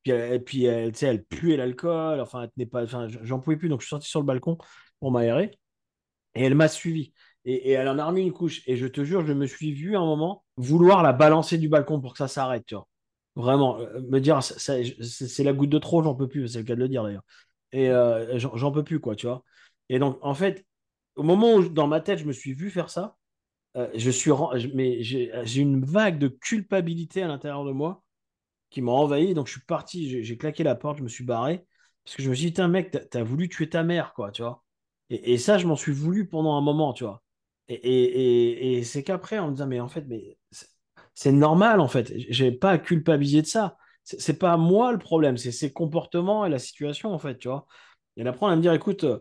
Puis, 0.02 0.12
et 0.12 0.40
puis 0.40 0.64
elle, 0.64 0.92
elle 1.00 1.24
puait 1.24 1.56
l'alcool. 1.56 2.20
Enfin, 2.20 2.48
elle 2.58 2.68
pas. 2.68 2.84
J'en 3.22 3.40
pouvais 3.40 3.56
plus. 3.56 3.68
Donc, 3.68 3.80
je 3.80 3.86
suis 3.86 3.90
sorti 3.90 4.08
sur 4.08 4.20
le 4.20 4.26
balcon 4.26 4.58
pour 5.00 5.12
m'aérer. 5.12 5.52
Et 6.34 6.44
elle 6.44 6.54
m'a 6.56 6.68
suivi. 6.68 7.12
Et, 7.44 7.70
elle 7.72 7.88
en 7.88 7.98
a 7.98 8.06
remis 8.06 8.22
une 8.22 8.32
couche. 8.32 8.62
Et 8.66 8.76
je 8.76 8.86
te 8.86 9.04
jure, 9.04 9.24
je 9.26 9.32
me 9.32 9.46
suis 9.46 9.72
vu 9.72 9.96
à 9.96 10.00
un 10.00 10.04
moment 10.04 10.44
vouloir 10.56 11.02
la 11.02 11.12
balancer 11.12 11.58
du 11.58 11.68
balcon 11.68 12.00
pour 12.00 12.12
que 12.12 12.18
ça 12.18 12.28
s'arrête. 12.28 12.74
Vraiment, 13.36 13.80
euh, 13.80 14.00
me 14.02 14.20
dire, 14.20 14.42
c'est 14.42 15.42
la 15.44 15.52
goutte 15.52 15.70
de 15.70 15.78
trop, 15.78 16.02
j'en 16.02 16.14
peux 16.14 16.28
plus, 16.28 16.48
c'est 16.48 16.58
le 16.58 16.64
cas 16.64 16.74
de 16.74 16.80
le 16.80 16.88
dire 16.88 17.02
d'ailleurs. 17.02 17.24
Et 17.72 17.90
euh, 17.90 18.38
j'en 18.38 18.70
peux 18.70 18.84
plus, 18.84 19.00
quoi, 19.00 19.16
tu 19.16 19.26
vois. 19.26 19.42
Et 19.88 19.98
donc, 19.98 20.18
en 20.22 20.34
fait, 20.34 20.64
au 21.16 21.24
moment 21.24 21.54
où 21.54 21.68
dans 21.68 21.88
ma 21.88 22.00
tête, 22.00 22.18
je 22.20 22.24
me 22.26 22.32
suis 22.32 22.54
vu 22.54 22.70
faire 22.70 22.90
ça, 22.90 23.16
euh, 23.76 23.90
je 23.94 24.10
suis, 24.10 24.30
mais 24.74 25.02
j'ai 25.02 25.60
une 25.60 25.84
vague 25.84 26.18
de 26.18 26.28
culpabilité 26.28 27.22
à 27.22 27.28
l'intérieur 27.28 27.64
de 27.64 27.72
moi 27.72 28.04
qui 28.70 28.82
m'a 28.82 28.92
envahi. 28.92 29.34
Donc, 29.34 29.48
je 29.48 29.52
suis 29.52 29.62
parti, 29.62 30.24
j'ai 30.24 30.38
claqué 30.38 30.64
la 30.64 30.74
porte, 30.76 30.98
je 30.98 31.04
me 31.04 31.08
suis 31.08 31.24
barré. 31.24 31.66
Parce 32.04 32.16
que 32.16 32.22
je 32.22 32.30
me 32.30 32.34
suis 32.34 32.52
dit, 32.52 32.60
un 32.60 32.68
mec, 32.68 32.90
t'as 33.10 33.20
as 33.20 33.24
voulu 33.24 33.48
tuer 33.48 33.68
ta 33.70 33.82
mère, 33.82 34.14
quoi, 34.14 34.30
tu 34.32 34.42
vois. 34.42 34.64
Et, 35.10 35.38
ça, 35.38 35.58
je 35.58 35.66
m'en 35.66 35.76
suis 35.76 35.92
voulu 35.92 36.28
pendant 36.28 36.56
un 36.56 36.60
moment, 36.60 36.92
tu 36.92 37.04
vois. 37.04 37.22
Et, 37.68 38.78
et, 38.78 38.84
c'est 38.84 39.02
qu'après, 39.04 39.38
on 39.38 39.48
me 39.48 39.52
disant, 39.52 39.66
mais 39.66 39.80
en 39.80 39.88
fait, 39.88 40.02
mais 40.08 40.38
c'est 41.14 41.32
normal 41.32 41.80
en 41.80 41.88
fait. 41.88 42.12
J'ai 42.28 42.52
pas 42.52 42.70
à 42.70 42.78
culpabiliser 42.78 43.42
de 43.42 43.46
ça. 43.46 43.76
C'est 44.04 44.38
pas 44.38 44.56
moi 44.56 44.92
le 44.92 44.98
problème, 44.98 45.36
c'est 45.38 45.52
ses 45.52 45.72
comportements 45.72 46.44
et 46.44 46.50
la 46.50 46.58
situation 46.58 47.12
en 47.12 47.18
fait, 47.18 47.38
tu 47.38 47.48
vois. 47.48 47.66
Et 48.16 48.26
après, 48.26 48.46
on 48.46 48.50
va 48.50 48.56
me 48.56 48.62
dire, 48.62 48.72
écoute, 48.74 49.04
euh, 49.04 49.18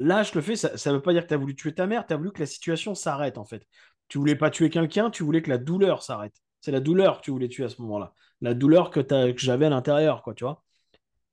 là, 0.00 0.22
je 0.22 0.34
le 0.34 0.40
fais, 0.40 0.56
ça 0.56 0.70
ne 0.90 0.96
veut 0.96 1.02
pas 1.02 1.12
dire 1.12 1.22
que 1.22 1.28
tu 1.28 1.34
as 1.34 1.36
voulu 1.36 1.54
tuer 1.54 1.74
ta 1.74 1.86
mère, 1.86 2.06
tu 2.06 2.14
as 2.14 2.16
voulu 2.16 2.32
que 2.32 2.40
la 2.40 2.46
situation 2.46 2.94
s'arrête 2.94 3.38
en 3.38 3.44
fait. 3.44 3.66
Tu 4.08 4.18
voulais 4.18 4.36
pas 4.36 4.50
tuer 4.50 4.70
quelqu'un, 4.70 5.10
tu 5.10 5.24
voulais 5.24 5.42
que 5.42 5.50
la 5.50 5.58
douleur 5.58 6.02
s'arrête. 6.02 6.34
C'est 6.60 6.72
la 6.72 6.80
douleur 6.80 7.18
que 7.18 7.24
tu 7.24 7.30
voulais 7.30 7.48
tuer 7.48 7.64
à 7.64 7.68
ce 7.68 7.82
moment-là. 7.82 8.12
La 8.40 8.54
douleur 8.54 8.90
que, 8.90 9.00
j'avais 9.36 9.66
à 9.66 9.70
l'intérieur, 9.70 10.22
quoi, 10.22 10.34
tu 10.34 10.44
vois. 10.44 10.62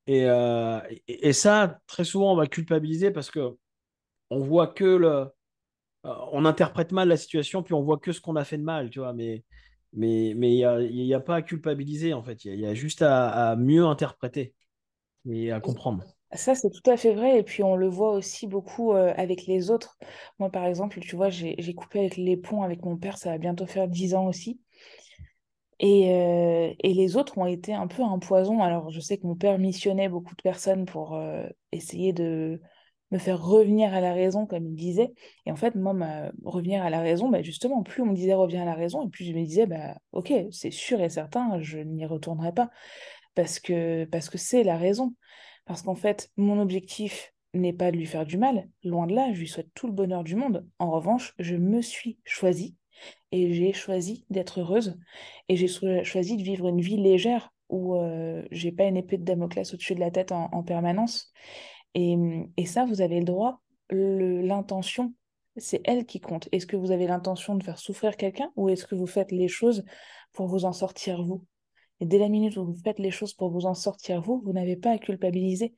Et, 0.06 0.26
euh, 0.28 0.80
et, 1.08 1.32
ça, 1.32 1.80
très 1.86 2.04
souvent, 2.04 2.32
on 2.32 2.36
va 2.36 2.46
culpabiliser 2.46 3.10
parce 3.10 3.30
que 3.30 3.56
on 4.30 4.38
voit 4.40 4.68
que 4.68 4.84
le, 4.84 5.28
on 6.04 6.44
interprète 6.44 6.92
mal 6.92 7.08
la 7.08 7.16
situation, 7.16 7.62
puis 7.62 7.74
on 7.74 7.82
voit 7.82 7.98
que 7.98 8.12
ce 8.12 8.20
qu'on 8.20 8.36
a 8.36 8.44
fait 8.44 8.58
de 8.58 8.62
mal, 8.62 8.90
tu 8.90 8.98
vois. 8.98 9.12
Mais 9.12 9.44
mais 9.94 10.30
il 10.30 10.56
n'y 10.56 10.64
a, 10.64 10.80
y 10.80 11.14
a, 11.14 11.20
pas 11.20 11.36
à 11.36 11.42
culpabiliser, 11.42 12.14
en 12.14 12.22
fait. 12.22 12.44
Il 12.44 12.58
y, 12.58 12.66
a 12.66 12.74
juste 12.74 13.02
à, 13.02 13.54
mieux 13.56 13.84
interpréter 13.84 14.54
et 15.28 15.52
à 15.52 15.60
comprendre. 15.60 16.04
Ça, 16.32 16.54
c'est 16.56 16.70
tout 16.70 16.90
à 16.90 16.96
fait 16.96 17.14
vrai. 17.14 17.38
Et 17.38 17.42
puis, 17.44 17.62
on 17.62 17.76
le 17.76 17.88
voit 17.88 18.12
aussi 18.12 18.48
beaucoup 18.48 18.92
euh, 18.92 19.12
avec 19.16 19.46
les 19.46 19.70
autres. 19.70 19.96
Moi, 20.38 20.50
par 20.50 20.64
exemple, 20.66 20.98
tu 21.00 21.14
vois, 21.14 21.30
j'ai 21.30 21.74
coupé 21.74 22.00
avec 22.00 22.16
les 22.16 22.36
ponts 22.36 22.62
avec 22.62 22.82
mon 22.84 22.96
père. 22.96 23.18
Ça 23.18 23.30
va 23.30 23.38
bientôt 23.38 23.66
faire 23.66 23.86
dix 23.88 24.14
ans 24.14 24.26
aussi. 24.26 24.60
Et, 25.78 26.10
euh, 26.12 26.72
et 26.80 26.94
les 26.94 27.16
autres 27.16 27.38
ont 27.38 27.46
été 27.46 27.72
un 27.72 27.86
peu 27.86 28.02
un 28.02 28.18
poison. 28.18 28.62
Alors, 28.62 28.90
je 28.90 29.00
sais 29.00 29.18
que 29.18 29.26
mon 29.26 29.36
père 29.36 29.58
missionnait 29.58 30.08
beaucoup 30.08 30.34
de 30.34 30.42
personnes 30.42 30.86
pour 30.86 31.14
euh, 31.14 31.46
essayer 31.72 32.12
de 32.12 32.60
me 33.14 33.18
faire 33.18 33.42
revenir 33.42 33.94
à 33.94 34.00
la 34.00 34.12
raison, 34.12 34.44
comme 34.44 34.66
il 34.66 34.74
disait. 34.74 35.12
Et 35.46 35.52
en 35.52 35.56
fait, 35.56 35.74
moi, 35.76 35.94
revenir 36.44 36.82
à 36.82 36.90
la 36.90 37.00
raison, 37.00 37.28
bah, 37.28 37.42
justement, 37.42 37.82
plus 37.82 38.02
on 38.02 38.06
me 38.06 38.14
disait 38.14 38.34
reviens 38.34 38.62
à 38.62 38.66
la 38.66 38.74
raison, 38.74 39.06
et 39.06 39.10
plus 39.10 39.24
je 39.24 39.32
me 39.32 39.44
disais, 39.44 39.66
bah, 39.66 39.96
ok, 40.12 40.32
c'est 40.50 40.72
sûr 40.72 41.00
et 41.00 41.08
certain, 41.08 41.60
je 41.60 41.78
n'y 41.78 42.04
retournerai 42.04 42.52
pas. 42.52 42.70
Parce 43.34 43.58
que 43.60 44.04
parce 44.06 44.28
que 44.28 44.38
c'est 44.38 44.64
la 44.64 44.76
raison. 44.76 45.14
Parce 45.64 45.82
qu'en 45.82 45.94
fait, 45.94 46.30
mon 46.36 46.60
objectif 46.60 47.32
n'est 47.54 47.72
pas 47.72 47.90
de 47.90 47.96
lui 47.96 48.06
faire 48.06 48.26
du 48.26 48.36
mal, 48.36 48.68
loin 48.82 49.06
de 49.06 49.14
là, 49.14 49.32
je 49.32 49.38
lui 49.38 49.48
souhaite 49.48 49.72
tout 49.74 49.86
le 49.86 49.92
bonheur 49.92 50.24
du 50.24 50.34
monde. 50.34 50.66
En 50.78 50.90
revanche, 50.90 51.34
je 51.38 51.54
me 51.56 51.80
suis 51.82 52.18
choisie 52.24 52.76
et 53.32 53.54
j'ai 53.54 53.72
choisi 53.72 54.24
d'être 54.28 54.60
heureuse 54.60 54.98
et 55.48 55.56
j'ai 55.56 55.68
choisi 56.04 56.36
de 56.36 56.42
vivre 56.42 56.68
une 56.68 56.80
vie 56.80 56.96
légère 56.96 57.52
où 57.68 57.96
euh, 57.96 58.42
j'ai 58.50 58.72
pas 58.72 58.84
une 58.84 58.96
épée 58.96 59.18
de 59.18 59.24
Damoclès 59.24 59.72
au-dessus 59.72 59.94
de 59.94 60.00
la 60.00 60.10
tête 60.10 60.32
en, 60.32 60.62
permanence. 60.62 61.32
Et, 61.94 62.16
et, 62.56 62.66
ça, 62.66 62.84
vous 62.84 63.00
avez 63.00 63.18
le 63.18 63.24
droit, 63.24 63.60
l'intention, 63.90 65.14
c'est 65.56 65.80
elle 65.84 66.04
qui 66.06 66.20
compte. 66.20 66.48
Est-ce 66.52 66.66
que 66.66 66.76
vous 66.76 66.90
avez 66.90 67.06
l'intention 67.06 67.54
de 67.54 67.62
faire 67.62 67.78
souffrir 67.78 68.16
quelqu'un 68.16 68.50
ou 68.56 68.68
est-ce 68.68 68.86
que 68.86 68.94
vous 68.94 69.06
faites 69.06 69.30
les 69.30 69.48
choses 69.48 69.84
pour 70.32 70.46
vous 70.46 70.64
en 70.64 70.72
sortir 70.72 71.22
vous? 71.22 71.44
Et 72.00 72.06
dès 72.06 72.18
la 72.18 72.28
minute 72.28 72.56
où 72.56 72.64
vous 72.64 72.74
faites 72.82 72.98
les 72.98 73.12
choses 73.12 73.34
pour 73.34 73.50
vous 73.50 73.66
en 73.66 73.74
sortir 73.74 74.20
vous, 74.20 74.42
vous 74.44 74.52
n'avez 74.52 74.76
pas 74.76 74.90
à 74.90 74.98
culpabiliser. 74.98 75.74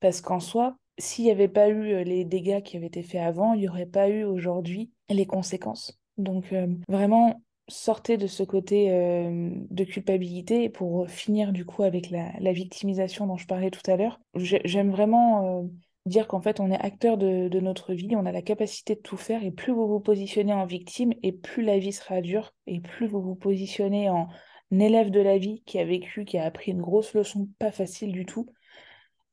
Parce 0.00 0.22
qu'en 0.22 0.40
soi, 0.40 0.78
s'il 0.98 1.26
n'y 1.26 1.30
avait 1.30 1.48
pas 1.48 1.68
eu 1.68 1.92
euh, 1.92 2.04
les 2.04 2.24
dégâts 2.24 2.62
qui 2.62 2.76
avaient 2.76 2.86
été 2.86 3.02
faits 3.02 3.20
avant, 3.20 3.52
il 3.52 3.60
n'y 3.60 3.68
aurait 3.68 3.86
pas 3.86 4.08
eu 4.08 4.24
aujourd'hui 4.24 4.90
les 5.08 5.26
conséquences. 5.26 5.98
Donc 6.16 6.52
euh, 6.52 6.66
vraiment, 6.88 7.42
sortez 7.70 8.16
de 8.16 8.26
ce 8.26 8.42
côté 8.42 8.90
de 8.90 9.84
culpabilité 9.84 10.68
pour 10.68 11.08
finir 11.08 11.52
du 11.52 11.64
coup 11.64 11.82
avec 11.82 12.10
la, 12.10 12.52
victimisation 12.52 13.26
dont 13.26 13.36
je 13.36 13.46
parlais 13.46 13.70
tout 13.70 13.88
à 13.90 13.96
l'heure. 13.96 14.20
J'aime 14.34 14.90
vraiment 14.90 15.68
dire 16.06 16.28
qu'en 16.28 16.40
fait 16.40 16.60
on 16.60 16.70
est 16.70 16.78
acteur 16.80 17.16
de, 17.18 17.60
notre 17.60 17.94
vie, 17.94 18.14
on 18.16 18.26
a 18.26 18.32
la 18.32 18.42
capacité 18.42 18.94
de 18.94 19.00
tout 19.00 19.16
faire 19.16 19.44
et 19.44 19.50
plus 19.50 19.72
vous 19.72 19.86
vous 19.86 20.00
positionnez 20.00 20.52
en 20.52 20.66
victime 20.66 21.12
et 21.22 21.32
plus 21.32 21.62
la 21.62 21.78
vie 21.78 21.92
sera 21.92 22.20
dure 22.20 22.52
et 22.66 22.80
plus 22.80 23.06
vous 23.06 23.20
vous 23.20 23.34
positionnez 23.34 24.10
en 24.10 24.28
élève 24.70 25.10
de 25.10 25.20
la 25.20 25.38
vie 25.38 25.62
qui 25.66 25.78
a 25.78 25.84
vécu, 25.84 26.24
qui 26.24 26.38
a 26.38 26.44
appris 26.44 26.72
une 26.72 26.82
grosse 26.82 27.14
leçon 27.14 27.48
pas 27.58 27.72
facile 27.72 28.12
du 28.12 28.24
tout, 28.26 28.46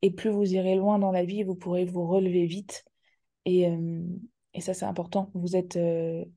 et 0.01 0.11
plus 0.11 0.29
vous 0.29 0.53
irez 0.53 0.75
loin 0.75 0.99
dans 0.99 1.11
la 1.11 1.23
vie, 1.23 1.43
vous 1.43 1.55
pourrez 1.55 1.85
vous 1.85 2.07
relever 2.07 2.45
vite. 2.45 2.85
Et, 3.45 3.67
et 4.53 4.61
ça, 4.61 4.73
c'est 4.73 4.85
important. 4.85 5.31
Vous 5.33 5.55
êtes 5.55 5.79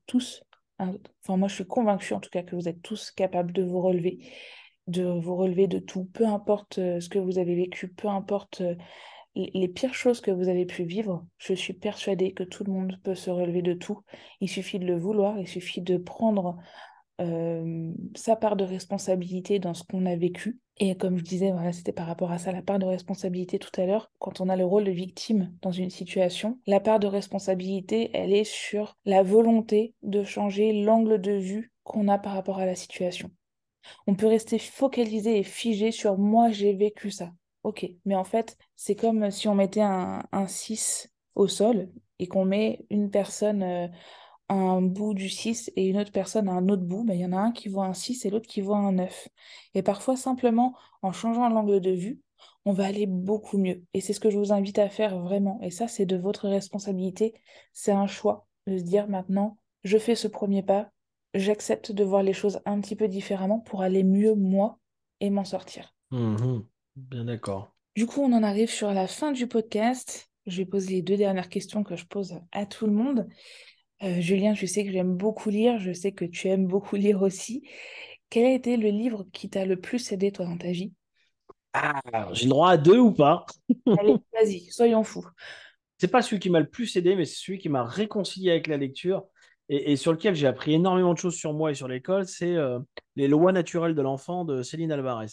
tous, 0.05 0.43
enfin 0.81 1.37
moi 1.37 1.47
je 1.47 1.55
suis 1.55 1.67
convaincue 1.67 2.13
en 2.13 2.19
tout 2.19 2.29
cas 2.29 2.43
que 2.43 2.55
vous 2.55 2.67
êtes 2.67 2.81
tous 2.81 3.11
capables 3.11 3.53
de 3.53 3.63
vous 3.63 3.81
relever, 3.81 4.19
de 4.87 5.03
vous 5.03 5.35
relever 5.35 5.67
de 5.67 5.79
tout, 5.79 6.05
peu 6.13 6.25
importe 6.25 6.79
euh, 6.79 6.99
ce 6.99 7.09
que 7.09 7.19
vous 7.19 7.37
avez 7.37 7.55
vécu, 7.55 7.89
peu 7.89 8.07
importe 8.07 8.61
les 9.35 9.67
pires 9.69 9.93
choses 9.93 10.19
que 10.19 10.31
vous 10.31 10.49
avez 10.49 10.65
pu 10.65 10.83
vivre, 10.83 11.25
je 11.37 11.53
suis 11.53 11.73
persuadée 11.73 12.33
que 12.33 12.43
tout 12.43 12.63
le 12.63 12.73
monde 12.73 12.99
peut 13.03 13.15
se 13.15 13.29
relever 13.29 13.61
de 13.61 13.73
tout. 13.73 14.01
Il 14.41 14.49
suffit 14.49 14.77
de 14.77 14.85
le 14.85 14.97
vouloir, 14.97 15.39
il 15.39 15.47
suffit 15.47 15.81
de 15.81 15.97
prendre 15.97 16.57
euh, 17.21 17.91
sa 18.15 18.35
part 18.35 18.55
de 18.55 18.63
responsabilité 18.63 19.59
dans 19.59 19.73
ce 19.73 19.83
qu'on 19.83 20.05
a 20.05 20.15
vécu. 20.15 20.59
Et 20.83 20.97
comme 20.97 21.19
je 21.19 21.23
disais, 21.23 21.51
voilà, 21.51 21.73
c'était 21.73 21.91
par 21.91 22.07
rapport 22.07 22.31
à 22.31 22.39
ça, 22.39 22.51
la 22.51 22.63
part 22.63 22.79
de 22.79 22.87
responsabilité 22.87 23.59
tout 23.59 23.69
à 23.79 23.85
l'heure, 23.85 24.11
quand 24.17 24.41
on 24.41 24.49
a 24.49 24.55
le 24.55 24.65
rôle 24.65 24.85
de 24.85 24.91
victime 24.91 25.55
dans 25.61 25.71
une 25.71 25.91
situation, 25.91 26.59
la 26.65 26.79
part 26.79 26.99
de 26.99 27.05
responsabilité, 27.05 28.09
elle 28.15 28.33
est 28.33 28.45
sur 28.45 28.97
la 29.05 29.21
volonté 29.21 29.93
de 30.01 30.23
changer 30.23 30.73
l'angle 30.73 31.21
de 31.21 31.33
vue 31.33 31.71
qu'on 31.83 32.07
a 32.07 32.17
par 32.17 32.33
rapport 32.33 32.57
à 32.57 32.65
la 32.65 32.73
situation. 32.73 33.29
On 34.07 34.15
peut 34.15 34.25
rester 34.25 34.57
focalisé 34.57 35.37
et 35.37 35.43
figé 35.43 35.91
sur 35.91 36.17
moi, 36.17 36.49
j'ai 36.49 36.73
vécu 36.73 37.11
ça. 37.11 37.31
Ok, 37.61 37.87
mais 38.05 38.15
en 38.15 38.23
fait, 38.23 38.57
c'est 38.75 38.95
comme 38.95 39.29
si 39.29 39.47
on 39.47 39.53
mettait 39.53 39.81
un, 39.81 40.23
6 40.47 41.13
au 41.35 41.47
sol 41.47 41.91
et 42.17 42.25
qu'on 42.25 42.43
met 42.43 42.87
une 42.89 43.11
personne 43.11 43.91
un 44.55 44.81
bout 44.81 45.13
du 45.13 45.29
6 45.29 45.71
et 45.75 45.87
une 45.87 45.97
autre 45.97 46.11
personne 46.11 46.49
à 46.49 46.53
un 46.53 46.67
autre 46.69 46.83
bout, 46.83 47.03
ben, 47.03 47.13
il 47.13 47.21
y 47.21 47.25
en 47.25 47.33
a 47.33 47.37
un 47.37 47.51
qui 47.51 47.69
voit 47.69 47.85
un 47.85 47.93
6 47.93 48.25
et 48.25 48.29
l'autre 48.29 48.47
qui 48.47 48.61
voit 48.61 48.77
un 48.77 48.93
9. 48.93 49.29
Et 49.75 49.81
parfois, 49.81 50.15
simplement, 50.15 50.75
en 51.01 51.11
changeant 51.11 51.49
l'angle 51.49 51.79
de 51.79 51.91
vue, 51.91 52.19
on 52.65 52.73
va 52.73 52.85
aller 52.85 53.05
beaucoup 53.05 53.57
mieux. 53.57 53.83
Et 53.93 54.01
c'est 54.01 54.13
ce 54.13 54.19
que 54.19 54.29
je 54.29 54.37
vous 54.37 54.51
invite 54.51 54.79
à 54.79 54.89
faire 54.89 55.19
vraiment. 55.19 55.59
Et 55.61 55.71
ça, 55.71 55.87
c'est 55.87 56.05
de 56.05 56.17
votre 56.17 56.47
responsabilité. 56.47 57.33
C'est 57.73 57.91
un 57.91 58.07
choix 58.07 58.47
de 58.67 58.77
se 58.77 58.83
dire 58.83 59.07
maintenant, 59.07 59.57
je 59.83 59.97
fais 59.97 60.15
ce 60.15 60.27
premier 60.27 60.63
pas, 60.63 60.89
j'accepte 61.33 61.91
de 61.91 62.03
voir 62.03 62.23
les 62.23 62.33
choses 62.33 62.59
un 62.65 62.79
petit 62.81 62.95
peu 62.95 63.07
différemment 63.07 63.59
pour 63.59 63.81
aller 63.81 64.03
mieux 64.03 64.35
moi 64.35 64.79
et 65.19 65.29
m'en 65.29 65.45
sortir. 65.45 65.95
Mmh 66.11 66.59
Bien 66.97 67.23
d'accord. 67.23 67.73
Du 67.95 68.05
coup, 68.05 68.21
on 68.21 68.33
en 68.33 68.43
arrive 68.43 68.69
sur 68.69 68.91
la 68.91 69.07
fin 69.07 69.31
du 69.31 69.47
podcast. 69.47 70.29
Je 70.45 70.57
vais 70.57 70.65
poser 70.65 70.95
les 70.95 71.01
deux 71.01 71.17
dernières 71.17 71.49
questions 71.49 71.83
que 71.83 71.95
je 71.95 72.05
pose 72.05 72.39
à 72.51 72.65
tout 72.65 72.85
le 72.85 72.91
monde. 72.91 73.29
Euh, 74.03 74.19
Julien, 74.19 74.53
je 74.53 74.65
sais 74.65 74.83
que 74.83 74.91
j'aime 74.91 75.15
beaucoup 75.15 75.49
lire, 75.49 75.79
je 75.79 75.93
sais 75.93 76.11
que 76.11 76.25
tu 76.25 76.47
aimes 76.47 76.67
beaucoup 76.67 76.95
lire 76.95 77.21
aussi. 77.21 77.63
Quel 78.29 78.45
a 78.45 78.53
été 78.53 78.77
le 78.77 78.89
livre 78.89 79.27
qui 79.31 79.49
t'a 79.49 79.65
le 79.65 79.79
plus 79.79 80.11
aidé, 80.11 80.31
toi, 80.31 80.45
dans 80.45 80.57
ta 80.57 80.71
vie? 80.71 80.93
Ah, 81.73 82.01
j'ai 82.31 82.45
le 82.45 82.49
droit 82.49 82.71
à 82.71 82.77
deux 82.77 82.97
ou 82.97 83.11
pas? 83.11 83.45
Allez, 83.99 84.15
vas-y, 84.33 84.71
soyons 84.71 85.03
fous. 85.03 85.27
C'est 85.97 86.07
pas 86.07 86.21
celui 86.21 86.39
qui 86.39 86.49
m'a 86.49 86.59
le 86.59 86.69
plus 86.69 86.95
aidé, 86.95 87.15
mais 87.15 87.25
c'est 87.25 87.45
celui 87.45 87.59
qui 87.59 87.69
m'a 87.69 87.83
réconcilié 87.83 88.51
avec 88.51 88.67
la 88.67 88.77
lecture 88.77 89.25
et, 89.69 89.95
sur 89.95 90.11
lequel 90.11 90.35
j'ai 90.35 90.47
appris 90.47 90.73
énormément 90.73 91.13
de 91.13 91.19
choses 91.19 91.35
sur 91.35 91.53
moi 91.53 91.71
et 91.71 91.75
sur 91.75 91.87
l'école. 91.87 92.25
C'est 92.25 92.55
euh, 92.55 92.79
Les 93.15 93.27
lois 93.27 93.51
naturelles 93.51 93.95
de 93.95 94.01
l'enfant 94.01 94.43
de 94.43 94.63
Céline 94.63 94.91
Alvarez. 94.91 95.27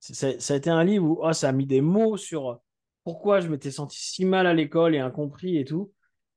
Ça 0.00 0.28
a 0.28 0.56
été 0.56 0.70
un 0.70 0.84
livre 0.84 1.04
où 1.04 1.18
oh, 1.20 1.32
ça 1.32 1.50
a 1.50 1.52
mis 1.52 1.66
des 1.66 1.80
mots 1.80 2.16
sur 2.16 2.60
pourquoi 3.04 3.40
je 3.40 3.48
m'étais 3.48 3.70
senti 3.70 3.98
si 4.00 4.24
mal 4.24 4.46
à 4.46 4.54
l'école 4.54 4.94
et 4.94 4.98
incompris 4.98 5.58
et 5.58 5.64
tout. 5.64 5.92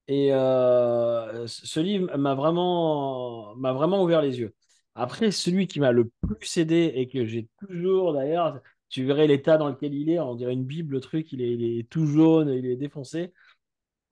Et 0.10 0.34
euh, 0.34 1.46
ce 1.46 1.80
livre 1.80 2.18
m'a 2.18 2.34
vraiment, 2.34 3.56
m'a 3.56 3.74
vraiment 3.74 4.02
ouvert 4.02 4.24
les 4.24 4.40
yeux. 4.40 4.56
Après, 4.96 5.30
celui 5.30 5.68
qui 5.68 5.80
m'a 5.80 5.92
le 5.92 6.10
plus 6.28 6.58
aidé 6.58 6.92
et 6.96 7.08
que 7.08 7.26
j'ai 7.26 7.48
toujours, 7.60 8.14
d'ailleurs, 8.14 8.60
tu 8.90 9.06
verrais 9.06 9.28
l'état 9.28 9.60
dans 9.60 9.70
lequel 9.70 9.94
il 9.94 10.10
est, 10.10 10.20
on 10.20 10.34
dirait 10.34 10.54
une 10.54 10.66
Bible, 10.66 10.96
le 10.96 11.00
truc, 11.00 11.32
il 11.32 11.44
est, 11.44 11.54
il 11.54 11.80
est 11.80 11.88
tout 11.88 12.08
jaune, 12.08 12.50
il 12.50 12.66
est 12.66 12.76
défoncé, 12.76 13.34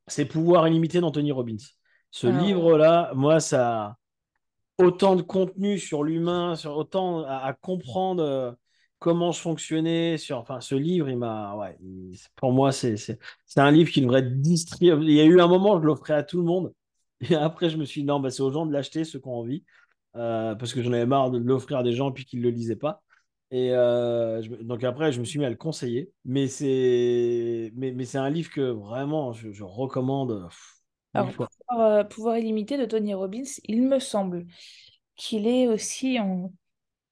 c'est 0.06 0.26
Pouvoir 0.26 0.68
illimité 0.68 1.00
d'Anthony 1.00 1.32
Robbins. 1.32 1.58
Ce 2.12 2.28
ah 2.28 2.44
livre-là, 2.44 3.12
moi, 3.16 3.40
ça 3.40 3.84
a 3.84 3.98
autant 4.78 5.16
de 5.16 5.24
contenu 5.24 5.80
sur 5.80 6.04
l'humain, 6.04 6.56
sur 6.56 6.78
autant 6.78 7.26
à 7.26 7.54
comprendre 7.54 8.22
euh, 8.22 8.52
comment 9.00 9.32
je 9.32 9.40
fonctionnais 9.40 10.18
sur 10.18 10.38
enfin 10.38 10.60
ce 10.60 10.76
livre 10.76 11.10
il 11.10 11.18
m'a 11.18 11.56
ouais 11.56 11.78
pour 12.36 12.52
moi 12.52 12.72
c'est 12.72 13.18
un 13.58 13.72
livre 13.72 13.92
qui 13.92 14.02
devrait 14.02 14.20
être 14.20 14.42
distribué. 14.42 15.06
Il 15.06 15.14
y 15.14 15.22
a 15.22 15.26
eu 15.26 15.40
un 15.40 15.48
moment 15.48 15.80
je 15.80 15.86
l'offrais 15.86 16.14
à 16.14 16.24
tout 16.24 16.38
le 16.38 16.46
monde. 16.46 16.74
Et 17.22 17.36
après 17.36 17.70
je 17.70 17.78
me 17.78 17.86
suis 17.86 18.02
dit 18.02 18.08
non 18.08 18.20
bah, 18.20 18.30
c'est 18.30 18.42
aux 18.42 18.52
gens 18.52 18.66
de 18.66 18.74
l'acheter 18.74 19.04
ceux 19.04 19.20
qui 19.20 19.28
ont 19.28 19.40
envie. 19.40 19.64
Euh, 20.16 20.56
parce 20.56 20.74
que 20.74 20.82
j'en 20.82 20.94
avais 20.94 21.06
marre 21.06 21.30
de 21.30 21.38
l'offrir 21.38 21.78
à 21.78 21.84
des 21.84 21.94
gens 21.94 22.12
puis 22.12 22.26
qu'ils 22.26 22.40
ne 22.40 22.46
le 22.46 22.50
lisaient 22.52 22.76
pas. 22.76 23.04
Et 23.52 23.72
euh, 23.72 24.42
donc 24.62 24.84
après 24.84 25.12
je 25.12 25.20
me 25.20 25.26
suis 25.26 25.40
mis 25.40 25.46
à 25.46 25.50
le 25.50 25.56
conseiller. 25.56 26.12
Mais 26.26 26.48
c'est 26.48 27.72
mais, 27.76 27.92
mais 27.92 28.06
c'est 28.06 28.18
un 28.18 28.30
livre 28.30 28.50
que 28.50 28.62
vraiment 28.62 29.32
je, 29.34 29.64
recommande 29.64 30.50
Alors, 31.14 31.32
pouvoir, 31.32 31.50
euh, 31.80 32.04
pouvoir 32.04 32.38
illimité 32.38 32.78
de 32.78 32.86
Tony 32.86 33.14
Robbins 33.14 33.44
il 33.66 33.84
me 33.84 34.00
semble 34.00 34.46
qu'il 35.16 35.48
est 35.48 35.68
aussi 35.68 36.20
en 36.20 36.52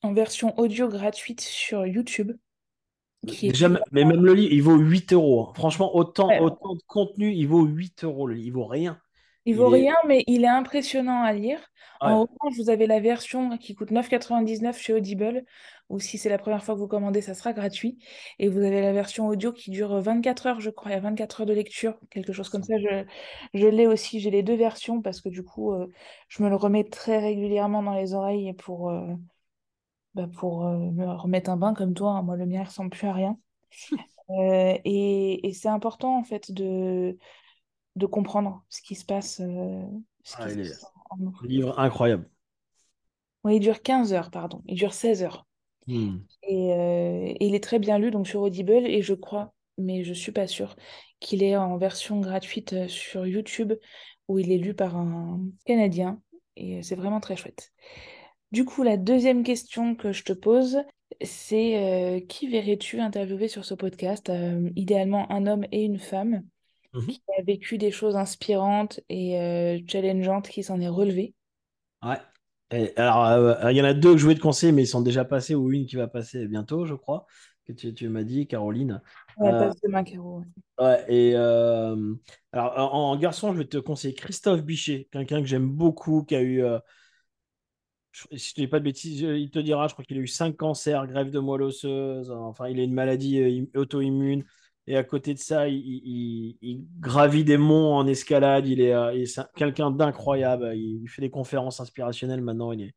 en 0.05 0.13
version 0.13 0.57
audio 0.59 0.87
gratuite 0.87 1.41
sur 1.41 1.85
YouTube. 1.85 2.31
Déjà, 3.23 3.69
mais 3.91 4.05
même 4.05 4.23
le 4.23 4.33
livre, 4.33 4.53
il 4.53 4.61
vaut 4.61 4.77
8 4.77 5.13
euros. 5.13 5.47
Hein. 5.47 5.53
Franchement, 5.55 5.95
autant, 5.95 6.29
autant 6.39 6.75
de 6.75 6.81
contenu, 6.87 7.33
il 7.33 7.47
vaut 7.47 7.63
8 7.63 8.03
euros. 8.03 8.29
Il 8.29 8.51
vaut 8.51 8.65
rien. 8.65 8.99
Il, 9.45 9.55
vaut 9.55 9.69
rien, 9.69 9.95
mais 10.07 10.23
il 10.27 10.43
est 10.43 10.47
impressionnant 10.47 11.23
à 11.23 11.33
lire. 11.33 11.59
En 12.01 12.21
revanche, 12.21 12.57
vous 12.57 12.69
avez 12.69 12.87
la 12.87 12.99
version 12.99 13.57
qui 13.57 13.73
coûte 13.73 13.91
9,99 13.91 14.77
chez 14.77 14.93
Audible, 14.93 15.43
ou 15.89 15.99
si 15.99 16.17
c'est 16.17 16.29
la 16.29 16.37
première 16.37 16.63
fois 16.63 16.75
que 16.75 16.79
vous 16.79 16.87
commandez, 16.87 17.21
ça 17.21 17.33
sera 17.33 17.53
gratuit. 17.53 17.97
Et 18.37 18.47
vous 18.47 18.59
avez 18.59 18.81
la 18.81 18.93
version 18.93 19.27
audio 19.27 19.51
qui 19.51 19.71
dure 19.71 19.99
24 19.99 20.47
heures, 20.47 20.59
je 20.59 20.69
crois. 20.69 20.91
Il 20.91 20.95
y 20.95 20.97
a 20.97 20.99
24 20.99 21.41
heures 21.41 21.47
de 21.47 21.53
lecture, 21.53 21.97
quelque 22.11 22.33
chose 22.33 22.49
comme 22.49 22.63
ça. 22.63 22.77
Je, 22.77 23.05
je 23.53 23.67
l'ai 23.67 23.87
aussi. 23.87 24.19
J'ai 24.19 24.29
les 24.29 24.43
deux 24.43 24.55
versions 24.55 25.01
parce 25.01 25.21
que 25.21 25.29
du 25.29 25.43
coup, 25.43 25.73
euh, 25.73 25.87
je 26.27 26.43
me 26.43 26.49
le 26.49 26.55
remets 26.55 26.83
très 26.83 27.17
régulièrement 27.19 27.81
dans 27.81 27.95
les 27.95 28.13
oreilles 28.13 28.53
pour, 28.53 28.89
euh, 28.89 29.07
bah, 30.15 30.27
pour 30.27 30.65
euh, 30.65 30.77
me 30.91 31.05
remettre 31.05 31.49
un 31.49 31.57
bain 31.57 31.73
comme 31.73 31.93
toi. 31.93 32.13
Hein. 32.13 32.23
Moi, 32.23 32.37
le 32.37 32.45
mien 32.45 32.61
ne 32.61 32.65
ressemble 32.65 32.89
plus 32.89 33.07
à 33.07 33.13
rien. 33.13 33.37
Euh, 34.31 34.75
et, 34.83 35.47
et 35.47 35.53
c'est 35.53 35.67
important, 35.67 36.17
en 36.17 36.23
fait, 36.23 36.51
de, 36.51 37.15
de 37.95 38.05
comprendre 38.07 38.65
ce 38.69 38.81
qui 38.81 38.95
se 38.95 39.05
passe. 39.05 39.39
Euh, 39.39 39.85
ce 40.23 40.37
ah, 40.39 40.47
livre 41.43 41.77
incroyable. 41.77 42.27
Oui, 43.43 43.57
il 43.57 43.59
dure 43.59 43.83
15 43.83 44.13
heures, 44.13 44.31
pardon. 44.31 44.63
Il 44.65 44.77
dure 44.77 44.93
16 44.93 45.21
heures. 45.21 45.45
Hmm. 45.85 46.17
Et, 46.41 46.69
et, 46.69 47.45
il 47.45 47.53
est 47.53 47.63
très 47.63 47.77
bien 47.77 47.99
lu 47.99 48.09
donc 48.09 48.27
sur 48.27 48.41
Audible 48.41 48.87
et 48.87 49.03
je 49.03 49.13
crois, 49.13 49.53
mais 49.77 50.03
je 50.03 50.13
suis 50.15 50.31
pas 50.31 50.47
sûre, 50.47 50.75
qu'il 51.19 51.43
est 51.43 51.55
en 51.55 51.77
version 51.77 52.19
gratuite 52.19 52.87
sur 52.87 53.27
YouTube 53.27 53.73
où 54.27 54.39
il 54.39 54.51
est 54.51 54.57
lu 54.57 54.73
par 54.73 54.97
un 54.97 55.39
Canadien 55.65 56.19
et 56.55 56.81
c'est 56.81 56.95
vraiment 56.95 57.19
très 57.19 57.35
chouette. 57.35 57.71
Du 58.55 58.63
coup, 58.63 58.83
la 58.83 58.95
deuxième 58.95 59.43
question 59.43 59.95
que 59.95 60.13
je 60.13 60.23
te 60.23 60.31
pose, 60.31 60.77
c'est 61.21 61.77
euh, 61.77 62.21
qui 62.21 62.47
verrais-tu 62.47 63.01
interviewer 63.01 63.49
sur 63.49 63.65
ce 63.65 63.73
podcast? 63.73 64.29
Euh, 64.29 64.69
idéalement 64.77 65.29
un 65.29 65.45
homme 65.45 65.65
et 65.73 65.83
une 65.83 65.99
femme 65.99 66.41
Mhm. 66.93 67.11
qui 67.11 67.21
a 67.37 67.43
vécu 67.43 67.77
des 67.77 67.91
choses 67.91 68.15
inspirantes 68.15 69.01
et 69.09 69.41
euh, 69.41 69.79
challengeantes 69.87 70.47
qui 70.47 70.63
s'en 70.63 70.79
est 70.79 70.87
relevé. 70.87 71.33
Ouais. 72.01 72.17
Et 72.71 72.95
alors, 72.97 73.25
euh, 73.25 73.71
il 73.71 73.77
y 73.77 73.81
en 73.81 73.85
a 73.85 73.93
deux 73.93 74.13
que 74.13 74.17
je 74.17 74.23
voulais 74.23 74.35
te 74.35 74.39
conseiller, 74.39 74.71
mais 74.71 74.83
ils 74.83 74.87
sont 74.87 75.01
déjà 75.01 75.25
passés, 75.25 75.53
ou 75.53 75.71
une 75.73 75.85
qui 75.85 75.97
va 75.97 76.07
passer 76.07 76.47
bientôt, 76.47 76.85
je 76.85 76.95
crois, 76.95 77.25
que 77.65 77.73
tu, 77.73 77.93
tu 77.93 78.07
m'as 78.07 78.23
dit, 78.23 78.47
Caroline. 78.47 79.01
Ouais, 79.37 79.51
passe 79.51 79.81
demain, 79.81 80.03
Caro. 80.05 80.43
ouais. 80.79 81.05
et 81.09 81.35
alors, 81.35 82.95
en, 82.95 83.11
en 83.11 83.17
garçon, 83.17 83.51
je 83.53 83.57
vais 83.59 83.65
te 83.67 83.77
conseiller 83.77 84.13
Christophe 84.15 84.63
Bichet, 84.63 85.09
quelqu'un 85.11 85.41
que 85.41 85.47
j'aime 85.47 85.69
beaucoup, 85.69 86.23
qui 86.23 86.35
a 86.35 86.41
eu, 86.41 86.63
si 88.15 88.53
je 88.55 88.61
ne 88.61 88.65
dis 88.65 88.67
pas 88.67 88.79
de 88.79 88.85
bêtises, 88.85 89.23
euh, 89.23 89.37
il 89.37 89.49
te 89.49 89.59
dira, 89.59 89.87
je 89.87 89.93
crois 89.93 90.05
qu'il 90.05 90.17
a 90.17 90.21
eu 90.21 90.27
cinq 90.27 90.55
cancers, 90.55 91.05
greffe 91.07 91.31
de 91.31 91.39
moelle 91.39 91.63
osseuse, 91.63 92.31
enfin, 92.31 92.67
il 92.67 92.79
a 92.79 92.83
une 92.83 92.93
maladie 92.93 93.39
euh, 93.41 93.49
im- 93.49 93.79
auto-immune. 93.79 94.43
Et 94.87 94.97
à 94.97 95.03
côté 95.03 95.33
de 95.33 95.39
ça, 95.39 95.67
il, 95.67 96.85
gravit 96.99 97.43
des 97.43 97.57
monts 97.57 97.95
en 97.95 98.05
escalade. 98.05 98.67
Il 98.67 98.81
est, 98.81 98.93
euh, 98.93 99.25
quelqu'un 99.55 99.89
d'incroyable. 99.89 100.73
Il, 100.75 101.07
fait 101.07 101.23
des 101.23 101.31
conférences 101.31 101.79
inspirationnelles 101.79 102.41
maintenant. 102.41 102.71
Il 102.71 102.93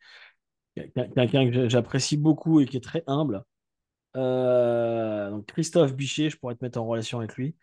est 0.77 0.85
quelqu'un 1.15 1.51
que 1.51 1.69
j'apprécie 1.71 2.19
beaucoup 2.19 2.61
et 2.61 2.67
qui 2.67 2.77
est 2.77 2.85
très 2.85 3.05
humble. 3.07 3.43
Donc 4.15 5.47
Christophe 5.47 5.95
Bichet, 5.95 6.29
je 6.29 6.37
pourrais 6.37 6.57
te 6.57 6.63
mettre 6.63 6.79
en 6.79 6.87
relation 6.87 7.21
avec 7.21 7.37
lui. 7.37 7.57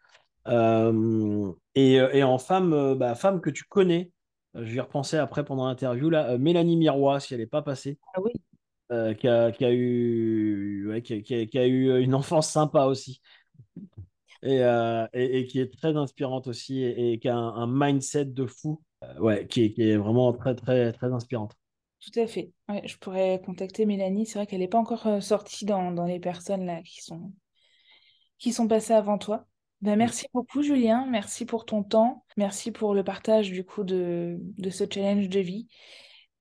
Et, 0.47 2.23
en 2.23 2.37
femme, 2.39 2.95
bah, 2.95 3.13
femme 3.13 3.41
que 3.41 3.51
tu 3.51 3.65
connais, 3.65 4.09
je 4.55 4.61
vais 4.63 4.75
y 4.75 4.79
repenser 4.79 5.17
après 5.17 5.43
pendant 5.45 5.67
l'interview, 5.67 6.09
là, 6.09 6.31
euh, 6.31 6.37
Mélanie 6.37 6.77
Miroir, 6.77 7.21
si 7.21 7.33
elle 7.33 7.39
n'est 7.41 7.47
pas 7.47 7.61
passée, 7.61 7.99
Ah 8.13 8.21
oui, 8.21 8.31
euh, 8.91 9.13
qui 9.15 9.27
a, 9.27 9.51
qui 9.51 9.65
a 9.65 9.71
eu, 9.73 10.87
ouais, 10.89 11.01
qui 11.03 11.15
a, 11.15 11.21
qui 11.21 11.35
a- 11.35 11.45
qui 11.47 11.59
a 11.59 11.67
eu 11.67 12.01
une 12.01 12.15
enfance 12.15 12.49
sympa 12.51 12.85
aussi. 12.85 13.21
Et, 14.41 14.61
euh, 14.63 15.07
et, 15.13 15.39
et 15.39 15.47
qui 15.47 15.59
est 15.59 15.73
très 15.73 15.95
inspirante 15.97 16.47
aussi 16.47 16.81
et, 16.83 17.13
et 17.13 17.19
qui 17.19 17.29
a 17.29 17.35
un, 17.35 17.55
un 17.63 17.67
mindset 17.67 18.25
de 18.25 18.45
fou, 18.45 18.81
euh, 19.03 19.19
ouais, 19.19 19.47
qui 19.47 19.63
est, 19.65 19.73
qui 19.73 19.83
est 19.89 19.97
vraiment 19.97 20.33
très, 20.33 20.55
très, 20.55 20.93
très 20.93 21.11
inspirante. 21.13 21.55
tout 21.99 22.17
à 22.19 22.25
fait. 22.27 22.51
Ouais, 22.69 22.87
je 22.87 22.97
pourrais 22.97 23.41
contacter 23.45 23.85
Mélanie. 23.85 24.25
C'est 24.25 24.39
vrai 24.39 24.47
qu'elle 24.47 24.59
n'est 24.59 24.67
pas 24.69 24.77
encore 24.79 25.07
euh, 25.07 25.19
sortie 25.21 25.65
dans, 25.65 25.91
dans 25.91 26.05
les 26.05 26.19
personnes 26.21 26.65
là 26.65 26.81
qui 26.83 27.01
sont, 27.03 27.33
qui 28.39 28.53
sont 28.53 28.67
passées 28.69 28.93
avant 28.93 29.17
toi. 29.17 29.45
Ben, 29.81 29.95
merci 29.95 30.25
beaucoup, 30.33 30.63
Julien. 30.63 31.05
Merci 31.09 31.45
pour 31.45 31.65
ton 31.65 31.83
temps. 31.83 32.25
Merci 32.37 32.71
pour 32.71 32.93
le 32.93 33.03
partage 33.03 33.51
du 33.51 33.63
coup 33.63 33.83
de, 33.83 34.37
de 34.57 34.69
ce 34.69 34.83
challenge 34.91 35.29
de 35.29 35.39
vie. 35.39 35.67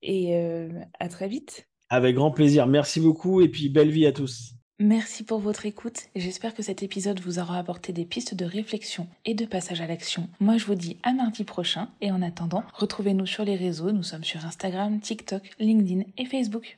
Et 0.01 0.35
euh, 0.35 0.69
à 0.99 1.09
très 1.09 1.27
vite. 1.27 1.67
Avec 1.89 2.15
grand 2.15 2.31
plaisir. 2.31 2.67
Merci 2.67 2.99
beaucoup 2.99 3.41
et 3.41 3.49
puis 3.49 3.69
belle 3.69 3.91
vie 3.91 4.05
à 4.05 4.11
tous. 4.11 4.55
Merci 4.77 5.23
pour 5.23 5.39
votre 5.39 5.65
écoute 5.65 6.01
et 6.15 6.19
j'espère 6.19 6.53
que 6.53 6.61
cet 6.61 6.83
épisode 6.83 7.21
vous 7.21 7.39
aura 7.39 7.57
apporté 7.57 7.93
des 7.93 8.03
pistes 8.03 8.35
de 8.35 8.43
réflexion 8.43 9.07
et 9.23 9.33
de 9.33 9.45
passage 9.45 9.79
à 9.79 9.87
l'action. 9.87 10.27
Moi 10.41 10.57
je 10.57 10.65
vous 10.65 10.75
dis 10.75 10.97
à 11.01 11.13
mardi 11.13 11.45
prochain 11.45 11.87
et 12.01 12.11
en 12.11 12.21
attendant, 12.21 12.65
retrouvez-nous 12.73 13.25
sur 13.25 13.45
les 13.45 13.55
réseaux, 13.55 13.93
nous 13.93 14.03
sommes 14.03 14.25
sur 14.25 14.45
Instagram, 14.45 14.99
TikTok, 14.99 15.49
LinkedIn 15.59 16.01
et 16.17 16.25
Facebook. 16.25 16.77